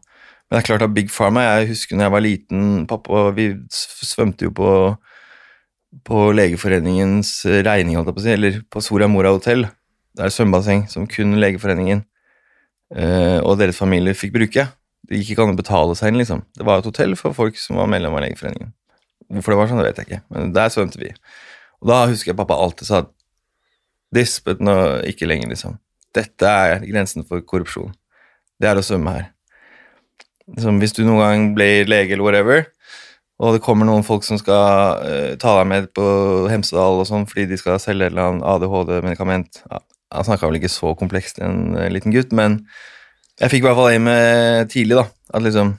Men 0.51 0.59
det 0.59 0.63
er 0.65 0.67
klart 0.67 0.83
at 0.85 0.93
Big 0.93 1.09
Pharma 1.09 1.41
Jeg 1.41 1.69
husker 1.71 1.95
når 1.95 2.03
jeg 2.03 2.13
var 2.13 2.21
liten, 2.21 2.63
pappa 2.85 3.31
vi 3.33 3.45
svømte 3.71 4.45
jo 4.45 4.51
på 4.53 4.69
på 6.01 6.31
Legeforeningens 6.33 7.45
regning, 7.45 7.97
holdt 7.97 8.09
jeg 8.09 8.17
på 8.17 8.21
å 8.21 8.25
si, 8.25 8.33
eller 8.33 8.55
på 8.65 8.81
Soria 8.81 9.07
Moria 9.07 9.33
hotell. 9.35 9.67
Det 10.13 10.23
er 10.23 10.31
et 10.31 10.35
svømmebasseng 10.35 10.87
som 10.89 11.05
kun 11.09 11.37
Legeforeningen 11.37 12.03
eh, 12.95 13.39
og 13.41 13.59
deres 13.61 13.77
familier 13.77 14.17
fikk 14.17 14.33
bruke. 14.33 14.67
Det 15.05 15.19
gikk 15.19 15.35
ikke 15.35 15.45
an 15.45 15.53
å 15.53 15.59
betale 15.59 15.97
seg 15.99 16.11
inn, 16.11 16.21
liksom. 16.21 16.41
Det 16.57 16.65
var 16.65 16.81
et 16.81 16.89
hotell 16.89 17.13
for 17.19 17.35
folk 17.37 17.59
som 17.61 17.77
var 17.77 17.91
medlem 17.91 18.15
av 18.15 18.25
Legeforeningen. 18.25 18.73
Hvorfor 19.33 19.53
det 19.53 19.59
var 19.59 19.71
sånn, 19.71 19.81
det 19.81 19.89
vet 19.89 20.01
jeg 20.01 20.09
ikke, 20.09 20.23
men 20.33 20.53
der 20.55 20.71
svømte 20.73 21.01
vi. 21.01 21.09
Og 21.81 21.89
da 21.89 22.03
husker 22.07 22.31
jeg 22.31 22.39
pappa 22.39 22.57
alltid 22.59 22.89
sa 22.89 23.03
This, 24.13 24.37
but 24.45 24.59
no, 24.61 24.75
ikke 25.09 25.25
lenger, 25.25 25.49
liksom. 25.49 25.79
Dette 26.13 26.45
er 26.45 26.83
grensen 26.85 27.25
for 27.25 27.41
korrupsjon. 27.41 27.95
Det 28.61 28.69
er 28.69 28.77
å 28.77 28.83
svømme 28.85 29.15
her. 29.15 29.23
Liksom, 30.53 30.77
hvis 30.83 30.93
du 30.93 31.01
noen 31.07 31.23
gang 31.23 31.47
blir 31.57 31.89
lege 31.89 32.13
eller 32.13 32.27
whatever, 32.27 32.65
og 33.41 33.55
det 33.55 33.63
kommer 33.65 33.87
noen 33.89 34.05
folk 34.05 34.25
som 34.27 34.37
skal 34.37 35.01
uh, 35.01 35.33
ta 35.41 35.55
deg 35.57 35.69
med 35.71 35.89
på 35.97 36.05
Hemsedal 36.51 37.01
og 37.01 37.07
sånn 37.09 37.25
fordi 37.27 37.47
de 37.49 37.57
skal 37.59 37.81
selge 37.81 38.05
et 38.05 38.13
eller 38.13 38.29
annet 38.29 38.45
ADHD-medikament 38.47 39.63
ja, 39.63 39.81
Han 40.13 40.27
snakka 40.27 40.47
vel 40.47 40.59
ikke 40.59 40.71
så 40.71 40.93
komplekst, 40.99 41.41
en 41.41 41.73
uh, 41.73 41.87
liten 41.91 42.13
gutt, 42.13 42.35
men 42.35 42.61
jeg 43.41 43.49
fikk 43.49 43.63
i 43.63 43.67
hvert 43.67 43.79
fall 43.79 43.89
aim 43.89 44.05
med 44.05 44.69
tidlig, 44.69 44.99
da. 44.99 45.07
At 45.33 45.41
liksom 45.41 45.73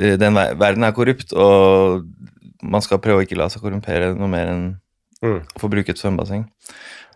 Den 0.00 0.34
verden 0.34 0.86
er 0.86 0.94
korrupt, 0.96 1.34
og 1.36 2.06
man 2.62 2.84
skal 2.84 3.00
prøve 3.02 3.22
å 3.22 3.26
ikke 3.26 3.38
la 3.38 3.48
seg 3.52 3.62
korrumpere 3.64 4.14
noe 4.16 4.30
mer 4.30 4.52
enn 4.52 4.64
Mm. 5.20 5.42
å 5.44 5.60
få 5.60 5.68
bruke 5.68 5.92
et 5.92 6.00
svømmebasseng. 6.00 6.46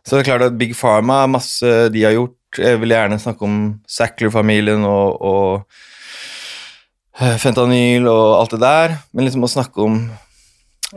Så 0.05 0.19
det 0.19 0.25
er 0.25 0.29
klart 0.29 0.43
at 0.45 0.59
Big 0.61 0.75
Pharma, 0.77 1.23
masse 1.27 1.89
de 1.89 2.03
har 2.05 2.13
gjort. 2.13 2.37
Jeg 2.61 2.79
vil 2.83 2.93
gjerne 2.93 3.17
snakke 3.19 3.47
om 3.47 3.55
Sackler-familien 3.89 4.85
og, 4.85 5.23
og 5.25 5.65
eh, 7.19 7.39
fentanyl 7.41 8.05
og 8.11 8.27
alt 8.43 8.53
det 8.55 8.61
der, 8.61 8.99
men 9.13 9.25
liksom 9.25 9.47
å 9.49 9.51
snakke 9.51 9.87
om 9.87 9.97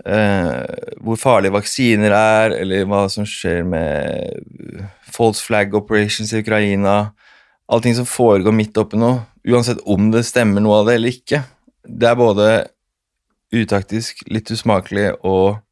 eh, 0.03 0.99
hvor 0.99 1.21
farlige 1.21 1.55
vaksiner 1.55 2.11
er, 2.11 2.57
eller 2.59 2.83
hva 2.91 3.05
som 3.09 3.25
skjer 3.25 3.63
med 3.63 4.43
false 5.15 5.41
flag 5.47 5.73
operations 5.79 6.33
i 6.35 6.43
Ukraina 6.43 7.13
Allting 7.67 7.97
som 7.97 8.05
foregår 8.07 8.53
midt 8.55 8.77
oppi 8.79 8.95
noe, 8.95 9.25
uansett 9.43 9.81
om 9.91 10.05
det 10.13 10.21
stemmer 10.23 10.63
noe 10.63 10.77
av 10.79 10.85
det 10.87 10.93
eller 10.95 11.11
ikke. 11.11 11.41
Det 11.87 12.09
er 12.09 12.19
både 12.19 12.47
utaktisk, 13.55 14.25
litt 14.27 14.51
usmakelig 14.51 15.13
og 15.23 15.63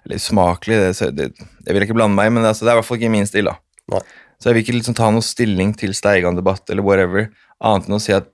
Eller 0.00 0.16
usmakelig, 0.16 0.76
det, 0.80 1.08
det, 1.12 1.26
det 1.36 1.72
vil 1.74 1.82
jeg 1.82 1.90
ikke 1.90 1.96
blande 1.98 2.16
meg 2.16 2.30
i, 2.30 2.32
men 2.32 2.46
altså, 2.48 2.64
det 2.64 2.70
er 2.70 2.78
i 2.78 2.80
hvert 2.80 2.86
fall 2.88 2.96
ikke 2.96 3.12
min 3.12 3.26
stil. 3.28 3.50
da. 3.50 3.58
Nei. 3.92 4.00
Så 4.40 4.48
jeg 4.48 4.56
vil 4.56 4.62
ikke 4.64 4.76
liksom 4.78 4.96
ta 4.96 5.10
noe 5.12 5.24
stilling 5.24 5.74
til 5.76 5.92
Steigan-debatt 5.92 6.72
eller 6.72 6.86
whatever, 6.86 7.26
annet 7.60 7.90
enn 7.90 7.98
å 7.98 8.00
si 8.00 8.14
at 8.16 8.30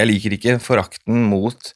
jeg 0.00 0.10
liker 0.10 0.34
ikke 0.34 0.56
forakten 0.58 1.20
mot 1.30 1.70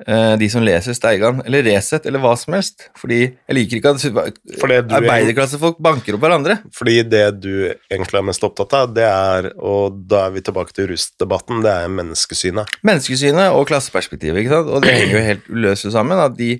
de 0.00 0.46
som 0.48 0.62
leser 0.64 0.94
Steigan, 0.96 1.42
eller 1.44 1.64
Resett, 1.66 2.06
eller 2.08 2.22
hva 2.22 2.32
som 2.38 2.54
helst. 2.56 2.86
Fordi 2.96 3.18
jeg 3.20 3.56
liker 3.56 3.80
ikke 3.80 3.92
at 3.92 4.94
arbeiderklassefolk 4.96 5.76
banker 5.82 6.16
opp 6.16 6.24
hverandre. 6.24 6.56
fordi 6.76 7.02
det 7.04 7.24
du 7.42 7.52
egentlig 7.68 8.20
er 8.20 8.24
mest 8.30 8.46
opptatt 8.46 8.76
av, 8.78 8.94
det 8.96 9.04
er, 9.04 9.50
og 9.60 10.00
da 10.08 10.24
er 10.26 10.34
vi 10.38 10.44
tilbake 10.46 10.72
til 10.76 10.88
rustdebatten, 10.94 11.60
det 11.66 11.74
er 11.82 11.92
menneskesynet. 11.92 12.80
Menneskesynet 12.86 13.52
og 13.52 13.68
klasseperspektivet, 13.68 14.40
ikke 14.40 14.56
sant? 14.56 14.72
Og 14.72 14.84
det 14.86 14.96
henger 14.96 15.16
jo 15.18 15.24
helt 15.28 15.52
uløselig 15.52 15.94
sammen. 15.98 16.24
At 16.24 16.36
de 16.38 16.54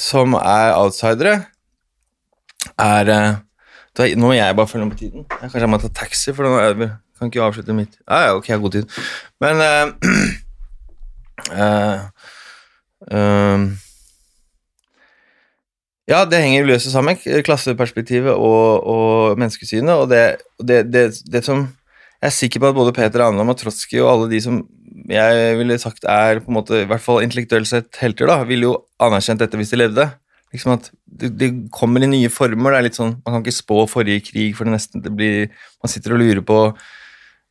som 0.00 0.36
er 0.40 0.72
outsidere, 0.78 1.38
er 2.78 3.08
eh, 3.12 3.32
da, 3.96 4.08
Nå 4.16 4.30
må 4.30 4.34
jeg 4.36 4.56
bare 4.56 4.70
følge 4.70 4.86
med 4.86 4.94
på 4.96 5.04
tiden. 5.04 5.24
Jeg, 5.28 5.38
kanskje 5.50 5.66
jeg 5.66 5.72
må 5.72 5.80
ta 5.82 5.90
taxi, 5.92 6.32
for 6.32 6.48
nå 6.48 6.56
er 6.62 6.78
kan 7.22 7.30
ikke 7.30 7.44
avslutte 7.44 7.74
mitt 7.76 7.98
Ja, 8.08 8.18
ja, 8.26 8.30
ok, 8.34 8.48
jeg 8.48 8.56
har 8.56 8.62
god 8.62 8.72
tid. 8.74 8.86
Men 9.42 9.62
uh, 9.62 9.92
eh, 11.54 12.00
eh, 13.10 13.66
Ja, 16.10 16.24
det 16.26 16.42
henger 16.42 16.66
løst 16.66 16.90
sammen, 16.92 17.16
klasseperspektivet 17.16 18.34
og, 18.34 18.86
og 18.86 19.38
menneskesynet, 19.38 19.94
og 19.94 20.10
det, 20.10 20.42
det, 20.58 20.84
det, 20.92 21.04
det 21.30 21.44
som 21.46 21.68
jeg 22.22 22.30
er 22.30 22.34
sikker 22.36 22.62
på 22.62 22.68
at 22.70 22.76
både 22.76 22.94
Peter 22.94 23.24
Anna 23.24 23.42
og 23.42 23.58
Trotskij 23.58 23.98
og 24.02 24.10
alle 24.12 24.28
de 24.30 24.38
som 24.42 24.60
jeg 25.10 25.56
ville 25.58 25.78
sagt 25.82 26.04
er 26.06 26.38
på 26.38 26.52
en 26.52 26.58
måte, 26.60 26.82
i 26.84 26.86
hvert 26.86 27.02
fall 27.02 27.22
intellektuelt 27.24 27.66
sett 27.66 27.98
helter, 27.98 28.28
da, 28.30 28.42
ville 28.46 28.68
jo 28.68 28.76
anerkjent 29.02 29.42
dette 29.42 29.58
hvis 29.58 29.72
de 29.72 29.80
levde. 29.80 30.06
Liksom 30.52 30.74
at 30.76 30.90
det 31.32 31.48
kommer 31.74 32.04
i 32.04 32.10
nye 32.12 32.30
former. 32.30 32.70
det 32.70 32.78
er 32.78 32.86
litt 32.86 32.98
sånn, 32.98 33.16
Man 33.24 33.34
kan 33.34 33.42
ikke 33.42 33.56
spå 33.56 33.86
forrige 33.88 34.22
krig, 34.28 34.54
for 34.54 34.68
det 34.68 34.76
nesten 34.76 35.02
det 35.02 35.10
blir 35.16 35.48
Man 35.82 35.90
sitter 35.90 36.14
og 36.14 36.20
lurer 36.22 36.42
på 36.44 36.58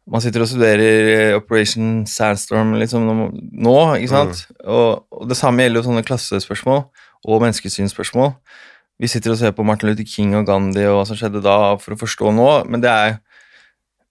Man 0.10 0.24
sitter 0.24 0.42
og 0.42 0.50
studerer 0.50 0.82
eh, 0.82 1.36
Operation 1.38 2.08
Sandstorm 2.10 2.74
liksom 2.82 3.06
nå, 3.06 3.78
ikke 4.00 4.10
sant? 4.10 4.46
Og, 4.66 5.04
og 5.14 5.30
det 5.30 5.38
samme 5.38 5.62
gjelder 5.62 5.82
jo 5.82 5.88
sånne 5.90 6.06
klassespørsmål 6.08 6.86
og 7.22 7.44
menneskesynsspørsmål. 7.44 8.32
Vi 9.02 9.10
sitter 9.10 9.34
og 9.34 9.38
ser 9.38 9.54
på 9.58 9.66
Martin 9.66 9.92
Luther 9.92 10.08
King 10.08 10.34
og 10.38 10.48
Gandhi 10.50 10.88
og 10.90 11.00
hva 11.00 11.06
som 11.10 11.20
skjedde 11.20 11.44
da, 11.46 11.58
for 11.82 11.94
å 11.94 12.02
forstå 12.02 12.34
nå, 12.38 12.50
men 12.70 12.84
det 12.84 12.90
er 12.92 13.20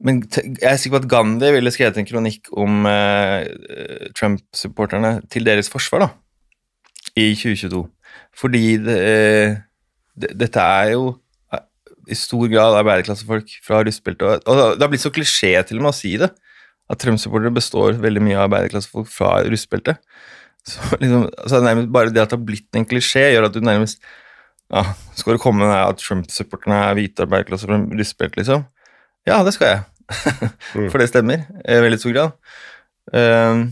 men 0.01 0.23
jeg 0.33 0.65
er 0.65 0.79
sikker 0.81 0.95
på 0.95 1.03
at 1.03 1.11
Gandhi 1.13 1.51
ville 1.53 1.71
skrevet 1.75 1.99
en 2.01 2.07
kronikk 2.09 2.49
om 2.57 2.87
eh, 2.89 3.51
Trump-supporterne 4.17 5.19
til 5.29 5.45
deres 5.45 5.69
forsvar, 5.69 6.07
da, 6.07 6.09
i 7.21 7.35
2022. 7.37 7.83
Fordi 8.41 8.63
det, 8.81 8.97
eh, 9.11 9.59
det, 10.17 10.33
dette 10.41 10.65
er 10.65 10.95
jo 10.95 11.11
i 12.11 12.19
stor 12.19 12.47
grad 12.51 12.77
arbeiderklassefolk 12.81 13.53
fra 13.65 13.83
rustbeltet. 13.87 14.45
Og, 14.45 14.51
og 14.51 14.79
det 14.79 14.85
har 14.85 14.93
blitt 14.93 15.05
så 15.05 15.13
klisjé 15.15 15.55
til 15.67 15.81
og 15.81 15.87
med 15.87 15.93
å 15.93 15.97
si 15.97 16.15
det, 16.21 16.31
at 16.91 17.03
Trump-supportere 17.03 17.55
består 17.55 17.99
veldig 18.03 18.23
mye 18.27 18.39
av 18.39 18.49
arbeiderklassefolk 18.49 19.11
fra 19.13 19.37
rustbeltet. 19.47 20.01
Så 20.67 20.83
liksom, 21.03 21.29
altså 21.41 21.63
nærmest 21.65 21.93
Bare 21.95 22.13
det 22.13 22.21
at 22.21 22.33
det 22.33 22.37
har 22.37 22.49
blitt 22.51 22.77
en 22.77 22.89
klisjé, 22.89 23.31
gjør 23.33 23.47
at 23.49 23.55
du 23.55 23.63
nærmest 23.65 24.03
ja, 24.69 24.83
Skal 25.17 25.39
du 25.39 25.43
komme 25.43 25.65
med 25.65 25.73
at 25.73 26.03
Trump-supporterne 26.03 26.77
er 26.91 26.99
hvite 26.99 27.25
arbeiderklasse 27.25 27.67
fra 27.67 27.81
rustbelte, 27.81 28.43
liksom? 28.43 28.67
Ja, 29.29 29.41
det 29.47 29.57
skal 29.57 29.75
jeg. 29.75 29.87
Mm. 30.75 30.87
For 30.91 31.03
det 31.03 31.09
stemmer 31.11 31.41
i 31.67 31.77
veldig 31.83 31.99
stor 31.99 32.13
grad. 32.15 32.35
Um, 33.15 33.63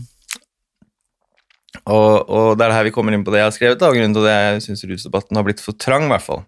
og, 1.85 2.27
og 2.27 2.57
det 2.57 2.65
er 2.65 2.71
det 2.71 2.77
her 2.77 2.87
vi 2.87 2.93
kommer 2.95 3.15
inn 3.15 3.23
på 3.23 3.33
det 3.33 3.41
jeg 3.41 3.47
har 3.47 3.55
skrevet, 3.55 3.79
da, 3.79 3.89
og 3.89 3.97
grunnen 3.97 4.15
til 4.15 4.27
at 4.27 4.35
jeg 4.35 4.63
syns 4.65 4.83
rusdebatten 4.89 5.39
har 5.39 5.45
blitt 5.47 5.63
for 5.63 5.77
trang, 5.79 6.07
i 6.07 6.11
hvert 6.11 6.25
fall. 6.25 6.43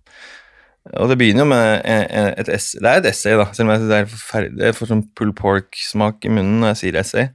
Og 0.98 1.10
det 1.12 1.18
begynner 1.22 1.44
jo 1.46 1.50
med 1.52 1.82
en- 1.86 2.08
en- 2.10 2.34
et 2.42 2.50
essay. 2.50 2.80
Det 2.82 2.90
er 2.90 3.02
et 3.02 3.06
essay, 3.12 3.36
da, 3.38 3.46
selv 3.54 3.68
om 3.68 3.72
jeg 3.74 3.80
synes 3.80 3.90
det 3.92 4.00
er 4.00 4.06
forferdelig. 4.06 4.64
Jeg 4.66 4.76
får 4.76 4.88
sånn 4.90 5.04
pull 5.16 5.34
pork-smak 5.38 6.26
i 6.26 6.32
munnen 6.34 6.60
når 6.64 6.72
jeg 6.74 6.78
sier 6.82 7.00
essay. 7.00 7.28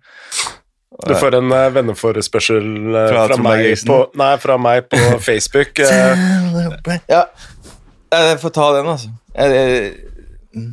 Du 1.06 1.12
får 1.20 1.34
en 1.36 1.52
uh, 1.52 1.66
venneforespørsel 1.74 2.66
uh, 2.88 3.02
Fra 3.12 3.26
fra, 3.28 3.36
meg 3.44 3.66
på, 3.86 3.98
nei, 4.16 4.32
fra 4.40 4.56
meg 4.56 4.88
på 4.88 4.96
Facebook. 5.28 5.78
Uh. 5.78 6.96
Ja, 7.08 7.24
jeg 8.12 8.38
får 8.40 8.54
ta 8.56 8.70
den, 8.78 8.86
altså. 8.94 9.10
Jeg, 9.36 9.52
jeg, 9.52 9.92
mm. 10.56 10.70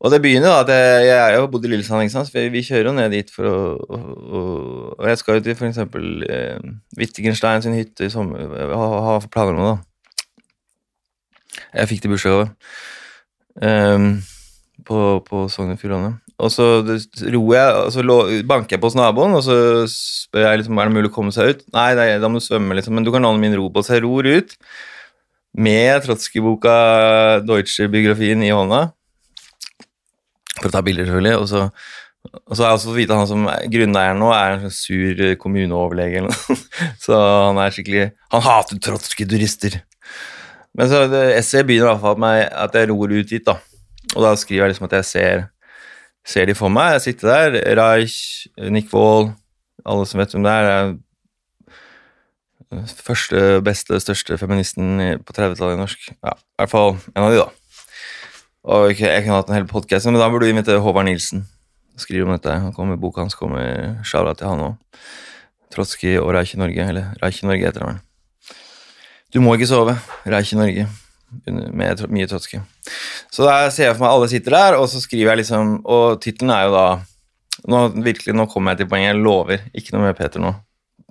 og 0.00 0.10
det 0.14 0.22
begynner 0.24 0.48
da, 0.48 0.60
at 0.64 0.72
jeg, 0.72 1.06
jeg 1.10 1.18
er 1.18 1.36
jo 1.36 1.50
bodd 1.52 1.68
i 1.68 1.72
Lillesand, 1.74 2.02
ikke 2.06 2.14
sant? 2.14 2.30
så 2.30 2.38
vi, 2.38 2.46
vi 2.54 2.62
kjører 2.64 2.88
jo 2.88 2.96
ned 2.96 3.12
dit 3.12 3.30
for 3.34 3.50
å 3.50 3.58
og, 3.90 4.96
og 4.96 5.08
jeg 5.10 5.20
skal 5.20 5.36
jo 5.36 5.44
til 5.44 5.68
eksempel 5.68 6.24
eh, 6.24 6.56
Wittgenstein 6.96 7.62
sin 7.62 7.76
hytte 7.76 8.08
i 8.08 8.12
sommer, 8.12 8.48
ha, 8.72 8.88
ha 9.04 9.18
planer 9.28 9.58
om 9.58 9.60
det, 9.60 9.68
da. 9.74 9.89
Jeg 11.74 11.90
fikk 11.90 12.02
det 12.02 12.10
i 12.10 12.12
bursdagsgave 12.14 12.50
um, 13.96 14.10
på, 14.86 14.98
på 15.26 15.46
Sogn 15.52 15.74
og 15.74 15.80
Fjordane. 15.80 16.12
Og 16.40 16.52
så 16.52 16.66
roer 16.80 17.56
jeg, 17.56 17.80
og 17.80 17.90
så 17.92 18.04
banker 18.48 18.76
jeg 18.76 18.82
på 18.82 18.88
hos 18.88 18.96
naboen, 18.96 19.34
og 19.36 19.42
så 19.44 19.56
spør 19.90 20.46
jeg 20.46 20.62
liksom, 20.62 20.78
er 20.80 20.88
det 20.88 20.96
mulig 20.96 21.10
å 21.10 21.14
komme 21.14 21.34
seg 21.36 21.52
ut. 21.52 21.66
Nei, 21.76 21.90
det 21.98 22.06
er, 22.06 22.22
da 22.22 22.30
må 22.32 22.40
du 22.40 22.46
svømme, 22.46 22.76
liksom, 22.78 22.96
men 22.96 23.06
du 23.06 23.12
kan 23.12 23.24
låne 23.26 23.42
min 23.42 23.56
robåt. 23.58 23.90
Jeg 23.92 24.04
ror 24.06 24.28
ut 24.28 24.56
med 25.60 26.06
Trotskij-boka 26.06 26.74
Deutsche-biografien 27.44 28.44
i 28.46 28.52
hånda, 28.54 28.86
for 30.60 30.70
å 30.70 30.74
ta 30.74 30.84
bilder, 30.86 31.10
selvfølgelig, 31.10 31.40
og 31.40 31.50
så 31.50 31.66
Og 32.20 32.52
så 32.52 32.62
har 32.62 32.68
jeg 32.68 32.76
også 32.76 32.88
fått 32.90 32.98
vite 32.98 33.14
at 33.14 33.18
han 33.22 33.28
som 33.30 33.46
er 33.48 33.62
grunneieren 33.72 34.18
nå, 34.20 34.26
er 34.36 34.50
en 34.52 34.64
sånn 34.66 34.74
sur 34.76 35.20
kommuneoverlege 35.40 36.18
eller 36.20 36.34
noe. 36.34 36.56
Så 37.00 37.16
han 37.16 37.56
er 37.62 37.72
skikkelig 37.72 38.02
Han 38.34 38.44
hater 38.44 38.80
trotskij-turister. 38.84 39.78
Men 40.80 40.88
så 40.88 41.02
essayet 41.36 41.66
begynner 41.68 41.90
i 41.90 41.92
hvert 41.92 42.00
fall 42.00 42.20
med 42.22 42.46
at 42.56 42.76
jeg 42.78 42.88
ror 42.88 43.12
ut 43.12 43.28
dit, 43.28 43.44
da. 43.44 43.58
Og 44.14 44.24
da 44.24 44.32
skriver 44.40 44.64
jeg 44.64 44.72
liksom 44.72 44.88
at 44.88 44.96
jeg 44.96 45.08
ser, 45.10 45.42
ser 46.24 46.48
de 46.48 46.56
for 46.56 46.72
meg. 46.72 46.94
Jeg 46.96 47.02
sitter 47.04 47.28
der. 47.28 47.76
Reich, 47.76 48.48
Nick 48.72 48.88
Wall, 48.96 49.28
alle 49.84 50.08
som 50.08 50.22
vet 50.22 50.32
hvem 50.32 50.48
det 50.48 50.56
er. 50.56 50.70
er 52.72 52.96
første, 53.04 53.60
beste, 53.66 54.00
største 54.00 54.40
feministen 54.40 55.20
på 55.20 55.36
30-tallet 55.36 55.76
i 55.76 55.82
norsk. 55.82 56.10
Ja, 56.16 56.32
i 56.32 56.64
hvert 56.64 56.72
fall 56.72 56.96
en 57.12 57.28
av 57.28 57.34
de, 57.34 57.44
da. 57.44 57.48
Og 58.70 58.90
okay, 58.94 59.08
jeg 59.10 59.26
kunne 59.26 59.40
hatt 59.42 59.52
en 59.52 59.60
hel 59.60 59.68
podkast, 59.68 60.08
men 60.08 60.16
da 60.16 60.32
burde 60.32 60.48
du 60.48 60.54
invitere 60.54 60.80
Håvard 60.80 61.10
Nilsen. 61.10 61.44
Skrive 62.00 62.24
om 62.24 62.32
dette. 62.32 62.56
Han 62.56 62.72
kommer, 62.72 62.96
Boka 62.96 63.20
hans 63.26 63.36
kommer 63.36 64.00
Sjala 64.06 64.32
til 64.32 64.48
han 64.48 64.68
òg. 64.70 65.00
Trotskij 65.76 66.16
og 66.22 66.32
Reich 66.32 66.56
i 66.56 66.60
Norge. 66.62 66.88
Eller 66.88 67.12
Reich 67.20 67.44
i 67.44 67.50
Norge 67.50 67.68
heter 67.68 67.84
han. 67.84 68.06
Du 69.30 69.38
må 69.42 69.54
ikke 69.54 69.68
sove. 69.70 69.94
Reich 70.26 70.54
i 70.54 70.58
Norge. 70.58 70.88
Med 71.46 72.02
mye 72.10 72.26
trotske. 72.30 72.58
Så 73.30 73.46
da 73.46 73.68
ser 73.70 73.90
jeg 73.90 73.96
for 73.96 74.04
meg 74.04 74.14
alle 74.16 74.30
sitter 74.32 74.56
der, 74.56 74.78
og 74.80 74.88
så 74.90 74.98
skriver 75.02 75.30
jeg 75.30 75.44
liksom 75.44 75.76
Og 75.86 76.18
tittelen 76.24 76.50
er 76.50 76.64
jo 76.66 76.72
da 76.74 76.86
nå, 77.70 77.80
virkelig, 78.02 78.34
nå 78.34 78.46
kommer 78.50 78.72
jeg 78.74 78.82
til 78.82 78.90
poenget. 78.90 79.12
Jeg 79.12 79.22
lover. 79.22 79.64
Ikke 79.76 79.94
noe 79.94 80.08
med 80.08 80.18
Peter 80.18 80.42
nå. 80.42 80.54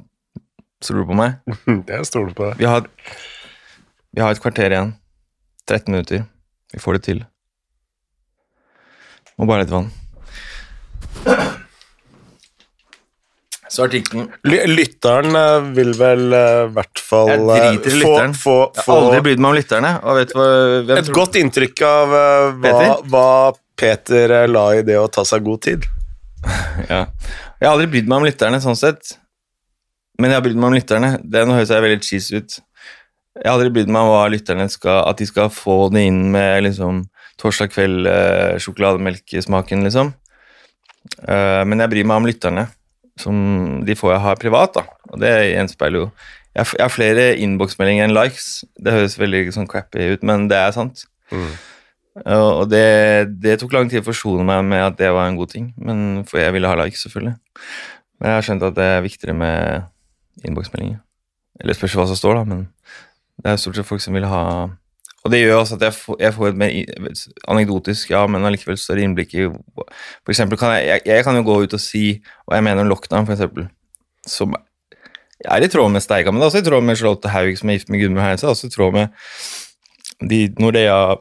Stoler 0.84 1.06
du 1.06 1.12
på 1.12 1.20
meg? 1.20 1.40
Jeg 1.68 2.10
stoler 2.10 2.36
på 2.36 2.50
deg. 2.50 2.60
Vi 2.60 2.68
har, 2.68 2.88
vi 4.16 4.24
har 4.24 4.34
et 4.34 4.44
kvarter 4.44 4.76
igjen. 4.76 4.96
13 5.70 5.94
minutter. 5.94 6.26
Vi 6.74 6.82
får 6.82 6.98
det 6.98 7.06
til. 7.06 7.24
Må 9.40 9.48
bare 9.48 9.64
litt 9.64 9.72
vann. 9.72 9.88
Så 13.70 13.86
artikkelen 13.86 14.28
Lytteren 14.50 15.36
eh, 15.38 15.68
vil 15.78 15.92
vel 15.98 16.34
eh, 16.34 16.64
i 16.66 16.72
hvert 16.74 17.02
fall 17.06 17.30
Jeg 17.30 17.42
eh, 17.44 17.50
driter 17.50 17.90
i 17.90 17.94
få, 17.94 18.00
lytteren. 18.02 18.34
få, 18.34 18.56
Jeg 18.76 18.86
har 18.88 19.02
aldri 19.04 19.22
brydd 19.28 19.44
meg 19.44 19.50
om 19.52 19.58
lytterne. 19.60 19.92
Hva, 20.02 20.16
et 20.24 20.34
tror- 20.34 21.16
godt 21.20 21.38
inntrykk 21.42 21.84
av 21.86 22.14
hva, 22.16 22.26
Peter? 22.66 22.94
hva 23.14 23.28
Peter 23.80 24.34
la 24.50 24.66
i 24.76 24.82
det 24.88 24.98
å 25.00 25.08
ta 25.14 25.24
seg 25.28 25.46
god 25.46 25.62
tid. 25.70 25.86
Ja. 26.90 27.04
Jeg 27.60 27.68
har 27.68 27.74
aldri 27.76 27.90
brydd 27.92 28.08
meg 28.08 28.22
om 28.22 28.26
lytterne, 28.26 28.62
sånn 28.64 28.78
sett. 28.80 29.18
Men 30.20 30.32
jeg 30.32 30.40
har 30.40 30.44
brydd 30.46 30.60
meg 30.60 30.70
om 30.70 30.76
lytterne. 30.78 31.10
Det 31.20 31.42
nå 31.46 31.58
høres 31.58 31.72
jeg 31.74 31.84
veldig 31.84 32.00
cheese 32.08 32.40
ut. 32.40 32.56
Jeg 33.36 33.46
har 33.46 33.58
aldri 33.58 33.72
brydd 33.76 33.92
meg 33.92 34.04
om 34.08 34.10
hva 34.14 34.24
lytterne 34.32 34.66
skal 34.72 35.04
At 35.08 35.20
de 35.22 35.28
skal 35.30 35.52
få 35.54 35.76
det 35.94 36.02
inn 36.10 36.26
med 36.34 36.64
liksom 36.66 37.04
torsdag 37.40 37.70
kveld, 37.72 38.08
eh, 38.10 38.58
sjokolademelkesmaken, 38.60 39.86
liksom. 39.88 40.10
Uh, 41.24 41.64
men 41.64 41.80
jeg 41.80 41.92
bryr 41.94 42.08
meg 42.10 42.20
om 42.20 42.28
lytterne. 42.28 42.66
Som 43.20 43.84
de 43.86 43.96
får 44.00 44.14
jeg 44.16 44.24
ha 44.24 44.34
privat, 44.40 44.74
da. 44.80 44.84
Og 45.12 45.20
det 45.20 45.34
gjenspeiler 45.54 46.06
jo 46.06 46.12
Jeg 46.56 46.66
har- 46.66 46.78
jeg 46.80 46.84
har 46.84 46.90
flere 46.90 47.26
innboksmeldinger 47.38 48.04
enn 48.08 48.14
likes. 48.16 48.64
Det 48.82 48.92
høres 48.92 49.18
veldig 49.20 49.52
sånn 49.54 49.68
crappy 49.70 50.14
ut, 50.14 50.24
men 50.24 50.48
det 50.50 50.58
er 50.58 50.72
sant. 50.74 51.06
Og 52.26 52.62
og 52.64 52.70
det, 52.72 53.40
det 53.40 53.60
tok 53.62 53.72
lang 53.74 53.88
tid 53.90 54.02
å 54.02 54.08
forsone 54.10 54.44
meg 54.44 54.66
med 54.66 54.82
at 54.84 54.98
det 54.98 55.12
var 55.14 55.28
en 55.30 55.38
god 55.38 55.50
ting, 55.54 55.74
men 55.78 56.24
for 56.26 56.40
jeg 56.42 56.52
ville 56.52 56.68
ha 56.68 56.76
likes, 56.76 57.04
selvfølgelig. 57.06 57.36
Men 58.20 58.28
jeg 58.32 58.36
har 58.36 58.42
skjønt 58.48 58.64
at 58.68 58.76
det 58.76 58.84
er 58.84 59.02
viktigere 59.06 59.36
med 59.38 59.84
innboksmeldinger. 60.44 61.00
Eller 61.62 61.74
spørs 61.78 61.96
hva 61.96 62.08
som 62.10 62.16
står, 62.18 62.34
da, 62.40 62.44
men 62.50 62.68
det 63.44 63.52
er 63.54 63.56
stort 63.62 63.76
sett 63.78 63.86
folk 63.88 64.02
som 64.02 64.14
vil 64.18 64.26
ha 64.26 64.70
Og 65.26 65.34
det 65.34 65.42
gjør 65.42 65.62
også 65.62 65.76
at 65.76 65.86
jeg 65.86 66.34
får, 66.34 66.48
et 66.48 66.60
mer 66.60 66.72
anekdotisk, 67.52 68.14
ja, 68.14 68.24
men 68.28 68.46
allikevel 68.48 68.78
større 68.80 69.04
innblikk 69.04 69.36
i 69.36 69.50
For 69.50 70.32
eksempel 70.32 70.60
kan 70.60 70.78
jeg, 70.78 70.88
jeg, 70.88 71.02
jeg 71.12 71.26
kan 71.28 71.36
jo 71.36 71.46
gå 71.48 71.58
ut 71.66 71.76
og 71.76 71.84
si 71.84 72.04
hva 72.48 72.60
jeg 72.60 72.68
mener 72.70 72.86
om 72.86 72.92
lockdown, 72.94 73.28
for 73.28 73.36
eksempel, 73.36 73.68
som 74.28 74.56
er 75.46 75.64
i 75.64 75.72
tråd 75.72 75.92
med 75.92 76.04
Steiga, 76.04 76.32
men 76.32 76.40
det 76.40 76.48
er 76.48 76.54
også 76.54 76.64
i 76.64 76.68
tråd 76.68 76.86
med 76.88 77.00
Charlotte 77.00 77.32
Haug, 77.34 77.58
som 77.60 77.72
er 77.72 77.80
gift 77.80 77.92
med 77.92 78.04
Gudmund 78.04 78.24
Heise, 78.26 78.48
også 78.48 78.68
i 78.68 78.74
tråd 78.74 78.96
med 78.96 80.30
de 80.30 80.40
Nordea 80.60 81.18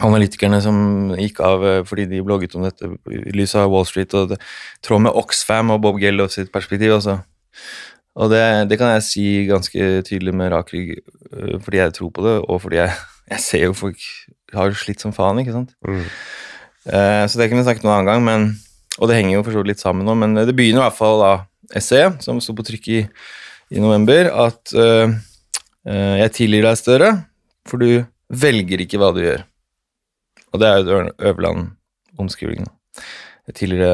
analytikerne 0.00 0.60
som 0.64 1.10
gikk 1.18 1.42
av 1.44 1.64
eh, 1.66 1.82
fordi 1.88 2.06
de 2.08 2.22
blogget 2.24 2.54
om 2.56 2.64
dette 2.64 2.88
i 3.12 3.34
lys 3.36 3.52
av 3.58 3.68
Wall 3.72 3.86
Street, 3.88 4.14
og 4.16 4.32
det, 4.32 4.40
tråd 4.84 5.04
med 5.06 5.16
Oxfam 5.16 5.72
og 5.74 5.82
Bob 5.84 6.00
Geldof 6.00 6.32
sitt 6.34 6.52
perspektiv 6.54 6.96
også. 6.96 7.18
Og 8.18 8.30
det, 8.32 8.42
det 8.70 8.78
kan 8.80 8.90
jeg 8.96 9.06
si 9.06 9.26
ganske 9.48 10.02
tydelig 10.06 10.34
med 10.34 10.50
rak 10.52 10.72
rygg, 10.74 10.96
øh, 11.32 11.60
fordi 11.62 11.78
jeg 11.78 11.94
tror 11.94 12.10
på 12.14 12.24
det, 12.26 12.36
og 12.42 12.62
fordi 12.64 12.80
jeg, 12.80 12.94
jeg 13.32 13.40
ser 13.44 13.64
jo 13.68 13.76
folk 13.76 14.06
har 14.54 14.74
slitt 14.74 15.02
som 15.02 15.14
faen, 15.14 15.38
ikke 15.42 15.54
sant. 15.54 15.76
Mm. 15.86 16.02
Eh, 16.90 17.24
så 17.28 17.38
det 17.38 17.50
kan 17.50 17.60
vi 17.60 17.66
snakke 17.66 17.84
noen 17.84 18.00
annen 18.00 18.10
gang, 18.10 18.24
men, 18.26 18.48
og 18.98 19.10
det 19.10 19.20
henger 19.20 19.36
jo 19.36 19.44
for 19.44 19.54
så 19.54 19.62
vidt 19.62 19.74
litt 19.74 19.82
sammen 19.82 20.08
nå, 20.08 20.16
men 20.18 20.34
det 20.38 20.56
begynner 20.56 20.82
i 20.82 20.86
hvert 20.88 20.98
fall 20.98 21.22
da 21.22 21.32
essayet, 21.76 22.18
som 22.24 22.40
sto 22.42 22.54
på 22.56 22.66
trykk 22.66 22.88
i, 22.90 23.00
i 23.70 23.82
november, 23.82 24.32
at 24.48 24.74
øh, 24.74 25.14
øh, 25.86 26.16
jeg 26.24 26.34
tilgir 26.40 26.66
deg 26.66 26.80
større, 26.80 27.12
for 27.68 27.82
du 27.82 28.02
velger 28.30 28.82
ikke 28.82 28.98
hva 29.00 29.12
du 29.14 29.22
gjør. 29.22 29.46
Og 30.50 30.62
det 30.62 30.66
er 30.66 30.82
jo 30.82 31.00
Øverland-omskrivingen. 31.30 32.70
Tilgir, 33.54 33.86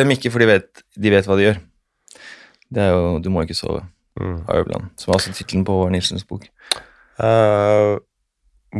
dem 0.00 0.12
ikke, 0.14 0.32
for 0.32 0.40
de 0.40 0.48
vet, 0.48 0.68
de 0.96 1.12
vet 1.12 1.28
hva 1.28 1.36
de 1.36 1.46
gjør. 1.48 1.58
Det 2.72 2.82
er 2.82 2.90
jo 2.94 3.18
'Du 3.18 3.30
må 3.30 3.42
ikke 3.42 3.54
sove' 3.58 3.82
Mm. 4.20 4.42
av 4.48 4.56
Øverland, 4.58 4.90
som 4.98 5.10
er 5.12 5.16
også 5.16 5.32
tittelen 5.32 5.64
på 5.64 5.72
Håvard 5.72 5.92
Nilsens 5.92 6.24
bok. 6.24 6.42
Uh, 7.18 7.96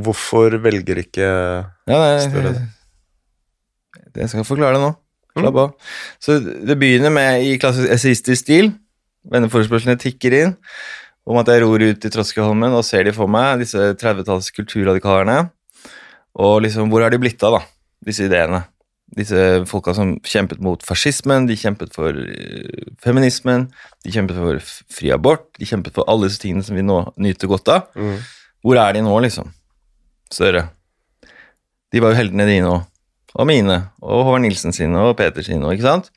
hvorfor 0.03 0.59
velger 0.61 0.99
ikke 1.01 1.23
Ja, 1.23 1.65
nei, 1.87 2.19
det? 2.43 2.69
jeg 4.17 4.29
skal 4.29 4.45
forklare 4.45 4.75
det 4.75 4.83
nå. 4.83 4.91
Slapp 5.39 5.57
av. 5.57 5.75
Så 6.21 6.41
det 6.67 6.77
begynner 6.79 7.13
med 7.15 7.45
i 7.47 7.57
klassisk 7.63 7.89
essayistisk 7.95 8.43
stil. 8.43 8.73
Venneforespørslene 9.31 9.99
tikker 10.01 10.35
inn 10.43 10.57
om 11.29 11.39
at 11.39 11.47
jeg 11.53 11.63
ror 11.63 11.79
ut 11.79 12.05
i 12.05 12.11
Troskeholmen 12.11 12.73
og 12.75 12.85
ser 12.85 13.05
de 13.05 13.13
for 13.13 13.31
meg, 13.31 13.61
disse 13.63 13.79
30-talls 14.01 14.51
kulturradikalerne. 14.57 15.51
Og 16.41 16.63
liksom, 16.65 16.91
hvor 16.91 17.03
har 17.05 17.11
de 17.11 17.19
blitt 17.23 17.43
av, 17.47 17.61
da, 17.61 17.63
disse 18.05 18.27
ideene? 18.27 18.65
Disse 19.19 19.39
folka 19.67 19.95
som 19.97 20.13
kjempet 20.23 20.61
mot 20.63 20.83
fascismen, 20.87 21.49
de 21.49 21.57
kjempet 21.59 21.95
for 21.97 22.15
eh, 22.15 22.91
feminismen, 23.03 23.67
de 24.07 24.13
kjempet 24.15 24.39
for 24.39 24.61
fri 24.95 25.11
abort, 25.15 25.49
de 25.59 25.67
kjempet 25.67 25.97
for 25.97 26.07
alle 26.11 26.29
disse 26.29 26.43
tingene 26.43 26.63
som 26.67 26.79
vi 26.79 26.85
nå 26.87 27.01
nyter 27.19 27.51
godt 27.51 27.73
av. 27.75 27.89
Mm. 27.99 28.21
Hvor 28.63 28.79
er 28.79 28.95
de 28.95 29.03
nå, 29.03 29.17
liksom? 29.25 29.51
Større. 30.31 30.69
De 31.91 32.03
var 32.03 32.15
jo 32.15 32.21
heltene 32.21 32.47
dine 32.47 32.71
òg. 32.71 32.87
Og 33.39 33.47
mine. 33.47 33.77
Og 34.03 34.25
Håvard 34.27 34.43
Nilsen 34.43 34.75
sine 34.75 35.03
og 35.07 35.17
Peter 35.19 35.45
sine 35.47 35.71
ikke 35.71 35.87
sant? 35.87 36.11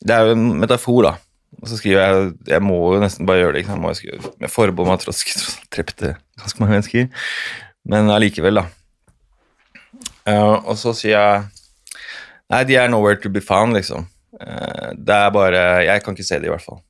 Det 0.00 0.16
er 0.16 0.28
jo 0.28 0.36
en 0.36 0.50
metafor, 0.60 1.02
da. 1.04 1.14
Og 1.60 1.68
så 1.68 1.76
skriver 1.80 2.00
jeg 2.00 2.32
Jeg 2.48 2.62
må 2.62 2.76
jo 2.94 3.00
nesten 3.02 3.26
bare 3.26 3.42
gjøre 3.42 3.54
det. 3.54 3.62
ikke 3.62 3.72
sant? 3.72 3.82
Må 3.82 3.94
skrive, 3.96 4.32
med 4.40 4.52
forbehold 4.52 4.88
om 4.88 4.94
at 4.94 5.08
alt 5.08 5.48
drepte 5.72 6.14
ganske 6.40 6.60
mange 6.60 6.76
mennesker. 6.76 7.08
Men 7.84 8.12
allikevel, 8.12 8.60
da. 8.60 8.66
Uh, 10.28 10.60
og 10.68 10.76
så 10.78 10.92
sier 10.96 11.16
jeg 11.16 11.44
Nei, 12.50 12.64
de 12.66 12.76
er 12.78 12.90
nowhere 12.90 13.20
to 13.22 13.30
be 13.32 13.42
found, 13.44 13.76
liksom. 13.76 14.08
Eh, 14.40 14.90
det 14.96 15.16
er 15.16 15.34
bare 15.34 15.62
Jeg 15.86 16.02
kan 16.02 16.16
ikke 16.16 16.26
se 16.26 16.38
det, 16.40 16.48
i 16.48 16.52
hvert 16.52 16.66
fall. 16.66 16.80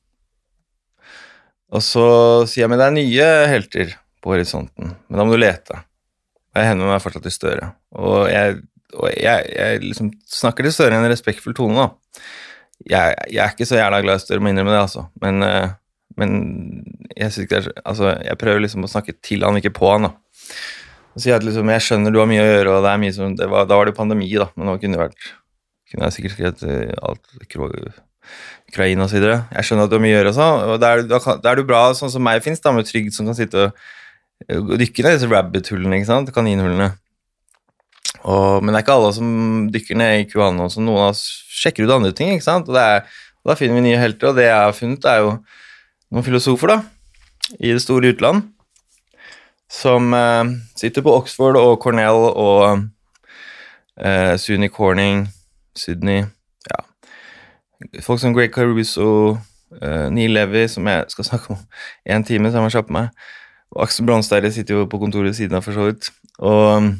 Og 1.71 1.83
så 1.85 2.05
sier 2.49 2.65
jeg 2.65 2.71
men 2.71 2.81
det 2.81 2.87
er 2.87 2.97
nye 2.97 3.29
helter 3.47 3.93
på 4.21 4.33
horisonten, 4.33 4.91
men 5.07 5.17
da 5.17 5.25
må 5.25 5.33
du 5.33 5.39
lete. 5.41 5.77
Og 6.51 6.59
jeg 6.59 6.67
henvender 6.67 6.91
meg 6.91 7.03
fortsatt 7.03 7.23
til 7.25 7.33
Støre. 7.33 7.69
Og 7.95 8.25
jeg, 8.27 8.57
og 8.97 9.07
jeg, 9.15 9.45
jeg 9.55 9.83
liksom 9.85 10.11
snakker 10.27 10.67
til 10.67 10.75
Støre 10.75 10.97
i 10.97 10.99
en 10.99 11.11
respektfull 11.11 11.55
tone, 11.57 11.85
da. 11.85 12.25
Jeg, 12.91 13.15
jeg 13.29 13.39
er 13.45 13.53
ikke 13.53 13.69
så 13.69 13.79
jævla 13.79 14.01
glad 14.03 14.19
i 14.19 14.25
Støre, 14.25 14.43
må 14.43 14.51
innrømme 14.51 14.73
det, 14.73 14.81
altså. 14.83 15.05
Men, 15.23 15.39
eh, 15.47 15.71
men 16.19 16.35
jeg, 17.15 17.47
er, 17.47 17.71
altså, 17.85 18.11
jeg 18.19 18.41
prøver 18.41 18.65
liksom 18.65 18.83
å 18.83 18.91
snakke 18.91 19.15
til 19.23 19.47
han, 19.47 19.61
ikke 19.61 19.73
på 19.79 19.93
han, 19.93 20.09
da. 20.09 20.41
Og 21.15 21.23
sier 21.23 21.37
at 21.37 21.45
liksom, 21.47 21.71
jeg 21.71 21.85
skjønner 21.87 22.11
du 22.13 22.19
har 22.19 22.29
mye 22.29 22.43
å 22.43 22.49
gjøre, 22.49 22.75
og 22.75 22.83
det 22.83 22.91
er 22.91 23.01
mye 23.05 23.15
som 23.15 23.37
det 23.39 23.47
var, 23.51 23.65
Da 23.69 23.79
var 23.79 23.87
det 23.87 23.95
pandemi, 23.95 24.27
da, 24.35 24.51
men 24.57 24.67
nå 24.67 24.75
kunne 24.81 24.99
det 24.99 25.05
vært 25.05 25.31
kunne 25.91 26.07
jeg 26.07 26.17
sikkert 26.17 26.37
skrevet 26.37 26.65
eh, 26.67 26.93
alt 27.03 27.33
Ukraina 28.71 29.07
videre. 29.11 29.41
Jeg 29.51 29.67
skjønner 29.67 29.87
at 29.87 29.91
du 29.91 29.97
har 29.97 30.03
mye 30.03 30.15
å 30.15 30.17
gjøre, 30.19 30.31
og 30.31 30.37
sånn, 30.37 30.77
da 30.81 30.91
er, 30.95 31.07
da, 31.09 31.51
er 31.51 31.59
du 31.59 31.67
bra 31.67 31.81
sånn 31.97 32.13
som 32.13 32.23
meg 32.23 32.43
fins, 32.45 32.63
da, 32.63 32.73
med 32.75 32.87
Trygd 32.87 33.15
som 33.15 33.27
kan 33.27 33.37
sitte 33.37 33.67
og 33.69 33.81
og 34.49 34.75
dykke 34.79 35.05
ned 35.05 35.17
disse 35.17 35.29
rabbit-hullene, 35.29 35.99
ikke 35.99 36.09
sant, 36.09 36.31
kaninhullene. 36.33 36.91
Og, 38.21 38.61
men 38.61 38.71
det 38.71 38.79
er 38.79 38.85
ikke 38.85 38.95
alle 38.99 39.11
som 39.15 39.27
dykker 39.73 39.97
ned 39.97 40.19
i 40.19 40.25
QAnon, 40.29 40.69
Som 40.69 40.85
noen 40.85 41.07
av 41.07 41.11
oss 41.15 41.23
sjekker 41.49 41.87
ut 41.87 41.93
andre 41.93 42.13
ting, 42.17 42.33
ikke 42.35 42.47
sant, 42.47 42.69
og, 42.69 42.77
det 42.77 42.81
er, 42.81 43.05
og 43.41 43.51
da 43.51 43.57
finner 43.57 43.79
vi 43.79 43.85
nye 43.89 43.99
helter, 44.01 44.31
og 44.31 44.39
det 44.39 44.47
jeg 44.47 44.57
har 44.57 44.77
funnet 44.77 45.05
er 45.09 45.21
jo 45.23 45.35
noen 46.11 46.25
filosofer 46.27 46.73
da, 46.73 46.79
i 47.59 47.73
det 47.73 47.83
store 47.83 48.13
utland, 48.13 48.49
som 49.71 50.11
eh, 50.15 50.55
sitter 50.79 51.05
på 51.05 51.13
Oxford 51.15 51.57
og 51.59 51.77
Cornell 51.83 52.25
og 52.31 52.87
eh, 53.97 54.33
SUNY 54.41 54.69
Corning, 54.73 55.25
Sydney, 55.75 56.25
ja. 56.69 56.81
Folk 58.01 58.19
som 58.21 58.33
Greg 58.35 58.53
Caruso, 58.53 59.37
uh, 59.81 60.07
Neil 60.13 60.33
Levy, 60.35 60.67
som 60.67 60.87
jeg 60.87 61.05
skal 61.13 61.27
snakke 61.29 61.55
om 61.55 61.61
en 62.05 62.23
time, 62.27 62.51
så 62.51 62.59
jeg 62.59 62.67
må 62.67 62.73
kjappe 62.73 62.95
meg. 62.95 63.13
Og 63.71 63.85
Aksel 63.85 64.05
Bronstein 64.05 64.51
sitter 64.51 64.81
jo 64.81 64.89
på 64.91 64.99
kontoret 64.99 65.31
ved 65.31 65.39
siden 65.39 65.55
av, 65.55 65.63
for 65.63 65.75
så 65.75 65.87
vidt. 65.87 66.11
Og, 66.39 66.91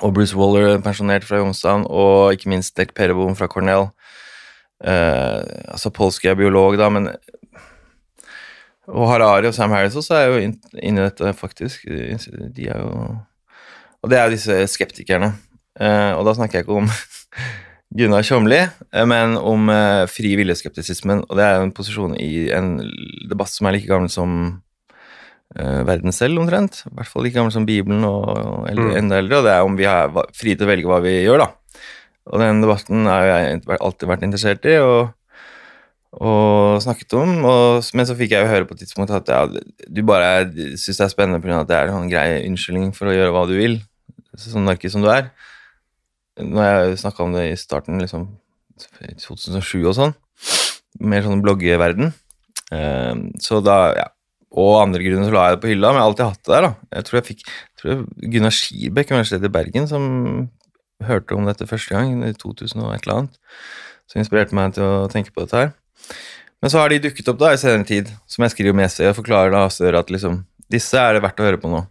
og 0.00 0.14
Bruce 0.14 0.36
Waller, 0.36 0.80
pensjonert 0.82 1.24
fra 1.24 1.38
Youngstown, 1.38 1.86
og 1.86 2.34
ikke 2.34 2.50
minst 2.50 2.76
Dirk 2.76 2.94
Pereboom 2.98 3.36
fra 3.38 3.48
Cornell. 3.50 3.88
Uh, 4.82 5.40
altså 5.72 5.90
Polski 5.94 6.28
er 6.28 6.36
biolog, 6.36 6.76
da, 6.78 6.90
men 6.92 7.08
Og 8.86 9.08
Harari 9.10 9.48
og 9.48 9.54
Sam 9.54 9.70
Harris 9.70 9.96
også 9.96 10.14
er 10.14 10.26
jo 10.26 10.36
inne 10.38 11.00
i 11.00 11.04
dette, 11.04 11.32
faktisk. 11.34 11.86
De 12.56 12.68
er 12.68 12.78
jo 12.78 13.16
Og 14.02 14.10
det 14.10 14.18
er 14.18 14.24
jo 14.24 14.30
disse 14.30 14.66
skeptikerne. 14.66 15.32
Eh, 15.80 16.12
og 16.16 16.24
da 16.28 16.34
snakker 16.36 16.60
jeg 16.60 16.66
ikke 16.66 16.78
om 16.80 16.86
Gunnar 17.96 18.24
Tjomli, 18.26 18.58
eh, 18.64 19.06
men 19.08 19.36
om 19.38 19.68
eh, 19.72 20.04
fri 20.10 20.34
viljeskeptisismen. 20.40 21.24
Og 21.28 21.36
det 21.38 21.44
er 21.46 21.60
en 21.62 21.74
posisjon 21.76 22.16
i 22.20 22.46
en 22.56 22.78
debatt 23.30 23.52
som 23.52 23.68
er 23.68 23.76
like 23.78 23.90
gammel 23.90 24.12
som 24.12 24.62
verden 25.56 26.12
selv, 26.12 26.40
omtrent. 26.42 26.82
I 26.84 26.90
hvert 26.98 27.08
fall 27.08 27.22
like 27.24 27.36
gammel 27.38 27.52
som 27.54 27.64
Bibelen 27.64 28.02
og, 28.04 28.66
eller, 28.68 28.90
Mm. 28.90 28.96
enda 28.98 29.20
eldre. 29.22 29.38
Og 29.38 29.44
det 29.46 29.52
er 29.54 29.62
om 29.64 29.76
vi 29.78 29.86
er 29.88 30.10
fri 30.36 30.52
til 30.58 30.66
å 30.66 30.68
velge 30.68 30.90
hva 30.90 30.98
vi 31.00 31.12
gjør, 31.22 31.44
da. 31.46 31.78
Og 32.26 32.42
den 32.42 32.60
debatten 32.60 33.06
har 33.06 33.24
jeg 33.30 33.62
alltid 33.78 34.08
vært 34.10 34.24
interessert 34.26 34.66
i 34.68 34.74
og, 34.82 35.12
og 36.18 36.82
snakket 36.82 37.14
om. 37.16 37.32
Og, 37.46 37.88
men 37.94 38.08
så 38.08 38.16
fikk 38.18 38.34
jeg 38.34 38.42
jo 38.44 38.50
høre 38.52 38.66
på 38.68 38.74
et 38.76 38.82
tidspunkt 38.84 39.14
at 39.14 39.30
ja, 39.32 39.44
du 39.46 40.02
bare 40.04 40.50
syns 40.76 40.98
det 40.98 41.06
er 41.06 41.14
spennende 41.14 41.40
pga. 41.40 41.62
at 41.62 41.70
det 41.70 41.78
er 41.78 41.88
en 41.92 42.00
sånn 42.00 42.10
grei 42.12 42.26
unnskyldning 42.50 42.92
for 42.98 43.08
å 43.08 43.16
gjøre 43.16 43.32
hva 43.36 43.46
du 43.48 43.54
vil, 43.56 43.78
sånn 44.36 44.66
narkis 44.68 44.96
som 44.98 45.06
du 45.06 45.08
er. 45.14 45.30
Når 46.36 46.66
jeg 46.68 46.98
snakka 47.00 47.24
om 47.24 47.32
det 47.36 47.46
i 47.50 47.56
starten, 47.60 48.02
liksom 48.02 48.28
2007 49.22 49.86
og 49.86 49.94
sånn, 49.96 50.12
mer 51.00 51.24
sånn 51.24 51.40
bloggeverden, 51.44 52.12
eh, 52.76 53.14
så 53.40 53.62
da, 53.64 53.78
ja 53.96 54.10
og 54.56 54.76
andre 54.80 55.02
grunner 55.04 55.28
så 55.28 55.34
la 55.34 55.46
jeg 55.48 55.56
det 55.56 55.62
på 55.64 55.70
hylla, 55.72 55.90
men 55.90 55.98
jeg 55.98 56.04
har 56.04 56.10
alltid 56.10 56.28
hatt 56.30 56.44
det 56.46 56.52
der. 56.54 56.66
da. 56.66 56.70
Jeg 56.96 57.06
tror 57.06 57.18
jeg 57.18 57.26
fikk 57.26 57.42
jeg 57.46 57.80
tror 57.80 58.04
Gunnar 58.32 58.54
Skirbekk, 58.56 59.10
Universitetet 59.12 59.48
i 59.48 59.52
Bergen, 59.56 59.88
som 59.90 60.04
hørte 61.04 61.36
om 61.36 61.48
dette 61.48 61.68
første 61.68 61.92
gang 61.92 62.22
i 62.24 62.32
2000 62.32 62.80
og 62.80 62.94
et 62.94 63.04
eller 63.04 63.18
annet, 63.18 63.36
som 64.08 64.22
inspirerte 64.22 64.56
meg 64.56 64.72
til 64.76 64.86
å 64.86 65.10
tenke 65.12 65.34
på 65.34 65.44
dette 65.44 65.60
her. 65.60 65.74
Men 66.64 66.72
så 66.72 66.80
har 66.80 66.92
de 66.92 67.02
dukket 67.04 67.28
opp 67.28 67.42
da 67.42 67.52
i 67.52 67.60
senere 67.60 67.84
tid, 67.88 68.08
som 68.30 68.46
jeg 68.46 68.54
skriver 68.54 68.80
i 68.80 68.86
essayet, 68.86 69.12
og 69.12 69.18
forklarer 69.20 69.52
da 69.52 69.66
at 69.68 70.14
liksom, 70.14 70.40
disse 70.72 70.96
er 70.96 71.18
det 71.18 71.24
verdt 71.26 71.42
å 71.42 71.48
høre 71.50 71.60
på 71.60 71.72
nå. 71.72 71.82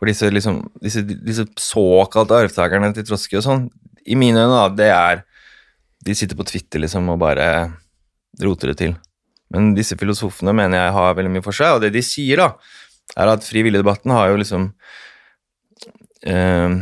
For 0.00 0.08
disse, 0.08 0.30
liksom, 0.32 0.62
disse, 0.80 1.02
disse 1.04 1.44
såkalte 1.60 2.38
arvtakerne 2.40 2.88
til 2.96 3.04
Trotsky 3.04 3.36
og 3.36 3.44
sånn, 3.44 3.66
i 4.08 4.16
mine 4.16 4.46
øyne, 4.46 4.56
da, 4.56 4.68
det 4.72 4.88
er 4.96 5.26
De 6.00 6.14
sitter 6.16 6.38
på 6.38 6.46
Twitter 6.48 6.80
liksom 6.80 7.10
og 7.12 7.18
bare 7.20 7.46
roter 8.40 8.70
det 8.70 8.78
til. 8.80 8.94
Men 9.52 9.74
disse 9.76 9.98
filosofene 10.00 10.54
mener 10.56 10.86
jeg 10.86 10.94
har 10.96 11.18
veldig 11.18 11.32
mye 11.34 11.44
for 11.44 11.52
seg, 11.52 11.74
og 11.76 11.82
det 11.84 11.90
de 11.92 12.00
sier, 12.00 12.40
da, 12.40 12.54
er 13.20 13.28
at 13.28 13.44
frivilligdebatten 13.44 14.14
har 14.14 14.30
jo 14.30 14.38
liksom 14.40 14.70
eh, 16.24 16.78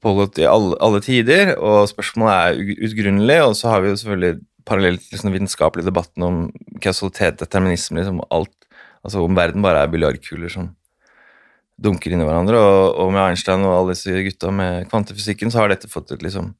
pågått 0.00 0.40
i 0.40 0.46
alle, 0.48 0.78
alle 0.80 1.02
tider, 1.04 1.52
og 1.58 1.90
spørsmålet 1.90 2.38
er 2.38 2.86
utgrunnelig, 2.88 3.38
og 3.50 3.58
så 3.58 3.74
har 3.74 3.84
vi 3.84 3.92
jo 3.92 4.00
selvfølgelig 4.00 4.40
parallelt 4.68 5.04
liksom, 5.10 5.28
den 5.28 5.36
vitenskapelige 5.36 5.90
debatten 5.90 6.24
om 6.24 6.40
kausalitet, 6.84 7.42
determinisme, 7.42 8.00
liksom 8.00 8.22
alt, 8.32 8.54
altså 9.02 9.26
om 9.26 9.36
verden 9.36 9.64
bare 9.64 9.84
er 9.84 9.92
biljardkuler 9.92 10.56
som 10.56 10.72
dunker 11.78 12.14
inni 12.14 12.26
hverandre, 12.26 12.58
og, 12.58 12.98
og 13.02 13.12
med 13.14 13.22
Einstein 13.24 13.66
og 13.66 13.74
alle 13.76 13.96
disse 13.96 14.22
gutta 14.26 14.52
med 14.54 14.88
kvantefysikken, 14.90 15.52
så 15.54 15.62
har 15.62 15.72
dette 15.72 15.90
fått 15.90 16.14
et 16.14 16.24
liksom 16.26 16.52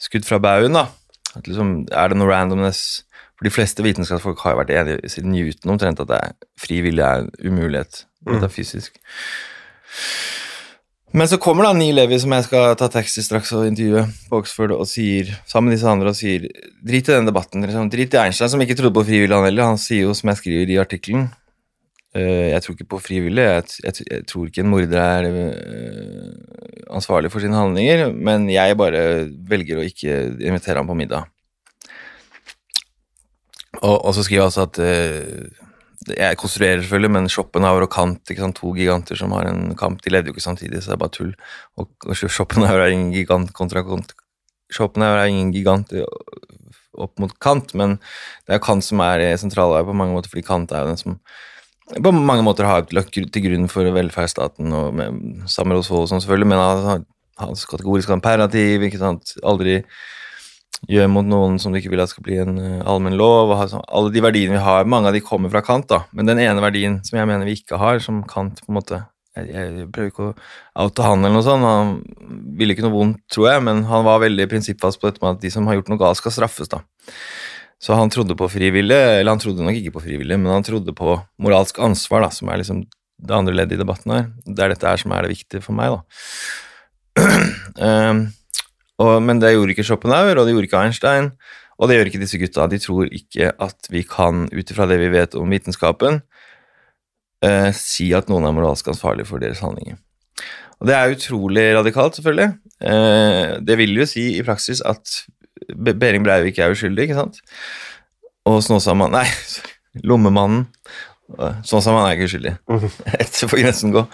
skudd 0.00 0.26
fra 0.28 0.40
baugen, 0.42 0.76
da. 0.76 0.88
At 1.36 1.46
liksom, 1.48 1.84
er 1.88 2.12
det 2.12 2.18
noe 2.20 2.30
randomness? 2.30 2.82
For 3.38 3.48
de 3.48 3.54
fleste 3.54 3.84
vitenskapsfolk 3.84 4.42
har 4.44 4.52
jo 4.52 4.60
vært 4.60 4.74
enige 4.76 5.12
siden 5.14 5.32
Newton 5.32 5.72
omtrent 5.72 6.02
at 6.02 6.10
det 6.10 6.18
er 6.20 6.34
fri 6.60 6.82
vilje 6.84 7.06
er 7.06 7.22
en 7.24 7.30
umulighet. 7.40 8.02
Dette 8.28 8.50
er 8.50 8.52
fysisk. 8.52 9.00
Men 11.16 11.26
så 11.26 11.40
kommer 11.42 11.66
da 11.66 11.72
Neil 11.74 11.96
Levi, 11.96 12.18
som 12.22 12.30
jeg 12.36 12.44
skal 12.46 12.76
ta 12.78 12.86
taxi 12.92 13.24
straks 13.24 13.50
og 13.56 13.64
intervjue 13.66 14.04
på 14.30 14.38
Oxford, 14.44 14.74
og 14.76 14.84
sier, 14.86 15.32
sammen 15.48 15.70
med 15.70 15.78
disse 15.78 15.88
andre 15.90 16.12
og 16.12 16.18
sier 16.18 16.44
drit 16.86 17.08
i 17.08 17.16
den 17.16 17.26
debatten. 17.26 17.64
Liksom. 17.66 17.88
Drit 17.90 18.14
i 18.14 18.20
Einstein, 18.20 18.52
som 18.52 18.62
ikke 18.62 18.76
trodde 18.78 18.94
på 18.94 19.06
frivillig, 19.08 19.34
han 19.34 19.48
heller. 19.48 19.72
Han 19.72 19.80
sier 19.80 20.04
jo, 20.04 20.14
som 20.14 20.30
jeg 20.30 20.42
skriver 20.42 20.70
i 20.70 20.78
artikkelen 20.82 21.26
Jeg 22.10 22.62
tror 22.62 22.74
ikke 22.74 22.88
på 22.90 22.98
frivillig. 22.98 23.42
Jeg, 23.84 24.24
tror 24.26 24.48
ikke 24.48 24.64
en 24.64 24.70
morder 24.72 24.98
er 24.98 25.26
eh, 25.30 26.32
ansvarlig 26.90 27.30
for 27.30 27.42
sine 27.42 27.54
handlinger, 27.54 28.10
men 28.10 28.48
jeg 28.50 28.78
bare 28.78 29.28
velger 29.46 29.78
å 29.78 29.86
ikke 29.86 30.16
invitere 30.42 30.82
ham 30.82 30.90
på 30.90 30.98
middag. 30.98 31.28
Og, 33.78 33.94
og 33.94 34.10
så 34.16 34.24
skriver 34.26 34.40
jeg 34.40 34.48
også 34.48 34.66
at 34.66 34.80
eh, 34.82 35.60
jeg 36.16 36.38
konstruerer 36.40 36.80
selvfølgelig, 36.82 37.12
men 37.14 37.28
Schopenhauer 37.30 37.86
og 37.86 37.92
Kant, 37.92 38.32
to 38.56 38.72
giganter 38.74 39.18
som 39.20 39.34
har 39.36 39.46
en 39.46 39.76
kamp, 39.78 40.00
de 40.02 40.10
levde 40.10 40.32
jo 40.32 40.34
ikke 40.34 40.48
samtidig, 40.48 40.82
så 40.82 40.90
det 40.90 40.96
er 40.96 41.02
bare 41.04 41.14
tull. 41.14 41.34
Og, 41.78 41.90
og 42.06 42.16
Schopenhauer 42.16 42.86
er 42.86 42.94
ingen 42.96 43.12
gigant 43.14 43.52
kontra 43.54 43.84
Kant. 43.86 44.16
Schopenhauer 44.72 45.22
er 45.22 45.30
ingen 45.30 45.52
gigant 45.54 45.92
opp 47.00 47.20
mot 47.22 47.32
Kant, 47.42 47.74
men 47.78 47.98
det 48.48 48.56
er 48.56 48.64
Kant 48.64 48.84
som 48.84 49.02
er 49.04 49.22
sentral 49.40 49.76
på 49.86 49.96
mange 49.96 50.16
måter, 50.16 50.32
fordi 50.32 50.46
Kant 50.46 50.72
er 50.72 50.84
jo 50.84 50.92
den 50.92 51.00
som 51.00 51.20
på 51.98 52.12
mange 52.14 52.44
måter 52.46 52.68
har 52.68 52.86
lagt 52.94 53.14
til 53.14 53.44
grunn 53.44 53.68
for 53.70 53.88
velferdsstaten, 53.94 54.72
og 54.76 54.94
med 54.94 55.44
Samuelsvold 55.50 56.06
og 56.06 56.10
sånn 56.12 56.22
selvfølgelig, 56.22 56.50
men 56.52 57.04
hans 57.40 57.66
kategoriske 57.68 58.14
imperativ, 58.14 58.84
ikke 58.86 59.00
sant, 59.00 59.34
aldri 59.46 59.80
gjør 60.88 61.10
mot 61.12 61.26
noen 61.26 61.58
som 61.60 61.72
du 61.72 61.80
ikke 61.80 61.92
vil 61.92 62.02
at 62.02 62.12
skal 62.12 62.24
bli 62.24 62.38
en 62.40 62.56
uh, 62.56 62.82
allmenn 62.88 63.18
lov. 63.18 63.52
Sånn, 63.68 63.84
alle 63.84 64.12
de 64.14 64.22
verdiene 64.24 64.56
vi 64.56 64.64
har, 64.64 64.88
mange 64.88 65.10
av 65.10 65.16
de 65.16 65.24
kommer 65.24 65.52
fra 65.52 65.64
Kant, 65.64 65.88
da. 65.90 66.04
Men 66.16 66.30
den 66.30 66.40
ene 66.42 66.62
verdien 66.64 67.00
som 67.06 67.18
jeg 67.18 67.28
mener 67.28 67.48
vi 67.48 67.58
ikke 67.58 67.80
har, 67.80 68.00
som 68.04 68.22
Kant 68.28 68.62
på 68.64 68.72
en 68.72 68.80
måte 68.80 69.06
Jeg, 69.38 69.46
jeg 69.54 69.84
prøver 69.94 70.08
ikke 70.10 70.24
å 70.24 70.32
oute 70.82 71.04
han 71.06 71.20
eller 71.22 71.36
noe 71.36 71.44
sånt, 71.46 71.62
han 71.62 71.92
ville 72.58 72.74
ikke 72.74 72.82
noe 72.82 72.96
vondt, 72.96 73.20
tror 73.30 73.46
jeg, 73.46 73.62
men 73.62 73.84
han 73.86 74.02
var 74.02 74.24
veldig 74.24 74.48
prinsippfast 74.50 74.98
på 74.98 75.06
dette 75.06 75.22
med 75.22 75.36
at 75.36 75.44
de 75.44 75.52
som 75.54 75.68
har 75.70 75.78
gjort 75.78 75.92
noe 75.92 76.00
galt, 76.00 76.18
skal 76.18 76.34
straffes, 76.34 76.72
da. 76.72 76.80
Så 77.80 77.96
han 77.96 78.10
trodde 78.12 78.36
på 78.36 78.48
frivillig, 78.52 78.96
eller 78.96 79.32
han 79.32 79.40
trodde 79.40 79.64
nok 79.64 79.78
ikke 79.78 79.94
på 79.94 80.02
frivillig, 80.04 80.36
men 80.36 80.52
han 80.52 80.64
trodde 80.64 80.92
på 80.96 81.14
moralsk 81.40 81.78
ansvar, 81.80 82.26
da, 82.26 82.34
som 82.34 82.50
er 82.52 82.60
liksom 82.60 82.82
det 82.84 83.36
andre 83.36 83.54
leddet 83.56 83.78
i 83.78 83.80
debatten 83.80 84.12
her. 84.12 84.26
Det 84.44 84.64
er 84.64 84.74
dette 84.74 84.90
her 84.90 85.00
som 85.00 85.14
er 85.16 85.24
det 85.24 85.32
viktige 85.32 85.64
for 85.64 85.76
meg, 85.76 85.96
da. 85.96 87.24
um, 87.80 88.26
og, 89.02 89.14
men 89.24 89.40
det 89.40 89.54
gjorde 89.54 89.72
ikke 89.72 89.86
Schopenhauer, 89.88 90.36
og 90.36 90.44
det 90.44 90.54
gjorde 90.54 90.68
ikke 90.68 90.84
Einstein, 90.84 91.32
og 91.80 91.88
det 91.88 91.96
gjør 91.96 92.12
ikke 92.12 92.20
disse 92.20 92.42
gutta. 92.42 92.68
De 92.68 92.82
tror 92.84 93.08
ikke 93.08 93.48
at 93.56 93.88
vi 93.88 94.04
kan, 94.04 94.44
ut 94.52 94.74
ifra 94.74 94.88
det 94.90 95.00
vi 95.00 95.10
vet 95.16 95.36
om 95.40 95.56
vitenskapen, 95.56 96.20
uh, 97.46 97.70
si 97.76 98.12
at 98.16 98.28
noen 98.28 98.44
er 98.44 98.56
moralsk 98.56 98.92
ansvarlig 98.92 99.24
for 99.30 99.40
deres 99.40 99.64
handlinger. 99.64 99.96
Og 100.80 100.88
det 100.88 100.96
er 100.96 101.16
utrolig 101.16 101.64
radikalt, 101.76 102.20
selvfølgelig. 102.20 102.52
Uh, 102.84 103.56
det 103.64 103.80
vil 103.80 103.96
jo 103.96 104.08
si 104.08 104.34
i 104.36 104.44
praksis 104.44 104.84
at 104.84 105.22
Be- 105.74 105.94
Behring 105.98 106.24
Breivik 106.26 106.58
er 106.58 106.72
uskyldig, 106.74 107.08
ikke 107.08 107.18
sant? 107.18 107.40
Og 108.48 108.60
Snåsamannen 108.64 109.20
Nei, 109.20 109.26
Lommemannen. 110.08 110.66
Snåsamannen 111.66 112.08
er 112.08 112.16
ikke 112.16 112.26
uskyldig. 112.30 112.54
Etter 113.22 113.50
får 113.50 113.60
grensen 113.62 113.92
gå. 113.94 114.04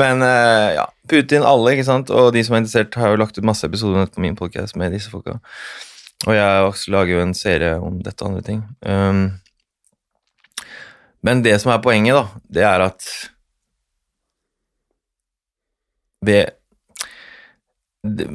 Men 0.00 0.22
eh, 0.26 0.74
ja, 0.78 0.86
Putin, 1.08 1.44
alle, 1.46 1.76
ikke 1.76 1.86
sant? 1.86 2.10
Og 2.10 2.32
de 2.34 2.42
som 2.46 2.56
er 2.56 2.64
interessert, 2.64 2.96
har 2.98 3.12
jo 3.12 3.20
lagt 3.22 3.38
ut 3.38 3.46
masse 3.46 3.66
episoder 3.68 4.08
på 4.10 4.24
min 4.24 4.38
podcast 4.38 4.76
med 4.80 4.94
disse 4.96 5.12
folka. 5.12 5.38
Og 6.26 6.32
jeg 6.34 6.66
også 6.66 6.90
lager 6.94 7.18
jo 7.18 7.22
en 7.26 7.34
serie 7.36 7.74
om 7.78 8.00
dette 8.02 8.24
og 8.24 8.32
andre 8.32 8.42
ting. 8.46 8.62
Um, 8.82 9.26
men 11.26 11.42
det 11.44 11.58
som 11.60 11.72
er 11.74 11.82
poenget, 11.84 12.16
da, 12.16 12.42
det 12.56 12.64
er 12.66 12.84
at 12.86 13.06
ved 16.26 16.46
det, 18.06 18.26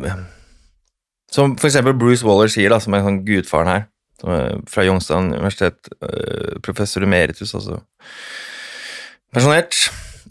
Som 1.31 1.53
eksempel 1.55 1.93
Bruce 1.95 2.25
Waller 2.27 2.51
sier, 2.51 2.69
da, 2.73 2.79
som 2.83 2.93
er 2.93 3.05
sånn 3.05 3.21
gudfaren 3.27 3.69
her, 3.71 3.85
som 4.19 4.29
er 4.35 4.57
fra 4.69 4.83
Youngstown 4.85 5.31
universitet, 5.33 5.87
øh, 6.03 6.57
professor 6.65 7.03
emeritus, 7.07 7.53
altså 7.55 7.79
pensjonert, 9.33 9.77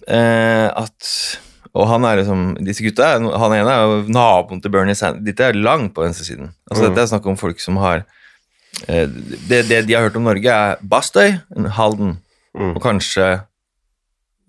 eh, 0.09 0.68
at 0.68 1.40
og 1.72 1.86
han 1.86 2.02
er 2.05 2.18
liksom, 2.18 2.56
disse 2.66 2.82
gutta, 2.82 3.12
han 3.14 3.52
ene 3.55 3.70
er 3.70 3.85
jo 3.86 3.98
naboen 4.10 4.59
til 4.60 4.72
Bernie 4.74 4.97
Sanders. 4.98 5.22
Dette 5.22 5.44
er 5.47 5.55
langt 5.55 5.93
på 5.94 6.02
venstresiden. 6.02 6.48
Altså, 6.66 6.82
Mm. 6.82 6.89
Dette 6.89 7.02
er 7.05 7.10
snakk 7.12 7.27
om 7.31 7.36
folk 7.39 7.60
som 7.62 7.77
har 7.78 8.02
eh, 8.89 9.06
det, 9.06 9.68
det 9.68 9.86
de 9.86 9.94
har 9.94 10.02
hørt 10.09 10.16
om 10.18 10.24
Norge, 10.27 10.51
er 10.51 10.77
Bastøy, 10.82 11.39
Halden 11.78 12.18
Mm. 12.52 12.74
og 12.74 12.82
kanskje 12.82 13.43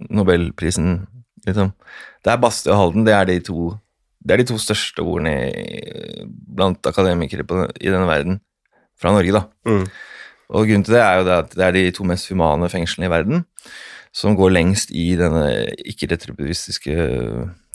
Nobelprisen, 0.09 1.05
liksom. 1.45 1.71
Det 2.25 2.31
er 2.33 2.37
Bastøy 2.41 2.71
og 2.73 2.77
Halden, 2.79 3.05
det 3.05 3.13
er 3.13 3.25
de 3.29 3.39
to, 3.39 3.77
det 4.21 4.35
er 4.35 4.41
de 4.41 4.47
to 4.51 4.57
største 4.61 5.03
ordene 5.03 5.35
blant 6.29 6.85
akademikere 6.87 7.45
på, 7.47 7.65
i 7.81 7.89
denne 7.89 8.07
verden. 8.09 8.39
Fra 9.01 9.13
Norge, 9.15 9.33
da. 9.33 9.47
Mm. 9.65 9.85
Og 10.51 10.67
grunnen 10.67 10.85
til 10.85 10.93
det 10.93 11.01
er 11.01 11.15
jo 11.17 11.25
det 11.25 11.37
at 11.39 11.55
det 11.57 11.65
er 11.65 11.73
de 11.77 11.85
to 11.95 12.05
mest 12.05 12.29
humane 12.29 12.69
fengslene 12.69 13.07
i 13.07 13.11
verden 13.13 13.45
som 14.13 14.35
går 14.35 14.51
lengst 14.51 14.91
i 14.91 15.13
denne 15.19 15.45
ikke-retributivistiske 15.87 16.95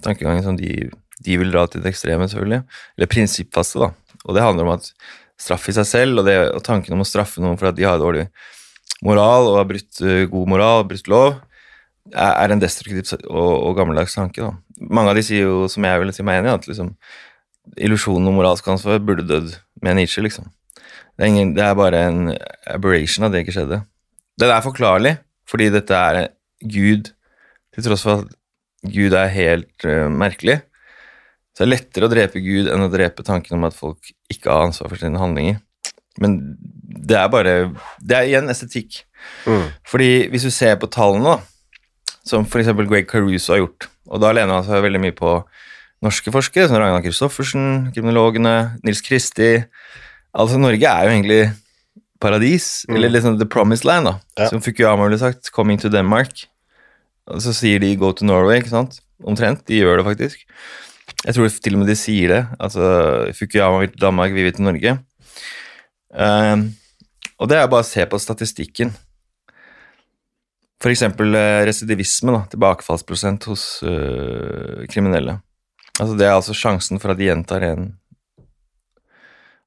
tankegangen 0.05 0.45
som 0.45 0.59
de, 0.59 0.91
de 1.25 1.39
vil 1.41 1.53
dra 1.55 1.65
til 1.71 1.81
det 1.81 1.95
ekstreme, 1.95 2.29
selvfølgelig. 2.29 2.61
Eller 2.99 3.11
prinsippfaste, 3.11 3.81
da. 3.81 4.19
Og 4.27 4.37
det 4.37 4.45
handler 4.45 4.67
om 4.67 4.75
at 4.75 4.91
straff 5.41 5.65
i 5.71 5.75
seg 5.77 5.89
selv, 5.89 6.21
og, 6.21 6.29
det, 6.29 6.37
og 6.53 6.63
tanken 6.65 6.97
om 6.97 7.03
å 7.05 7.09
straffe 7.09 7.43
noen 7.43 7.57
for 7.61 7.71
at 7.71 7.79
de 7.79 7.89
har 7.89 8.01
dårlig 8.01 8.27
moral 9.05 9.51
og 9.51 9.59
har 9.61 9.69
brutt 9.69 10.01
eh, 10.05 10.25
god 10.31 10.53
moral, 10.53 10.85
brutt 10.89 11.09
lov, 11.13 11.41
er 12.15 12.53
en 12.53 12.63
destruktiv 12.63 13.19
og, 13.27 13.53
og 13.69 13.77
gammeldags 13.79 14.15
tanke. 14.15 14.45
Da. 14.45 14.85
Mange 14.91 15.13
av 15.13 15.19
de 15.19 15.25
sier 15.27 15.49
jo, 15.49 15.65
som 15.73 15.87
jeg 15.87 16.03
vil 16.03 16.13
si 16.15 16.27
meg 16.27 16.41
enig 16.41 16.53
i, 16.53 16.59
at 16.59 16.69
liksom, 16.71 16.93
illusjonen 17.89 18.31
om 18.31 18.39
moralsk 18.39 18.69
ansvar 18.71 19.03
burde 19.03 19.27
dødd 19.27 19.57
med 19.83 19.99
Nietzsche, 19.99 20.23
liksom. 20.25 20.49
Det 21.17 21.25
er, 21.25 21.33
ingen, 21.33 21.55
det 21.57 21.65
er 21.65 21.77
bare 21.79 22.03
en 22.11 22.33
aberration 22.69 23.27
av 23.27 23.33
det 23.33 23.43
ikke 23.43 23.57
skjedde. 23.57 23.81
Den 24.41 24.53
er 24.53 24.65
forklarlig, 24.65 25.15
fordi 25.49 25.71
dette 25.73 25.97
er 25.97 26.27
Gud, 26.61 27.13
til 27.73 27.87
tross 27.87 28.05
for 28.05 28.21
at 28.21 28.35
Gud 28.93 29.17
er 29.17 29.33
helt 29.33 29.87
uh, 29.89 30.07
merkelig. 30.13 30.61
Så 31.57 31.65
det 31.65 31.67
er 31.67 31.73
lettere 31.73 32.09
å 32.09 32.13
drepe 32.13 32.43
Gud 32.45 32.69
enn 32.69 32.85
å 32.85 32.93
drepe 32.93 33.25
tanken 33.25 33.57
om 33.57 33.65
at 33.69 33.77
folk 33.77 34.13
ikke 34.33 34.53
har 34.53 34.67
ansvar 34.69 34.93
for 34.93 35.01
sine 35.01 35.21
handlinger. 35.21 35.63
Men 36.21 36.37
det 37.07 37.17
er 37.17 37.29
bare 37.33 37.55
Det 38.01 38.17
er 38.17 38.29
igjen 38.29 38.53
estetikk. 38.53 39.03
Mm. 39.49 39.69
Fordi 39.89 40.11
hvis 40.33 40.47
du 40.47 40.53
ser 40.53 40.77
på 40.81 40.89
tallene, 40.93 41.33
da, 41.33 41.56
som 42.27 42.45
f.eks. 42.47 42.73
Greg 42.89 43.07
Caruso 43.11 43.53
har 43.55 43.63
gjort, 43.63 43.87
og 44.11 44.21
da 44.23 44.33
lener 44.35 44.59
han 44.59 44.67
seg 44.67 44.83
veldig 44.85 45.01
mye 45.05 45.15
på 45.17 45.37
norske 46.05 46.33
forskere, 46.35 46.69
som 46.69 46.77
Ragnar 46.83 47.05
Christoffersen, 47.07 47.93
kriminologene, 47.95 48.57
Nils 48.85 49.01
Kristi 49.07 49.65
Altså, 50.37 50.59
Norge 50.61 50.85
er 50.85 51.07
jo 51.07 51.13
egentlig 51.15 51.53
paradis, 52.21 52.85
Mm. 52.89 52.97
eller 52.97 53.09
liksom 53.09 53.39
The 53.39 53.47
Promised 53.49 53.87
Land, 53.89 54.05
da, 54.05 54.19
Ja. 54.37 54.49
som 54.51 54.61
Fukuyama 54.61 55.07
ville 55.09 55.19
sagt. 55.19 55.51
Coming 55.51 55.79
to 55.81 55.89
Denmark. 55.89 56.45
Og 57.27 57.41
så 57.41 57.55
sier 57.55 57.79
de 57.81 57.97
'go 57.97 58.13
to 58.13 58.25
Norway', 58.27 58.59
ikke 58.61 58.69
sant? 58.69 59.01
Omtrent. 59.25 59.65
De 59.67 59.81
gjør 59.81 59.97
det 59.97 60.05
faktisk. 60.05 60.37
Jeg 61.25 61.35
tror 61.35 61.49
til 61.49 61.73
og 61.73 61.79
med 61.79 61.89
de 61.89 61.95
sier 61.97 62.29
det. 62.29 62.47
Altså, 62.61 63.33
Fukuyama 63.33 63.79
vil 63.81 63.89
til 63.89 64.01
Danmark, 64.01 64.33
vi 64.35 64.43
vil 64.43 64.53
til 64.53 64.65
Norge. 64.65 64.99
Um, 66.13 66.75
og 67.39 67.49
det 67.49 67.57
er 67.57 67.67
bare 67.67 67.83
å 67.83 67.85
se 67.85 68.05
på 68.05 68.19
statistikken. 68.21 68.95
Eksempel 70.85 71.35
eh, 71.35 71.65
residivisme, 71.67 72.35
da, 72.35 72.45
tilbakefallsprosent 72.53 73.49
hos 73.49 73.83
øh, 73.83 74.85
kriminelle. 74.93 75.41
Altså 75.97 76.17
Det 76.19 76.27
er 76.27 76.35
altså 76.35 76.55
sjansen 76.55 77.01
for 77.01 77.11
at 77.11 77.19
de 77.19 77.31
gjentar 77.31 77.65
en 77.65 77.95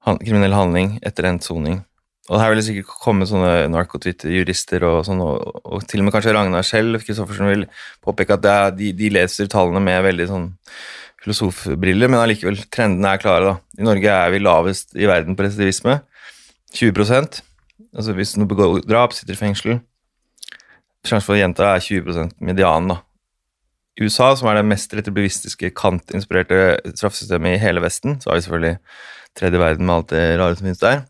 han, 0.05 0.19
kriminell 0.21 0.53
handling 0.55 0.99
etter 1.03 1.27
endt 1.27 1.43
soning. 1.43 1.81
Og 2.29 2.37
her 2.37 2.51
vil 2.51 2.59
det 2.61 2.67
sikkert 2.67 2.93
komme 3.01 3.25
sånne 3.25 3.67
narkotwitter-jurister 3.73 4.85
og 4.85 5.01
sånn, 5.07 5.21
og, 5.25 5.63
og 5.65 5.83
til 5.89 6.03
og 6.03 6.07
med 6.07 6.13
kanskje 6.13 6.35
Ragnar 6.37 6.65
selv, 6.67 7.01
Kristoffersen, 7.01 7.49
vil 7.49 7.65
påpeke 8.05 8.37
at 8.37 8.45
er, 8.45 8.69
de, 8.77 8.91
de 8.93 9.09
leser 9.15 9.49
tallene 9.49 9.81
med 9.81 10.05
veldig 10.05 10.29
sånn 10.29 10.47
filosofbriller, 11.23 12.07
men 12.07 12.21
allikevel, 12.21 12.61
trendene 12.71 13.15
er 13.15 13.21
klare, 13.21 13.49
da. 13.49 13.81
I 13.81 13.87
Norge 13.89 14.13
er 14.13 14.31
vi 14.31 14.43
lavest 14.45 14.93
i 14.95 15.09
verden 15.09 15.35
på 15.35 15.47
residivisme. 15.47 15.99
20% 16.77 17.41
Altså 17.97 18.13
hvis 18.13 18.35
noen 18.37 18.49
begår 18.51 18.83
drap, 18.85 19.15
sitter 19.17 19.33
i 19.33 19.39
fengsel. 19.39 19.79
Sjansen 21.07 21.27
for 21.27 21.39
jenter 21.39 21.67
er 21.69 21.83
20 21.83 22.33
medianen, 22.43 22.93
da. 22.93 22.99
I 23.99 24.07
USA, 24.07 24.31
som 24.37 24.47
er 24.47 24.59
det 24.59 24.67
mest 24.69 24.93
retribuistiske, 24.95 25.73
Kant-inspirerte 25.75 26.79
straffesystemet 26.95 27.57
i 27.57 27.59
hele 27.59 27.83
Vesten, 27.83 28.19
så 28.21 28.31
har 28.31 28.39
vi 28.39 28.45
selvfølgelig 28.45 28.77
tredje 29.35 29.59
verden 29.59 29.87
med 29.87 29.95
alt 29.95 30.13
det 30.13 30.23
rare 30.39 30.55
som 30.55 30.67
finnes 30.67 30.83
der. 30.83 31.01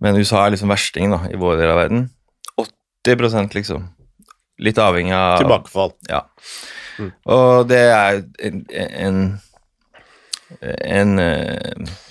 Men 0.00 0.16
USA 0.16 0.40
er 0.46 0.54
liksom 0.54 0.72
verstingen 0.72 1.12
da, 1.14 1.20
i 1.28 1.38
vår 1.40 1.60
del 1.60 1.72
av 1.72 1.80
verden. 1.82 2.06
80 3.04 3.52
liksom. 3.58 3.86
Litt 4.62 4.80
avhengig 4.80 5.14
av 5.16 5.42
Tilbakefall. 5.42 5.92
Ja. 6.08 6.24
Mm. 6.98 7.12
Og 7.34 7.68
det 7.68 7.82
er 7.92 8.22
en 9.06 9.24
en 10.60 11.18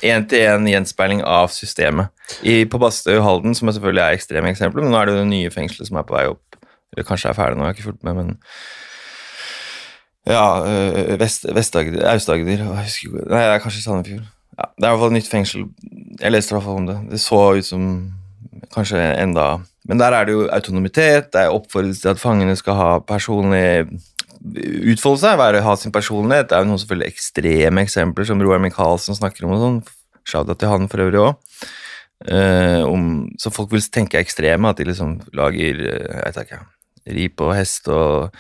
én-til-én 0.02 0.68
gjenspeiling 0.70 1.22
av 1.28 1.52
systemet. 1.54 2.10
I, 2.42 2.64
på 2.66 2.80
Bastøy 2.82 3.18
og 3.20 3.26
Halden, 3.26 3.56
som 3.58 3.70
selvfølgelig 3.70 4.04
er 4.04 4.18
ekstreme 4.18 4.50
eksempler, 4.54 4.86
men 4.86 4.94
nå 4.94 5.00
er 5.02 5.10
det 5.10 5.16
jo 5.16 5.22
det 5.22 5.32
nye 5.32 5.52
fengselet 5.54 5.90
som 5.90 6.00
er 6.00 6.08
på 6.08 6.16
vei 6.16 6.26
opp. 6.32 6.58
Eller 6.92 7.08
kanskje 7.08 7.32
er 7.32 7.38
ferdig 7.38 7.58
nå, 7.58 7.66
jeg 7.66 7.72
har 7.72 7.78
ikke 7.78 7.90
fulgt 7.90 8.06
med, 8.08 8.20
men 8.20 8.38
Ja, 10.28 10.44
Vest, 11.18 11.48
Vest-Agder 11.50 12.06
Aust-Agder 12.12 12.62
jeg 12.62 12.68
Nei, 12.70 13.42
det 13.42 13.56
er 13.56 13.64
kanskje 13.64 13.82
Sandefjord. 13.82 14.28
Ja, 14.60 14.68
det 14.78 14.86
er 14.86 14.92
i 14.92 14.94
hvert 14.94 15.02
fall 15.02 15.14
et 15.14 15.18
nytt 15.18 15.32
fengsel. 15.32 15.64
Jeg 16.20 16.34
leste 16.34 16.54
i 16.54 16.56
hvert 16.58 16.68
fall 16.68 16.82
om 16.84 16.90
det. 16.90 16.98
Det 17.10 17.22
så 17.24 17.40
ut 17.58 17.66
som 17.66 17.86
kanskje 18.76 19.00
enda 19.00 19.62
Men 19.90 19.98
der 19.98 20.14
er 20.14 20.28
det 20.28 20.34
jo 20.36 20.44
autonomitet, 20.54 21.32
det 21.34 21.42
er 21.42 21.56
oppfordrelse 21.56 22.04
til 22.04 22.12
at 22.12 22.20
fangene 22.22 22.54
skal 22.56 22.76
ha 22.78 22.90
personlig 23.02 23.88
utfolde 24.92 25.22
seg, 25.24 25.40
være, 25.40 25.64
ha 25.66 25.74
sin 25.78 25.94
personlighet. 25.94 26.50
Det 26.50 26.58
er 26.58 26.64
jo 26.64 26.70
noen 26.70 26.82
selvfølgelig 26.82 27.10
ekstreme 27.10 27.84
eksempler, 27.86 28.28
som 28.30 28.42
Roar 28.42 28.62
Michaelsen 28.62 29.18
snakker 29.18 29.48
om 29.48 29.56
og 29.56 29.64
sånn. 29.64 29.80
Shout-out 30.30 30.62
til 30.62 30.70
han 30.70 30.86
for 30.92 31.02
øvrig 31.02 31.24
òg. 31.24 31.66
om, 32.86 33.08
så 33.42 33.50
folk 33.54 33.72
vil 33.74 33.82
tenke 33.90 34.22
ekstreme, 34.22 34.70
at 34.70 34.78
de 34.78 34.86
liksom 34.86 35.18
lager 35.34 35.82
eh, 35.82 36.12
jeg 36.12 36.28
vet 36.28 36.42
ikke, 36.44 36.60
ri 37.10 37.30
på 37.34 37.54
hest 37.56 37.90
og 37.92 38.36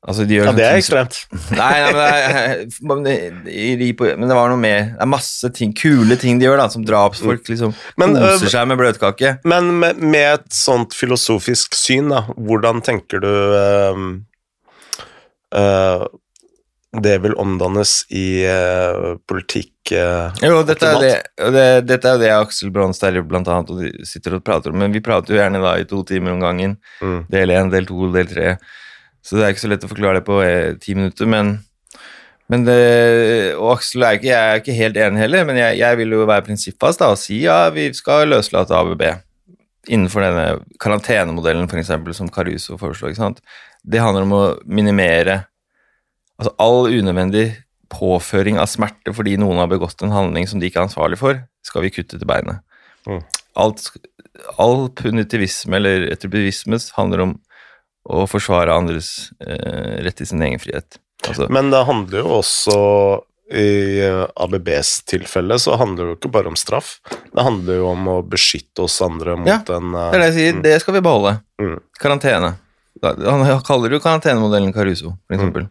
Altså, 0.00 0.24
de 0.24 0.38
gjør 0.38 0.46
Ja, 0.48 0.52
det 0.56 0.64
er 0.64 0.80
som- 0.80 0.80
ekstremt. 0.80 1.16
Nei, 1.60 1.92
nei 1.92 2.68
men, 2.88 3.02
det 3.04 3.16
er, 3.52 3.82
på, 3.92 4.06
men 4.16 4.30
det 4.30 4.36
var 4.38 4.48
noe 4.48 4.56
mer. 4.56 4.94
Det 4.94 5.04
er 5.04 5.10
masse 5.12 5.50
ting, 5.52 5.74
kule 5.76 6.16
ting 6.16 6.40
de 6.40 6.46
gjør, 6.48 6.56
da, 6.56 6.68
som 6.72 6.86
drapsfolk 6.88 7.50
liksom 7.52 7.74
Men, 8.00 8.16
koser 8.16 8.46
øh, 8.48 8.52
seg 8.54 8.70
med 8.70 8.80
bløtkake. 8.80 9.34
Men 9.44 9.68
med, 9.82 10.00
med 10.00 10.38
et 10.38 10.56
sånt 10.56 10.96
filosofisk 10.96 11.76
syn, 11.76 12.08
da, 12.14 12.22
hvordan 12.32 12.80
tenker 12.86 13.20
du 13.20 13.28
øh, 13.28 14.00
eh, 15.60 16.06
det 16.90 17.20
vil 17.22 17.36
omdannes 17.38 18.02
i 18.10 18.42
uh, 18.50 19.14
politikk 19.30 19.92
uh, 19.94 20.34
Jo, 20.42 20.64
dette 20.66 20.88
er, 20.88 20.98
det, 20.98 21.12
det, 21.54 21.66
dette 21.86 22.10
er 22.10 22.16
jo 22.16 22.22
det 22.24 22.32
Aksel 22.34 22.72
Bronstad 22.74 23.14
blant 23.30 23.46
annet 23.46 23.70
og 23.70 23.78
de 23.78 24.08
sitter 24.08 24.34
og 24.34 24.42
prater 24.46 24.74
om, 24.74 24.80
men 24.82 24.90
vi 24.90 25.02
prater 25.04 25.36
jo 25.36 25.38
gjerne 25.38 25.62
da 25.62 25.76
i 25.78 25.86
to 25.86 26.02
timer 26.08 26.34
om 26.34 26.42
gangen. 26.42 26.76
Mm. 26.98 27.20
Del 27.30 27.54
én, 27.54 27.70
del 27.70 27.86
to, 27.86 28.10
del 28.10 28.26
tre. 28.30 28.56
Så 29.22 29.38
det 29.38 29.46
er 29.46 29.54
ikke 29.54 29.62
så 29.62 29.70
lett 29.70 29.86
å 29.86 29.90
forklare 29.90 30.18
det 30.18 30.26
på 30.26 30.40
eh, 30.42 30.74
ti 30.82 30.96
minutter, 30.98 31.28
men, 31.30 31.52
men 32.50 32.66
det, 32.66 32.76
Og 33.60 33.76
Aksel 33.76 34.06
er 34.08 34.18
ikke, 34.18 34.30
jeg 34.32 34.50
er 34.54 34.62
ikke 34.62 34.78
helt 34.80 35.00
enig 35.06 35.22
heller, 35.22 35.46
men 35.46 35.60
jeg, 35.60 35.78
jeg 35.84 36.00
vil 36.00 36.16
jo 36.16 36.26
være 36.26 36.46
prinsippfast 36.48 37.04
da, 37.04 37.12
og 37.14 37.20
si 37.20 37.42
ja, 37.44 37.60
vi 37.74 37.86
skal 37.94 38.32
løslate 38.32 38.74
ABB 38.74 39.06
innenfor 39.90 40.26
denne 40.26 40.48
karantenemodellen 40.82 41.70
for 41.70 41.80
eksempel, 41.80 42.16
som 42.16 42.28
Caruso 42.32 42.76
foreslår. 42.80 43.12
ikke 43.12 43.22
sant? 43.22 43.40
Det 43.86 44.02
handler 44.02 44.26
om 44.26 44.34
å 44.36 44.42
minimere 44.66 45.44
altså 46.40 46.54
all 46.62 46.88
unødvendig 46.88 47.50
påføring 47.90 48.58
av 48.62 48.70
smerte 48.70 49.12
fordi 49.14 49.36
noen 49.40 49.60
har 49.60 49.70
begått 49.70 50.02
en 50.04 50.14
handling 50.14 50.48
som 50.48 50.62
de 50.62 50.70
ikke 50.70 50.80
er 50.80 50.88
ansvarlig 50.88 51.18
for, 51.20 51.42
skal 51.66 51.84
vi 51.84 51.92
kutte 51.92 52.16
til 52.16 52.28
beinet. 52.28 52.62
Mm. 53.08 53.22
Alt, 53.60 53.90
all 54.62 54.88
punitivisme 54.96 55.80
eller 55.80 56.06
retribuisme 56.08 56.78
handler 56.96 57.26
om 57.26 57.38
å 58.10 58.24
forsvare 58.30 58.72
andres 58.72 59.30
eh, 59.44 60.00
rett 60.04 60.16
til 60.20 60.30
sin 60.30 60.42
egen 60.46 60.62
frihet. 60.62 61.00
Altså, 61.28 61.50
Men 61.52 61.68
det 61.74 61.82
handler 61.84 62.22
jo 62.22 62.38
også 62.38 62.78
i 63.50 63.98
eh, 64.06 64.22
ABBs 64.40 64.92
tilfelle 65.10 65.58
så 65.60 65.74
handler 65.80 66.06
det 66.06 66.14
jo 66.14 66.18
ikke 66.20 66.32
bare 66.38 66.52
om 66.52 66.56
straff. 66.58 66.94
Det 67.10 67.44
handler 67.44 67.82
jo 67.82 67.90
om 67.90 68.08
å 68.12 68.16
beskytte 68.22 68.86
oss 68.86 69.00
andre 69.04 69.36
mot 69.40 69.50
Ja, 69.50 69.58
en 69.74 69.92
uh, 69.92 70.06
det 70.14 70.20
er 70.20 70.22
det 70.22 70.30
jeg 70.30 70.36
sier, 70.38 70.56
mm, 70.56 70.62
det 70.68 70.76
skal 70.84 70.96
vi 70.96 71.04
beholde. 71.04 71.34
Mm. 71.60 71.76
Karantene. 72.00 72.54
Han 73.02 73.62
kaller 73.66 73.96
jo 73.96 74.00
karantenemodellen 74.02 74.74
Caruso, 74.76 75.14
for 75.26 75.36
eksempel. 75.36 75.68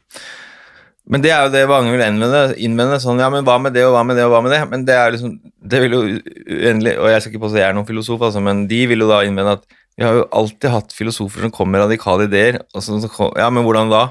Men 1.10 1.24
det 1.24 1.32
er 1.34 1.48
jo 1.48 1.54
det 1.54 1.64
mange 1.70 1.90
vil 1.90 2.04
innvende, 2.06 2.44
innvende 2.62 3.00
sånn, 3.02 3.22
ja, 3.22 3.32
men 3.34 3.46
hva 3.48 3.56
med 3.62 3.74
det, 3.74 3.82
og 3.88 3.96
hva 3.96 4.04
med 4.06 4.20
det, 4.20 4.28
og 4.28 4.36
hva 4.36 4.44
med 4.46 4.54
det? 4.54 4.60
Men 4.70 4.84
det 4.86 4.94
er 4.94 5.16
liksom, 5.16 5.32
det 5.42 5.82
vil 5.82 5.96
jo 5.96 6.02
uendelig, 6.06 6.94
og 7.02 7.10
jeg 7.10 7.24
skal 7.24 7.34
ikke 7.34 7.44
påstå 7.48 7.62
jeg 7.62 7.66
er 7.66 7.78
noen 7.78 7.88
filosof, 7.88 8.22
altså, 8.28 8.44
men 8.46 8.68
de 8.70 8.84
vil 8.92 9.02
jo 9.02 9.10
da 9.10 9.24
innvende 9.26 9.58
at 9.58 9.66
vi 10.00 10.06
har 10.06 10.16
jo 10.16 10.28
alltid 10.38 10.70
hatt 10.72 10.94
filosofer 10.96 11.44
som 11.44 11.52
kommer 11.52 11.76
med 11.76 11.88
radikale 11.88 12.30
ideer, 12.30 12.62
og 12.72 12.86
så, 12.86 13.00
så 13.02 13.32
ja, 13.42 13.50
men 13.52 13.66
hvordan 13.66 13.90
da? 13.92 14.04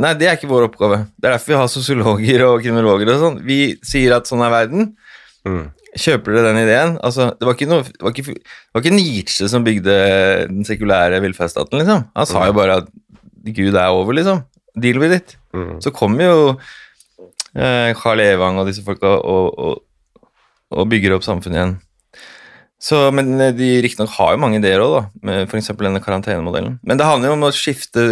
Nei, 0.00 0.14
det 0.16 0.28
er 0.28 0.38
ikke 0.38 0.48
vår 0.48 0.70
oppgave. 0.70 1.02
Det 1.18 1.28
er 1.28 1.34
derfor 1.34 1.52
vi 1.52 1.58
har 1.58 1.68
sosiologer 1.68 2.44
og 2.46 2.62
kriminologer 2.64 3.10
og 3.12 3.20
sånn. 3.20 3.36
Vi 3.44 3.58
sier 3.84 4.14
at 4.16 4.30
sånn 4.30 4.44
er 4.46 4.54
verden. 4.54 4.92
mm. 5.44 5.64
Kjøper 5.92 6.32
dere 6.32 6.54
den 6.54 6.62
ideen? 6.62 6.94
Altså, 7.04 7.26
det, 7.36 7.44
var 7.44 7.58
ikke 7.58 7.68
noe, 7.68 7.84
det, 7.84 8.00
var 8.00 8.14
ikke, 8.14 8.38
det 8.38 8.72
var 8.72 8.80
ikke 8.80 8.94
Nietzsche 8.94 9.50
som 9.52 9.66
bygde 9.66 9.96
den 10.48 10.64
sekulære 10.64 11.20
velferdsstaten, 11.20 11.82
liksom. 11.82 12.06
Han 12.16 12.30
sa 12.30 12.46
jo 12.48 12.56
bare 12.56 12.78
at 12.80 12.88
Gud 13.52 13.74
er 13.74 13.92
over, 13.92 14.16
liksom. 14.16 14.40
Deal 14.78 15.00
with 15.02 15.16
it. 15.16 15.36
Mm. 15.52 15.80
Så 15.84 15.92
kommer 15.94 16.24
jo 16.24 16.36
eh, 17.54 17.92
Carl 17.98 18.22
Evang 18.24 18.60
og 18.60 18.68
disse 18.70 18.84
folka 18.84 19.16
og, 19.20 19.58
og, 19.58 20.28
og 20.72 20.92
bygger 20.92 21.16
opp 21.16 21.26
samfunnet 21.26 21.58
igjen. 21.58 21.74
Så, 22.82 23.04
men 23.14 23.34
eh, 23.38 23.52
de 23.54 23.74
riktignok 23.84 24.14
har 24.16 24.32
jo 24.34 24.42
mange 24.42 24.58
ideer 24.62 24.82
òg, 24.82 25.12
f.eks. 25.46 25.74
denne 25.78 26.02
karantenemodellen. 26.02 26.80
Men 26.82 26.98
det 27.00 27.06
handler 27.06 27.30
jo 27.30 27.36
om 27.36 27.46
å 27.46 27.52
skifte 27.54 28.06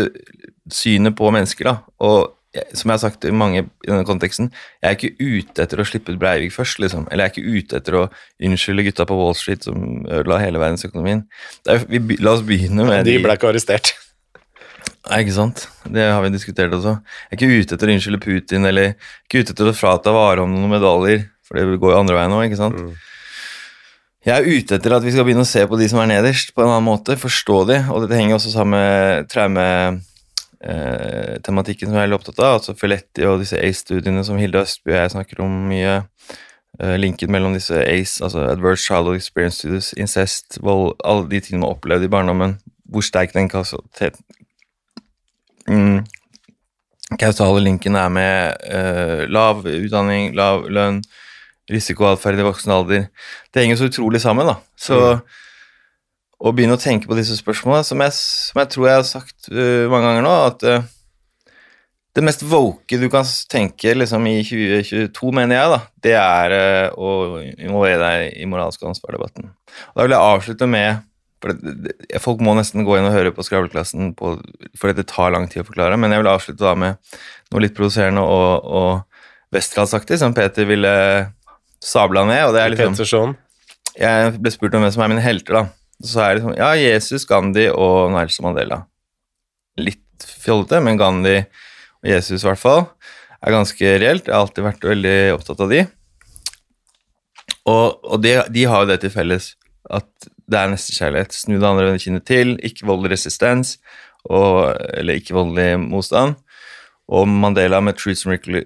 synet 0.71 1.17
på 1.19 1.33
mennesker, 1.35 1.73
da. 1.73 1.81
Og 2.07 2.37
som 2.75 2.91
jeg 2.91 2.97
har 2.97 3.03
sagt 3.05 3.21
til 3.23 3.35
mange 3.35 3.63
i 3.63 3.67
denne 3.87 4.07
konteksten, 4.07 4.49
jeg 4.83 4.89
er 4.89 4.97
ikke 4.97 5.23
ute 5.23 5.63
etter 5.63 5.81
å 5.81 5.87
slippe 5.87 6.11
ut 6.11 6.19
Breivik 6.19 6.55
først, 6.55 6.81
liksom. 6.83 7.07
Eller 7.11 7.29
jeg 7.29 7.31
er 7.31 7.35
ikke 7.37 7.59
ute 7.59 7.79
etter 7.79 7.99
å 7.99 8.05
unnskylde 8.47 8.87
gutta 8.89 9.07
på 9.07 9.19
Wall 9.19 9.37
Street 9.39 9.67
som 9.67 10.03
ødela 10.03 10.41
hele 10.43 10.63
verdensøkonomien. 10.63 11.23
Er, 11.71 11.85
vi, 11.87 12.19
la 12.19 12.35
oss 12.35 12.47
begynne 12.47 12.87
med 12.89 13.07
De 13.07 13.19
ble 13.23 13.39
ikke 13.39 13.53
arrestert. 13.53 13.93
Nei, 15.09 15.23
ikke 15.25 15.33
sant? 15.33 15.63
Det 15.89 16.03
har 16.13 16.21
vi 16.21 16.33
diskutert 16.35 16.75
også. 16.77 16.99
Jeg 17.31 17.33
er 17.33 17.39
ikke 17.39 17.63
ute 17.63 17.77
etter 17.77 17.89
å 17.89 17.95
unnskylde 17.95 18.21
Putin, 18.21 18.67
eller 18.69 18.93
ikke 19.25 19.41
ute 19.41 19.55
etter 19.55 19.71
å 19.71 19.77
frata 19.77 20.13
Warholm 20.13 20.53
noen 20.53 20.75
medaljer, 20.75 21.25
for 21.47 21.57
det 21.57 21.81
går 21.81 21.95
jo 21.95 22.01
andre 22.03 22.19
veien 22.19 22.35
nå, 22.35 22.43
ikke 22.45 22.59
sant? 22.61 22.77
Mm. 22.77 22.99
Jeg 24.29 24.37
er 24.37 24.61
ute 24.61 24.77
etter 24.77 24.93
at 24.93 25.05
vi 25.07 25.15
skal 25.15 25.25
begynne 25.25 25.47
å 25.47 25.49
se 25.49 25.63
på 25.65 25.79
de 25.81 25.89
som 25.89 26.03
er 26.03 26.11
nederst, 26.11 26.53
på 26.53 26.61
en 26.61 26.69
annen 26.69 26.85
måte, 26.85 27.17
forstå 27.17 27.57
de, 27.71 27.79
og 27.89 28.05
dette 28.05 28.19
henger 28.19 28.37
også 28.37 28.53
sammen 28.53 28.77
med 28.77 29.31
eh, 30.61 31.39
som 31.89 31.97
jeg 31.97 32.03
er 32.03 32.05
veldig 32.05 32.19
opptatt 32.19 32.43
av, 32.45 32.59
altså 32.59 32.77
Feletti 32.77 33.25
og 33.25 33.41
disse 33.41 33.57
ACE-studiene 33.57 34.25
som 34.29 34.37
Hilde 34.37 34.61
Østby 34.61 34.93
og 34.93 34.99
jeg 34.99 35.15
snakker 35.17 35.41
om 35.41 35.55
mye. 35.71 36.03
eh, 36.81 36.99
linken 37.01 37.33
mellom 37.33 37.57
disse 37.57 37.81
ACE, 37.81 38.21
altså 38.21 38.45
Adverse 38.51 38.85
Childhood 38.85 39.17
Experience 39.17 39.63
Studies, 39.63 39.95
incest, 39.97 40.61
vold, 40.61 40.99
alle 41.01 41.25
de 41.33 41.41
tingene 41.41 41.65
man 41.65 41.79
opplevde 41.79 42.05
i 42.05 42.13
barndommen, 42.13 42.59
hvor 42.85 43.01
sterk 43.01 43.33
den 43.33 43.49
mm, 45.71 47.17
Kausale 47.19 47.63
linken 47.65 47.97
er 47.99 48.11
med 48.13 48.67
uh, 48.71 49.25
lav 49.31 49.65
utdanning, 49.67 50.31
lav 50.39 50.69
lønn, 50.71 51.01
risikoatferd 51.71 52.39
i 52.39 52.47
voksen 52.47 52.75
alder. 52.75 53.09
Det 53.51 53.65
henger 53.65 53.81
så 53.81 53.91
utrolig 53.91 54.21
sammen, 54.23 54.47
da. 54.47 54.59
Så 54.79 55.01
å 56.41 56.53
begynne 56.57 56.79
å 56.79 56.81
tenke 56.81 57.11
på 57.11 57.19
disse 57.19 57.37
spørsmålene, 57.37 57.85
som 57.85 58.01
jeg, 58.01 58.15
som 58.17 58.63
jeg 58.63 58.71
tror 58.73 58.87
jeg 58.89 59.01
har 59.01 59.07
sagt 59.09 59.51
uh, 59.53 59.91
mange 59.91 60.07
ganger 60.07 60.27
nå, 60.27 60.37
at 60.53 60.67
uh, 60.67 60.89
det 62.17 62.25
mest 62.27 62.43
woke 62.51 62.99
du 62.99 63.07
kan 63.11 63.27
tenke 63.51 63.93
liksom, 63.95 64.27
i 64.31 64.41
2022, 64.47 65.35
mener 65.37 65.59
jeg, 65.59 65.75
da, 65.75 65.81
det 66.07 66.17
er 66.19 66.55
å 66.99 67.13
involvere 67.43 68.01
deg 68.03 68.41
i 68.43 68.49
moralsk 68.51 68.83
ansvar-debatten. 68.87 69.53
Da 69.95 70.07
vil 70.07 70.17
jeg 70.17 70.35
avslutte 70.35 70.71
med 70.71 71.05
for 71.41 71.57
det, 71.57 71.75
det, 71.87 72.21
Folk 72.23 72.43
må 72.45 72.55
nesten 72.57 72.85
gå 72.87 72.99
inn 72.99 73.09
og 73.09 73.15
høre 73.15 73.33
på 73.35 73.45
skravleklassen, 73.47 74.13
på, 74.19 74.37
for 74.79 74.97
det 74.97 75.09
tar 75.11 75.33
lang 75.35 75.49
tid 75.51 75.65
å 75.65 75.69
forklare, 75.69 75.99
men 76.01 76.13
jeg 76.13 76.23
vil 76.23 76.33
avslutte 76.33 76.65
da 76.65 76.75
med 76.79 76.99
noe 77.51 77.65
litt 77.65 77.77
provoserende 77.77 78.25
og, 78.25 78.67
og 78.67 79.55
Westerdalsaktig, 79.55 80.21
som 80.21 80.35
Peter 80.37 80.69
ville 80.69 80.93
sabla 81.83 82.27
ned. 82.29 82.45
og 82.47 82.55
det 82.55 82.63
er 82.63 82.75
liksom... 82.75 82.95
Peterson. 82.95 83.37
Jeg 83.99 84.37
ble 84.39 84.53
spurt 84.55 84.77
om 84.79 84.85
hvem 84.85 84.93
som 84.95 85.03
er 85.03 85.11
mine 85.11 85.25
helter, 85.25 85.57
da. 85.57 85.65
Så 86.01 86.13
sa 86.15 86.29
jeg 86.29 86.39
liksom 86.39 86.55
ja, 86.57 86.69
Jesus, 86.79 87.27
Gandhi 87.29 87.67
og 87.73 88.13
Nelson 88.15 88.47
Mandela. 88.47 88.85
Litt 89.81 90.29
fjollete, 90.41 90.81
men 90.85 91.01
Gandhi 91.01 91.41
og 91.41 92.09
Jesus 92.09 92.45
i 92.45 92.49
hvert 92.49 92.61
fall 92.61 92.85
er 93.41 93.57
ganske 93.57 93.97
reelt. 94.01 94.29
Jeg 94.29 94.37
har 94.37 94.45
alltid 94.45 94.67
vært 94.69 94.87
veldig 94.93 95.17
opptatt 95.35 95.65
av 95.65 95.73
de. 95.73 95.83
Og, 97.69 97.99
og 98.07 98.23
de, 98.23 98.37
de 98.53 98.65
har 98.71 98.85
jo 98.85 98.91
det 98.93 99.01
til 99.03 99.13
felles 99.13 99.55
at 99.91 100.31
det 100.51 100.59
er 100.59 100.71
nestekjærlighet. 100.73 101.35
Snu 101.35 101.57
det 101.59 101.69
andre 101.69 101.99
kinnet 102.03 102.27
til, 102.27 102.57
ikke 102.67 102.89
voldelig 102.89 103.15
resistens, 103.17 103.79
og, 104.25 104.75
eller 104.95 105.21
ikke 105.21 105.37
voldelig 105.37 105.81
motstand. 105.81 106.35
Og 107.11 107.29
Mandela 107.29 107.81
med 107.81 107.99
Truth 107.99 108.27
and, 108.29 108.65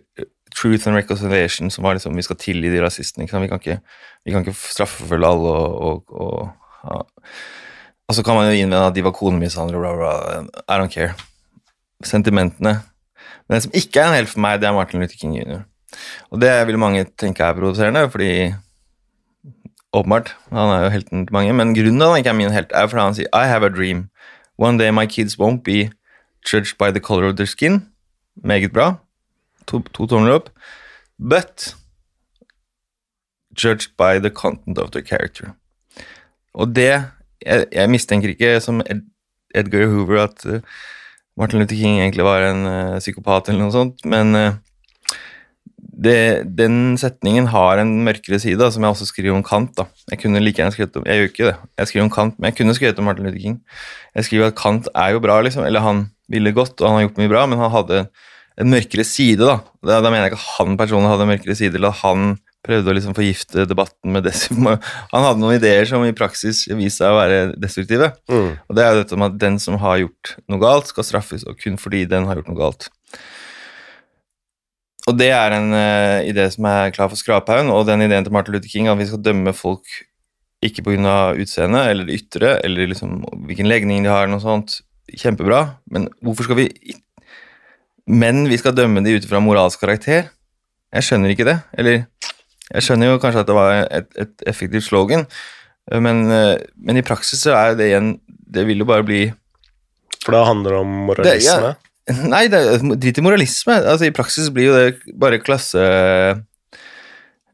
Truth 0.55 0.89
and 0.89 0.97
Reconciliation, 0.97 1.71
som 1.71 1.85
var 1.85 1.97
liksom 1.97 2.17
Vi 2.17 2.23
skal 2.23 2.37
tilgi 2.37 2.71
de 2.71 2.83
rasistene. 2.83 3.25
Vi 3.25 3.49
kan 3.49 3.61
ikke, 3.61 3.79
vi 4.25 4.33
kan 4.33 4.45
ikke 4.45 4.57
straffeforfølge 4.57 5.27
alle 5.27 5.53
og, 5.53 5.79
og, 5.81 6.03
og 6.11 6.51
ja. 6.85 7.01
Og 8.09 8.15
så 8.15 8.23
kan 8.23 8.37
man 8.37 8.51
jo 8.51 8.57
innvende 8.59 8.87
at 8.87 8.97
de 8.97 9.05
var 9.05 9.15
konemishandlere, 9.17 9.81
bla, 9.81 9.93
bla. 9.97 10.43
I 10.69 10.81
don't 10.81 10.93
care. 10.93 11.15
Sentimentene. 12.05 12.83
Men 13.49 13.57
den 13.57 13.65
som 13.65 13.73
ikke 13.75 14.01
er 14.01 14.11
en 14.11 14.19
helt 14.19 14.29
for 14.29 14.43
meg, 14.45 14.61
det 14.61 14.69
er 14.69 14.77
Martin 14.77 15.01
Luther 15.01 15.17
King 15.17 15.39
jr. 15.39 15.63
Og 16.31 16.41
det 16.43 16.53
vil 16.69 16.79
mange 16.79 17.07
tenke 17.19 17.45
er 17.45 17.57
provoserende, 17.57 18.05
fordi 18.11 18.53
Åpenbart. 19.95 20.35
Han 20.51 20.73
er 20.75 20.85
jo 20.85 20.91
helten 20.91 21.27
til 21.27 21.33
mange. 21.33 21.53
Men 21.53 21.75
grunnen 21.75 22.01
til 22.01 22.07
at 22.07 22.11
han 22.11 22.19
ikke 22.19 22.33
er 22.33 22.39
min 22.39 22.53
helt, 22.53 22.73
er 22.75 22.87
fordi 22.91 23.03
han 23.03 23.15
sier 23.15 23.31
I 23.31 23.47
have 23.47 23.67
a 23.67 23.71
dream. 23.71 24.09
One 24.59 24.79
day 24.79 24.91
my 24.91 25.07
kids 25.07 25.39
won't 25.39 25.63
be 25.63 25.91
judged 26.43 26.79
by 26.79 26.91
the 26.91 27.01
color 27.01 27.29
of 27.29 27.37
their 27.37 27.47
skin. 27.47 27.87
Meget 28.45 28.73
bra. 28.73 28.95
To, 29.67 29.79
to 29.79 30.07
tomler 30.07 30.35
opp. 30.35 30.51
But 31.19 31.77
judged 33.55 33.97
by 33.97 34.19
the 34.19 34.31
content 34.31 34.79
of 34.79 34.91
their 34.91 35.07
character. 35.07 35.55
Og 36.55 36.77
det 36.77 37.05
Jeg, 37.47 37.67
jeg 37.73 37.91
mistenker 37.91 38.29
ikke, 38.29 38.61
som 38.61 38.81
Ed, 38.81 39.03
Edgar 39.55 39.87
Hoover, 39.87 40.23
at 40.23 40.47
uh, 40.47 40.61
Martin 41.37 41.59
Luther 41.59 41.77
King 41.77 42.01
egentlig 42.01 42.25
var 42.25 42.41
en 42.41 42.67
uh, 42.67 42.99
psykopat 42.99 43.49
eller 43.49 43.61
noe 43.67 43.75
sånt, 43.75 44.05
men 44.09 44.33
uh, 44.39 44.55
det, 46.05 46.19
den 46.59 46.99
setningen 47.01 47.49
har 47.53 47.81
en 47.83 47.93
mørkere 48.07 48.39
side, 48.43 48.61
da, 48.61 48.71
som 48.73 48.85
jeg 48.85 48.95
også 48.95 49.09
skriver 49.11 49.35
om 49.37 49.45
Kant. 49.47 49.73
da. 49.79 49.89
Jeg 50.13 50.23
kunne 50.23 50.43
like 50.43 50.61
gjerne 50.61 50.75
skrevet 50.75 51.01
om, 51.01 51.07
jeg 51.09 51.21
gjør 51.21 51.31
ikke 51.33 51.49
det, 51.49 51.57
jeg 51.81 51.91
skriver 51.91 52.07
om 52.07 52.13
Kant, 52.15 52.39
men 52.39 52.51
jeg 52.51 52.59
kunne 52.61 52.77
skrevet 52.79 53.01
om 53.01 53.09
Martin 53.09 53.29
Luther 53.29 53.43
King. 53.43 53.59
Jeg 54.15 54.29
skriver 54.29 54.53
at 54.53 54.59
Kant 54.61 54.89
er 54.95 55.17
jo 55.17 55.25
bra, 55.25 55.41
liksom, 55.45 55.67
eller 55.67 55.85
han 55.85 56.07
ville 56.31 56.55
godt, 56.57 56.79
og 56.81 56.89
han 56.89 56.99
har 56.99 57.07
gjort 57.09 57.21
mye 57.21 57.33
bra, 57.35 57.45
men 57.51 57.61
han 57.61 57.75
hadde 57.75 58.07
en 58.61 58.71
mørkere 58.71 59.05
side. 59.07 59.43
Da 59.43 59.59
Da, 59.85 60.01
da 60.01 60.11
mener 60.11 60.29
jeg 60.29 60.35
ikke 60.35 60.43
at 60.43 60.59
han 60.59 60.77
personlig 60.81 61.11
hadde 61.13 61.27
en 61.27 61.33
mørkere 61.35 61.59
side, 61.59 61.77
eller 61.81 61.93
at 61.93 62.03
han 62.05 62.35
prøvde 62.65 62.89
å 62.89 62.95
liksom 62.97 63.17
forgifte 63.17 63.67
debatten 63.69 64.15
med 64.15 64.25
desimo. 64.25 64.77
Han 65.13 65.27
hadde 65.27 65.43
noen 65.43 65.59
ideer 65.59 65.85
som 65.89 66.05
i 66.07 66.15
praksis 66.17 66.65
viste 66.71 67.03
seg 67.03 67.13
å 67.13 67.19
være 67.19 67.41
destruktive. 67.61 68.13
Mm. 68.31 68.55
Og 68.57 68.79
det 68.79 68.85
er 68.85 68.95
jo 68.95 69.03
dette 69.03 69.19
med 69.21 69.35
at 69.35 69.41
den 69.43 69.59
som 69.61 69.77
har 69.83 70.01
gjort 70.01 70.37
noe 70.49 70.63
galt, 70.63 70.89
skal 70.89 71.07
straffes, 71.07 71.45
og 71.45 71.61
kun 71.61 71.77
fordi 71.81 72.07
den 72.09 72.29
har 72.31 72.41
gjort 72.41 72.49
noe 72.53 72.63
galt. 72.63 72.89
Og 75.05 75.17
det 75.21 75.29
er 75.37 75.53
en 75.53 75.71
uh, 75.75 76.25
idé 76.25 76.47
som 76.53 76.67
er 76.71 76.93
klar 76.95 77.11
for 77.13 77.21
skraphaugen, 77.21 77.73
og 77.73 77.87
den 77.89 78.07
ideen 78.07 78.25
til 78.25 78.33
Martin 78.33 78.57
Luther 78.57 78.71
King 78.73 78.89
at 78.89 78.99
vi 79.01 79.09
skal 79.11 79.23
dømme 79.25 79.53
folk 79.57 79.85
ikke 80.65 80.85
pga. 80.87 81.35
utseende 81.37 81.83
eller 81.91 82.09
det 82.09 82.21
ytre, 82.23 82.59
eller 82.65 82.89
liksom 82.89 83.21
hvilken 83.47 83.69
legning 83.69 84.05
de 84.05 84.13
har, 84.13 84.27
noe 84.29 84.41
sånt, 84.41 84.81
kjempebra, 85.13 85.77
men 85.93 86.09
hvorfor 86.25 86.49
skal 86.49 86.63
vi 86.63 86.71
Men 88.07 88.45
vi 88.49 88.57
skal 88.61 88.75
dømme 88.77 89.01
de 89.01 89.15
ut 89.17 89.25
fra 89.25 89.41
moralsk 89.41 89.81
karakter? 89.81 90.27
Jeg 90.93 91.05
skjønner 91.07 91.31
ikke 91.33 91.47
det. 91.49 91.55
Eller 91.73 92.03
jeg 92.69 92.85
skjønner 92.85 93.09
jo 93.09 93.21
kanskje 93.23 93.41
at 93.41 93.49
det 93.49 93.57
var 93.57 93.79
et, 93.81 94.11
et 94.21 94.45
effektivt 94.47 94.85
slogan, 94.85 95.25
men, 95.89 96.21
eh, 96.33 96.59
men 96.77 97.01
i 97.01 97.05
praksis 97.05 97.41
så 97.45 97.55
er 97.57 97.75
det 97.77 97.91
igjen 97.91 98.15
Det 98.25 98.63
vil 98.65 98.81
jo 98.81 98.87
bare 98.89 99.05
bli 99.05 99.27
For 100.25 100.33
det 100.33 100.47
handler 100.47 100.79
om 100.81 100.95
moralisme. 101.09 101.75
Nei, 102.29 102.47
det 102.53 102.59
er 102.61 102.83
drit 103.01 103.19
i 103.19 103.23
moralisme. 103.25 103.79
Altså, 103.81 104.05
I 104.11 104.13
praksis 104.13 104.51
blir 104.53 104.67
jo 104.71 104.75
det 104.77 105.15
bare 105.21 105.39
klasse 105.41 105.81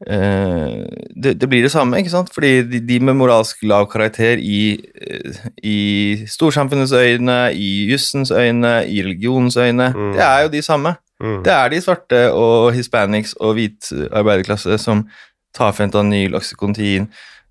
Uh, 0.01 0.81
det, 1.23 1.35
det 1.37 1.45
blir 1.49 1.61
det 1.61 1.69
samme, 1.71 1.97
ikke 2.01 2.09
sant? 2.09 2.31
Fordi 2.33 2.63
de, 2.65 2.79
de 2.87 2.95
med 3.05 3.13
moralsk 3.19 3.59
lav 3.69 3.85
karakter 3.91 4.39
i, 4.41 4.79
eh, 4.97 5.35
i 5.61 5.75
storsamfunnets 6.25 6.89
øyne, 6.97 7.35
i 7.53 7.67
jussens 7.91 8.31
øyne, 8.33 8.71
i 8.89 9.03
religionens 9.05 9.57
øyne, 9.61 9.91
Mm. 9.93 10.13
det 10.17 10.23
er 10.25 10.39
jo 10.41 10.47
de 10.55 10.61
samme. 10.61 10.95
Mm. 11.21 11.43
Det 11.45 11.53
er 11.53 11.69
de 11.69 11.81
svarte 11.85 12.31
og 12.33 12.73
hispanics 12.73 13.35
og 13.39 13.53
hvit 13.59 13.91
arbeiderklasse 14.11 14.77
som 14.81 15.05
tar 15.53 15.71
fentanyl, 15.77 16.33
oksykontin, 16.35 17.05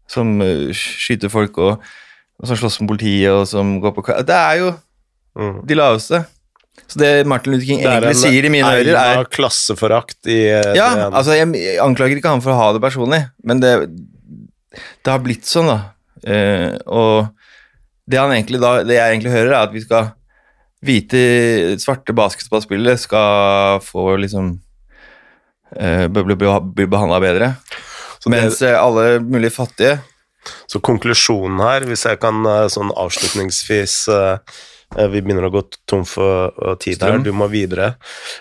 som 0.08 0.40
eh, 0.42 0.74
skyter 0.74 1.28
folk 1.30 1.58
og, 1.58 1.78
og 2.40 2.46
som 2.50 2.56
slåss 2.56 2.80
med 2.80 2.88
politiet 2.96 3.30
og 3.30 3.46
som 3.46 3.76
går 3.80 3.94
på 3.94 4.06
Det 4.26 4.34
er 4.36 4.54
jo 4.64 4.72
Mm. 5.38 5.60
de 5.68 5.74
laveste. 5.78 6.24
Så 6.90 6.98
det 6.98 7.10
Martin 7.30 7.52
Luther 7.54 7.66
King 7.68 7.82
er 7.84 8.00
egentlig 8.02 8.16
en 8.16 8.22
sier 8.24 8.46
i 8.48 8.50
mine 8.50 8.66
ører, 8.66 8.88
er 8.90 9.12
eina 9.14 9.26
klasseforakt 9.30 10.26
i 10.26 10.38
eh, 10.50 10.72
Ja, 10.74 10.88
det- 10.98 11.10
altså 11.20 11.36
jeg, 11.38 11.78
anklager 11.84 12.18
ikke 12.18 12.32
han 12.32 12.42
for 12.42 12.50
å 12.54 12.58
ha 12.58 12.72
det 12.74 12.82
personlig, 12.82 13.20
men 13.46 13.60
det, 13.62 13.74
det 14.74 15.12
har 15.12 15.22
blitt 15.22 15.46
sånn, 15.46 15.70
da. 15.70 15.78
Uh, 16.20 16.74
og 16.90 17.30
det 18.10 18.18
da 18.18 18.72
Det 18.84 18.92
jeg 18.98 19.14
egentlig 19.14 19.30
hører, 19.32 19.52
er 19.54 19.62
at 19.68 19.72
vi 19.72 19.80
skal 19.86 20.10
Hvite, 20.84 21.20
svarte 21.80 22.12
basketballspillere 22.16 22.96
skal 22.98 23.80
få 23.84 24.16
liksom 24.20 24.50
uh, 25.76 26.06
bli, 26.08 26.22
bli, 26.24 26.36
bli 26.74 26.86
behandla 26.88 27.20
bedre. 27.20 27.50
Så 28.18 28.30
det- 28.30 28.34
Mens 28.40 28.62
alle 28.62 29.20
mulige 29.20 29.52
fattige 29.52 29.98
Så 30.66 30.80
konklusjonen 30.80 31.60
her, 31.60 31.84
hvis 31.84 32.04
jeg 32.08 32.18
kan 32.20 32.40
sånn 32.72 32.90
avslutningsvis 32.96 34.08
eh, 34.08 34.38
Vi 34.96 35.22
begynner 35.22 35.46
å 35.46 35.52
gå 35.54 35.62
tom 35.86 36.02
for 36.08 36.50
eh, 36.50 36.76
tid 36.82 37.02
her, 37.04 37.20
du 37.22 37.30
må 37.36 37.46
videre. 37.52 37.94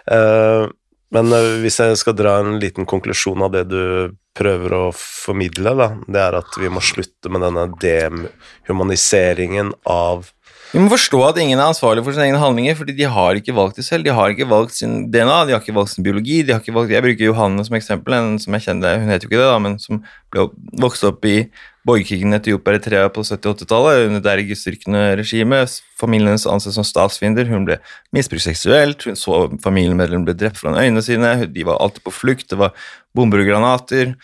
Eh, 0.10 0.66
Men 1.14 1.34
eh, 1.34 1.60
hvis 1.64 1.80
jeg 1.82 1.98
skal 1.98 2.18
dra 2.18 2.40
en 2.42 2.60
liten 2.62 2.86
konklusjon 2.90 3.42
av 3.46 3.54
det 3.54 3.64
du 3.70 4.16
prøver 4.38 4.76
å 4.78 4.84
formidle, 4.96 5.74
da, 5.78 5.88
det 6.08 6.22
er 6.22 6.38
at 6.40 6.58
vi 6.62 6.70
må 6.72 6.82
slutte 6.86 7.32
med 7.34 7.42
denne 7.44 7.66
dehumaniseringen 7.82 9.74
av 9.90 10.30
Vi 10.70 10.78
må 10.78 10.90
forstå 10.92 11.20
at 11.26 11.40
ingen 11.42 11.58
er 11.58 11.72
ansvarlig 11.72 12.04
for 12.06 12.14
sine 12.14 12.28
egne 12.30 12.42
handlinger, 12.42 12.78
fordi 12.78 12.94
de 12.94 13.08
har 13.10 13.40
ikke 13.40 13.56
valgt 13.58 13.80
det 13.82 13.88
selv. 13.88 14.06
De 14.06 14.14
har 14.14 14.30
ikke 14.30 14.46
valgt 14.52 14.78
sin 14.78 15.08
DNA, 15.10 15.40
de 15.50 15.56
har 15.56 15.64
ikke 15.64 15.74
valgt 15.74 15.96
sin 15.96 16.06
biologi. 16.06 16.44
de 16.46 16.54
har 16.54 16.62
ikke 16.62 16.76
valgt... 16.78 16.94
Jeg 16.94 17.06
bruker 17.08 17.26
Johanne 17.26 17.66
som 17.66 17.78
eksempel, 17.80 18.14
en 18.14 18.38
som 18.38 18.54
jeg 18.54 18.68
kjenner, 18.68 19.02
hun 19.02 19.10
heter 19.10 19.26
jo 19.26 19.32
ikke 19.32 19.42
det, 19.42 19.50
da, 19.50 19.58
men 19.66 19.80
som 19.82 20.04
ble 20.30 20.46
vokst 20.46 20.84
vokste 20.86 21.10
opp 21.10 21.26
i 21.26 21.40
borgerkrigen 21.88 22.34
i 22.34 22.38
Etiopia 22.40 23.08
på 23.14 23.24
70-80-tallet, 23.24 24.08
under 24.08 24.24
Derg-styrkende 24.24 25.04
regime. 25.20 25.62
Familien 26.00 26.34
hennes 26.34 26.48
anses 26.50 26.76
som 26.76 26.88
statsfiender. 26.88 27.48
Hun 27.50 27.66
ble 27.68 27.80
misbrukt 28.16 28.46
seksuelt, 28.46 29.06
hun 29.08 29.18
så 29.20 29.46
familiemedlemmer 29.64 30.30
ble 30.30 30.38
drept 30.38 30.60
foran 30.60 30.80
øynene 30.80 31.04
sine, 31.06 31.34
de 31.48 31.66
var 31.68 31.80
alltid 31.80 32.06
på 32.06 32.16
flukt, 32.16 32.50
det 32.52 32.60
var 32.60 32.76
bomber 33.16 33.44
og 33.44 33.50
granater. 33.50 34.16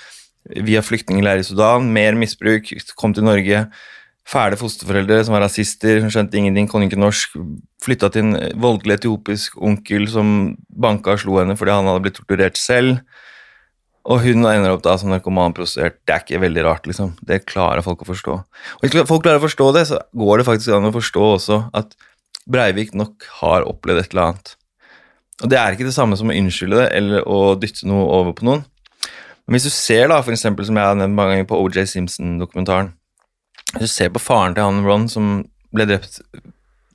Via 0.45 0.84
flyktningleir 0.86 1.41
i 1.41 1.45
Sudan, 1.48 1.88
mer 1.94 2.18
misbruk, 2.19 2.69
kom 2.99 3.15
til 3.15 3.26
Norge. 3.26 3.65
Fæle 4.26 4.57
fosterforeldre 4.57 5.19
som 5.26 5.36
var 5.36 5.44
rasister, 5.45 5.99
hun 6.02 6.10
skjønte 6.14 6.38
ingenting, 6.38 6.68
kunne 6.69 6.88
ikke 6.90 6.98
norsk, 6.98 7.36
flytta 7.86 8.10
til 8.14 8.26
en 8.26 8.38
voldelig 8.61 8.99
etiopisk 8.99 9.57
onkel 9.61 10.07
som 10.10 10.56
banka 10.69 11.14
og 11.14 11.22
slo 11.22 11.38
henne 11.38 11.53
fordi 11.57 11.76
han 11.76 11.90
hadde 11.90 12.02
blitt 12.06 12.18
torturert 12.18 12.57
selv. 12.57 13.03
Og 14.06 14.22
hun 14.22 14.45
ender 14.45 14.69
opp 14.69 14.84
da 14.86 14.94
som 15.02 15.10
narkoman 15.10 15.56
prostituert. 15.57 15.98
Det 16.06 16.14
er 16.14 16.22
ikke 16.22 16.44
veldig 16.44 16.65
rart, 16.68 16.86
liksom. 16.86 17.15
Det 17.26 17.41
klarer 17.49 17.82
folk 17.86 18.03
å 18.06 18.10
forstå. 18.11 18.36
Og 18.77 18.84
hvis 18.86 19.07
folk 19.10 19.23
klarer 19.26 19.41
å 19.41 19.45
forstå 19.48 19.72
det, 19.73 19.88
så 19.90 20.02
går 20.14 20.41
det 20.41 20.45
faktisk 20.52 20.76
an 20.76 20.91
å 20.91 20.94
forstå 20.94 21.32
også 21.40 21.64
at 21.82 21.98
Breivik 22.45 22.94
nok 22.94 23.26
har 23.40 23.65
opplevd 23.65 24.03
et 24.03 24.11
eller 24.14 24.27
annet. 24.27 24.52
Og 25.41 25.49
det 25.49 25.57
er 25.57 25.73
ikke 25.73 25.88
det 25.88 25.95
samme 25.95 26.18
som 26.19 26.30
å 26.30 26.36
unnskylde 26.38 26.77
det 26.77 26.90
eller 26.95 27.26
å 27.26 27.56
dytte 27.57 27.88
noe 27.90 28.06
over 28.19 28.36
på 28.38 28.45
noen. 28.45 28.61
Men 29.45 29.57
hvis 29.57 29.68
du 29.68 29.73
ser, 29.73 30.07
da, 30.10 30.19
for 30.22 30.34
eksempel, 30.34 30.65
som 30.68 30.77
jeg 30.77 30.86
har 30.86 30.98
nevnt 30.98 31.18
mange 31.18 31.34
ganger 31.36 31.49
på 31.49 31.57
OJ 31.61 31.84
Simpson-dokumentaren 31.91 32.94
Hvis 33.76 33.91
du 33.91 33.94
ser 33.94 34.14
på 34.14 34.22
faren 34.22 34.56
til 34.56 34.65
han 34.65 34.86
Ron 34.86 35.06
som 35.11 35.36
ble 35.76 35.86
drept 35.90 36.22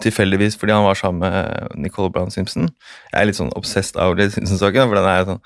tilfeldigvis 0.02 0.56
fordi 0.58 0.74
han 0.74 0.86
var 0.86 0.98
sammen 0.98 1.22
med 1.22 1.76
Nicole 1.78 2.10
Brown 2.10 2.32
Simpson 2.34 2.70
Jeg 3.12 3.20
er 3.20 3.28
litt 3.28 3.38
sånn 3.38 3.52
obsessed 3.58 4.00
av 4.00 4.16
OJ 4.16 4.32
Simpson-saken, 4.34 4.88
for 4.88 4.98
den 4.98 5.10
er 5.10 5.20
jo 5.20 5.28
sånn 5.34 5.44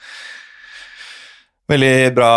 Veldig 1.65 2.13
bra 2.13 2.31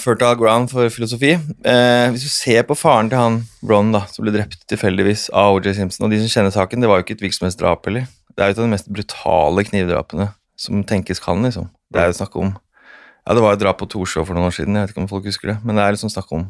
fertile 0.00 0.36
ground 0.40 0.70
for 0.72 0.88
filosofi. 0.88 1.34
Eh, 1.36 2.06
hvis 2.14 2.22
du 2.24 2.30
ser 2.32 2.62
på 2.64 2.76
faren 2.78 3.10
til 3.12 3.20
han 3.20 3.36
Ron, 3.68 3.90
da, 3.92 4.06
som 4.08 4.24
ble 4.24 4.32
drept 4.32 4.62
tilfeldigvis 4.72 5.26
av 5.36 5.58
OJ 5.58 5.74
Simpson 5.76 6.06
Og 6.06 6.14
de 6.14 6.22
som 6.22 6.32
kjenner 6.32 6.54
saken, 6.54 6.80
det 6.80 6.88
var 6.88 7.00
jo 7.00 7.04
ikke 7.04 7.18
et 7.18 7.26
virksomhetsdrap 7.26 7.84
heller. 7.90 8.08
Det 8.32 8.40
er 8.40 8.48
jo 8.48 8.56
et 8.56 8.62
av 8.62 8.64
de 8.64 8.72
mest 8.72 8.88
brutale 8.88 9.66
knivdrapene 9.68 10.30
som 10.60 10.80
tenkes 10.88 11.20
kan, 11.20 11.44
liksom. 11.44 11.68
Det 11.92 12.00
er 12.00 12.08
jo 12.08 12.16
snakk 12.22 12.40
om 12.40 12.54
Ja, 12.54 13.34
det 13.36 13.44
var 13.44 13.52
et 13.52 13.60
drap 13.60 13.76
på 13.82 13.88
Torshov 13.90 14.24
for 14.26 14.34
noen 14.34 14.48
år 14.48 14.56
siden, 14.56 14.74
jeg 14.74 14.88
vet 14.88 14.94
ikke 14.94 15.02
om 15.04 15.10
folk 15.10 15.28
husker 15.28 15.52
det, 15.52 15.58
men 15.60 15.76
det 15.76 15.84
er 15.84 15.92
liksom 15.92 16.10
snakk 16.10 16.32
om 16.32 16.46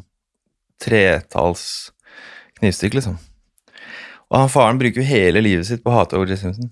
tretalls 0.81 1.91
knivstikk, 2.61 2.95
liksom. 2.95 3.19
Og 4.31 4.37
han 4.39 4.49
faren 4.49 4.79
bruker 4.79 5.03
jo 5.03 5.09
hele 5.09 5.43
livet 5.43 5.67
sitt 5.67 5.83
på 5.83 5.91
å 5.91 5.97
hate 5.99 6.15
OJ 6.15 6.37
Simpson. 6.39 6.71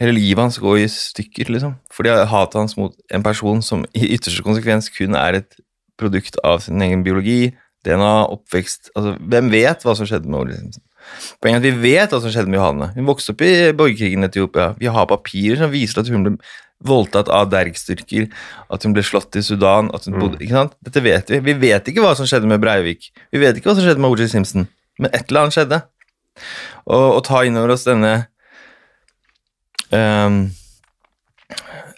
Hele 0.00 0.14
livet 0.16 0.42
hans 0.42 0.58
går 0.62 0.80
i 0.82 0.86
stykker, 0.90 1.50
liksom. 1.54 1.76
Fordi 1.94 2.14
hatet 2.30 2.58
hans 2.58 2.76
mot 2.78 2.94
en 3.14 3.26
person 3.26 3.62
som 3.62 3.84
i 3.94 4.08
ytterste 4.16 4.42
konsekvens 4.46 4.90
kun 4.94 5.14
er 5.18 5.40
et 5.40 5.60
produkt 6.00 6.40
av 6.42 6.64
sin 6.64 6.82
egen 6.82 7.04
biologi, 7.06 7.54
DNA, 7.84 8.14
oppvekst 8.32 8.90
Altså, 8.96 9.14
hvem 9.20 9.50
vet 9.52 9.84
hva 9.84 9.94
som 9.94 10.08
skjedde 10.08 10.30
med 10.30 10.40
Ole 10.40 10.58
Simpson? 10.58 10.82
Poenget 11.44 11.58
er 11.58 11.60
at 11.60 11.66
vi 11.68 11.92
vet 11.92 12.14
hva 12.14 12.20
som 12.24 12.32
skjedde 12.32 12.50
med 12.50 12.58
Johanne. 12.58 12.90
Hun 12.96 13.08
vokste 13.10 13.34
opp 13.34 13.42
i 13.44 13.54
borgerkrigen 13.76 14.24
i 14.24 14.30
Etiopia. 14.30 14.70
Vi 14.80 14.88
har 14.90 15.10
papirer 15.10 15.60
som 15.60 15.72
viser 15.72 16.00
at 16.00 16.08
hun 16.10 16.24
ble 16.24 16.34
voldtatt 16.84 17.30
av 17.32 17.50
dergstyrker, 17.52 18.26
at 18.72 18.84
hun 18.84 18.94
ble 18.96 19.04
slått 19.04 19.36
i 19.38 19.44
Sudan 19.44 19.90
at 19.96 20.08
hun 20.08 20.18
bodde, 20.20 20.40
ikke 20.42 20.56
sant? 20.56 20.74
Dette 20.84 21.02
vet 21.04 21.30
vi. 21.32 21.40
Vi 21.44 21.54
vet 21.60 21.90
ikke 21.90 22.04
hva 22.04 22.14
som 22.18 22.28
skjedde 22.28 22.48
med 22.50 22.60
Breivik. 22.64 23.10
Vi 23.32 23.40
vet 23.40 23.56
ikke 23.56 23.70
hva 23.70 23.76
som 23.78 23.86
skjedde 23.86 24.04
med 24.04 24.16
OJ 24.16 24.32
Simpson. 24.32 24.66
Men 25.00 25.12
et 25.12 25.28
eller 25.28 25.44
annet 25.44 25.56
skjedde. 25.56 25.80
Og 26.88 27.18
å 27.18 27.24
ta 27.24 27.44
inn 27.46 27.56
over 27.60 27.76
oss 27.76 27.86
denne 27.86 28.14
um, 29.90 30.38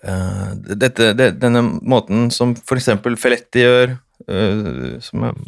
uh, 0.07 0.51
dette, 0.57 1.13
det, 1.17 1.31
Denne 1.43 1.63
måten 1.63 2.29
som 2.35 2.55
f.eks. 2.57 2.91
Feletti 3.21 3.65
gjør, 3.65 3.97
uh, 4.31 4.97
som 5.05 5.29
er 5.29 5.41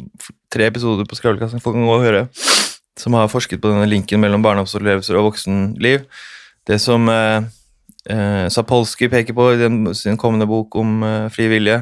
tre 0.51 0.69
episoder 0.69 1.07
på 1.07 1.19
Skravlekassen, 1.19 1.63
folk 1.63 1.77
kan 1.77 1.87
gå 1.87 1.99
og 1.99 2.05
høre 2.07 2.27
som 2.99 3.15
har 3.15 3.29
forsket 3.31 3.61
på 3.63 3.69
denne 3.71 3.87
linken 3.87 4.19
mellom 4.19 4.43
barndomsopplevelser 4.43 5.15
og 5.15 5.29
voksenliv. 5.29 6.03
Det 6.67 6.81
som 6.83 7.07
uh, 7.07 7.45
Sapolsky 8.51 9.07
peker 9.11 9.37
på 9.37 9.53
i 9.53 9.59
den, 9.61 9.85
sin 9.95 10.19
kommende 10.19 10.47
bok 10.49 10.75
om 10.79 10.99
fri 11.31 11.47
vilje, 11.51 11.77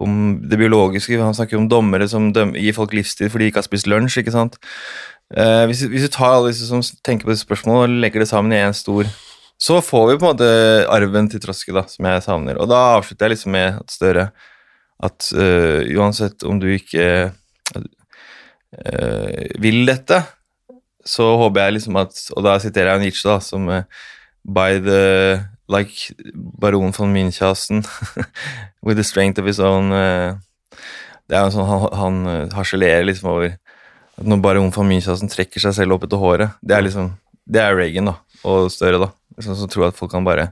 om 0.00 0.34
det 0.50 0.58
biologiske. 0.60 1.16
Han 1.20 1.36
snakker 1.36 1.56
om 1.56 1.68
dommere 1.70 2.08
som 2.12 2.28
dømmer, 2.36 2.60
gir 2.60 2.76
folk 2.76 2.92
livstid 2.96 3.32
fordi 3.32 3.46
de 3.46 3.52
ikke 3.54 3.62
har 3.62 3.68
spist 3.68 3.88
lunsj. 3.88 4.18
ikke 4.20 4.34
sant? 4.34 4.60
Hvis, 5.30 5.84
hvis, 5.86 6.08
du 6.08 6.12
tar 6.12 6.34
alle 6.34 6.50
disse 6.50 6.66
som 6.66 6.82
tenker 7.06 7.28
på 7.28 7.32
disse 7.32 7.46
spørsmålene 7.46 7.84
og 7.86 8.02
legger 8.04 8.24
det 8.24 8.30
sammen 8.32 8.52
i 8.56 8.60
én 8.60 8.74
stor 8.74 9.06
så 9.60 9.80
får 9.84 10.06
vi 10.08 10.16
på 10.16 10.24
en 10.24 10.32
måte 10.32 10.46
arven 10.88 11.26
til 11.28 11.40
Troske, 11.42 11.72
da, 11.76 11.82
som 11.88 12.06
jeg 12.08 12.22
savner. 12.24 12.56
Og 12.62 12.68
da 12.70 12.78
avslutter 12.96 13.28
jeg 13.28 13.34
liksom 13.34 13.52
med 13.52 13.76
at 13.82 13.92
Støre 13.92 14.30
at 15.04 15.30
uh, 15.36 15.80
uansett 15.96 16.44
om 16.48 16.60
du 16.60 16.66
ikke 16.72 17.32
uh, 17.76 17.84
vil 19.60 19.84
dette, 19.88 20.22
så 21.04 21.26
håper 21.40 21.64
jeg 21.64 21.76
liksom 21.78 21.96
at 21.96 22.18
Og 22.36 22.44
da 22.44 22.58
siterer 22.60 22.92
jeg 22.92 23.02
Nietzsche, 23.06 23.28
da, 23.28 23.38
som 23.40 23.68
uh, 23.68 23.84
By 24.44 24.80
the 24.84 25.04
Like 25.70 26.16
baron 26.60 26.92
von 26.96 27.12
Münchhausen 27.14 27.84
with 28.84 28.96
the 28.96 29.04
strength 29.04 29.40
of 29.40 29.46
his 29.46 29.60
own 29.60 29.88
Det 29.90 31.36
er 31.36 31.46
jo 31.46 31.54
sånn 31.54 31.68
han, 31.70 31.86
han 31.94 32.50
harselerer 32.52 33.06
liksom 33.06 33.30
over 33.30 33.54
at 33.54 34.26
når 34.26 34.42
baron 34.44 34.74
von 34.74 34.88
Münchhausen 34.90 35.30
trekker 35.30 35.62
seg 35.62 35.76
selv 35.78 35.96
opp 35.96 36.04
etter 36.08 36.20
håret 36.20 36.58
Det 36.60 36.76
er 36.76 36.84
liksom 36.84 37.14
Det 37.46 37.62
er 37.62 37.78
Reagan, 37.78 38.10
da, 38.12 38.18
og 38.44 38.68
Støre, 38.74 38.98
da. 39.00 39.12
Sånn 39.44 39.58
som 39.58 39.70
tror 39.70 39.88
at 39.88 39.98
folk 39.98 40.12
kan 40.12 40.26
bare 40.26 40.50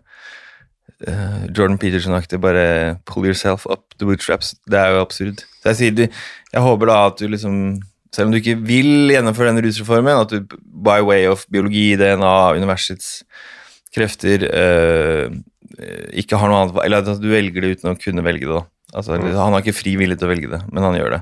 uh, 1.07 1.45
Jordan 1.51 1.79
Peterson-aktig 1.81 2.41
bare 2.43 2.97
pull 3.09 3.29
yourself 3.29 3.67
up 3.71 3.95
the 3.99 4.09
bootstraps. 4.09 4.55
Det 4.69 4.81
er 4.81 4.97
jo 4.97 5.05
absurd. 5.05 5.45
Så 5.61 5.73
jeg 5.73 5.81
sier 5.83 5.97
du 5.97 6.05
Jeg 6.07 6.65
håper 6.65 6.91
da 6.91 6.99
at 7.11 7.21
du 7.21 7.29
liksom 7.29 7.79
selv 8.15 8.31
om 8.31 8.33
du 8.33 8.39
ikke 8.41 8.57
vil 8.65 9.13
gjennomføre 9.13 9.51
denne 9.53 9.63
rusreformen, 9.67 10.23
at 10.23 10.33
du 10.33 10.57
by 10.65 11.03
way 11.05 11.27
of 11.29 11.45
biologi, 11.53 11.93
DNA, 12.01 12.57
universets 12.57 13.21
krefter 13.95 14.47
øh, 14.49 15.35
ikke 16.17 16.39
har 16.41 16.51
noe 16.51 16.63
annet 16.63 16.81
Eller 16.85 17.05
at 17.05 17.21
du 17.21 17.29
velger 17.31 17.65
det 17.65 17.79
uten 17.79 17.93
å 17.93 17.99
kunne 18.01 18.25
velge 18.25 18.49
det. 18.49 18.63
Altså, 18.95 19.19
mm. 19.19 19.29
Han 19.37 19.55
har 19.55 19.65
ikke 19.65 19.77
fri 19.77 19.95
vilje 20.01 20.19
til 20.19 20.29
å 20.29 20.33
velge 20.33 20.51
det, 20.55 20.63
men 20.73 20.87
han 20.87 20.97
gjør 20.97 21.19
det. 21.19 21.21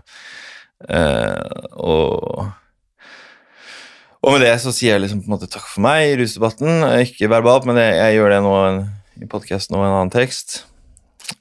Uh, 0.86 1.66
og, 1.80 2.42
og 4.26 4.34
med 4.34 4.42
det 4.42 4.56
så 4.58 4.72
sier 4.74 4.96
jeg 4.96 5.04
liksom 5.04 5.22
på 5.22 5.30
en 5.30 5.36
måte 5.36 5.48
takk 5.50 5.68
for 5.70 5.84
meg 5.86 6.08
i 6.08 6.16
rusdebatten. 6.18 6.82
Ikke 7.04 7.30
verbalt, 7.30 7.68
men 7.68 7.78
jeg, 7.78 7.94
jeg 7.94 8.16
gjør 8.18 8.32
det 8.34 8.40
nå 8.42 8.56
i 9.22 9.28
podkasten 9.30 9.78
og 9.78 9.84
en 9.86 9.92
annen 9.92 10.12
tekst. 10.12 10.64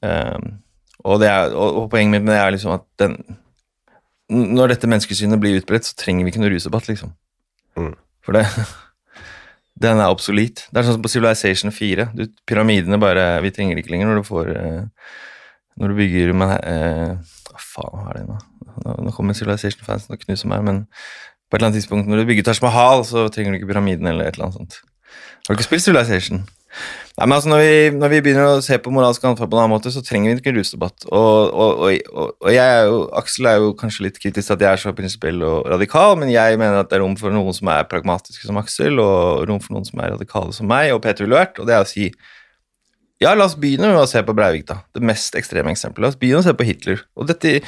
Um, 0.05 0.59
og, 1.01 1.23
er, 1.25 1.51
og, 1.53 1.81
og, 1.81 1.89
poenget 1.89 2.15
mitt 2.15 2.25
med 2.25 2.35
det 2.35 2.41
er 2.41 2.53
liksom 2.55 2.75
at 2.77 2.85
den 3.01 3.19
når 4.29 4.71
dette 4.71 4.89
menneskesynet 4.89 5.37
blir 5.37 5.59
utbredt, 5.59 5.85
så 5.85 5.93
trenger 5.99 6.25
vi 6.25 6.31
ikke 6.33 6.41
noe 6.41 6.49
rusdebatt, 6.49 6.87
liksom. 6.89 7.11
Mm. 7.77 7.93
For 8.25 8.37
det 8.37 8.47
Den 9.83 9.99
er 9.99 10.07
obsolit. 10.07 10.63
Det 10.71 10.79
er 10.79 10.85
sånn 10.87 10.95
som 10.95 11.03
på 11.03 11.11
Civilization 11.11 11.73
4. 11.75 12.07
Du, 12.15 12.23
pyramidene 12.47 12.97
bare 13.01 13.25
Vi 13.43 13.51
trenger 13.53 13.75
det 13.75 13.83
ikke 13.83 13.91
lenger 13.91 14.07
når 14.07 14.21
du 14.21 14.27
får 14.29 14.51
uh, 14.55 15.09
Når 15.81 15.91
du 15.91 15.97
bygger 15.97 16.31
men, 16.31 16.53
uh, 16.55 17.33
Hva 17.49 17.59
faen 17.59 18.05
er 18.07 18.21
det? 18.21 18.39
Nå, 18.85 18.95
nå 19.03 19.13
kommer 19.17 19.35
Civilization-fansen 19.35 20.15
og 20.15 20.23
knuser 20.23 20.49
meg, 20.51 20.63
men 20.63 20.79
på 21.49 21.55
et 21.55 21.61
eller 21.61 21.69
annet 21.71 21.79
tidspunkt 21.81 22.09
når 22.09 22.21
du 22.21 22.29
bygger 22.31 22.49
Taj 22.49 22.61
Mahal, 22.65 23.05
så 23.07 23.27
trenger 23.33 23.53
du 23.53 23.61
ikke 23.61 23.71
pyramiden 23.73 24.11
eller 24.11 24.27
et 24.27 24.37
eller 24.37 24.49
annet 24.49 24.59
sånt. 24.61 24.79
Har 25.45 25.53
du 25.53 25.59
ikke 25.59 25.69
spilt 25.69 25.85
Civilization? 25.85 26.45
Nei, 27.15 27.27
men 27.29 27.35
altså 27.37 27.47
når 27.47 27.61
vi, 27.63 27.75
når 27.95 28.11
vi, 28.11 28.17
begynner 28.25 28.49
å 28.57 28.63
se 28.63 28.75
på 28.83 28.91
moralsk 28.91 29.23
ansvar 29.23 29.47
på 29.47 29.55
en 29.55 29.61
annen 29.61 29.73
måte, 29.77 29.91
så 29.93 30.01
trenger 30.03 30.33
vi 30.33 30.41
ikke 30.41 30.51
en 30.51 30.57
rusdebatt. 30.57 31.05
Og, 31.07 31.53
og, 31.53 31.83
og, 31.85 32.33
og, 32.41 32.49
jeg 32.51 32.65
er 32.65 32.89
jo, 32.89 32.97
Aksel 33.15 33.47
er 33.47 33.61
jo 33.63 33.69
kanskje 33.79 34.07
litt 34.09 34.19
kritisk 34.19 34.49
til 34.49 34.57
at 34.57 34.65
jeg 34.65 34.71
er 34.71 34.81
så 34.81 34.91
prinsipiell 34.97 35.45
og 35.47 35.69
radikal, 35.71 36.17
men 36.19 36.33
jeg 36.33 36.59
mener 36.59 36.81
at 36.81 36.91
det 36.91 36.99
er 36.99 37.05
rom 37.05 37.15
for 37.19 37.31
noen 37.31 37.55
som 37.55 37.71
er 37.71 37.87
pragmatiske 37.91 38.49
som 38.49 38.59
Aksel, 38.59 38.99
og 38.99 39.45
rom 39.47 39.61
for 39.63 39.77
noen 39.77 39.87
som 39.87 40.03
er 40.03 40.11
radikale 40.17 40.51
som 40.57 40.67
meg, 40.67 40.91
og 40.91 40.99
Peter 41.05 41.23
ville 41.23 41.39
vært, 41.39 41.61
og 41.61 41.69
det 41.69 41.77
er 41.77 41.85
å 41.85 41.89
si 41.89 42.09
ja, 43.23 43.31
la 43.31 43.45
oss 43.47 43.55
begynne 43.55 43.93
med 43.93 44.01
å 44.01 44.09
se 44.11 44.19
på 44.27 44.35
Breivik, 44.35 44.65
da. 44.67 44.81
Det 44.91 44.99
mest 45.07 45.37
ekstreme 45.39 45.71
eksempelet. 45.71 46.03
La 46.03 46.11
oss 46.11 46.17
begynne 46.19 46.41
å 46.41 46.45
se 46.45 46.51
på 46.51 46.65
Hitler. 46.67 46.99
Og 47.15 47.29
dette, 47.29 47.61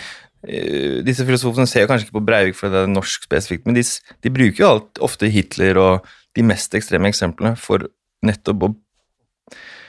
disse 1.07 1.25
filosofene 1.27 1.67
ser 1.67 1.83
jo 1.83 1.91
kanskje 1.91 2.07
ikke 2.07 2.19
på 2.19 2.25
Breivik 2.27 2.55
fordi 2.55 2.75
det 2.75 2.83
er 2.85 2.91
norsk 2.91 3.25
spesifikt, 3.27 3.65
men 3.67 3.75
de, 3.75 3.83
de 4.23 4.31
bruker 4.31 4.63
jo 4.63 4.69
alt, 4.69 5.01
ofte 5.03 5.29
Hitler 5.31 5.79
og 5.81 6.07
de 6.37 6.45
mest 6.45 6.75
ekstreme 6.77 7.09
eksemplene 7.11 7.57
for 7.59 7.89
nettopp 8.25 8.67
å 8.67 8.73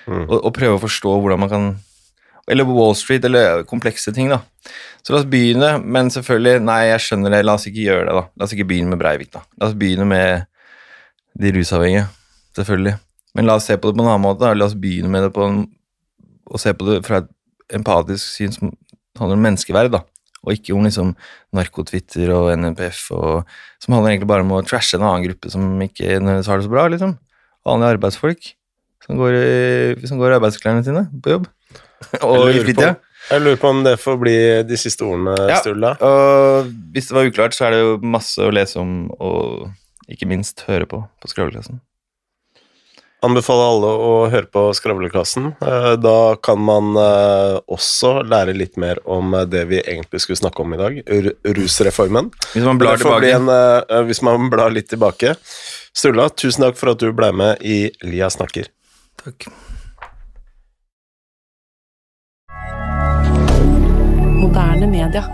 Mm. 0.09 0.25
å, 0.25 0.39
å, 0.49 0.51
prøve 0.55 0.79
å 0.79 0.81
forstå 0.81 1.11
hvordan 1.21 1.43
man 1.43 1.53
kan 1.53 1.65
Eller 2.49 2.65
Wall 2.65 2.95
Street, 2.97 3.27
eller 3.29 3.61
komplekse 3.69 4.09
ting, 4.17 4.31
da. 4.33 4.39
Så 5.05 5.13
la 5.13 5.19
oss 5.19 5.27
begynne, 5.29 5.75
men 5.85 6.09
selvfølgelig, 6.09 6.63
nei, 6.65 6.79
jeg 6.89 7.03
skjønner 7.05 7.35
det, 7.35 7.43
la 7.45 7.59
oss 7.59 7.67
ikke 7.69 7.83
gjøre 7.85 8.07
det, 8.09 8.15
da. 8.17 8.23
La 8.41 8.47
oss 8.47 8.55
ikke 8.57 8.65
begynne 8.71 8.89
med 8.95 9.03
Breivik, 9.03 9.29
da. 9.35 9.43
La 9.61 9.69
oss 9.69 9.75
begynne 9.77 10.07
med 10.09 10.47
de 11.37 11.53
rusavhengige, 11.53 12.07
selvfølgelig. 12.57 12.95
Men 13.37 13.51
la 13.51 13.59
oss 13.61 13.69
se 13.69 13.77
på 13.77 13.93
det 13.93 13.99
på 13.99 14.01
en 14.01 14.09
annen 14.09 14.25
måte, 14.25 14.47
da. 14.47 14.55
La 14.57 14.65
oss 14.65 14.79
begynne 14.81 15.13
med 15.13 15.27
det 15.27 15.35
på 15.37 15.45
en 15.45 15.67
Og 16.49 16.57
se 16.57 16.73
på 16.73 16.87
det 16.87 17.03
fra 17.05 17.19
et 17.21 17.29
empatisk 17.77 18.25
syn 18.25 18.55
som 18.55 18.71
handler 19.21 19.37
om 19.37 19.43
menneskeverd, 19.45 19.91
da 19.93 20.01
og 20.45 20.55
ikke 20.55 20.77
om 20.77 20.87
liksom 20.87 21.15
narkotwitter 21.57 22.31
og 22.35 22.53
NNPF, 22.55 23.09
og, 23.17 23.49
som 23.83 23.97
handler 23.97 24.15
egentlig 24.15 24.31
bare 24.31 24.47
om 24.47 24.55
å 24.57 24.63
trashe 24.67 24.99
en 24.99 25.07
annen 25.07 25.27
gruppe 25.27 25.51
som 25.53 25.67
ikke 25.85 26.19
nødvendigvis 26.19 26.53
har 26.53 26.61
det 26.61 26.69
så 26.69 26.73
bra. 26.73 26.87
liksom. 26.93 27.17
Vanlige 27.67 27.97
arbeidsfolk 27.97 28.53
som 29.05 29.19
går 29.21 29.37
i, 29.39 30.07
som 30.09 30.21
går 30.21 30.35
i 30.35 30.39
arbeidsklærne 30.39 30.85
sine 30.87 31.07
på 31.25 31.37
jobb. 31.37 31.51
og 32.29 32.51
i 32.53 32.63
fritida. 32.63 32.95
Jeg 33.29 33.43
lurer 33.45 33.59
på 33.61 33.73
om 33.73 33.83
det 33.85 33.99
får 34.01 34.17
bli 34.21 34.37
de 34.65 34.79
siste 34.81 35.05
ordene, 35.05 35.35
ja, 35.51 35.59
Sturla. 35.61 35.93
Og 36.05 36.71
hvis 36.95 37.11
det 37.11 37.17
var 37.17 37.29
uklart, 37.29 37.57
så 37.57 37.67
er 37.67 37.75
det 37.75 37.83
jo 37.83 37.99
masse 38.15 38.41
å 38.41 38.53
lese 38.55 38.79
om, 38.81 39.11
og 39.21 39.69
ikke 40.09 40.29
minst 40.31 40.65
høre 40.69 40.89
på 40.89 41.03
på 41.21 41.29
Skravleklassen. 41.29 41.83
Anbefaler 43.19 43.65
alle 43.67 43.89
å 43.99 44.11
høre 44.31 44.47
på 44.47 44.61
Skravleklassen. 44.79 45.49
Eh, 45.59 45.93
da 45.99 46.37
kan 46.39 46.61
man 46.63 46.93
eh, 47.03 47.57
også 47.67 48.21
lære 48.23 48.55
litt 48.55 48.79
mer 48.79 49.01
om 49.11 49.35
eh, 49.35 49.43
det 49.51 49.65
vi 49.73 49.81
egentlig 49.81 50.21
skulle 50.23 50.39
snakke 50.39 50.63
om 50.63 50.77
i 50.77 50.79
dag, 50.79 51.01
rusreformen. 51.59 52.31
Hvis 52.53 52.67
man 52.69 52.79
blar 52.79 53.01
tilbake. 53.03 53.33
En, 53.35 53.51
hvis 54.07 54.23
man 54.23 54.47
blar 54.53 54.71
litt 54.71 54.91
tilbake. 54.93 55.35
Sturla, 55.91 56.29
tusen 56.31 56.69
takk 56.69 56.79
for 56.79 56.95
at 56.95 57.03
du 57.03 57.11
ble 57.11 57.33
med 57.35 57.67
i 57.67 57.89
Lia 58.07 58.31
snakker. 58.31 58.71
Takk. 59.25 59.51
Moderne 64.39 64.87
media. 64.87 65.27